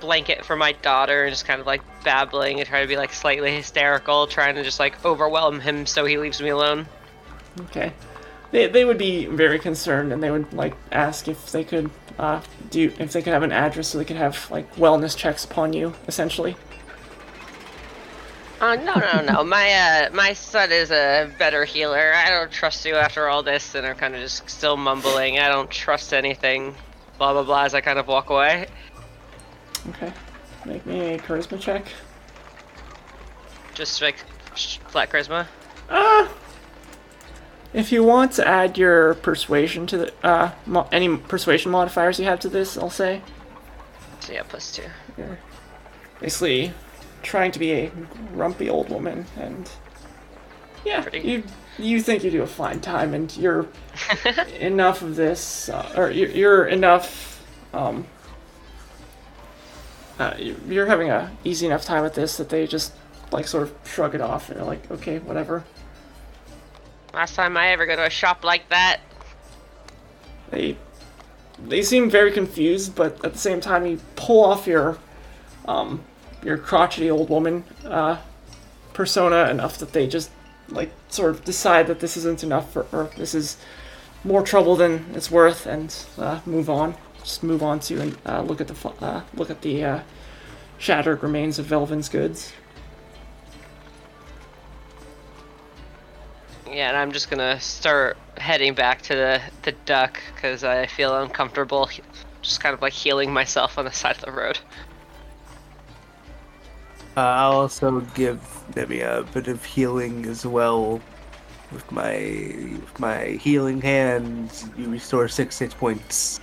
blanket 0.00 0.44
for 0.44 0.56
my 0.56 0.72
daughter 0.72 1.24
and 1.24 1.32
just 1.32 1.46
kind 1.46 1.60
of 1.60 1.66
like 1.66 1.82
babbling 2.04 2.58
and 2.58 2.68
trying 2.68 2.82
to 2.82 2.88
be 2.88 2.96
like 2.96 3.12
slightly 3.12 3.54
hysterical, 3.54 4.26
trying 4.26 4.56
to 4.56 4.64
just 4.64 4.80
like 4.80 5.04
overwhelm 5.04 5.60
him 5.60 5.86
so 5.86 6.04
he 6.04 6.18
leaves 6.18 6.42
me 6.42 6.48
alone. 6.48 6.86
okay? 7.60 7.92
They 8.50 8.68
they 8.68 8.84
would 8.84 8.98
be 8.98 9.26
very 9.26 9.58
concerned, 9.58 10.12
and 10.12 10.22
they 10.22 10.30
would 10.30 10.52
like 10.52 10.74
ask 10.92 11.28
if 11.28 11.50
they 11.52 11.64
could 11.64 11.90
uh, 12.18 12.40
do 12.70 12.92
if 12.98 13.12
they 13.12 13.22
could 13.22 13.32
have 13.32 13.42
an 13.42 13.52
address 13.52 13.88
so 13.88 13.98
they 13.98 14.04
could 14.04 14.16
have 14.16 14.50
like 14.50 14.74
wellness 14.76 15.16
checks 15.16 15.44
upon 15.44 15.72
you, 15.72 15.94
essentially. 16.06 16.56
Uh, 18.60 18.76
no, 18.76 18.94
no, 18.94 19.20
no. 19.20 19.44
my 19.56 19.72
uh, 19.72 20.10
my 20.12 20.32
son 20.32 20.72
is 20.72 20.90
a 20.90 21.30
better 21.38 21.64
healer. 21.64 22.12
I 22.14 22.30
don't 22.30 22.50
trust 22.50 22.84
you 22.84 22.94
after 22.94 23.28
all 23.28 23.42
this, 23.42 23.74
and 23.74 23.86
I'm 23.86 23.96
kind 23.96 24.14
of 24.14 24.20
just 24.20 24.48
still 24.48 24.76
mumbling. 24.76 25.38
I 25.38 25.48
don't 25.48 25.70
trust 25.70 26.12
anything. 26.12 26.74
Blah 27.18 27.32
blah 27.32 27.42
blah. 27.42 27.64
As 27.64 27.74
I 27.74 27.80
kind 27.80 27.98
of 27.98 28.06
walk 28.06 28.30
away. 28.30 28.66
Okay. 29.90 30.12
Make 30.64 30.84
me 30.86 31.14
a 31.14 31.18
charisma 31.18 31.60
check. 31.60 31.86
Just 33.74 34.00
like 34.00 34.16
flat 34.88 35.10
charisma. 35.10 35.46
Uh, 35.88 36.28
if 37.72 37.92
you 37.92 38.02
want 38.02 38.32
to 38.32 38.48
add 38.48 38.78
your 38.78 39.14
persuasion 39.14 39.86
to 39.86 39.98
the 39.98 40.12
uh 40.26 40.50
mo- 40.64 40.88
any 40.90 41.14
persuasion 41.16 41.70
modifiers 41.70 42.18
you 42.18 42.24
have 42.24 42.40
to 42.40 42.48
this, 42.48 42.78
I'll 42.78 42.90
say. 42.90 43.20
So 44.20 44.32
yeah, 44.32 44.42
plus 44.48 44.72
two. 44.72 44.84
You're 45.18 45.38
basically 46.20 46.72
trying 47.26 47.50
to 47.50 47.58
be 47.58 47.72
a 47.72 47.90
grumpy 48.32 48.70
old 48.70 48.88
woman, 48.88 49.26
and 49.36 49.68
yeah, 50.84 51.02
Pretty- 51.02 51.28
you 51.28 51.42
you 51.78 52.00
think 52.00 52.22
you 52.24 52.30
do 52.30 52.42
a 52.42 52.46
fine 52.46 52.80
time, 52.80 53.12
and 53.14 53.36
you're 53.36 53.66
enough 54.60 55.02
of 55.02 55.16
this, 55.16 55.68
uh, 55.68 55.92
or 55.96 56.10
you're, 56.10 56.30
you're 56.30 56.66
enough. 56.66 57.44
Um, 57.74 58.06
uh, 60.18 60.34
you- 60.38 60.58
you're 60.68 60.86
having 60.86 61.10
a 61.10 61.30
easy 61.44 61.66
enough 61.66 61.84
time 61.84 62.02
with 62.02 62.14
this 62.14 62.36
that 62.38 62.48
they 62.48 62.66
just 62.66 62.92
like 63.32 63.46
sort 63.48 63.64
of 63.64 63.74
shrug 63.84 64.14
it 64.14 64.20
off, 64.20 64.48
and 64.48 64.58
they're 64.58 64.64
like, 64.64 64.88
okay, 64.90 65.18
whatever. 65.18 65.64
Last 67.12 67.34
time 67.34 67.56
I 67.56 67.68
ever 67.72 67.86
go 67.86 67.96
to 67.96 68.06
a 68.06 68.10
shop 68.10 68.44
like 68.44 68.68
that. 68.70 69.00
They 70.50 70.76
they 71.66 71.82
seem 71.82 72.08
very 72.08 72.30
confused, 72.30 72.94
but 72.94 73.22
at 73.24 73.32
the 73.32 73.38
same 73.38 73.60
time, 73.60 73.84
you 73.86 73.98
pull 74.14 74.44
off 74.44 74.66
your 74.66 74.98
um 75.66 76.02
your 76.42 76.58
crotchety 76.58 77.10
old 77.10 77.28
woman 77.28 77.64
uh, 77.84 78.18
persona 78.92 79.50
enough 79.50 79.78
that 79.78 79.92
they 79.92 80.06
just 80.06 80.30
like 80.68 80.90
sort 81.08 81.30
of 81.30 81.44
decide 81.44 81.86
that 81.86 82.00
this 82.00 82.16
isn't 82.16 82.42
enough 82.42 82.72
for 82.72 82.86
or 82.92 83.10
this 83.16 83.34
is 83.34 83.56
more 84.26 84.42
trouble 84.42 84.74
than 84.76 85.06
it's 85.14 85.30
worth, 85.30 85.66
and 85.66 85.94
uh, 86.18 86.40
move 86.44 86.68
on. 86.68 86.96
Just 87.20 87.42
move 87.42 87.62
on 87.62 87.80
to 87.80 88.00
and 88.00 88.18
uh, 88.26 88.42
look 88.42 88.60
at 88.60 88.68
the 88.68 88.88
uh, 89.00 89.22
look 89.34 89.50
at 89.50 89.62
the 89.62 89.84
uh, 89.84 90.00
shattered 90.78 91.22
remains 91.22 91.58
of 91.58 91.66
Velvin's 91.66 92.08
goods. 92.08 92.52
Yeah, 96.66 96.88
and 96.88 96.96
I'm 96.96 97.12
just 97.12 97.30
gonna 97.30 97.60
start 97.60 98.18
heading 98.36 98.74
back 98.74 99.02
to 99.02 99.14
the 99.14 99.40
the 99.62 99.72
duck 99.86 100.20
because 100.34 100.64
I 100.64 100.86
feel 100.86 101.16
uncomfortable. 101.16 101.88
Just 102.42 102.60
kind 102.60 102.74
of 102.74 102.82
like 102.82 102.92
healing 102.92 103.32
myself 103.32 103.78
on 103.78 103.84
the 103.84 103.92
side 103.92 104.16
of 104.16 104.22
the 104.22 104.32
road. 104.32 104.58
Uh, 107.16 107.20
I'll 107.20 107.52
also 107.52 108.00
give 108.14 108.40
Nemi 108.76 109.00
a 109.00 109.22
bit 109.32 109.48
of 109.48 109.64
healing 109.64 110.26
as 110.26 110.44
well. 110.46 111.00
with 111.72 111.90
my 111.90 112.14
with 112.80 113.00
my 113.00 113.24
healing 113.40 113.80
hands, 113.80 114.68
you 114.76 114.88
restore 114.90 115.26
six 115.28 115.58
hit 115.58 115.72
points. 115.78 116.40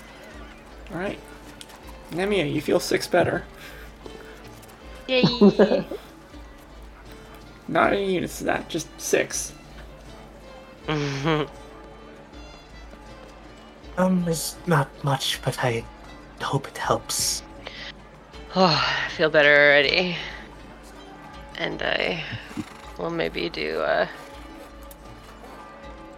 All 0.92 1.00
right. 1.00 1.20
Nemia, 2.12 2.52
you 2.52 2.62
feel 2.62 2.80
six 2.80 3.08
better. 3.08 3.44
Yay! 5.08 5.24
Not 7.68 7.94
any 7.94 8.14
units 8.14 8.40
to 8.40 8.44
that, 8.46 8.70
just 8.70 8.88
six. 9.00 9.54
Um, 13.96 14.26
it's 14.28 14.56
not 14.66 14.90
much, 15.04 15.40
but 15.46 15.64
I 15.64 15.86
hope 16.42 16.68
it 16.68 16.78
helps. 16.80 17.44
oh, 18.56 18.66
I 19.06 19.10
feel 19.12 19.30
better 19.30 19.54
already. 19.54 20.18
And 21.58 21.82
I 21.82 22.24
will 22.98 23.10
maybe 23.10 23.50
do 23.50 23.80
uh, 23.80 24.08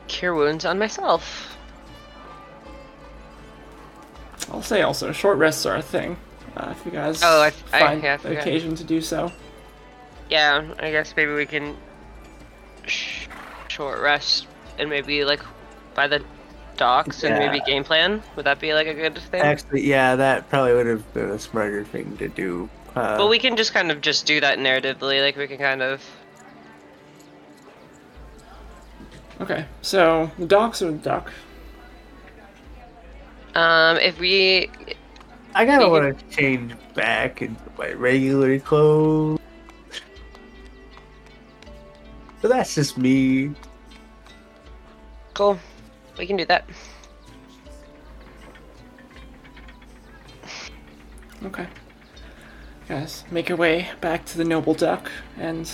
cure 0.08 0.34
wounds 0.36 0.66
on 0.66 0.80
myself. 0.80 1.58
I'll 4.52 4.62
say 4.62 4.82
also, 4.82 5.12
short 5.12 5.38
rests 5.38 5.66
are 5.66 5.76
a 5.76 5.82
thing. 5.82 6.18
Uh, 6.56 6.74
if 6.78 6.86
you 6.86 6.92
guys 6.92 7.22
Oh, 7.24 7.42
I- 7.42 7.48
I- 7.48 7.52
find 7.80 8.04
yeah, 8.04 8.14
I 8.14 8.18
the 8.18 8.40
occasion 8.40 8.76
to 8.76 8.84
do 8.84 9.02
so. 9.02 9.32
Yeah, 10.30 10.64
I 10.80 10.92
guess 10.92 11.14
maybe 11.16 11.34
we 11.34 11.46
can 11.46 11.76
sh- 12.86 13.28
short 13.68 14.00
rest 14.02 14.48
and 14.80 14.90
maybe 14.90 15.26
like 15.26 15.42
by 15.94 16.08
the 16.08 16.24
docks 16.78 17.24
and 17.24 17.38
maybe 17.38 17.60
game 17.66 17.84
plan. 17.84 18.22
Would 18.36 18.46
that 18.46 18.60
be 18.60 18.74
like 18.74 18.88
a 18.88 18.94
good 18.94 19.18
thing? 19.18 19.42
Actually, 19.42 19.82
yeah, 19.88 20.16
that 20.16 20.50
probably 20.50 20.74
would 20.74 20.88
have 20.88 21.14
been 21.14 21.30
a 21.32 21.40
smarter 21.40 21.84
thing 21.84 22.16
to 22.18 22.28
do. 22.28 22.70
Uh, 22.96 23.18
But 23.18 23.28
we 23.28 23.40
can 23.40 23.58
just 23.58 23.74
kind 23.74 23.92
of 23.92 24.02
just 24.02 24.26
do 24.26 24.40
that 24.40 24.58
narratively. 24.58 25.22
Like 25.22 25.36
we 25.36 25.48
can 25.48 25.58
kind 25.58 25.82
of. 25.82 26.02
Okay, 29.42 29.66
so 29.82 30.32
the 30.40 30.46
docks 30.46 30.82
or 30.82 30.92
the 30.92 30.98
duck? 30.98 31.32
Um, 33.54 33.98
if 33.98 34.18
we 34.20 34.70
I 35.54 35.66
kind 35.66 35.82
of 35.82 35.92
want 35.92 36.18
to 36.18 36.36
change 36.36 36.74
back 36.94 37.42
into 37.42 37.62
my 37.78 37.92
regular 37.92 38.60
clothes. 38.60 39.40
But 42.42 42.50
that's 42.50 42.76
just 42.76 42.98
me. 42.98 43.52
Cool. 45.34 45.60
We 46.18 46.28
can 46.28 46.38
do 46.38 46.46
that. 46.46 46.66
Okay. 51.44 51.68
Guys, 52.88 53.24
make 53.32 53.50
your 53.50 53.58
way 53.58 53.90
back 54.00 54.26
to 54.26 54.38
the 54.38 54.44
Noble 54.44 54.76
Duck, 54.76 55.12
and 55.40 55.72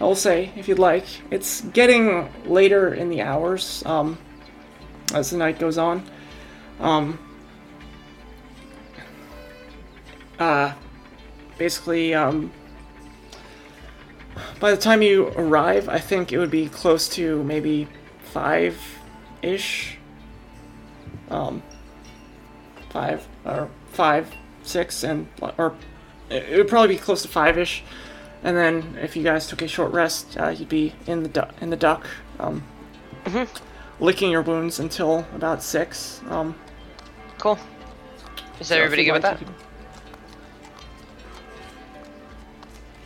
I 0.00 0.04
will 0.04 0.16
say, 0.16 0.50
if 0.56 0.66
you'd 0.66 0.80
like, 0.80 1.04
it's 1.30 1.60
getting 1.60 2.28
later 2.44 2.92
in 2.92 3.08
the 3.08 3.22
hours, 3.22 3.84
um, 3.86 4.18
as 5.14 5.30
the 5.30 5.36
night 5.36 5.60
goes 5.60 5.78
on. 5.78 6.04
Um, 6.80 7.20
uh, 10.40 10.72
basically, 11.56 12.14
um, 12.14 12.50
by 14.58 14.72
the 14.72 14.76
time 14.76 15.02
you 15.02 15.28
arrive, 15.36 15.88
I 15.88 16.00
think 16.00 16.32
it 16.32 16.38
would 16.38 16.50
be 16.50 16.68
close 16.68 17.08
to 17.10 17.44
maybe 17.44 17.86
five-ish. 18.24 19.98
Um, 21.30 21.62
five 22.88 23.28
or 23.44 23.70
five, 23.92 24.34
six, 24.64 25.04
and 25.04 25.28
or 25.56 25.76
it 26.30 26.56
would 26.56 26.68
probably 26.68 26.94
be 26.94 27.00
close 27.00 27.22
to 27.22 27.28
five-ish. 27.28 27.82
And 28.42 28.56
then 28.56 28.96
if 29.02 29.16
you 29.16 29.22
guys 29.22 29.46
took 29.46 29.60
a 29.62 29.68
short 29.68 29.92
rest, 29.92 30.38
uh, 30.38 30.48
you'd 30.48 30.68
be 30.68 30.94
in 31.06 31.22
the 31.22 31.28
du- 31.28 31.50
in 31.60 31.70
the 31.70 31.76
duck, 31.76 32.06
um, 32.38 32.62
licking 34.00 34.30
your 34.30 34.42
wounds 34.42 34.78
until 34.78 35.26
about 35.34 35.62
six. 35.62 36.22
Um, 36.30 36.54
Cool. 37.38 37.58
Is 38.60 38.66
so 38.68 38.76
everybody 38.76 39.04
good 39.04 39.12
with 39.12 39.22
that? 39.22 39.40
you 39.40 39.46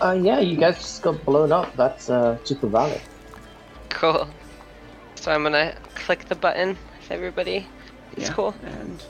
Uh, 0.01 0.13
yeah, 0.13 0.41
you 0.41 0.57
guys 0.57 0.77
just 0.77 1.03
got 1.03 1.25
blown 1.25 1.53
up. 1.53 1.75
That's 1.77 2.11
uh, 2.11 2.37
super 2.45 2.67
valid. 2.67 3.01
Cool. 3.91 4.29
So 5.15 5.31
I'm 5.31 5.45
gonna 5.45 5.75
click 5.95 6.27
the 6.27 6.35
button. 6.35 6.77
If 7.01 7.13
everybody 7.13 7.67
is 8.17 8.29
yeah, 8.29 8.35
cool. 8.35 8.55
And 8.65 9.03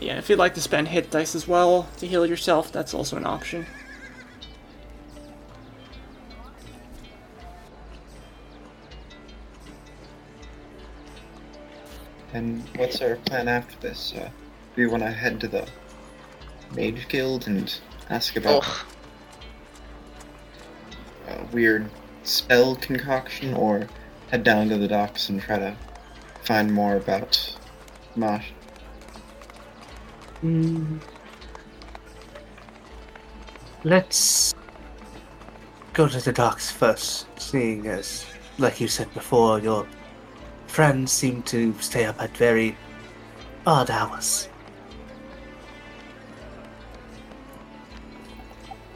yeah, 0.00 0.18
if 0.18 0.28
you'd 0.28 0.38
like 0.38 0.54
to 0.54 0.60
spend 0.60 0.88
hit 0.88 1.10
dice 1.10 1.34
as 1.34 1.46
well 1.46 1.88
to 1.98 2.06
heal 2.06 2.24
yourself, 2.26 2.72
that's 2.72 2.94
also 2.94 3.16
an 3.16 3.26
option. 3.26 3.66
And 12.32 12.62
what's 12.76 13.02
our 13.02 13.16
plan 13.16 13.48
after 13.48 13.76
this? 13.80 14.14
Uh, 14.16 14.30
do 14.76 14.82
we 14.82 14.86
want 14.86 15.02
to 15.02 15.10
head 15.10 15.40
to 15.40 15.48
the 15.48 15.66
Mage 16.74 17.08
Guild 17.08 17.48
and 17.48 17.76
ask 18.08 18.36
about 18.36 18.64
Ugh. 18.64 18.86
a 21.28 21.44
weird 21.52 21.90
spell 22.22 22.76
concoction, 22.76 23.52
or 23.54 23.88
head 24.30 24.44
down 24.44 24.68
to 24.68 24.78
the 24.78 24.86
docks 24.86 25.28
and 25.28 25.40
try 25.40 25.58
to 25.58 25.76
find 26.44 26.72
more 26.72 26.96
about 26.96 27.56
Mosh? 28.14 28.50
Mm. 30.42 31.00
Let's 33.84 34.54
go 35.92 36.08
to 36.08 36.20
the 36.20 36.32
docks 36.32 36.70
first, 36.70 37.26
seeing 37.38 37.86
as, 37.86 38.24
like 38.58 38.80
you 38.80 38.88
said 38.88 39.12
before, 39.14 39.58
your 39.58 39.86
friends 40.66 41.12
seem 41.12 41.42
to 41.42 41.74
stay 41.80 42.04
up 42.04 42.20
at 42.20 42.34
very 42.36 42.76
odd 43.66 43.90
hours. 43.90 44.48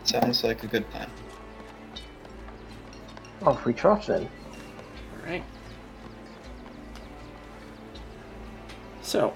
Sounds 0.04 0.44
like 0.44 0.62
a 0.62 0.66
good 0.66 0.88
plan. 0.90 1.10
Off 3.42 3.64
we 3.64 3.74
trot 3.74 4.06
then. 4.06 4.28
Alright. 5.20 5.44
So, 9.02 9.34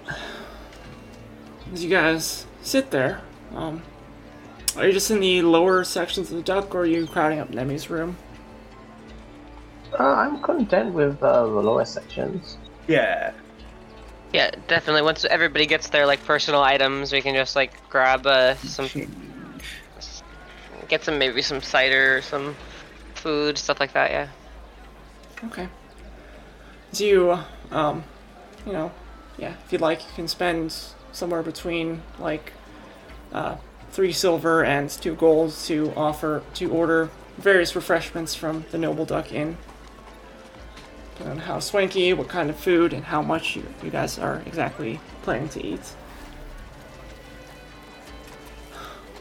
as 1.72 1.84
you 1.84 1.90
guys 1.90 2.46
sit 2.62 2.90
there, 2.90 3.20
um, 3.54 3.82
are 4.76 4.86
you 4.86 4.92
just 4.92 5.10
in 5.10 5.20
the 5.20 5.42
lower 5.42 5.84
sections 5.84 6.30
of 6.30 6.36
the 6.36 6.42
duck, 6.42 6.74
or 6.74 6.80
are 6.80 6.86
you 6.86 7.06
crowding 7.06 7.38
up 7.38 7.50
Nemi's 7.50 7.90
room? 7.90 8.16
Uh, 9.98 10.04
I'm 10.04 10.40
content 10.42 10.92
with 10.94 11.22
uh, 11.22 11.44
the 11.44 11.50
lower 11.50 11.84
sections. 11.84 12.58
Yeah. 12.86 13.32
Yeah, 14.32 14.50
definitely. 14.68 15.02
Once 15.02 15.24
everybody 15.24 15.66
gets 15.66 15.88
their 15.88 16.06
like 16.06 16.22
personal 16.24 16.62
items, 16.62 17.12
we 17.12 17.22
can 17.22 17.34
just 17.34 17.56
like 17.56 17.72
grab 17.88 18.26
uh, 18.26 18.54
some, 18.56 18.88
get 20.88 21.02
some 21.02 21.18
maybe 21.18 21.40
some 21.40 21.62
cider, 21.62 22.20
some 22.22 22.54
food, 23.14 23.56
stuff 23.56 23.80
like 23.80 23.94
that. 23.94 24.10
Yeah. 24.10 24.28
Okay. 25.44 25.68
So 26.92 27.04
you, 27.04 27.38
um, 27.70 28.04
you 28.66 28.72
know, 28.72 28.92
yeah, 29.38 29.54
if 29.64 29.72
you'd 29.72 29.80
like, 29.80 30.00
you 30.00 30.12
can 30.14 30.28
spend 30.28 30.74
somewhere 31.12 31.42
between 31.42 32.02
like 32.18 32.52
uh, 33.32 33.56
three 33.90 34.12
silver 34.12 34.64
and 34.64 34.90
two 34.90 35.14
gold 35.14 35.52
to 35.64 35.92
offer 35.96 36.42
to 36.54 36.70
order 36.70 37.10
various 37.36 37.74
refreshments 37.74 38.34
from 38.34 38.64
the 38.70 38.78
Noble 38.78 39.04
Duck 39.04 39.32
Inn. 39.32 39.56
How 41.40 41.58
swanky, 41.58 42.12
what 42.12 42.28
kind 42.28 42.48
of 42.48 42.56
food, 42.56 42.92
and 42.92 43.04
how 43.04 43.22
much 43.22 43.56
you, 43.56 43.64
you 43.82 43.90
guys 43.90 44.18
are 44.20 44.42
exactly 44.46 45.00
planning 45.22 45.48
to 45.48 45.66
eat. 45.66 45.80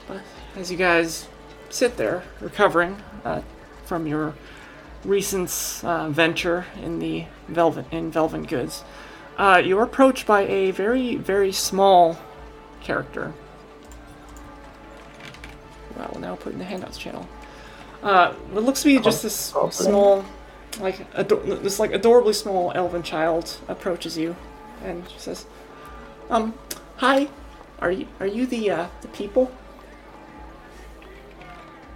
But 0.08 0.22
as 0.56 0.72
you 0.72 0.78
guys 0.78 1.28
sit 1.70 1.98
there, 1.98 2.24
recovering 2.40 3.02
uh, 3.26 3.42
from 3.86 4.06
your 4.06 4.36
recent 5.04 5.82
uh, 5.84 6.10
venture 6.10 6.66
in 6.82 7.00
the 7.00 7.26
velvet 7.48 7.86
in 7.92 8.12
Velvet 8.12 8.48
Goods, 8.48 8.84
uh, 9.38 9.62
you're 9.64 9.84
approached 9.84 10.26
by 10.26 10.42
a 10.42 10.72
very 10.72 11.16
very 11.16 11.52
small 11.52 12.18
character. 12.82 13.34
Who 15.94 16.02
I 16.02 16.08
will 16.12 16.20
now 16.20 16.36
put 16.36 16.54
in 16.54 16.60
the 16.60 16.66
handouts 16.66 16.98
channel. 16.98 17.28
Uh, 18.04 18.34
what 18.52 18.64
looks 18.64 18.82
to 18.82 18.88
be 18.88 19.00
just 19.00 19.24
this 19.24 19.52
Goblin. 19.52 19.72
small, 19.72 20.26
like 20.80 21.06
ado- 21.14 21.60
this 21.62 21.80
like 21.80 21.92
adorably 21.92 22.34
small 22.34 22.72
elven 22.76 23.04
child 23.04 23.58
approaches 23.68 24.18
you, 24.18 24.36
and 24.84 25.08
she 25.10 25.20
says, 25.20 25.46
"Um, 26.30 26.54
hi, 26.98 27.28
are 27.80 27.92
you 27.92 28.08
are 28.20 28.28
you 28.28 28.46
the 28.46 28.72
uh, 28.72 28.88
the 29.02 29.08
people?" 29.10 29.52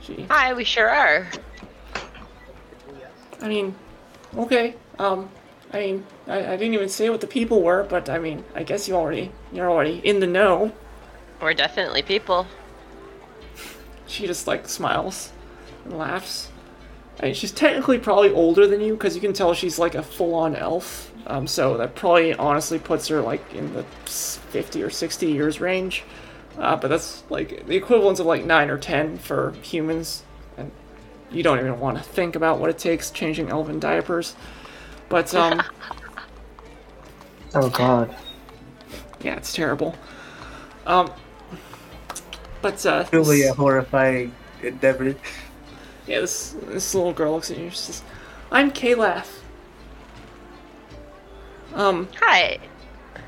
She 0.01 0.25
Hi, 0.29 0.53
we 0.53 0.63
sure 0.63 0.89
are. 0.89 1.27
I 3.41 3.47
mean, 3.47 3.75
okay. 4.37 4.75
Um, 4.99 5.29
I 5.73 5.79
mean, 5.79 6.05
I, 6.31 6.53
I 6.53 6.57
didn't 6.57 6.73
even 6.73 6.89
say 6.89 7.09
what 7.09 7.21
the 7.21 7.27
people 7.27 7.61
were, 7.61 7.83
but 7.83 8.09
I 8.09 8.19
mean, 8.19 8.43
I 8.55 8.63
guess 8.63 8.87
you 8.87 8.95
already 8.95 9.31
you're 9.51 9.69
already 9.69 9.99
in 10.03 10.19
the 10.19 10.27
know. 10.27 10.71
We're 11.41 11.53
definitely 11.53 12.03
people. 12.03 12.47
She 14.07 14.27
just 14.27 14.47
like 14.47 14.67
smiles 14.67 15.31
and 15.85 15.97
laughs, 15.97 16.51
I 17.21 17.25
mean, 17.25 17.33
she's 17.35 17.51
technically 17.51 17.99
probably 17.99 18.31
older 18.31 18.65
than 18.65 18.81
you 18.81 18.93
because 18.93 19.15
you 19.15 19.21
can 19.21 19.33
tell 19.33 19.53
she's 19.53 19.77
like 19.77 19.95
a 19.95 20.01
full-on 20.01 20.55
elf. 20.55 21.11
Um, 21.27 21.45
so 21.45 21.77
that 21.77 21.93
probably 21.93 22.33
honestly 22.33 22.79
puts 22.79 23.07
her 23.09 23.21
like 23.21 23.53
in 23.53 23.73
the 23.73 23.83
50 23.83 24.81
or 24.81 24.89
60 24.89 25.27
years 25.27 25.61
range. 25.61 26.03
Uh, 26.57 26.75
but 26.75 26.87
that's 26.87 27.23
like 27.29 27.67
the 27.67 27.75
equivalent 27.75 28.19
of 28.19 28.25
like 28.25 28.43
9 28.43 28.69
or 28.69 28.77
10 28.77 29.19
for 29.19 29.53
humans. 29.61 30.23
And 30.57 30.71
you 31.31 31.43
don't 31.43 31.59
even 31.59 31.79
want 31.79 31.97
to 31.97 32.03
think 32.03 32.35
about 32.35 32.59
what 32.59 32.69
it 32.69 32.79
takes 32.79 33.11
changing 33.11 33.49
elven 33.49 33.79
diapers. 33.79 34.35
But, 35.07 35.33
um, 35.35 35.61
Oh 37.53 37.69
god. 37.69 38.15
yeah, 39.21 39.35
it's 39.35 39.53
terrible. 39.53 39.95
Um, 40.85 41.11
but, 42.61 42.85
uh, 42.85 43.03
Truly 43.05 43.43
a 43.43 43.53
horrifying 43.53 44.33
endeavor. 44.61 45.15
yeah, 46.07 46.19
this, 46.21 46.55
this 46.67 46.93
little 46.95 47.13
girl 47.13 47.33
looks 47.33 47.51
at 47.51 47.57
you 47.57 47.63
and 47.65 47.73
she 47.73 47.77
says, 47.79 48.03
I'm 48.51 48.71
Kaleth. 48.71 49.39
Um, 51.73 52.07
Hi. 52.21 52.59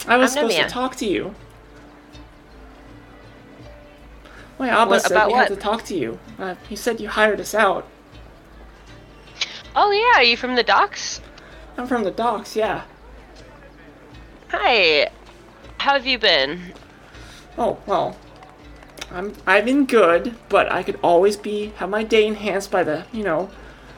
I 0.08 0.18
was 0.18 0.36
I'm 0.36 0.48
supposed 0.50 0.58
Nemia. 0.58 0.68
to 0.68 0.74
talk 0.74 0.96
to 0.98 1.06
you. 1.06 1.34
My 4.60 4.70
Abba 4.70 4.90
What- 4.92 5.02
said 5.02 5.12
about 5.12 5.28
we 5.28 5.34
had 5.34 5.48
to 5.50 5.56
talk 5.56 5.84
to 5.86 5.96
you. 5.96 6.20
Uh, 6.40 6.56
he 6.70 6.76
said 6.76 7.00
you 7.02 7.10
hired 7.10 7.40
us 7.40 7.54
out. 7.56 7.88
Oh 9.76 9.92
yeah, 9.92 10.20
are 10.20 10.24
you 10.24 10.38
from 10.38 10.56
the 10.56 10.64
docks? 10.64 11.20
I'm 11.78 11.88
from 11.88 12.04
the 12.04 12.12
docks, 12.12 12.56
yeah. 12.56 12.84
Hi. 14.56 15.10
How 15.80 15.94
have 15.94 16.06
you 16.06 16.20
been? 16.20 16.62
Oh 17.58 17.80
well, 17.88 18.16
I'm 19.10 19.34
I've 19.48 19.66
been 19.66 19.88
good, 19.88 20.36
but 20.48 20.72
I 20.72 20.84
could 20.84 21.00
always 21.02 21.36
be 21.36 21.74
have 21.78 21.90
my 21.90 22.04
day 22.04 22.28
enhanced 22.28 22.70
by 22.70 22.84
the 22.84 23.04
you 23.12 23.24
know, 23.24 23.50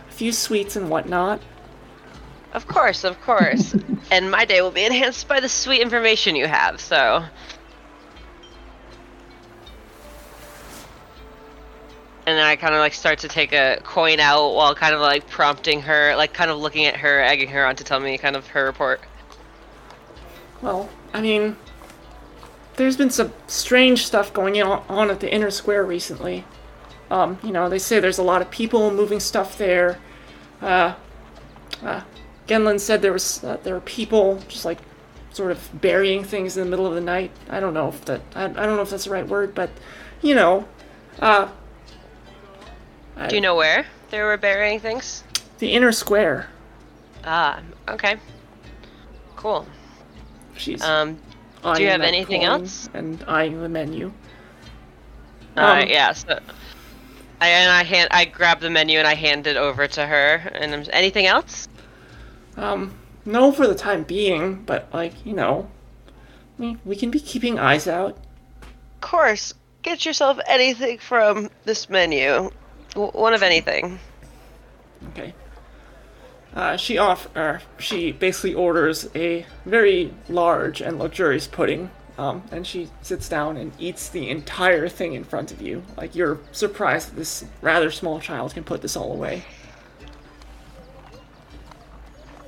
a 0.07 0.11
few 0.13 0.31
sweets 0.31 0.77
and 0.77 0.89
whatnot. 0.89 1.41
Of 2.53 2.67
course, 2.67 3.03
of 3.03 3.19
course. 3.21 3.75
and 4.11 4.31
my 4.31 4.45
day 4.45 4.61
will 4.61 4.71
be 4.71 4.85
enhanced 4.85 5.27
by 5.27 5.41
the 5.41 5.49
sweet 5.49 5.81
information 5.81 6.37
you 6.37 6.47
have, 6.47 6.79
so. 6.79 7.25
And 12.27 12.37
then 12.37 12.45
I 12.45 12.55
kind 12.55 12.73
of 12.73 12.79
like 12.79 12.93
start 12.93 13.19
to 13.19 13.27
take 13.27 13.51
a 13.51 13.81
coin 13.83 14.21
out 14.21 14.53
while 14.53 14.73
kind 14.73 14.95
of 14.95 15.01
like 15.01 15.27
prompting 15.27 15.81
her, 15.81 16.15
like 16.15 16.33
kind 16.33 16.49
of 16.49 16.59
looking 16.59 16.85
at 16.85 16.95
her, 16.95 17.21
egging 17.21 17.49
her 17.49 17.65
on 17.65 17.75
to 17.75 17.83
tell 17.83 17.99
me 17.99 18.17
kind 18.17 18.37
of 18.37 18.47
her 18.47 18.63
report. 18.63 19.01
Well, 20.61 20.89
I 21.13 21.21
mean, 21.21 21.57
there's 22.75 22.97
been 22.97 23.09
some 23.09 23.33
strange 23.47 24.05
stuff 24.05 24.33
going 24.33 24.61
on 24.61 25.09
at 25.09 25.19
the 25.19 25.31
inner 25.33 25.51
square 25.51 25.83
recently. 25.83 26.45
Um, 27.11 27.37
you 27.43 27.51
know, 27.51 27.69
they 27.69 27.79
say 27.79 27.99
there's 27.99 28.17
a 28.17 28.23
lot 28.23 28.41
of 28.41 28.49
people 28.49 28.91
moving 28.91 29.19
stuff 29.19 29.57
there. 29.57 29.99
Uh, 30.61 30.95
uh, 31.83 32.01
Genlin 32.47 32.79
said 32.79 33.01
there 33.01 33.13
was 33.13 33.43
uh, 33.43 33.57
there 33.63 33.73
were 33.75 33.81
people 33.81 34.41
just 34.47 34.65
like 34.65 34.79
sort 35.31 35.51
of 35.51 35.69
burying 35.81 36.23
things 36.23 36.57
in 36.57 36.63
the 36.63 36.69
middle 36.69 36.85
of 36.87 36.95
the 36.95 37.01
night. 37.01 37.31
I 37.49 37.59
don't 37.59 37.73
know 37.73 37.89
if 37.89 38.03
that 38.05 38.21
I, 38.35 38.45
I 38.45 38.47
don't 38.47 38.75
know 38.75 38.81
if 38.81 38.89
that's 38.89 39.05
the 39.05 39.09
right 39.11 39.27
word, 39.27 39.53
but 39.53 39.69
you 40.21 40.33
know, 40.35 40.67
uh, 41.19 41.49
I- 43.17 43.27
Do 43.27 43.35
you 43.35 43.41
know 43.41 43.55
where 43.55 43.85
they 44.09 44.21
were 44.21 44.37
burying 44.37 44.79
things? 44.79 45.23
the 45.59 45.71
inner 45.71 45.91
square. 45.91 46.47
Ah, 47.23 47.61
okay. 47.87 48.17
Cool. 49.37 49.65
She's 50.57 50.81
Um, 50.83 51.17
eyeing 51.63 51.81
you 51.81 51.89
have 51.89 52.01
anything 52.01 52.43
else? 52.43 52.89
And 52.93 53.23
eyeing 53.27 53.61
the 53.61 53.69
menu. 53.69 54.11
uh, 55.57 55.61
Um, 55.81 55.87
yeah, 55.87 56.11
so. 56.13 56.39
I, 57.41 57.49
and 57.49 57.71
I 57.71 57.83
hand, 57.83 58.07
I 58.11 58.25
grab 58.25 58.59
the 58.61 58.69
menu 58.69 58.97
and 58.97 59.07
I 59.07 59.13
hand 59.15 59.45
it 59.47 59.57
over 59.57 59.87
to 59.87 60.05
her. 60.05 60.35
And 60.53 60.73
I'm, 60.73 60.83
anything 60.91 61.25
else? 61.25 61.67
Um, 62.57 62.93
no 63.25 63.51
for 63.51 63.67
the 63.67 63.75
time 63.75 64.03
being, 64.03 64.63
but 64.63 64.87
like, 64.93 65.25
you 65.25 65.33
know, 65.33 65.69
we, 66.57 66.77
we 66.85 66.95
can 66.95 67.11
be 67.11 67.19
keeping 67.19 67.59
eyes 67.59 67.87
out. 67.87 68.17
Of 68.61 69.01
course. 69.01 69.53
Get 69.81 70.05
yourself 70.05 70.39
anything 70.47 70.97
from 70.97 71.49
this 71.65 71.89
menu. 71.89 72.49
W- 72.93 73.11
one 73.11 73.33
of 73.33 73.43
anything. 73.43 73.99
Okay. 75.09 75.33
Uh, 76.55 76.77
she 76.77 76.97
off, 76.97 77.27
er, 77.35 77.61
she 77.77 78.11
basically 78.11 78.53
orders 78.53 79.09
a 79.13 79.45
very 79.65 80.13
large 80.29 80.81
and 80.81 80.97
luxurious 80.97 81.47
pudding. 81.47 81.89
Um, 82.17 82.43
and 82.49 82.65
she 82.65 82.89
sits 83.01 83.27
down 83.27 83.57
and 83.57 83.73
eats 83.77 84.07
the 84.07 84.29
entire 84.29 84.87
thing 84.87 85.13
in 85.13 85.25
front 85.25 85.51
of 85.51 85.61
you. 85.61 85.83
Like 85.97 86.15
you're 86.15 86.39
surprised 86.53 87.11
that 87.11 87.15
this 87.17 87.43
rather 87.61 87.91
small 87.91 88.21
child 88.21 88.53
can 88.53 88.63
put 88.63 88.81
this 88.81 88.95
all 88.95 89.11
away. 89.11 89.43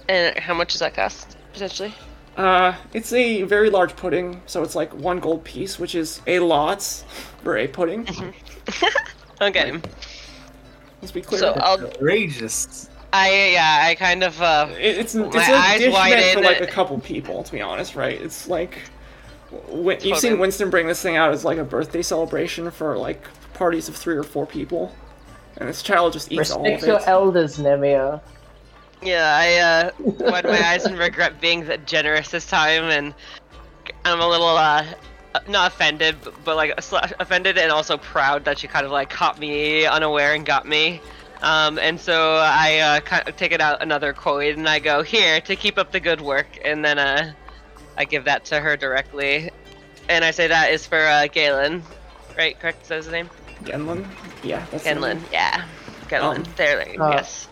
And 0.07 0.37
how 0.39 0.53
much 0.53 0.71
does 0.71 0.79
that 0.79 0.93
cost, 0.93 1.35
potentially? 1.51 1.93
Uh, 2.37 2.75
it's 2.93 3.11
a 3.11 3.41
very 3.43 3.69
large 3.69 3.93
pudding, 3.97 4.41
so 4.45 4.63
it's 4.63 4.75
like 4.75 4.93
one 4.93 5.19
gold 5.19 5.43
piece, 5.43 5.77
which 5.77 5.95
is 5.95 6.21
a 6.27 6.39
lot 6.39 6.81
for 7.43 7.57
a 7.57 7.67
pudding. 7.67 8.07
Okay. 9.39 9.79
Let's 11.01 11.11
be 11.11 11.21
clear. 11.21 11.39
So 11.39 11.53
I'll, 11.53 11.79
Outrageous. 11.79 12.89
I, 13.13 13.49
yeah, 13.53 13.83
I 13.87 13.95
kind 13.95 14.23
of, 14.23 14.41
uh, 14.41 14.67
It- 14.77 14.97
it's 14.97 15.15
it's 15.15 15.35
My 15.35 15.49
a 15.49 15.55
eyes 15.55 15.79
dish 15.79 15.93
meant 15.93 16.33
for 16.33 16.41
like 16.41 16.61
a 16.61 16.67
couple 16.67 16.99
people, 16.99 17.43
to 17.43 17.51
be 17.51 17.61
honest, 17.61 17.95
right? 17.95 18.19
It's 18.21 18.47
like 18.47 18.79
when, 19.69 19.99
you've 20.01 20.17
seen 20.17 20.39
Winston 20.39 20.69
bring 20.69 20.87
this 20.87 21.01
thing 21.01 21.15
out 21.15 21.31
as 21.31 21.45
like 21.45 21.57
a 21.57 21.63
birthday 21.63 22.01
celebration 22.01 22.69
for 22.69 22.97
like 22.97 23.23
parties 23.53 23.87
of 23.87 23.95
three 23.95 24.15
or 24.15 24.23
four 24.23 24.45
people, 24.45 24.93
and 25.57 25.69
this 25.69 25.81
child 25.81 26.13
just 26.13 26.31
eats 26.31 26.51
all 26.51 26.59
of 26.59 26.65
Respect 26.65 26.83
of 26.83 26.87
your 26.89 27.09
elders, 27.09 27.57
Nemia. 27.57 28.19
yeah, 29.01 29.37
I, 29.39 29.55
uh, 29.57 29.91
wide 30.29 30.43
my 30.43 30.61
eyes 30.69 30.85
and 30.85 30.97
regret 30.99 31.39
being 31.39 31.65
that 31.65 31.87
generous 31.87 32.29
this 32.29 32.45
time, 32.45 32.83
and 32.85 33.13
I'm 34.03 34.19
a 34.19 34.27
little, 34.27 34.47
uh, 34.49 34.85
not 35.47 35.71
offended, 35.71 36.17
but, 36.23 36.33
but 36.43 36.55
like 36.57 36.73
offended 36.77 37.57
and 37.57 37.71
also 37.71 37.95
proud 37.97 38.43
that 38.45 38.59
she 38.59 38.67
kind 38.67 38.85
of 38.85 38.91
like 38.91 39.09
caught 39.09 39.39
me 39.39 39.85
unaware 39.85 40.33
and 40.33 40.45
got 40.45 40.67
me. 40.67 40.99
Um, 41.41 41.77
and 41.77 41.99
so 41.99 42.37
I 42.41 42.77
uh, 42.79 42.99
kind 43.01 43.27
of 43.27 43.35
take 43.35 43.51
it 43.51 43.61
out 43.61 43.81
another 43.81 44.11
coin 44.11 44.53
and 44.57 44.67
I 44.67 44.79
go 44.79 45.03
here 45.03 45.39
to 45.41 45.55
keep 45.55 45.77
up 45.77 45.91
the 45.91 45.99
good 45.99 46.19
work, 46.21 46.47
and 46.65 46.83
then 46.83 46.97
uh, 46.97 47.33
I 47.97 48.05
give 48.05 48.25
that 48.25 48.45
to 48.45 48.59
her 48.59 48.75
directly, 48.75 49.51
and 50.09 50.25
I 50.25 50.31
say 50.31 50.47
that 50.47 50.71
is 50.71 50.85
for 50.85 50.99
uh, 50.99 51.27
Galen, 51.27 51.83
right? 52.37 52.59
Correct? 52.59 52.81
Is 52.83 52.87
that 52.87 52.95
his 52.97 53.07
name? 53.09 53.29
Genlin, 53.63 54.07
yeah, 54.43 54.65
that's 54.71 54.83
Genlin, 54.83 55.17
name. 55.17 55.25
yeah. 55.31 55.65
Genlin. 56.09 56.37
Um, 56.37 56.53
there, 56.55 57.01
uh, 57.01 57.11
yes. 57.11 57.47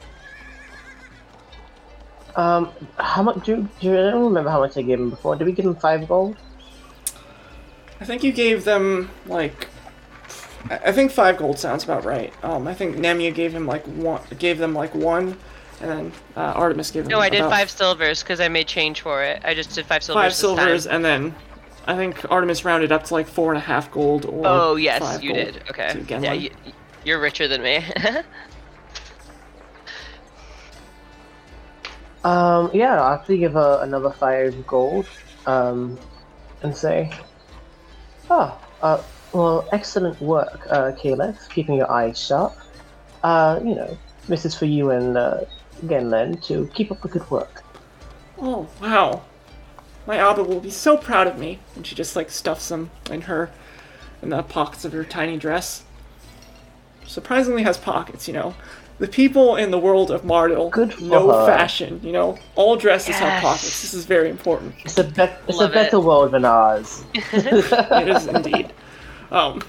Um, 2.36 2.72
how 2.98 3.24
much 3.24 3.46
do, 3.46 3.68
do 3.80 3.88
you 3.88 3.94
I 3.94 4.12
don't 4.12 4.26
remember 4.26 4.50
how 4.50 4.60
much 4.60 4.78
I 4.78 4.82
gave 4.82 5.00
him 5.00 5.10
before? 5.10 5.36
Did 5.36 5.46
we 5.46 5.54
give 5.54 5.66
him 5.66 5.76
five 5.76 6.08
gold? 6.08 6.36
I 8.00 8.06
think 8.06 8.24
you 8.24 8.32
gave 8.32 8.66
them 8.66 9.10
like. 9.26 9.68
I 10.69 10.80
I 10.85 10.92
think 10.92 11.11
five 11.11 11.38
gold 11.38 11.60
sounds 11.60 11.84
about 11.84 12.06
right. 12.06 12.34
Um, 12.44 12.68
I 12.68 12.74
think 12.74 12.98
Nemia 12.98 13.34
gave 13.34 13.53
him 13.53 13.66
like 13.66 13.85
one, 13.85 14.22
gave 14.40 14.58
them 14.58 14.74
like 14.74 14.94
one, 14.95 15.38
and 15.82 15.90
then 15.92 16.11
uh, 16.35 16.53
Artemis 16.56 16.92
gave 16.92 17.03
him. 17.03 17.10
No, 17.10 17.19
I 17.19 17.30
did 17.30 17.42
about 17.42 17.52
five 17.52 17.69
silvers 17.69 18.24
because 18.24 18.40
I 18.40 18.48
made 18.48 18.68
change 18.68 19.02
for 19.02 19.24
it. 19.24 19.42
I 19.44 19.53
just 19.53 19.74
did 19.76 19.85
five 19.85 20.03
silvers. 20.03 20.24
five 20.24 20.32
this 20.32 20.40
silvers, 20.40 20.85
time. 20.85 20.95
and 20.95 21.06
then 21.06 21.35
I 21.85 21.95
think 21.95 22.30
Artemis 22.32 22.66
rounded 22.66 22.92
up 22.92 23.03
to 23.06 23.14
like 23.14 23.27
four 23.27 23.53
and 23.53 23.58
a 23.58 23.66
half 23.66 23.92
gold. 23.92 24.26
Or 24.26 24.42
Oh 24.45 24.76
yes, 24.76 25.02
five 25.02 25.24
you 25.24 25.34
gold 25.34 25.45
did. 25.45 25.64
Okay. 25.69 25.92
to 25.92 26.00
Yeah, 26.00 26.06
Genlin. 26.06 26.42
you, 26.42 26.50
you're 27.03 27.19
richer 27.19 27.48
than 27.48 27.61
me. 27.61 27.85
Um, 32.26 32.72
yeah, 32.74 33.00
I'll 33.00 33.14
actually 33.14 33.38
give 33.38 33.53
her 33.53 33.80
another 33.84 34.10
five 34.10 34.66
gold, 34.66 35.08
um, 35.45 36.00
and 36.64 36.76
say, 36.76 37.11
oh, 38.32 38.60
uh, 38.82 39.00
well, 39.34 39.68
excellent 39.72 40.20
work, 40.22 40.66
uh, 40.70 40.92
Caleb, 40.94 41.36
keeping 41.50 41.76
your 41.76 41.92
eyes 41.92 42.18
sharp. 42.20 42.54
Uh, 43.24 43.60
you 43.64 43.76
know, 43.76 43.98
this 44.28 44.45
is 44.45 44.56
for 44.56 44.66
you 44.66 44.92
and, 44.92 45.18
uh, 45.18 45.42
Genlin 45.86 46.42
to 46.48 46.68
keep 46.74 46.92
up 46.92 47.02
the 47.02 47.08
good 47.08 47.30
work. 47.30 47.64
Oh, 48.40 48.68
wow. 48.82 49.24
My 50.08 50.18
Abba 50.18 50.44
will 50.44 50.60
be 50.60 50.70
so 50.70 50.98
proud 50.98 51.28
of 51.28 51.38
me. 51.38 51.60
And 51.76 51.86
she 51.86 51.95
just 51.95 52.16
like 52.16 52.30
stuffs 52.30 52.70
them 52.70 52.92
in 53.10 53.22
her 53.22 53.50
in 54.22 54.30
the 54.30 54.44
pockets 54.44 54.86
of 54.86 54.94
her 54.94 55.04
tiny 55.04 55.38
dress. 55.38 55.84
Surprisingly 57.06 57.64
has 57.64 57.78
pockets, 57.78 58.28
you 58.28 58.34
know. 58.34 58.56
The 58.98 59.08
people 59.10 59.58
in 59.58 59.72
the 59.72 59.78
world 59.78 60.10
of 60.10 60.22
Mardil 60.22 60.72
Good 60.72 61.02
know 61.02 61.28
her. 61.30 61.45
fashion, 61.45 62.00
you 62.02 62.14
know. 62.14 62.38
All 62.56 62.78
dresses 62.78 63.16
have 63.16 63.42
pockets. 63.42 63.82
This 63.82 63.94
is 63.94 64.06
very 64.06 64.30
important. 64.30 64.74
It's 64.86 64.98
a, 64.98 65.04
be- 65.04 65.24
it's 65.48 65.58
Love 65.58 65.72
a 65.72 65.74
better 65.74 65.98
it. 65.98 66.04
world 66.04 66.32
than 66.32 66.45
ours. 66.45 67.04
it 67.14 68.08
is 68.08 68.28
indeed. 68.28 68.72
Um, 69.32 69.62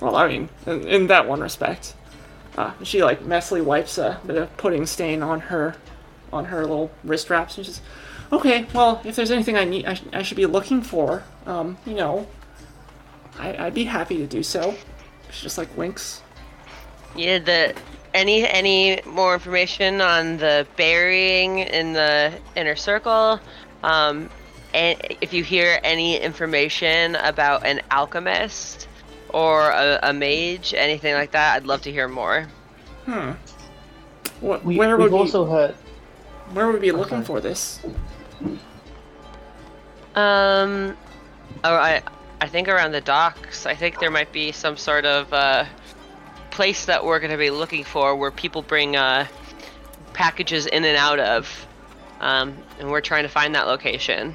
well, 0.00 0.16
I 0.16 0.28
mean, 0.28 0.48
in, 0.66 0.86
in 0.86 1.06
that 1.08 1.26
one 1.28 1.40
respect, 1.40 1.94
uh, 2.56 2.72
she 2.82 3.02
like 3.02 3.20
messily 3.22 3.62
wipes 3.62 3.98
a 3.98 4.20
bit 4.26 4.36
of 4.36 4.56
pudding 4.56 4.86
stain 4.86 5.22
on 5.22 5.40
her, 5.40 5.76
on 6.32 6.46
her 6.46 6.60
little 6.62 6.90
wrist 7.04 7.30
wraps, 7.30 7.56
and 7.56 7.66
she 7.66 7.72
says, 7.72 7.82
"Okay, 8.32 8.66
well, 8.74 9.00
if 9.04 9.16
there's 9.16 9.30
anything 9.30 9.56
I 9.56 9.64
need, 9.64 9.86
I, 9.86 9.94
sh- 9.94 10.02
I 10.12 10.22
should 10.22 10.36
be 10.36 10.46
looking 10.46 10.82
for, 10.82 11.22
um, 11.46 11.76
you 11.86 11.94
know, 11.94 12.26
I, 13.38 13.66
I'd 13.66 13.74
be 13.74 13.84
happy 13.84 14.18
to 14.18 14.26
do 14.26 14.42
so." 14.42 14.74
She 15.30 15.42
just 15.42 15.58
like 15.58 15.76
winks. 15.76 16.22
yeah, 17.16 17.38
the 17.38 17.74
any 18.14 18.46
any 18.48 19.00
more 19.06 19.34
information 19.34 20.00
on 20.00 20.36
the 20.38 20.66
burying 20.76 21.60
in 21.60 21.92
the 21.92 22.32
inner 22.56 22.74
circle? 22.76 23.38
Um, 23.84 24.28
if 24.74 25.32
you 25.32 25.42
hear 25.44 25.80
any 25.82 26.18
information 26.18 27.16
about 27.16 27.64
an 27.66 27.80
alchemist 27.90 28.88
or 29.30 29.70
a, 29.70 29.98
a 30.02 30.12
mage, 30.12 30.74
anything 30.74 31.14
like 31.14 31.32
that, 31.32 31.56
I'd 31.56 31.66
love 31.66 31.82
to 31.82 31.92
hear 31.92 32.08
more. 32.08 32.46
Hmm. 33.04 33.32
What, 34.40 34.64
We, 34.64 34.76
where 34.76 34.96
we've 34.96 35.04
would 35.04 35.12
we, 35.12 35.18
also 35.18 35.44
heard. 35.46 35.74
where 36.52 36.66
would 36.66 36.74
we 36.74 36.80
be 36.80 36.92
looking 36.92 37.18
Okay. 37.18 37.26
for 37.26 37.40
this? 37.40 37.80
Um, 40.14 40.96
oh, 41.64 41.74
I 41.74 42.02
I 42.40 42.46
think 42.48 42.68
around 42.68 42.92
the 42.92 43.00
docks. 43.00 43.66
I 43.66 43.74
think 43.74 44.00
there 44.00 44.10
might 44.10 44.32
be 44.32 44.50
some 44.50 44.76
sort 44.76 45.04
of 45.04 45.32
uh, 45.32 45.64
place 46.50 46.86
that 46.86 47.04
we're 47.04 47.20
gonna 47.20 47.36
be 47.36 47.50
looking 47.50 47.84
for 47.84 48.16
where 48.16 48.30
people 48.30 48.62
bring 48.62 48.96
uh, 48.96 49.26
packages 50.14 50.66
in 50.66 50.84
and 50.84 50.96
out 50.96 51.20
of, 51.20 51.66
um, 52.20 52.56
and 52.78 52.90
we're 52.90 53.00
trying 53.02 53.22
to 53.24 53.28
find 53.28 53.54
that 53.54 53.66
location. 53.66 54.34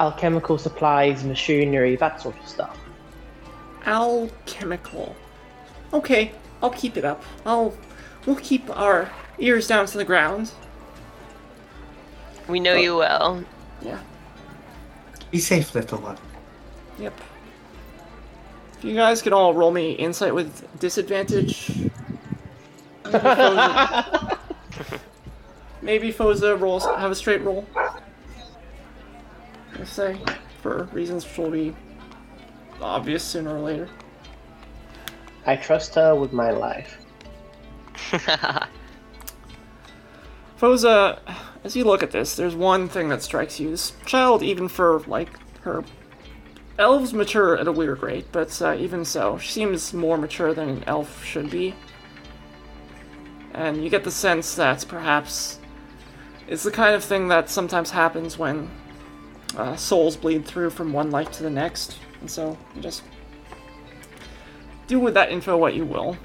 Alchemical 0.00 0.58
supplies, 0.58 1.24
machinery, 1.24 1.96
that 1.96 2.20
sort 2.20 2.38
of 2.38 2.48
stuff. 2.48 2.78
Alchemical. 3.86 5.16
Okay, 5.92 6.32
I'll 6.62 6.70
keep 6.70 6.96
it 6.96 7.04
up. 7.04 7.22
I'll. 7.44 7.74
We'll 8.26 8.36
keep 8.36 8.68
our 8.76 9.10
ears 9.38 9.66
down 9.66 9.86
to 9.86 9.96
the 9.96 10.04
ground. 10.04 10.50
We 12.48 12.60
know 12.60 12.74
you 12.74 12.96
well. 12.96 13.42
Yeah. 13.80 14.00
Be 15.30 15.38
safe, 15.38 15.74
little 15.74 15.98
one. 15.98 16.18
Yep. 16.98 17.18
If 18.78 18.84
you 18.84 18.94
guys 18.94 19.22
could 19.22 19.32
all 19.32 19.54
roll 19.54 19.70
me 19.70 19.92
insight 19.92 20.34
with 20.34 20.66
disadvantage. 20.78 21.68
Maybe 23.04 23.18
Phoza, 23.18 24.38
maybe 25.82 26.12
Phoza 26.12 26.60
rolls 26.60 26.84
have 26.84 27.10
a 27.10 27.14
straight 27.14 27.42
roll. 27.42 27.66
I 29.78 29.84
say, 29.84 30.18
for 30.60 30.84
reasons 30.92 31.24
which 31.24 31.38
will 31.38 31.50
be 31.50 31.74
obvious 32.80 33.22
sooner 33.22 33.56
or 33.56 33.60
later. 33.60 33.88
I 35.46 35.56
trust 35.56 35.94
her 35.94 36.14
with 36.14 36.32
my 36.32 36.50
life. 36.50 36.98
Phoza, 40.58 41.20
as 41.62 41.76
you 41.76 41.84
look 41.84 42.02
at 42.02 42.10
this, 42.10 42.34
there's 42.34 42.56
one 42.56 42.88
thing 42.88 43.08
that 43.10 43.22
strikes 43.22 43.60
you. 43.60 43.70
This 43.70 43.92
child, 44.04 44.42
even 44.42 44.68
for 44.68 45.00
like 45.06 45.38
her 45.60 45.84
elves 46.78 47.12
mature 47.12 47.56
at 47.56 47.68
a 47.68 47.72
weird 47.72 48.02
rate, 48.02 48.26
but 48.32 48.60
uh, 48.60 48.74
even 48.74 49.04
so, 49.04 49.38
she 49.38 49.52
seems 49.52 49.94
more 49.94 50.18
mature 50.18 50.54
than 50.54 50.68
an 50.68 50.84
elf 50.86 51.24
should 51.24 51.50
be. 51.50 51.74
And 53.54 53.82
you 53.82 53.90
get 53.90 54.04
the 54.04 54.10
sense 54.10 54.54
that 54.56 54.84
perhaps 54.88 55.58
it's 56.46 56.62
the 56.62 56.70
kind 56.70 56.94
of 56.94 57.04
thing 57.04 57.28
that 57.28 57.48
sometimes 57.50 57.90
happens 57.90 58.38
when 58.38 58.70
uh, 59.56 59.76
souls 59.76 60.16
bleed 60.16 60.44
through 60.44 60.70
from 60.70 60.92
one 60.92 61.10
life 61.10 61.30
to 61.32 61.42
the 61.42 61.50
next. 61.50 61.98
And 62.20 62.30
so 62.30 62.56
you 62.74 62.82
just 62.82 63.02
do 64.86 64.98
with 64.98 65.14
that 65.14 65.30
info 65.30 65.56
what 65.56 65.74
you 65.74 65.84
will. 65.84 66.16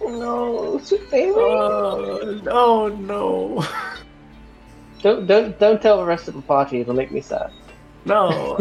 No, 0.00 0.80
sweet 0.82 1.10
baby. 1.10 1.32
Oh, 1.34 2.40
oh 2.46 2.88
no. 2.88 3.64
Don't 5.02 5.26
don't 5.26 5.58
don't 5.58 5.80
tell 5.82 5.98
the 5.98 6.04
rest 6.04 6.28
of 6.28 6.34
the 6.34 6.42
party. 6.42 6.80
It'll 6.80 6.94
make 6.94 7.10
me 7.10 7.20
sad. 7.20 7.52
No. 8.04 8.56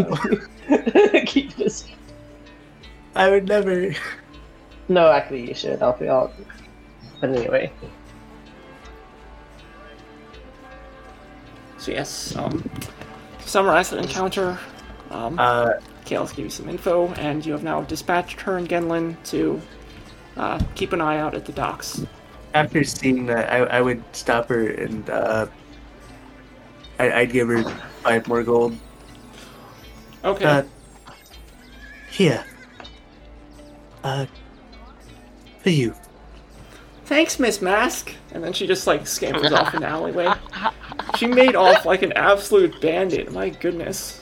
Keep 1.25 1.55
this. 1.55 1.87
I 3.15 3.29
would 3.29 3.47
never. 3.47 3.93
No, 4.87 5.11
actually, 5.11 5.47
you 5.47 5.53
should. 5.53 5.81
I'll 5.81 5.97
be 5.97 6.07
out. 6.07 6.33
But 7.19 7.31
anyway, 7.31 7.71
So 11.87 11.93
yes, 11.93 12.35
um, 12.35 12.69
to 12.81 12.91
summarize 13.47 13.89
that 13.89 13.99
encounter, 13.99 14.57
um, 15.11 15.39
Uh, 15.39 15.71
Kalis 16.05 16.35
gave 16.35 16.45
you 16.45 16.49
some 16.51 16.69
info, 16.69 17.07
and 17.13 17.45
you 17.45 17.51
have 17.53 17.63
now 17.63 17.81
dispatched 17.81 18.41
her 18.41 18.57
and 18.57 18.67
Genlin 18.69 19.17
to 19.25 19.61
uh, 20.37 20.59
keep 20.75 20.93
an 20.93 21.01
eye 21.01 21.17
out 21.17 21.33
at 21.33 21.45
the 21.45 21.51
docks. 21.51 22.01
after 22.53 22.83
seeing 22.83 23.25
that, 23.27 23.51
I, 23.51 23.57
I 23.77 23.81
would 23.81 24.03
stop 24.13 24.47
her 24.49 24.67
and 24.69 25.09
uh, 25.09 25.45
I, 26.99 27.11
I'd 27.11 27.31
give 27.31 27.47
her 27.49 27.63
five 28.03 28.27
more 28.27 28.43
gold. 28.43 28.75
Okay. 30.23 30.45
Uh, 30.45 30.63
here. 32.09 32.43
Uh, 34.03 34.25
for 35.61 35.69
you. 35.69 35.93
Thanks, 37.05 37.39
Miss 37.39 37.61
Mask. 37.61 38.13
And 38.31 38.43
then 38.43 38.53
she 38.53 38.65
just 38.65 38.87
like 38.87 39.05
scampers 39.05 39.51
off 39.53 39.73
in 39.75 39.81
the 39.81 39.87
alleyway. 39.87 40.31
She 41.17 41.25
made 41.27 41.55
off 41.55 41.85
like 41.85 42.01
an 42.03 42.13
absolute 42.13 42.79
bandit. 42.79 43.31
My 43.31 43.49
goodness. 43.49 44.21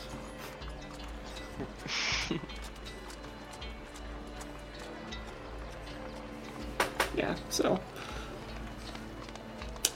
yeah. 7.15 7.35
So 7.49 7.79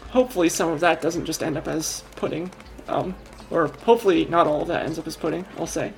hopefully 0.09 0.49
some 0.49 0.69
of 0.71 0.79
that 0.81 1.01
doesn't 1.01 1.25
just 1.25 1.43
end 1.43 1.57
up 1.57 1.67
as 1.67 2.03
pudding. 2.15 2.51
Um, 2.87 3.15
or 3.51 3.67
hopefully 3.67 4.25
not 4.25 4.47
all 4.47 4.61
of 4.63 4.67
that 4.69 4.85
ends 4.85 4.99
up 4.99 5.07
as 5.07 5.15
pudding. 5.15 5.45
I'll 5.57 5.67
say. 5.67 5.93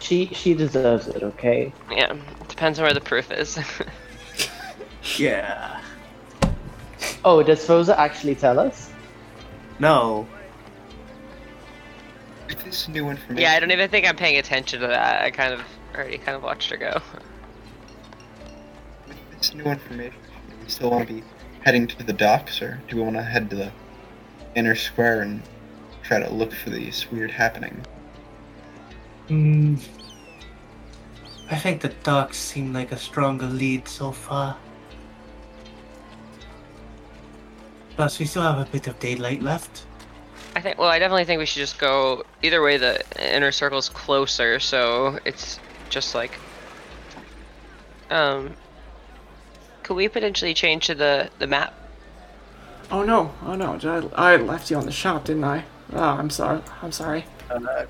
she 0.00 0.26
she 0.26 0.54
deserves 0.54 1.08
it. 1.08 1.22
Okay. 1.22 1.72
Yeah, 1.90 2.16
depends 2.48 2.78
on 2.78 2.84
where 2.84 2.94
the 2.94 3.00
proof 3.00 3.30
is. 3.30 3.58
Yeah. 5.18 5.73
Oh, 7.24 7.42
does 7.42 7.66
Phoza 7.66 7.96
actually 7.96 8.34
tell 8.34 8.58
us? 8.58 8.92
No. 9.78 10.28
With 12.46 12.62
this 12.64 12.86
new 12.88 13.08
information, 13.08 13.38
yeah, 13.38 13.52
I 13.52 13.60
don't 13.60 13.70
even 13.70 13.88
think 13.88 14.06
I'm 14.06 14.16
paying 14.16 14.36
attention 14.36 14.80
to 14.80 14.86
that. 14.88 15.22
I 15.22 15.30
kind 15.30 15.54
of 15.54 15.62
already 15.94 16.18
kind 16.18 16.36
of 16.36 16.42
watched 16.42 16.70
her 16.70 16.76
go. 16.76 17.00
with 19.08 19.16
this 19.38 19.54
new 19.54 19.64
information, 19.64 20.20
do 20.50 20.56
we 20.62 20.68
still 20.68 20.90
want 20.90 21.08
to 21.08 21.14
be 21.14 21.22
heading 21.62 21.86
to 21.86 22.02
the 22.02 22.12
docks, 22.12 22.60
or 22.60 22.82
do 22.88 22.96
we 22.96 23.02
want 23.02 23.16
to 23.16 23.22
head 23.22 23.48
to 23.50 23.56
the 23.56 23.72
inner 24.54 24.74
square 24.74 25.22
and 25.22 25.42
try 26.02 26.20
to 26.20 26.30
look 26.30 26.52
for 26.52 26.68
these 26.68 27.10
weird 27.10 27.30
happenings? 27.30 27.86
Hmm. 29.28 29.76
I 31.50 31.56
think 31.56 31.80
the 31.80 31.88
docks 31.88 32.36
seem 32.36 32.74
like 32.74 32.92
a 32.92 32.98
stronger 32.98 33.46
lead 33.46 33.88
so 33.88 34.12
far. 34.12 34.58
Plus, 37.96 38.18
we 38.18 38.24
still 38.24 38.42
have 38.42 38.58
a 38.58 38.70
bit 38.70 38.86
of 38.88 38.98
daylight 38.98 39.42
left. 39.42 39.84
I 40.56 40.60
think. 40.60 40.78
Well, 40.78 40.88
I 40.88 40.98
definitely 40.98 41.24
think 41.24 41.38
we 41.38 41.46
should 41.46 41.60
just 41.60 41.78
go. 41.78 42.24
Either 42.42 42.62
way, 42.62 42.76
the 42.76 43.02
inner 43.34 43.52
circle's 43.52 43.88
closer, 43.88 44.58
so 44.60 45.18
it's 45.24 45.58
just 45.90 46.14
like. 46.14 46.32
Um. 48.10 48.54
Could 49.82 49.94
we 49.94 50.08
potentially 50.08 50.54
change 50.54 50.86
to 50.86 50.94
the 50.94 51.30
the 51.38 51.46
map? 51.46 51.74
Oh 52.90 53.02
no! 53.02 53.32
Oh 53.44 53.54
no! 53.54 53.76
Did 53.78 54.12
I, 54.14 54.32
I 54.34 54.36
left 54.36 54.70
you 54.70 54.76
on 54.76 54.86
the 54.86 54.92
shop, 54.92 55.24
didn't 55.24 55.44
I? 55.44 55.64
Oh, 55.92 56.00
I'm 56.02 56.30
sorry. 56.30 56.60
I'm 56.82 56.92
sorry. 56.92 57.24
Uh, 57.50 57.84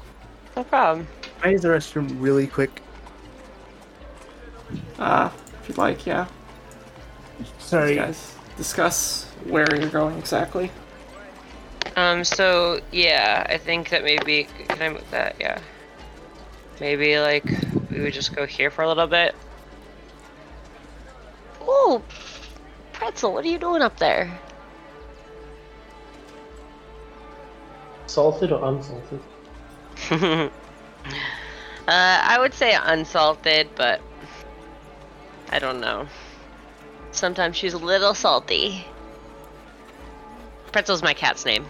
No 0.57 0.65
problem. 0.65 1.07
I 1.43 1.51
use 1.51 1.63
the 1.63 1.69
restroom 1.69 2.09
really 2.21 2.47
quick. 2.47 2.81
Uh, 4.99 5.31
if 5.63 5.69
you'd 5.69 5.79
like, 5.79 6.07
yeah. 6.07 6.27
Sorry. 7.59 7.91
You 7.91 7.97
guys 7.97 8.35
discuss 8.57 9.31
where 9.45 9.67
you're 9.77 9.91
going 9.91 10.19
exactly. 10.19 10.71
Um. 11.97 12.25
So 12.25 12.81
yeah, 12.91 13.47
I 13.49 13.59
think 13.59 13.91
that 13.91 14.03
maybe 14.03 14.45
can 14.69 14.83
I 14.83 14.89
move 14.89 15.11
that? 15.11 15.37
Yeah. 15.39 15.61
Maybe 16.81 17.19
like 17.19 17.45
we 17.91 18.01
would 18.01 18.13
just 18.13 18.35
go 18.35 18.47
here 18.47 18.71
for 18.71 18.83
a 18.83 18.89
little 18.89 19.07
bit. 19.07 19.35
Ooh, 21.63 22.03
pretzel! 22.93 23.33
What 23.33 23.45
are 23.45 23.49
you 23.49 23.59
doing 23.59 23.83
up 23.83 23.99
there? 23.99 24.39
Salted 28.07 28.53
or 28.53 28.65
unsalted? 28.69 29.21
uh, 30.11 30.51
I 31.89 32.37
would 32.39 32.55
say 32.55 32.77
unsalted, 32.81 33.69
but 33.77 34.01
I 35.51 35.59
don't 35.59 35.81
know. 35.81 36.07
Sometimes 37.13 37.57
she's 37.57 37.75
a 37.75 37.79
little 37.79 38.15
salty. 38.15 38.85
Pretzel's 40.75 41.05
my 41.05 41.15
cat's 41.15 41.45
name. 41.45 41.65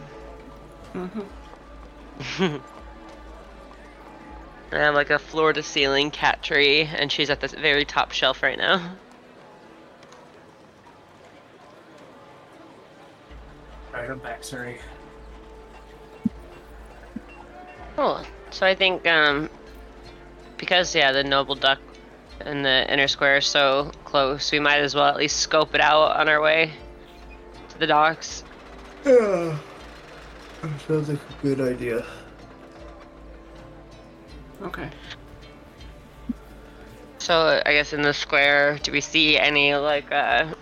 Mm-hmm. 0.94 2.56
I 4.72 4.78
have 4.78 4.94
like 4.94 5.10
a 5.10 5.18
floor 5.18 5.52
to 5.52 5.62
ceiling 5.62 6.10
cat 6.10 6.42
tree, 6.42 6.84
and 6.84 7.12
she's 7.12 7.28
at 7.28 7.38
the 7.42 7.48
very 7.48 7.84
top 7.84 8.12
shelf 8.12 8.42
right 8.42 8.56
now. 8.56 8.96
Alright, 13.92 14.10
I'm 14.10 14.20
back. 14.20 14.42
Sorry. 14.42 14.78
Cool. 17.96 18.22
So 18.52 18.66
I 18.66 18.74
think, 18.74 19.06
um, 19.06 19.50
because 20.56 20.94
yeah, 20.94 21.12
the 21.12 21.22
noble 21.22 21.56
duck 21.56 21.78
and 22.40 22.64
the 22.64 22.90
inner 22.90 23.08
square 23.08 23.36
are 23.36 23.42
so 23.42 23.92
close. 24.06 24.50
We 24.50 24.60
might 24.60 24.78
as 24.78 24.94
well 24.94 25.04
at 25.04 25.16
least 25.16 25.40
scope 25.40 25.74
it 25.74 25.82
out 25.82 26.16
on 26.16 26.26
our 26.26 26.40
way 26.40 26.72
to 27.68 27.78
the 27.78 27.86
docks. 27.86 28.43
Yeah. 29.06 29.58
Sounds 30.88 31.10
like 31.10 31.18
a 31.18 31.42
good 31.42 31.60
idea. 31.60 32.06
Okay. 34.62 34.88
So 37.18 37.62
I 37.66 37.72
guess 37.72 37.92
in 37.92 38.00
the 38.00 38.14
square, 38.14 38.78
do 38.82 38.92
we 38.92 39.02
see 39.02 39.38
any 39.38 39.74
like 39.74 40.10
uh 40.10 40.54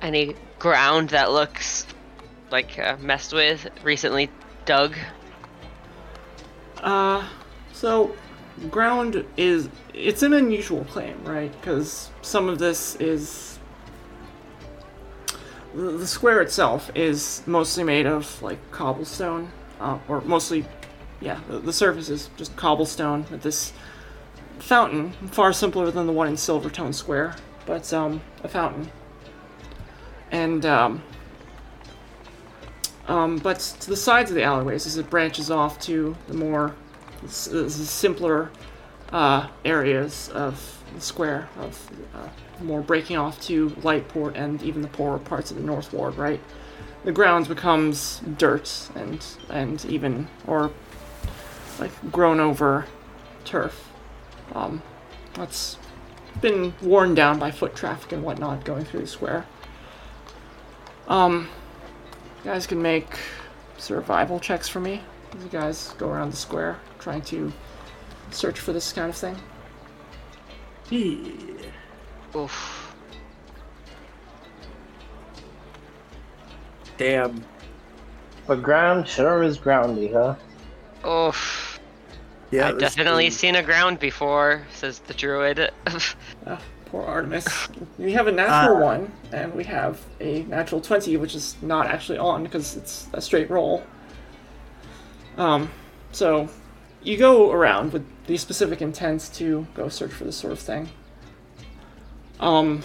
any 0.00 0.36
ground 0.60 1.08
that 1.08 1.32
looks 1.32 1.86
like 2.52 2.78
uh, 2.78 2.96
messed 3.00 3.32
with, 3.32 3.68
recently 3.82 4.30
dug? 4.64 4.94
Uh, 6.78 7.26
so 7.72 8.14
ground 8.70 9.24
is 9.36 9.68
it's 9.92 10.22
an 10.22 10.32
unusual 10.32 10.84
claim, 10.84 11.22
right? 11.24 11.50
Because 11.60 12.10
some 12.22 12.48
of 12.48 12.58
this 12.58 12.94
is 12.96 13.55
the 15.76 15.92
the 15.92 16.06
square 16.06 16.40
itself 16.40 16.90
is 16.94 17.42
mostly 17.46 17.84
made 17.84 18.06
of 18.06 18.42
like 18.42 18.58
cobblestone, 18.70 19.50
uh, 19.78 19.98
or 20.08 20.22
mostly, 20.22 20.64
yeah, 21.20 21.40
the, 21.48 21.58
the 21.58 21.72
surface 21.72 22.08
is 22.08 22.30
just 22.36 22.56
cobblestone 22.56 23.26
with 23.30 23.42
this 23.42 23.72
fountain, 24.58 25.12
far 25.30 25.52
simpler 25.52 25.90
than 25.90 26.06
the 26.06 26.12
one 26.12 26.28
in 26.28 26.34
Silvertone 26.34 26.94
Square, 26.94 27.36
but 27.66 27.92
um, 27.92 28.22
a 28.42 28.48
fountain. 28.48 28.90
And 30.30 30.64
um, 30.64 31.02
um, 33.06 33.38
but 33.38 33.58
to 33.80 33.90
the 33.90 33.96
sides 33.96 34.30
of 34.30 34.34
the 34.34 34.42
alleyways, 34.42 34.86
as 34.86 34.96
it 34.96 35.08
branches 35.10 35.50
off 35.50 35.78
to 35.82 36.16
the 36.26 36.34
more 36.34 36.74
s- 37.24 37.50
simpler 37.50 38.50
uh, 39.12 39.48
areas 39.64 40.30
of 40.30 40.82
the 40.94 41.00
square, 41.00 41.48
of 41.60 41.90
uh, 42.14 42.28
more 42.60 42.80
breaking 42.80 43.16
off 43.16 43.40
to 43.42 43.70
Lightport 43.70 44.34
and 44.34 44.62
even 44.62 44.82
the 44.82 44.88
poorer 44.88 45.18
parts 45.18 45.50
of 45.50 45.56
the 45.56 45.62
North 45.62 45.92
Ward, 45.92 46.16
right? 46.16 46.40
The 47.04 47.12
grounds 47.12 47.48
becomes 47.48 48.20
dirt 48.36 48.90
and 48.94 49.24
and 49.50 49.84
even 49.86 50.28
or 50.46 50.72
like 51.78 51.92
grown 52.10 52.40
over 52.40 52.86
turf. 53.44 53.90
Um, 54.54 54.82
that's 55.34 55.78
been 56.40 56.74
worn 56.82 57.14
down 57.14 57.38
by 57.38 57.50
foot 57.50 57.74
traffic 57.74 58.12
and 58.12 58.22
whatnot 58.22 58.64
going 58.64 58.84
through 58.84 59.00
the 59.00 59.06
square. 59.06 59.46
Um, 61.08 61.48
guys 62.44 62.66
can 62.66 62.82
make 62.82 63.18
survival 63.78 64.40
checks 64.40 64.68
for 64.68 64.80
me 64.80 65.02
you 65.42 65.48
guys 65.48 65.94
go 65.98 66.08
around 66.08 66.32
the 66.32 66.36
square 66.36 66.78
trying 66.98 67.22
to 67.22 67.52
search 68.30 68.58
for 68.58 68.72
this 68.72 68.92
kind 68.92 69.10
of 69.10 69.16
thing. 69.16 69.36
Oof. 72.36 72.94
Damn. 76.98 77.44
But 78.46 78.62
ground 78.62 79.08
sure 79.08 79.42
is 79.42 79.58
groundy, 79.58 80.12
huh? 80.12 81.08
Oof. 81.08 81.80
Yeah. 82.50 82.68
I've 82.68 82.78
definitely 82.78 83.24
thing- 83.30 83.32
seen 83.38 83.56
a 83.56 83.62
ground 83.62 83.98
before, 83.98 84.64
says 84.72 85.00
the 85.00 85.14
druid. 85.14 85.70
Ah, 86.46 86.60
poor 86.86 87.02
Artemis. 87.04 87.68
we 87.98 88.12
have 88.12 88.28
a 88.28 88.32
natural 88.32 88.76
Uh. 88.76 88.80
one, 88.80 89.12
and 89.32 89.52
we 89.54 89.64
have 89.64 90.00
a 90.20 90.42
natural 90.44 90.80
20, 90.80 91.16
which 91.16 91.34
is 91.34 91.56
not 91.62 91.86
actually 91.86 92.18
on 92.18 92.44
because 92.44 92.76
it's 92.76 93.08
a 93.12 93.20
straight 93.20 93.50
roll. 93.50 93.82
Um, 95.36 95.70
so 96.12 96.48
you 97.02 97.16
go 97.16 97.50
around 97.50 97.92
with 97.92 98.06
the 98.26 98.36
specific 98.36 98.80
intent 98.80 99.30
to 99.34 99.66
go 99.74 99.88
search 99.88 100.12
for 100.12 100.24
this 100.24 100.36
sort 100.36 100.52
of 100.52 100.58
thing. 100.60 100.88
Um, 102.38 102.82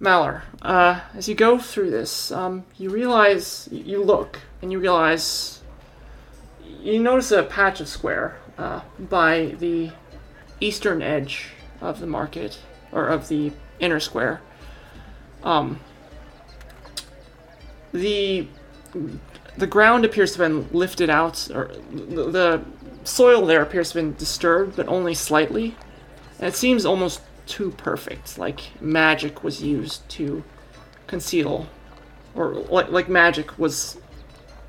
Malar, 0.00 0.42
uh, 0.62 1.00
as 1.14 1.28
you 1.28 1.34
go 1.34 1.58
through 1.58 1.90
this, 1.90 2.32
um, 2.32 2.64
you 2.78 2.90
realize, 2.90 3.68
you 3.70 4.02
look, 4.02 4.40
and 4.62 4.72
you 4.72 4.78
realize 4.78 5.62
you 6.80 6.98
notice 6.98 7.30
a 7.32 7.42
patch 7.42 7.80
of 7.80 7.88
square 7.88 8.38
uh, 8.56 8.80
by 8.98 9.54
the 9.58 9.90
eastern 10.60 11.02
edge 11.02 11.48
of 11.80 12.00
the 12.00 12.06
market, 12.06 12.58
or 12.92 13.08
of 13.08 13.28
the 13.28 13.52
inner 13.78 14.00
square. 14.00 14.40
Um, 15.42 15.80
the 17.92 18.46
the 19.56 19.66
ground 19.66 20.04
appears 20.04 20.32
to 20.32 20.42
have 20.42 20.50
been 20.50 20.78
lifted 20.78 21.10
out, 21.10 21.50
or 21.54 21.70
the, 21.90 22.30
the 22.30 22.64
soil 23.04 23.46
there 23.46 23.62
appears 23.62 23.92
to 23.92 23.98
have 23.98 24.04
been 24.04 24.18
disturbed, 24.18 24.76
but 24.76 24.88
only 24.88 25.14
slightly. 25.14 25.76
And 26.38 26.48
it 26.48 26.54
seems 26.54 26.86
almost 26.86 27.20
too 27.46 27.70
perfect, 27.72 28.38
like 28.38 28.80
magic 28.80 29.42
was 29.42 29.62
used 29.62 30.08
to 30.10 30.44
conceal, 31.06 31.66
or 32.34 32.54
like 32.54 32.90
like 32.90 33.08
magic 33.08 33.58
was 33.58 33.98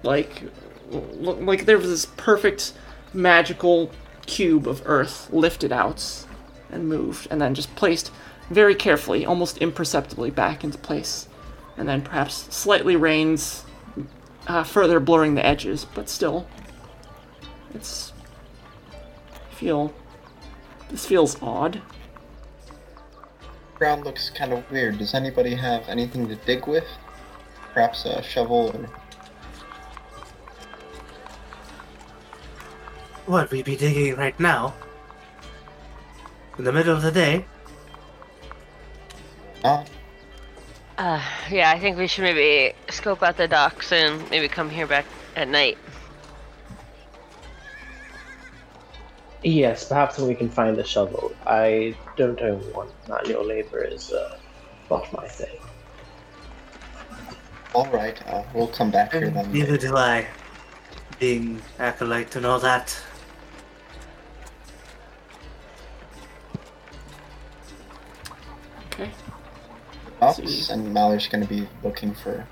like 0.03 0.43
like 0.91 1.65
there 1.65 1.77
was 1.77 1.89
this 1.89 2.05
perfect 2.17 2.73
magical 3.13 3.91
cube 4.25 4.67
of 4.67 4.81
earth 4.85 5.31
lifted 5.31 5.71
out 5.71 6.25
and 6.71 6.87
moved 6.87 7.27
and 7.29 7.41
then 7.41 7.53
just 7.53 7.73
placed 7.75 8.11
very 8.49 8.75
carefully 8.75 9.25
almost 9.25 9.57
imperceptibly 9.59 10.29
back 10.29 10.63
into 10.63 10.77
place 10.77 11.27
and 11.77 11.87
then 11.87 12.01
perhaps 12.01 12.53
slightly 12.55 12.95
rains 12.95 13.65
uh, 14.47 14.63
further 14.63 14.99
blurring 14.99 15.35
the 15.35 15.45
edges 15.45 15.85
but 15.93 16.09
still 16.09 16.47
it's 17.73 18.13
feel 19.61 19.93
this 20.89 21.05
feels 21.05 21.37
odd 21.41 21.79
Ground 23.75 24.05
looks 24.05 24.29
kind 24.29 24.53
of 24.53 24.69
weird. 24.69 24.99
Does 24.99 25.15
anybody 25.15 25.55
have 25.55 25.89
anything 25.89 26.27
to 26.27 26.35
dig 26.35 26.67
with? 26.67 26.85
Perhaps 27.73 28.05
a 28.05 28.21
shovel 28.21 28.71
or 28.75 28.89
What, 33.25 33.49
we 33.49 33.63
be 33.63 33.75
digging 33.75 34.15
right 34.17 34.39
now? 34.39 34.75
In 36.59 36.63
the 36.63 36.71
middle 36.71 36.95
of 36.95 37.01
the 37.01 37.11
day? 37.11 37.45
not? 39.63 39.89
uh, 40.99 41.21
yeah, 41.49 41.71
I 41.71 41.79
think 41.79 41.97
we 41.97 42.05
should 42.05 42.23
maybe 42.23 42.75
scope 42.91 43.23
out 43.23 43.37
the 43.37 43.47
docks 43.47 43.91
and 43.91 44.29
maybe 44.29 44.47
come 44.47 44.69
here 44.69 44.85
back 44.85 45.05
at 45.35 45.47
night. 45.47 45.79
Yes, 49.43 49.87
perhaps 49.87 50.17
when 50.17 50.27
we 50.27 50.35
can 50.35 50.49
find 50.49 50.77
a 50.77 50.83
shovel. 50.83 51.33
I 51.45 51.95
don't 52.15 52.39
own 52.41 52.59
one. 52.73 52.89
Manual 53.09 53.45
labor 53.45 53.83
is 53.83 54.11
uh, 54.11 54.37
not 54.89 55.11
my 55.13 55.27
thing. 55.27 55.57
All 57.73 57.87
right, 57.87 58.21
uh, 58.27 58.43
we'll 58.53 58.67
come 58.67 58.91
back 58.91 59.13
here 59.13 59.29
then. 59.29 59.51
Neither 59.51 59.77
do 59.77 59.95
I. 59.95 60.27
Being 61.19 61.61
acolyte 61.79 62.35
and 62.35 62.45
all 62.45 62.59
that. 62.59 63.01
okay 69.01 69.11
Ops, 70.21 70.69
and 70.69 70.93
Mallory's 70.93 71.27
going 71.27 71.41
to 71.41 71.49
be 71.49 71.67
looking 71.83 72.13
for 72.13 72.45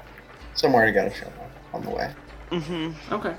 somewhere 0.56 0.86
to 0.86 0.92
get 0.92 1.08
a 1.08 1.14
shovel 1.14 1.48
on 1.74 1.84
the 1.84 1.90
way. 1.90 2.14
Mm-hmm. 2.52 3.14
Okay. 3.14 3.36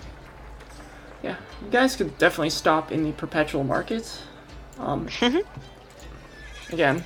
Yeah, 1.23 1.36
you 1.62 1.70
guys 1.70 1.97
could 1.97 2.16
definitely 2.18 2.50
stop 2.50 2.90
in 2.90 3.05
the 3.05 3.12
perpetual 3.12 3.65
market. 3.65 4.20
Um, 4.78 5.08
again, 6.73 7.05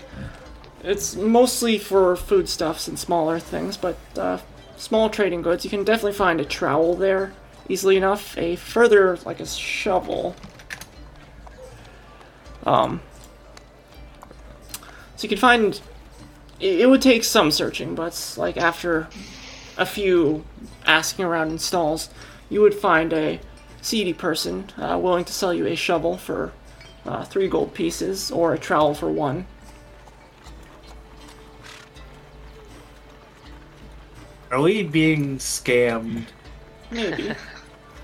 it's 0.82 1.16
mostly 1.16 1.78
for 1.78 2.14
foodstuffs 2.14 2.86
and 2.86 2.98
smaller 2.98 3.40
things, 3.40 3.76
but 3.76 3.96
uh, 4.16 4.38
small 4.76 5.10
trading 5.10 5.42
goods. 5.42 5.64
You 5.64 5.70
can 5.70 5.84
definitely 5.84 6.12
find 6.12 6.40
a 6.40 6.44
trowel 6.44 6.94
there 6.94 7.32
easily 7.68 7.96
enough. 7.96 8.36
A 8.38 8.56
further, 8.56 9.18
like 9.24 9.40
a 9.40 9.46
shovel. 9.46 10.36
Um, 12.64 13.00
so 15.16 15.22
you 15.22 15.28
can 15.28 15.38
find. 15.38 15.80
It, 16.60 16.80
it 16.80 16.86
would 16.90 17.02
take 17.02 17.24
some 17.24 17.50
searching, 17.50 17.94
but 17.94 18.34
like 18.36 18.56
after 18.56 19.08
a 19.76 19.86
few 19.86 20.44
asking 20.86 21.24
around 21.24 21.50
in 21.50 21.58
stalls, 21.58 22.10
you 22.48 22.60
would 22.60 22.74
find 22.74 23.12
a 23.12 23.40
seedy 23.84 24.14
person 24.14 24.64
uh, 24.78 24.98
willing 25.00 25.24
to 25.26 25.32
sell 25.32 25.52
you 25.52 25.66
a 25.66 25.76
shovel 25.76 26.16
for 26.16 26.52
uh, 27.04 27.22
three 27.24 27.48
gold 27.48 27.74
pieces 27.74 28.30
or 28.30 28.54
a 28.54 28.58
trowel 28.58 28.94
for 28.94 29.10
one. 29.10 29.46
Are 34.50 34.60
we 34.60 34.82
being 34.82 35.36
scammed? 35.38 36.26
Maybe 36.90 37.34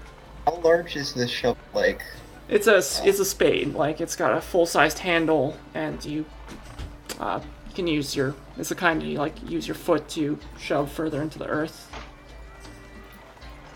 How 0.47 0.57
large 0.57 0.97
is 0.97 1.15
this 1.15 1.31
shovel? 1.31 1.63
Like, 1.73 2.03
it's 2.49 2.67
a 2.67 2.79
it's 2.79 3.21
a 3.21 3.25
spade. 3.25 3.75
Like 3.75 4.01
it's 4.01 4.17
got 4.17 4.37
a 4.37 4.41
full 4.41 4.67
sized 4.67 4.99
handle, 4.99 5.57
and 5.75 6.05
you 6.05 6.27
uh, 7.21 7.41
you 7.69 7.75
can 7.75 7.87
use 7.87 8.17
your 8.17 8.35
it's 8.59 8.71
the 8.71 8.75
kind 8.75 9.03
you 9.03 9.19
like 9.19 9.49
use 9.49 9.69
your 9.69 9.77
foot 9.77 10.09
to 10.11 10.39
shove 10.59 10.91
further 10.91 11.23
into 11.23 11.39
the 11.39 11.47
earth. 11.47 11.90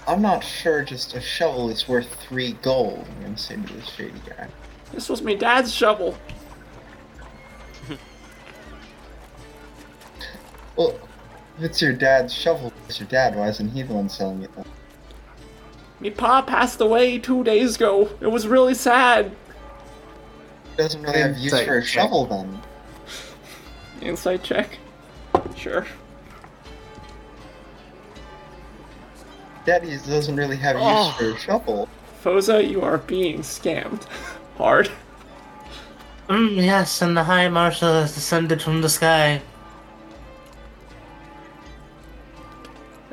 I'm 0.06 0.20
not 0.20 0.44
sure 0.44 0.84
just 0.84 1.14
a 1.14 1.20
shovel 1.20 1.70
is 1.70 1.88
worth 1.88 2.12
three 2.22 2.52
gold. 2.62 3.06
I'm 3.16 3.22
gonna 3.22 3.38
say 3.38 3.56
to 3.56 3.72
this 3.72 3.88
shady 3.88 4.20
guy. 4.28 4.48
This 4.92 5.08
was 5.08 5.22
my 5.22 5.34
dad's 5.34 5.72
shovel. 5.74 6.16
Well, 10.76 10.98
if 11.56 11.64
it's 11.64 11.80
your 11.80 11.92
dad's 11.92 12.34
shovel, 12.34 12.72
it's 12.88 12.98
your 12.98 13.08
dad. 13.08 13.36
Why 13.36 13.48
isn't 13.48 13.68
he 13.70 13.82
the 13.82 13.94
one 13.94 14.08
selling 14.08 14.42
it 14.42 14.50
then? 14.56 14.64
Me 16.00 16.10
pa 16.10 16.42
passed 16.42 16.80
away 16.80 17.16
two 17.18 17.44
days 17.44 17.76
ago. 17.76 18.10
It 18.20 18.26
was 18.26 18.48
really 18.48 18.74
sad. 18.74 19.30
He 20.70 20.76
doesn't 20.76 21.00
really 21.02 21.20
have 21.20 21.38
use 21.38 21.52
Insight 21.52 21.66
for 21.66 21.78
a 21.78 21.80
check. 21.82 21.88
shovel 21.88 22.26
then. 22.26 22.60
Insight 24.02 24.42
check. 24.42 24.78
Sure. 25.56 25.86
Daddy 29.64 29.96
doesn't 30.06 30.36
really 30.36 30.56
have 30.56 30.76
use 30.76 30.84
Oh. 30.86 31.14
for 31.18 31.30
a 31.30 31.38
shovel. 31.38 31.88
Phoza, 32.22 32.68
you 32.68 32.82
are 32.82 32.98
being 32.98 33.40
scammed. 33.40 34.04
Hard. 34.58 34.90
Mm, 36.28 36.56
yes, 36.56 37.02
and 37.02 37.16
the 37.16 37.24
High 37.24 37.48
Marshal 37.48 37.92
has 37.92 38.14
descended 38.14 38.62
from 38.62 38.80
the 38.82 38.88
sky. 38.88 39.42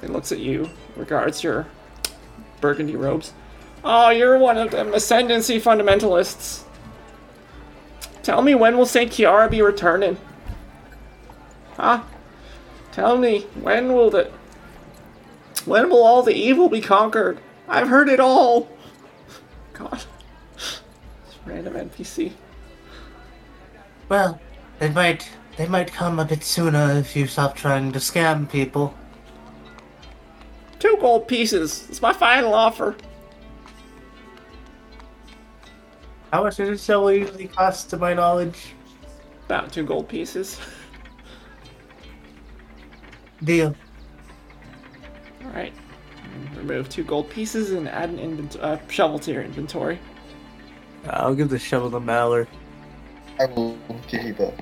He 0.01 0.07
looks 0.07 0.31
at 0.31 0.39
you, 0.39 0.69
regards 0.95 1.43
your 1.43 1.67
burgundy 2.59 2.95
robes. 2.95 3.33
Oh, 3.83 4.09
you're 4.09 4.37
one 4.37 4.57
of 4.57 4.71
them 4.71 4.93
ascendancy 4.93 5.59
fundamentalists. 5.59 6.63
Tell 8.23 8.41
me 8.41 8.55
when 8.55 8.77
will 8.77 8.85
St. 8.85 9.11
Chiara 9.11 9.49
be 9.49 9.61
returning? 9.61 10.17
Huh? 11.75 12.03
Tell 12.91 13.17
me, 13.17 13.41
when 13.61 13.93
will 13.93 14.09
the. 14.09 14.29
When 15.65 15.89
will 15.89 16.03
all 16.03 16.23
the 16.23 16.33
evil 16.33 16.69
be 16.69 16.81
conquered? 16.81 17.39
I've 17.67 17.87
heard 17.87 18.09
it 18.09 18.19
all! 18.19 18.69
God. 19.73 20.03
This 20.55 20.81
random 21.45 21.73
NPC. 21.73 22.31
Well, 24.09 24.39
they 24.79 24.89
might 24.89 25.29
they 25.57 25.67
might 25.67 25.91
come 25.91 26.19
a 26.19 26.25
bit 26.25 26.43
sooner 26.43 26.91
if 26.91 27.15
you 27.15 27.27
stop 27.27 27.55
trying 27.55 27.91
to 27.91 27.99
scam 27.99 28.49
people. 28.49 28.93
Two 30.79 30.97
gold 30.99 31.27
pieces. 31.27 31.87
It's 31.89 32.01
my 32.01 32.13
final 32.13 32.53
offer. 32.53 32.95
How 36.33 36.43
much 36.43 36.57
does 36.57 36.69
it 36.69 36.77
so 36.79 37.09
usually 37.09 37.47
cost, 37.47 37.89
to 37.89 37.97
my 37.97 38.13
knowledge? 38.13 38.73
About 39.45 39.71
two 39.71 39.83
gold 39.83 40.07
pieces. 40.07 40.59
Deal. 43.43 43.75
Alright. 45.45 45.73
Remove 46.55 46.89
two 46.89 47.03
gold 47.03 47.29
pieces 47.29 47.71
and 47.71 47.89
add 47.89 48.09
an 48.09 48.19
invent- 48.19 48.57
uh, 48.57 48.77
shovel 48.87 49.19
to 49.19 49.31
your 49.31 49.43
inventory. 49.43 49.99
I'll 51.09 51.35
give 51.35 51.49
the 51.49 51.59
shovel 51.59 51.89
to 51.91 51.99
Malar. 51.99 52.47
I 53.39 53.45
will 53.45 53.77
give 54.07 54.23
you 54.23 54.33
the 54.33 54.53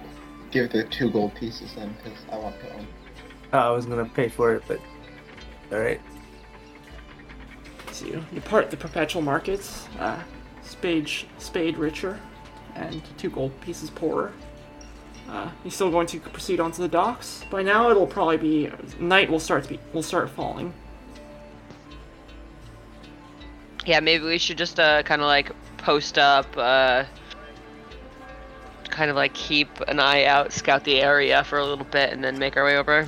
give 0.51 0.72
the 0.72 0.83
two 0.85 1.11
gold 1.11 1.35
pieces 1.35 1.74
then, 1.75 1.95
because 2.03 2.17
I 2.32 2.38
want 2.38 2.59
to 2.61 2.74
own. 2.74 2.88
Oh, 3.53 3.59
I 3.59 3.69
was 3.72 3.85
gonna 3.85 4.06
pay 4.06 4.30
for 4.30 4.56
it, 4.56 4.64
but 4.67 4.80
alright. 5.72 6.01
So 7.91 8.06
you 8.06 8.24
depart 8.33 8.72
the 8.72 8.77
perpetual 8.77 9.22
markets, 9.22 9.88
uh, 9.99 10.22
spade, 10.64 11.09
spade 11.38 11.77
richer, 11.77 12.19
and 12.75 13.01
two 13.17 13.30
gold 13.30 13.59
pieces 13.61 13.90
poorer. 13.90 14.32
Uh, 15.30 15.49
he's 15.64 15.75
still 15.75 15.91
going 15.91 16.08
to 16.08 16.19
proceed 16.19 16.59
onto 16.59 16.82
the 16.82 16.88
docks. 16.88 17.43
By 17.51 17.61
now, 17.61 17.91
it'll 17.91 18.08
probably 18.08 18.38
be 18.38 18.72
night. 18.99 19.30
Will 19.30 19.40
start 19.40 19.64
to 19.64 19.69
be 19.69 19.80
will 19.93 20.01
start 20.01 20.30
falling. 20.30 20.74
Yeah, 23.85 23.99
maybe 23.99 24.24
we 24.24 24.38
should 24.40 24.58
just 24.58 24.80
uh, 24.80 25.03
kind 25.03 25.22
of 25.22 25.27
like 25.27 25.51
post 25.77 26.17
up, 26.17 26.48
uh, 26.58 27.06
kind 28.90 29.09
of 29.09 29.16
like 29.16 29.33
keep 29.33 29.80
an 29.82 29.99
eye 29.99 30.25
out, 30.25 30.51
scout 30.51 30.83
the 30.83 30.99
area 30.99 31.43
for 31.43 31.59
a 31.59 31.66
little 31.66 31.85
bit, 31.85 32.11
and 32.11 32.24
then 32.24 32.40
make 32.40 32.58
our 32.58 32.66
way 32.66 32.77
over. 32.77 33.08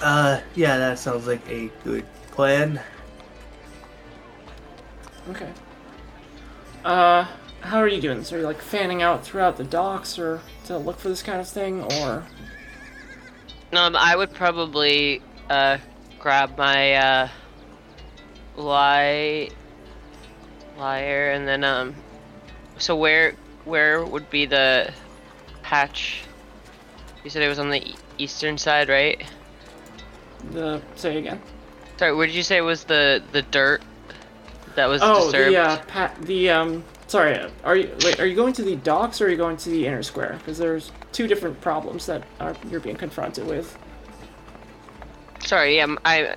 Uh, 0.00 0.40
yeah, 0.54 0.76
that 0.76 0.98
sounds 0.98 1.26
like 1.26 1.46
a 1.48 1.70
good 1.84 2.04
plan. 2.32 2.78
Okay. 5.30 5.50
Uh, 6.84 7.26
how 7.60 7.78
are 7.78 7.88
you 7.88 8.00
doing? 8.00 8.22
So 8.24 8.36
are 8.36 8.40
you 8.40 8.44
like 8.46 8.60
fanning 8.62 9.02
out 9.02 9.24
throughout 9.24 9.56
the 9.56 9.64
docks, 9.64 10.18
or 10.18 10.40
to 10.66 10.78
look 10.78 10.98
for 10.98 11.08
this 11.08 11.22
kind 11.22 11.40
of 11.40 11.48
thing, 11.48 11.82
or 11.82 12.24
Um, 13.72 13.96
I 13.96 14.14
would 14.16 14.32
probably 14.32 15.20
uh, 15.50 15.78
grab 16.18 16.56
my 16.56 16.94
uh, 16.94 17.28
lie 18.56 19.48
lyre, 20.78 21.32
and 21.32 21.46
then 21.48 21.64
um, 21.64 21.94
so 22.78 22.96
where 22.96 23.32
where 23.64 24.04
would 24.04 24.28
be 24.30 24.46
the 24.46 24.92
patch? 25.62 26.22
You 27.24 27.30
said 27.30 27.42
it 27.42 27.48
was 27.48 27.58
on 27.58 27.70
the 27.70 27.82
e- 27.88 27.96
eastern 28.18 28.56
side, 28.58 28.88
right? 28.88 29.22
the 30.52 30.80
say 30.94 31.18
again? 31.18 31.40
Sorry, 31.96 32.14
where 32.14 32.26
did 32.26 32.36
you 32.36 32.42
say 32.44 32.60
was 32.60 32.84
the 32.84 33.22
the 33.32 33.42
dirt 33.42 33.82
that 34.76 34.86
was 34.86 35.00
Oh, 35.02 35.24
disturbed? 35.24 35.54
the 35.54 35.60
uh, 35.60 35.82
pa- 35.86 36.14
the 36.20 36.50
um. 36.50 36.84
Sorry, 37.08 37.38
are 37.62 37.76
you 37.76 37.94
wait? 38.04 38.18
Are 38.18 38.26
you 38.26 38.34
going 38.34 38.52
to 38.54 38.62
the 38.62 38.76
docks 38.76 39.20
or 39.20 39.26
are 39.26 39.28
you 39.30 39.36
going 39.36 39.56
to 39.58 39.70
the 39.70 39.86
inner 39.86 40.02
square? 40.02 40.34
Because 40.38 40.58
there's 40.58 40.90
two 41.12 41.28
different 41.28 41.60
problems 41.60 42.06
that 42.06 42.24
are 42.40 42.54
you're 42.68 42.80
being 42.80 42.96
confronted 42.96 43.46
with. 43.46 43.78
Sorry, 45.44 45.80
um, 45.80 45.98
I 46.04 46.34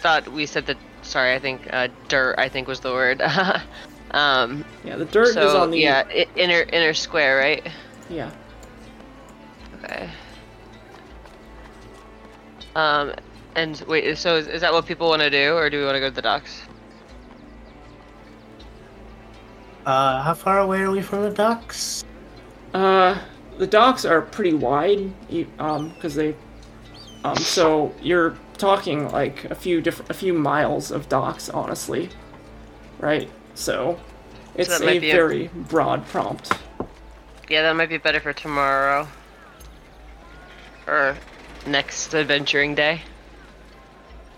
thought 0.00 0.26
we 0.28 0.46
said 0.46 0.66
that. 0.66 0.78
Sorry, 1.02 1.34
I 1.34 1.38
think 1.38 1.68
uh, 1.72 1.88
dirt. 2.08 2.36
I 2.38 2.48
think 2.48 2.66
was 2.66 2.80
the 2.80 2.92
word. 2.92 3.20
um, 4.12 4.64
Yeah, 4.84 4.96
the 4.96 5.04
dirt 5.04 5.34
so 5.34 5.46
is 5.48 5.54
on 5.54 5.70
the 5.70 5.78
yeah, 5.78 6.04
i- 6.08 6.26
inner 6.34 6.62
inner 6.62 6.94
square, 6.94 7.36
right? 7.36 7.66
yeah. 8.08 8.30
Okay. 9.84 10.08
Um, 12.74 13.12
and 13.54 13.82
wait, 13.86 14.16
so 14.16 14.36
is, 14.36 14.46
is 14.46 14.60
that 14.62 14.72
what 14.72 14.86
people 14.86 15.08
want 15.08 15.20
to 15.22 15.30
do, 15.30 15.54
or 15.54 15.68
do 15.68 15.78
we 15.78 15.84
want 15.84 15.96
to 15.96 16.00
go 16.00 16.08
to 16.08 16.14
the 16.14 16.22
docks? 16.22 16.62
Uh, 19.88 20.22
how 20.22 20.34
far 20.34 20.58
away 20.58 20.82
are 20.82 20.90
we 20.90 21.00
from 21.00 21.22
the 21.22 21.30
docks? 21.30 22.04
Uh, 22.74 23.18
the 23.56 23.66
docks 23.66 24.04
are 24.04 24.20
pretty 24.20 24.52
wide, 24.52 25.10
um, 25.58 25.88
because 25.88 26.14
they, 26.14 26.36
um, 27.24 27.34
so 27.38 27.94
you're 28.02 28.36
talking 28.58 29.10
like 29.10 29.46
a 29.46 29.54
few 29.54 29.80
different, 29.80 30.10
a 30.10 30.14
few 30.14 30.34
miles 30.34 30.90
of 30.90 31.08
docks, 31.08 31.48
honestly, 31.48 32.10
right? 32.98 33.30
So, 33.54 33.98
it's 34.56 34.68
that 34.68 34.84
might 34.84 34.98
a 34.98 35.00
be 35.00 35.10
a- 35.10 35.14
very 35.14 35.48
broad 35.48 36.06
prompt. 36.08 36.52
Yeah, 37.48 37.62
that 37.62 37.74
might 37.74 37.88
be 37.88 37.96
better 37.96 38.20
for 38.20 38.34
tomorrow. 38.34 39.08
Or 40.86 41.16
next 41.66 42.14
adventuring 42.14 42.74
day. 42.74 43.00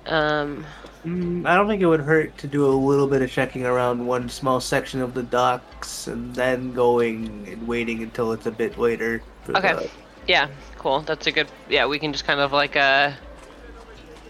Um, 0.07 0.65
Mm, 1.05 1.47
I 1.47 1.55
don't 1.55 1.67
think 1.67 1.81
it 1.81 1.87
would 1.87 2.01
hurt 2.01 2.37
to 2.39 2.47
do 2.47 2.67
a 2.67 2.69
little 2.75 3.07
bit 3.07 3.23
of 3.23 3.31
checking 3.31 3.65
around 3.65 4.07
one 4.07 4.29
small 4.29 4.61
section 4.61 5.01
of 5.01 5.15
the 5.15 5.23
docks 5.23 6.07
and 6.07 6.35
then 6.35 6.73
going 6.75 7.47
and 7.51 7.67
waiting 7.67 8.03
until 8.03 8.33
it's 8.33 8.47
a 8.47 8.51
bit 8.51 8.79
later. 8.79 9.23
Okay. 9.49 9.73
the- 9.75 9.91
yeah, 10.29 10.49
cool. 10.79 11.01
That's 11.01 11.27
a 11.27 11.33
good. 11.33 11.49
Yeah, 11.69 11.87
we 11.87 11.99
can 11.99 12.13
just 12.13 12.27
kind 12.27 12.41
of 12.41 12.53
like 12.53 12.77
uh, 12.77 13.13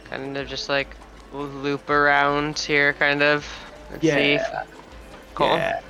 kind 0.08 0.36
of 0.36 0.47
just 0.49 0.68
like 0.68 0.94
loop 1.32 1.90
around 1.90 2.58
here, 2.58 2.92
kind 2.94 3.23
of. 3.23 3.44
and 3.92 4.00
see. 4.00 4.32
Yeah. 4.34 4.65
Cool. 5.34 5.49
Yeah. 5.49 5.81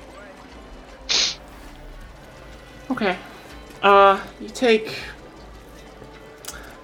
Okay. 2.90 3.16
Uh, 3.82 4.20
you 4.40 4.48
take, 4.48 4.98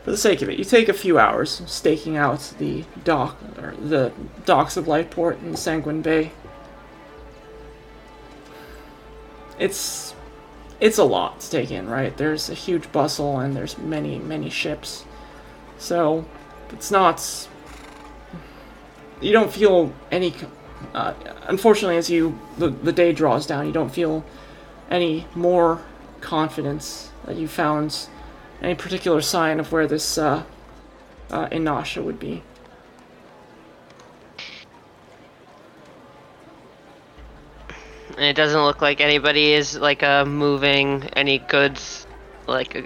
for 0.06 0.12
the 0.12 0.16
sake 0.16 0.40
of 0.40 0.48
it, 0.48 0.56
you 0.56 0.64
take 0.64 0.88
a 0.88 0.92
few 0.92 1.18
hours 1.18 1.62
staking 1.66 2.16
out 2.16 2.54
the 2.60 2.84
dock, 3.02 3.36
or 3.58 3.74
the 3.74 4.12
docks 4.44 4.76
of 4.76 4.84
Lightport 4.84 5.42
and 5.42 5.58
Sanguine 5.58 6.00
Bay. 6.00 6.30
It's, 9.58 10.14
it's 10.78 10.98
a 10.98 11.02
lot 11.02 11.40
to 11.40 11.50
take 11.50 11.72
in, 11.72 11.88
right? 11.88 12.16
There's 12.16 12.48
a 12.48 12.54
huge 12.54 12.92
bustle 12.92 13.40
and 13.40 13.56
there's 13.56 13.78
many, 13.78 14.20
many 14.20 14.48
ships. 14.48 15.04
So, 15.76 16.24
it's 16.70 16.92
not, 16.92 17.48
you 19.20 19.32
don't 19.32 19.52
feel 19.52 19.92
any, 20.12 20.32
uh, 20.94 21.14
unfortunately 21.48 21.96
as 21.96 22.08
you, 22.08 22.38
the, 22.58 22.68
the 22.68 22.92
day 22.92 23.12
draws 23.12 23.44
down, 23.44 23.66
you 23.66 23.72
don't 23.72 23.92
feel 23.92 24.24
any 24.88 25.26
more 25.34 25.82
confidence 26.20 27.10
that 27.24 27.34
you 27.34 27.48
found 27.48 28.06
any 28.62 28.74
particular 28.74 29.20
sign 29.20 29.60
of 29.60 29.72
where 29.72 29.86
this 29.86 30.18
uh, 30.18 30.42
uh, 31.30 31.48
Inasha 31.48 32.02
would 32.02 32.18
be. 32.18 32.42
It 38.18 38.34
doesn't 38.34 38.62
look 38.62 38.80
like 38.80 39.00
anybody 39.00 39.52
is 39.52 39.76
like 39.76 40.02
uh 40.02 40.24
moving 40.24 41.04
any 41.14 41.38
goods, 41.38 42.06
like. 42.46 42.76
Uh, 42.76 42.82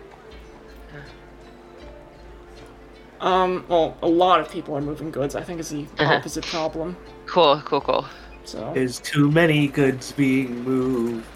Um, 3.21 3.67
well, 3.69 3.97
a 4.03 4.09
lot 4.09 4.41
of 4.41 4.51
people 4.51 4.75
are 4.77 4.81
moving 4.81 5.11
goods. 5.11 5.35
I 5.35 5.43
think 5.43 5.61
is 5.61 5.69
the 5.69 5.87
Uh-huh. 5.99 6.15
opposite 6.15 6.45
problem. 6.47 6.97
Cool, 7.27 7.61
cool, 7.65 7.81
cool. 7.83 8.07
So 8.45 8.73
There's 8.75 8.99
too 8.99 9.31
many 9.31 9.69
goods 9.69 10.13
being 10.13 10.65
moved. 10.65 11.27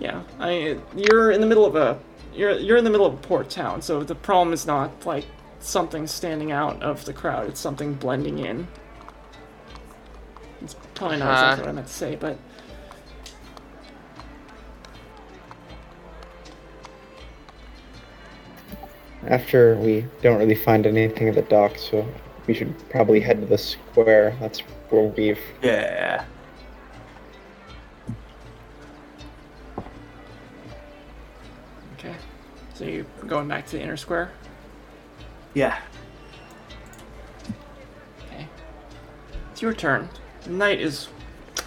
yeah, 0.00 0.22
I 0.40 0.78
you're 0.96 1.30
in 1.30 1.40
the 1.40 1.46
middle 1.46 1.66
of 1.66 1.76
a 1.76 1.98
you're 2.38 2.52
you're 2.58 2.76
in 2.76 2.84
the 2.84 2.90
middle 2.90 3.06
of 3.06 3.14
a 3.14 3.16
port 3.18 3.50
town. 3.50 3.82
So 3.82 4.02
the 4.02 4.14
problem 4.14 4.52
is 4.54 4.66
not 4.66 5.04
like 5.04 5.24
something 5.60 6.06
standing 6.06 6.52
out 6.52 6.82
of 6.82 7.04
the 7.04 7.12
crowd. 7.12 7.48
It's 7.48 7.60
something 7.60 7.94
blending 7.94 8.38
in. 8.38 8.66
It's 10.62 10.74
probably 10.94 11.18
not 11.18 11.28
Uh-huh. 11.28 11.44
exactly 11.44 11.62
what 11.64 11.68
I 11.68 11.72
meant 11.72 11.86
to 11.88 11.92
say, 11.92 12.16
but 12.16 12.38
After 19.26 19.74
we 19.76 20.04
don't 20.22 20.38
really 20.38 20.54
find 20.54 20.86
anything 20.86 21.28
at 21.28 21.34
the 21.34 21.42
dock, 21.42 21.76
so 21.76 22.06
we 22.46 22.54
should 22.54 22.72
probably 22.88 23.20
head 23.20 23.40
to 23.40 23.46
the 23.46 23.58
square. 23.58 24.36
That's 24.40 24.60
where 24.90 25.04
we've 25.04 25.40
Yeah. 25.62 26.24
So 32.78 32.84
you 32.84 33.06
going 33.26 33.48
back 33.48 33.66
to 33.66 33.72
the 33.72 33.82
inner 33.82 33.96
square? 33.96 34.30
Yeah. 35.52 35.80
Okay. 38.20 38.46
It's 39.50 39.60
your 39.60 39.74
turn. 39.74 40.08
The 40.44 40.50
night 40.50 40.80
is, 40.80 41.08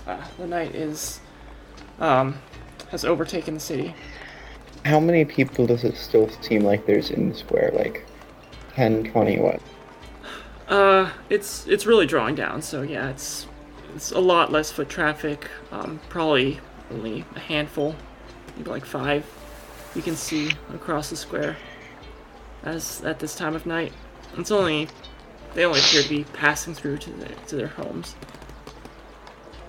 uh, 0.07 0.25
the 0.37 0.47
night 0.47 0.73
is, 0.73 1.19
um, 1.99 2.37
has 2.91 3.03
overtaken 3.03 3.55
the 3.55 3.59
city. 3.59 3.93
How 4.85 5.01
many 5.01 5.25
people 5.25 5.67
does 5.67 5.83
it 5.83 5.97
still 5.97 6.29
seem 6.39 6.63
like 6.63 6.85
there's 6.85 7.11
in 7.11 7.27
the 7.27 7.35
square? 7.35 7.71
Like 7.73 8.07
10, 8.75 9.11
20, 9.11 9.39
what? 9.39 9.61
Uh, 10.69 11.11
it's 11.29 11.67
it's 11.67 11.85
really 11.85 12.05
drawing 12.05 12.35
down. 12.35 12.61
So 12.61 12.83
yeah, 12.83 13.09
it's 13.09 13.47
it's 13.93 14.13
a 14.13 14.19
lot 14.19 14.49
less 14.49 14.71
foot 14.71 14.87
traffic. 14.87 15.49
Um, 15.73 15.99
probably 16.07 16.61
only 16.89 17.25
a 17.35 17.39
handful, 17.39 17.97
maybe 18.55 18.69
like 18.69 18.85
five. 18.85 19.25
You 19.95 20.01
can 20.01 20.15
see 20.15 20.51
across 20.73 21.09
the 21.09 21.15
square. 21.15 21.57
As 22.63 23.03
at 23.03 23.19
this 23.19 23.35
time 23.35 23.55
of 23.55 23.65
night, 23.65 23.91
it's 24.37 24.51
only 24.51 24.87
they 25.53 25.65
only 25.65 25.79
appear 25.79 26.03
to 26.03 26.09
be 26.09 26.23
passing 26.23 26.73
through 26.73 26.97
to 26.99 27.11
their 27.11 27.35
to 27.47 27.55
their 27.55 27.67
homes. 27.67 28.15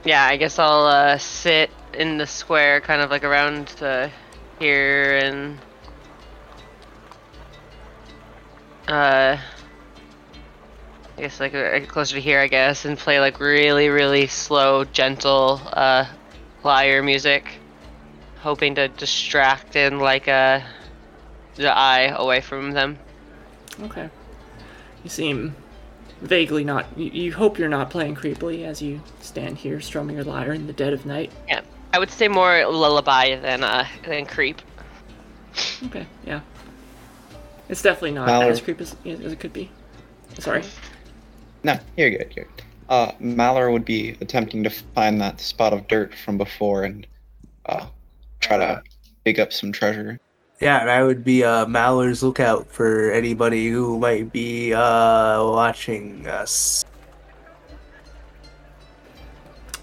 Yeah, 0.05 0.25
I 0.25 0.37
guess 0.37 0.59
I'll 0.59 0.87
uh, 0.87 1.19
sit 1.19 1.71
in 1.95 2.19
the 2.19 2.27
square, 2.27 2.81
kind 2.81 3.01
of 3.01 3.11
like 3.11 3.25
around 3.25 3.71
here, 4.59 5.19
and 5.19 5.59
uh, 8.89 9.39
I 11.17 11.21
guess 11.21 11.41
like 11.41 11.55
uh, 11.55 11.81
closer 11.87 12.17
to 12.17 12.21
here, 12.21 12.41
I 12.41 12.49
guess, 12.49 12.85
and 12.85 12.99
play 12.99 13.21
like 13.21 13.41
really, 13.41 13.89
really 13.89 14.27
slow, 14.27 14.85
gentle 14.85 15.61
uh, 15.73 16.07
lyre 16.65 17.03
music, 17.03 17.47
hoping 18.43 18.75
to 18.75 18.89
distract 18.89 19.77
and 19.77 20.01
like 20.01 20.27
uh, 20.29 20.61
the 21.55 21.77
eye 21.77 22.13
away 22.17 22.41
from 22.41 22.73
them. 22.73 22.99
Okay. 23.83 24.11
You 25.05 25.11
seem 25.11 25.55
vaguely 26.21 26.65
not. 26.65 26.87
You, 26.97 27.11
you 27.11 27.33
hope 27.33 27.59
you're 27.59 27.69
not 27.69 27.91
playing 27.91 28.17
creepily 28.17 28.65
as 28.65 28.83
you 28.83 29.01
stand 29.21 29.59
here 29.59 29.81
strumming 29.81 30.17
your 30.17 30.25
lyre 30.25 30.53
in 30.53 30.67
the 30.67 30.73
dead 30.73 30.93
of 30.93 31.07
night. 31.07 31.31
Yeah, 31.49 31.61
I 31.93 31.99
would 31.99 32.11
say 32.11 32.29
more 32.29 32.67
lullaby 32.67 33.37
than 33.37 33.63
uh, 33.65 33.87
than 34.05 34.27
creep. 34.27 34.61
Okay, 35.85 36.07
yeah. 36.27 36.41
It's 37.69 37.83
definitely 37.83 38.13
not 38.13 38.27
Mallory- 38.27 38.51
as 38.51 38.61
creepy 38.61 38.85
as, 38.85 38.97
as 39.05 39.33
it 39.33 39.41
could 39.41 39.53
be. 39.53 39.71
Sorry. 40.39 40.63
No, 41.63 41.79
you're 41.97 42.11
good. 42.11 42.33
You're 42.35 42.47
good. 42.47 42.65
Uh, 42.89 43.13
Malar 43.21 43.73
would 43.73 43.85
be 43.85 44.17
attempting 44.21 44.63
to 44.65 44.71
find 44.71 45.21
that 45.21 45.41
spot 45.41 45.73
of 45.73 45.87
dirt 45.89 46.15
from 46.15 46.37
before 46.37 46.85
and 46.85 47.07
uh, 47.67 47.87
try 48.43 48.59
to 48.59 48.83
pick 49.25 49.39
up 49.39 49.53
some 49.53 49.73
treasure. 49.73 50.21
Yeah, 50.61 50.81
and 50.81 50.91
I 50.91 51.03
would 51.03 51.25
be 51.25 51.43
uh, 51.43 51.67
Malar's 51.67 52.23
lookout 52.23 52.71
for 52.71 53.11
anybody 53.11 53.69
who 53.69 53.99
might 53.99 54.31
be 54.33 54.73
uh, 54.73 55.43
watching 55.43 56.29
us. 56.29 56.85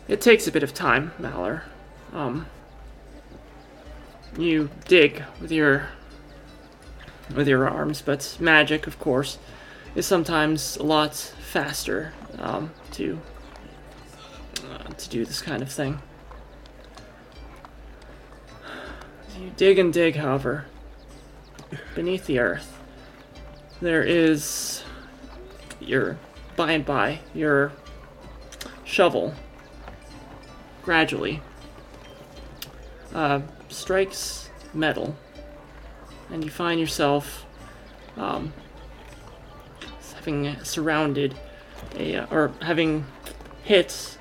It 0.08 0.22
takes 0.22 0.48
a 0.48 0.52
bit 0.52 0.64
of 0.64 0.74
time, 0.74 1.12
Malor. 1.20 1.64
Um, 2.14 2.48
you 4.38 4.70
dig 4.88 5.24
with 5.42 5.52
your 5.52 5.90
with 7.36 7.48
your 7.48 7.70
arms, 7.70 8.02
but 8.02 8.38
magic, 8.40 8.88
of 8.88 9.00
course, 9.00 9.38
is 9.96 10.06
sometimes 10.06 10.78
a 10.78 10.84
lot 10.84 11.14
faster 11.16 12.14
um, 12.40 12.72
to 12.94 13.20
uh, 14.64 14.94
to 14.94 15.10
do 15.10 15.26
this 15.26 15.42
kind 15.42 15.62
of 15.62 15.72
thing. 15.72 16.02
You 19.40 19.52
dig 19.56 19.80
and 19.80 19.94
dig, 19.94 20.18
however, 20.18 20.66
beneath 21.96 22.26
the 22.26 22.40
earth, 22.40 22.78
there 23.82 24.04
is 24.04 24.84
your 25.80 26.18
by 26.58 26.74
and 26.74 26.86
by 26.86 27.20
your 27.34 27.72
shovel 28.84 29.34
gradually 30.84 31.42
uh, 33.16 33.40
strikes 33.70 34.50
metal, 34.74 35.16
and 36.30 36.44
you 36.44 36.50
find 36.50 36.78
yourself 36.78 37.46
um, 38.18 38.52
having 40.16 40.62
surrounded 40.66 41.34
a 41.96 42.18
uh, 42.18 42.26
or 42.30 42.52
having 42.62 43.06
hit 43.64 44.18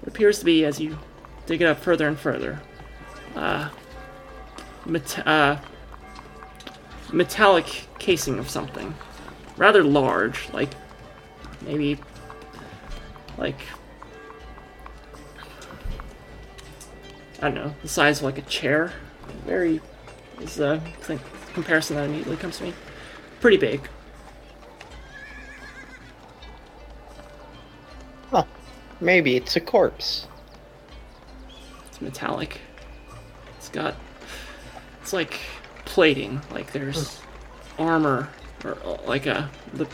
what 0.00 0.08
appears 0.08 0.38
to 0.40 0.44
be 0.44 0.66
as 0.66 0.80
you 0.80 0.98
dig 1.46 1.62
it 1.62 1.64
up 1.64 1.78
further 1.78 2.06
and 2.06 2.18
further. 2.18 2.60
Uh, 3.34 3.70
met- 4.86 5.26
uh, 5.26 5.58
metallic 7.12 7.86
casing 7.98 8.38
of 8.38 8.48
something, 8.48 8.94
rather 9.56 9.82
large, 9.82 10.48
like 10.52 10.70
maybe 11.62 11.98
like 13.38 13.58
I 17.38 17.48
don't 17.48 17.54
know, 17.54 17.74
the 17.82 17.88
size 17.88 18.18
of 18.18 18.24
like 18.24 18.38
a 18.38 18.42
chair. 18.42 18.92
Very 19.46 19.80
is 20.40 20.56
the 20.56 20.80
thing, 21.00 21.20
comparison 21.52 21.96
that 21.96 22.04
immediately 22.04 22.36
comes 22.36 22.58
to 22.58 22.64
me. 22.64 22.74
Pretty 23.40 23.56
big. 23.56 23.88
Maybe 29.00 29.36
it's 29.36 29.54
a 29.56 29.60
corpse. 29.60 30.26
It's 31.88 32.00
metallic. 32.00 32.60
It's 33.58 33.68
got 33.68 33.94
it's 35.04 35.12
like 35.12 35.38
plating, 35.84 36.40
like 36.50 36.72
there's 36.72 37.20
armor 37.78 38.30
or 38.64 38.78
uh, 38.82 38.96
like 39.06 39.26
a 39.26 39.50
the, 39.74 39.84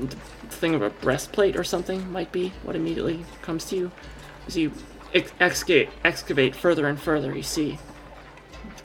the 0.00 0.16
thing 0.48 0.74
of 0.74 0.82
a 0.82 0.90
breastplate 0.90 1.54
or 1.54 1.62
something 1.62 2.10
might 2.10 2.32
be 2.32 2.52
what 2.64 2.74
immediately 2.74 3.24
comes 3.42 3.66
to 3.66 3.76
you 3.76 3.92
as 4.48 4.56
you 4.56 4.72
ex- 5.14 5.30
excavate 5.38 5.88
excavate 6.02 6.56
further 6.56 6.88
and 6.88 7.00
further. 7.00 7.32
You 7.36 7.44
see 7.44 7.78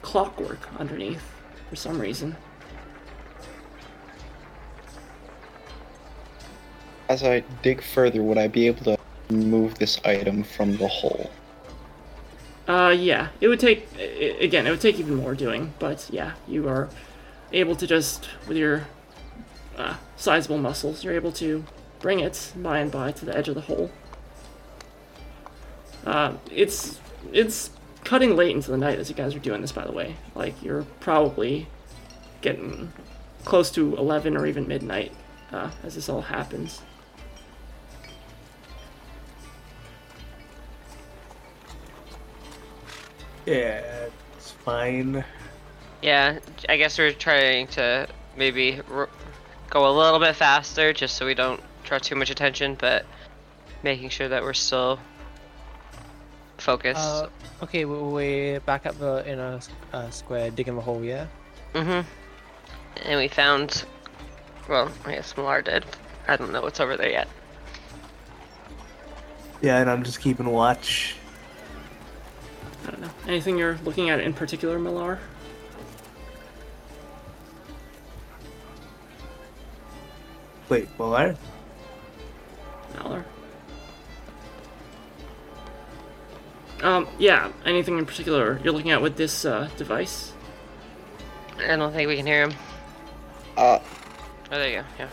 clockwork 0.02 0.60
underneath 0.78 1.24
for 1.68 1.74
some 1.74 1.98
reason. 1.98 2.36
As 7.08 7.24
I 7.24 7.40
dig 7.62 7.82
further, 7.82 8.22
would 8.22 8.38
I 8.38 8.46
be 8.46 8.68
able 8.68 8.84
to 8.84 8.98
move 9.34 9.74
this 9.80 10.00
item 10.04 10.44
from 10.44 10.76
the 10.76 10.86
hole? 10.86 11.28
Uh, 12.68 12.94
yeah, 12.96 13.28
it 13.40 13.48
would 13.48 13.58
take 13.60 13.88
again. 14.40 14.66
It 14.66 14.70
would 14.70 14.80
take 14.80 14.98
even 14.98 15.16
more 15.16 15.34
doing, 15.34 15.74
but 15.78 16.08
yeah, 16.10 16.34
you 16.46 16.68
are 16.68 16.88
able 17.52 17.74
to 17.76 17.86
just 17.86 18.28
with 18.46 18.56
your 18.56 18.86
uh, 19.76 19.96
sizable 20.16 20.58
muscles, 20.58 21.02
you're 21.02 21.14
able 21.14 21.32
to 21.32 21.64
bring 21.98 22.20
it 22.20 22.52
by 22.56 22.78
and 22.78 22.90
by 22.90 23.12
to 23.12 23.24
the 23.24 23.36
edge 23.36 23.48
of 23.48 23.54
the 23.54 23.62
hole. 23.62 23.90
Uh, 26.06 26.34
it's 26.50 27.00
it's 27.32 27.70
cutting 28.04 28.36
late 28.36 28.54
into 28.54 28.70
the 28.70 28.76
night 28.76 28.98
as 28.98 29.08
you 29.08 29.14
guys 29.14 29.34
are 29.34 29.40
doing 29.40 29.60
this. 29.60 29.72
By 29.72 29.84
the 29.84 29.92
way, 29.92 30.16
like 30.34 30.62
you're 30.62 30.84
probably 31.00 31.66
getting 32.42 32.92
close 33.44 33.70
to 33.72 33.96
eleven 33.96 34.36
or 34.36 34.46
even 34.46 34.68
midnight 34.68 35.12
uh, 35.52 35.70
as 35.82 35.96
this 35.96 36.08
all 36.08 36.22
happens. 36.22 36.80
Yeah, 43.46 43.82
it's 44.36 44.50
fine. 44.50 45.24
Yeah, 46.02 46.38
I 46.68 46.76
guess 46.76 46.98
we're 46.98 47.12
trying 47.12 47.66
to 47.68 48.08
maybe 48.36 48.80
r- 48.90 49.08
go 49.70 49.88
a 49.88 49.92
little 49.96 50.18
bit 50.18 50.34
faster 50.36 50.92
just 50.92 51.16
so 51.16 51.26
we 51.26 51.34
don't 51.34 51.60
draw 51.84 51.98
too 51.98 52.14
much 52.16 52.30
attention, 52.30 52.76
but 52.78 53.04
making 53.82 54.08
sure 54.10 54.28
that 54.28 54.42
we're 54.42 54.52
still 54.52 54.98
focused. 56.58 57.00
Uh, 57.00 57.28
okay, 57.62 57.84
we- 57.84 57.98
we're 57.98 58.60
back 58.60 58.86
at 58.86 58.98
the 58.98 59.28
inner 59.28 59.60
uh, 59.92 60.10
square, 60.10 60.50
digging 60.50 60.76
the 60.76 60.80
hole, 60.82 61.02
yeah? 61.04 61.26
mm-hmm. 61.74 62.06
And 63.04 63.18
we 63.18 63.28
found 63.28 63.84
Well, 64.68 64.90
I 65.04 65.14
guess 65.14 65.32
Malar 65.34 65.64
did. 65.64 65.84
I 66.28 66.36
don't 66.36 66.52
know 66.52 66.62
what's 66.62 66.78
over 66.78 66.96
there 66.96 67.10
yet. 67.10 67.26
Yeah, 69.60 69.78
and 69.80 69.90
I'm 69.90 70.02
just 70.04 70.20
keeping 70.20 70.46
watch. 70.46 71.16
I 72.86 72.90
don't 72.90 73.00
know. 73.00 73.10
Anything 73.26 73.58
you're 73.58 73.78
looking 73.84 74.10
at 74.10 74.20
in 74.20 74.32
particular, 74.32 74.78
Millar? 74.78 75.18
Wait, 80.68 80.88
Millar? 80.98 81.36
Millar. 82.96 83.24
Um, 86.82 87.06
yeah, 87.18 87.52
anything 87.64 87.96
in 87.98 88.06
particular 88.06 88.60
you're 88.64 88.72
looking 88.72 88.90
at 88.90 89.00
with 89.00 89.16
this 89.16 89.44
uh, 89.44 89.68
device? 89.76 90.32
I 91.58 91.76
don't 91.76 91.92
think 91.92 92.08
we 92.08 92.16
can 92.16 92.26
hear 92.26 92.42
him. 92.48 92.54
Uh, 93.56 93.78
Oh, 94.50 94.58
there 94.58 94.68
you 94.68 94.84
go. 94.98 95.08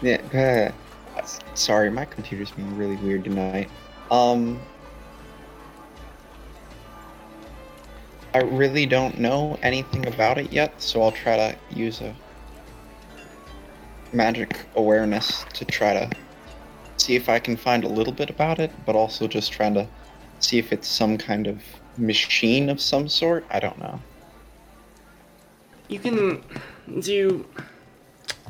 Yeah. 0.00 0.22
yeah. 0.32 0.72
Uh, 1.14 1.26
Sorry, 1.54 1.90
my 1.90 2.06
computer's 2.06 2.50
being 2.50 2.74
really 2.78 2.96
weird 2.96 3.24
tonight. 3.24 3.68
Um, 4.10 4.58
I 8.32 8.38
really 8.38 8.86
don't 8.86 9.18
know 9.18 9.58
anything 9.62 10.06
about 10.06 10.38
it 10.38 10.52
yet, 10.52 10.80
so 10.80 11.02
I'll 11.02 11.12
try 11.12 11.36
to 11.36 11.56
use 11.70 12.00
a 12.00 12.14
magic 14.12 14.66
awareness 14.76 15.44
to 15.54 15.64
try 15.64 15.94
to 15.94 16.10
see 16.96 17.16
if 17.16 17.28
I 17.28 17.38
can 17.38 17.56
find 17.56 17.82
a 17.84 17.88
little 17.88 18.12
bit 18.12 18.30
about 18.30 18.58
it, 18.58 18.70
but 18.86 18.94
also 18.94 19.26
just 19.26 19.52
trying 19.52 19.74
to 19.74 19.88
see 20.38 20.58
if 20.58 20.72
it's 20.72 20.86
some 20.86 21.18
kind 21.18 21.46
of 21.46 21.62
machine 21.96 22.68
of 22.68 22.80
some 22.80 23.08
sort. 23.08 23.44
I 23.50 23.58
don't 23.58 23.78
know. 23.78 24.00
You 25.88 25.98
can 25.98 26.44
do 27.00 27.46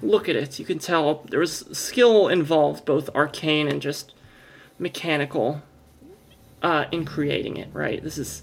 look 0.02 0.28
at 0.28 0.36
it. 0.36 0.58
You 0.58 0.64
can 0.64 0.78
tell 0.78 1.24
there 1.30 1.40
was 1.40 1.64
skill 1.72 2.28
involved, 2.28 2.84
both 2.84 3.08
arcane 3.14 3.66
and 3.66 3.80
just 3.80 4.12
mechanical, 4.78 5.62
uh, 6.62 6.84
in 6.92 7.04
creating 7.04 7.56
it. 7.56 7.68
Right. 7.72 8.02
This 8.02 8.18
is 8.18 8.42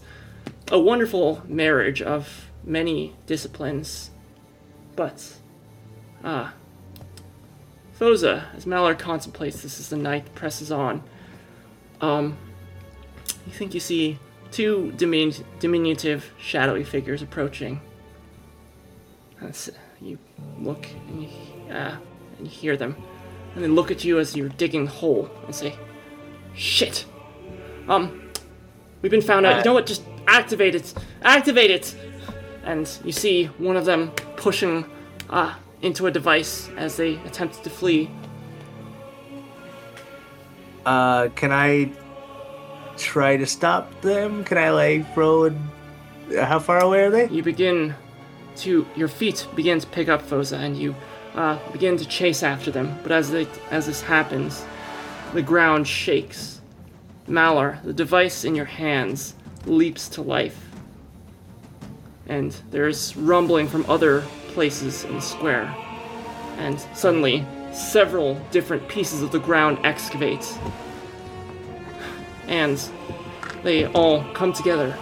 a 0.71 0.79
wonderful 0.79 1.41
marriage 1.47 2.01
of 2.01 2.49
many 2.63 3.15
disciplines, 3.25 4.11
but 4.95 5.37
ah. 6.23 6.53
Phoza, 7.99 8.53
as 8.55 8.65
Malar 8.65 8.93
contemplates 8.97 9.63
this 9.63 9.79
as 9.79 9.89
the 9.89 9.97
night 9.97 10.35
presses 10.35 10.71
on, 10.71 11.03
um, 11.99 12.37
you 13.47 13.53
think 13.53 13.73
you 13.73 13.79
see 13.79 14.19
two 14.51 14.93
dimin- 14.97 15.43
diminutive, 15.59 16.31
shadowy 16.37 16.83
figures 16.83 17.21
approaching. 17.23 17.81
That's, 19.41 19.69
you 19.99 20.19
look 20.59 20.87
and 21.07 21.23
you, 21.23 21.29
uh, 21.71 21.97
and 22.37 22.47
you 22.47 22.49
hear 22.49 22.77
them, 22.77 22.95
and 23.55 23.63
they 23.63 23.67
look 23.67 23.89
at 23.89 24.03
you 24.03 24.19
as 24.19 24.35
you're 24.35 24.49
digging 24.49 24.85
the 24.85 24.91
hole 24.91 25.29
and 25.45 25.55
say, 25.55 25.75
"Shit, 26.53 27.05
um, 27.87 28.29
we've 29.01 29.11
been 29.11 29.21
found 29.21 29.45
out. 29.45 29.57
You 29.57 29.63
know 29.63 29.73
what? 29.73 29.87
Just 29.87 30.03
activate 30.27 30.75
it. 30.75 30.93
Activate 31.23 31.71
it." 31.71 31.95
And 32.63 32.89
you 33.03 33.11
see 33.11 33.45
one 33.57 33.77
of 33.77 33.85
them 33.85 34.11
pushing 34.35 34.85
uh, 35.29 35.53
into 35.81 36.07
a 36.07 36.11
device 36.11 36.69
as 36.77 36.97
they 36.97 37.15
attempt 37.25 37.63
to 37.63 37.69
flee. 37.69 38.09
Uh, 40.85 41.29
can 41.35 41.51
I 41.51 41.91
try 42.97 43.37
to 43.37 43.45
stop 43.45 44.01
them? 44.01 44.43
Can 44.43 44.57
I 44.57 44.69
like 44.71 45.13
throw? 45.13 45.45
A, 45.47 46.45
how 46.45 46.59
far 46.59 46.79
away 46.79 47.03
are 47.03 47.09
they? 47.09 47.27
You 47.29 47.43
begin 47.43 47.95
to 48.57 48.87
your 48.95 49.07
feet 49.07 49.47
begin 49.55 49.79
to 49.79 49.87
pick 49.87 50.09
up 50.09 50.21
Phoza, 50.27 50.57
and 50.57 50.77
you 50.77 50.95
uh, 51.35 51.57
begin 51.71 51.97
to 51.97 52.05
chase 52.05 52.43
after 52.43 52.71
them. 52.71 52.97
But 53.03 53.11
as 53.11 53.31
they, 53.31 53.47
as 53.71 53.85
this 53.85 54.01
happens, 54.01 54.65
the 55.33 55.41
ground 55.41 55.87
shakes. 55.87 56.61
Malar, 57.27 57.83
the 57.83 57.93
device 57.93 58.45
in 58.45 58.55
your 58.55 58.65
hands, 58.65 59.35
leaps 59.67 60.09
to 60.09 60.21
life, 60.21 60.57
and 62.27 62.55
there's 62.71 63.15
rumbling 63.15 63.67
from 63.67 63.85
other 63.89 64.21
places 64.49 65.03
in 65.03 65.15
the 65.15 65.21
square. 65.21 65.73
And 66.57 66.79
suddenly, 66.93 67.45
several 67.71 68.35
different 68.51 68.87
pieces 68.87 69.21
of 69.21 69.31
the 69.31 69.39
ground 69.39 69.79
excavate, 69.83 70.57
and 72.47 72.81
they 73.63 73.85
all 73.87 74.23
come 74.33 74.53
together 74.53 74.97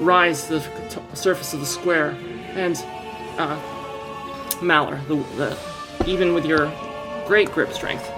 rise 0.00 0.46
to 0.46 0.58
the 0.58 0.60
t- 0.88 1.00
surface 1.14 1.52
of 1.54 1.60
the 1.60 1.66
square, 1.66 2.16
and 2.54 2.76
uh, 3.36 3.60
Malar, 4.60 5.06
the, 5.08 5.16
the 5.36 5.58
even 6.06 6.34
with 6.34 6.46
your 6.46 6.72
great 7.26 7.50
grip 7.52 7.72
strength, 7.72 8.08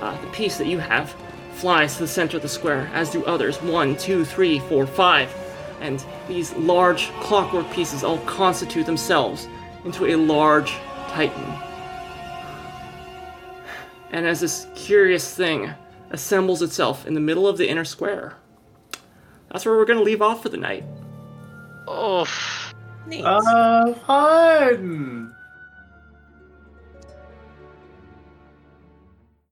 uh, 0.00 0.20
the 0.20 0.26
piece 0.28 0.58
that 0.58 0.66
you 0.66 0.78
have 0.78 1.14
flies 1.60 1.94
to 1.94 2.00
the 2.00 2.08
center 2.08 2.38
of 2.38 2.42
the 2.42 2.48
square, 2.48 2.90
as 2.94 3.10
do 3.10 3.24
others. 3.26 3.60
One, 3.62 3.96
two, 3.96 4.24
three, 4.24 4.60
four, 4.60 4.86
five, 4.86 5.34
and 5.80 6.04
these 6.26 6.52
large 6.54 7.10
clockwork 7.20 7.70
pieces 7.70 8.02
all 8.02 8.18
constitute 8.20 8.86
themselves 8.86 9.46
into 9.84 10.06
a 10.06 10.16
large 10.16 10.72
titan. 11.08 11.44
And 14.10 14.26
as 14.26 14.40
this 14.40 14.66
curious 14.74 15.34
thing 15.34 15.70
assembles 16.10 16.62
itself 16.62 17.06
in 17.06 17.14
the 17.14 17.20
middle 17.20 17.46
of 17.46 17.58
the 17.58 17.68
inner 17.68 17.84
square, 17.84 18.34
that's 19.52 19.66
where 19.66 19.76
we're 19.76 19.84
going 19.84 19.98
to 19.98 20.04
leave 20.04 20.22
off 20.22 20.42
for 20.42 20.48
the 20.48 20.56
night. 20.56 20.84
Oh, 21.86 22.26
Neat. 23.06 23.24
Uh, 23.24 23.94
fun. 23.94 25.29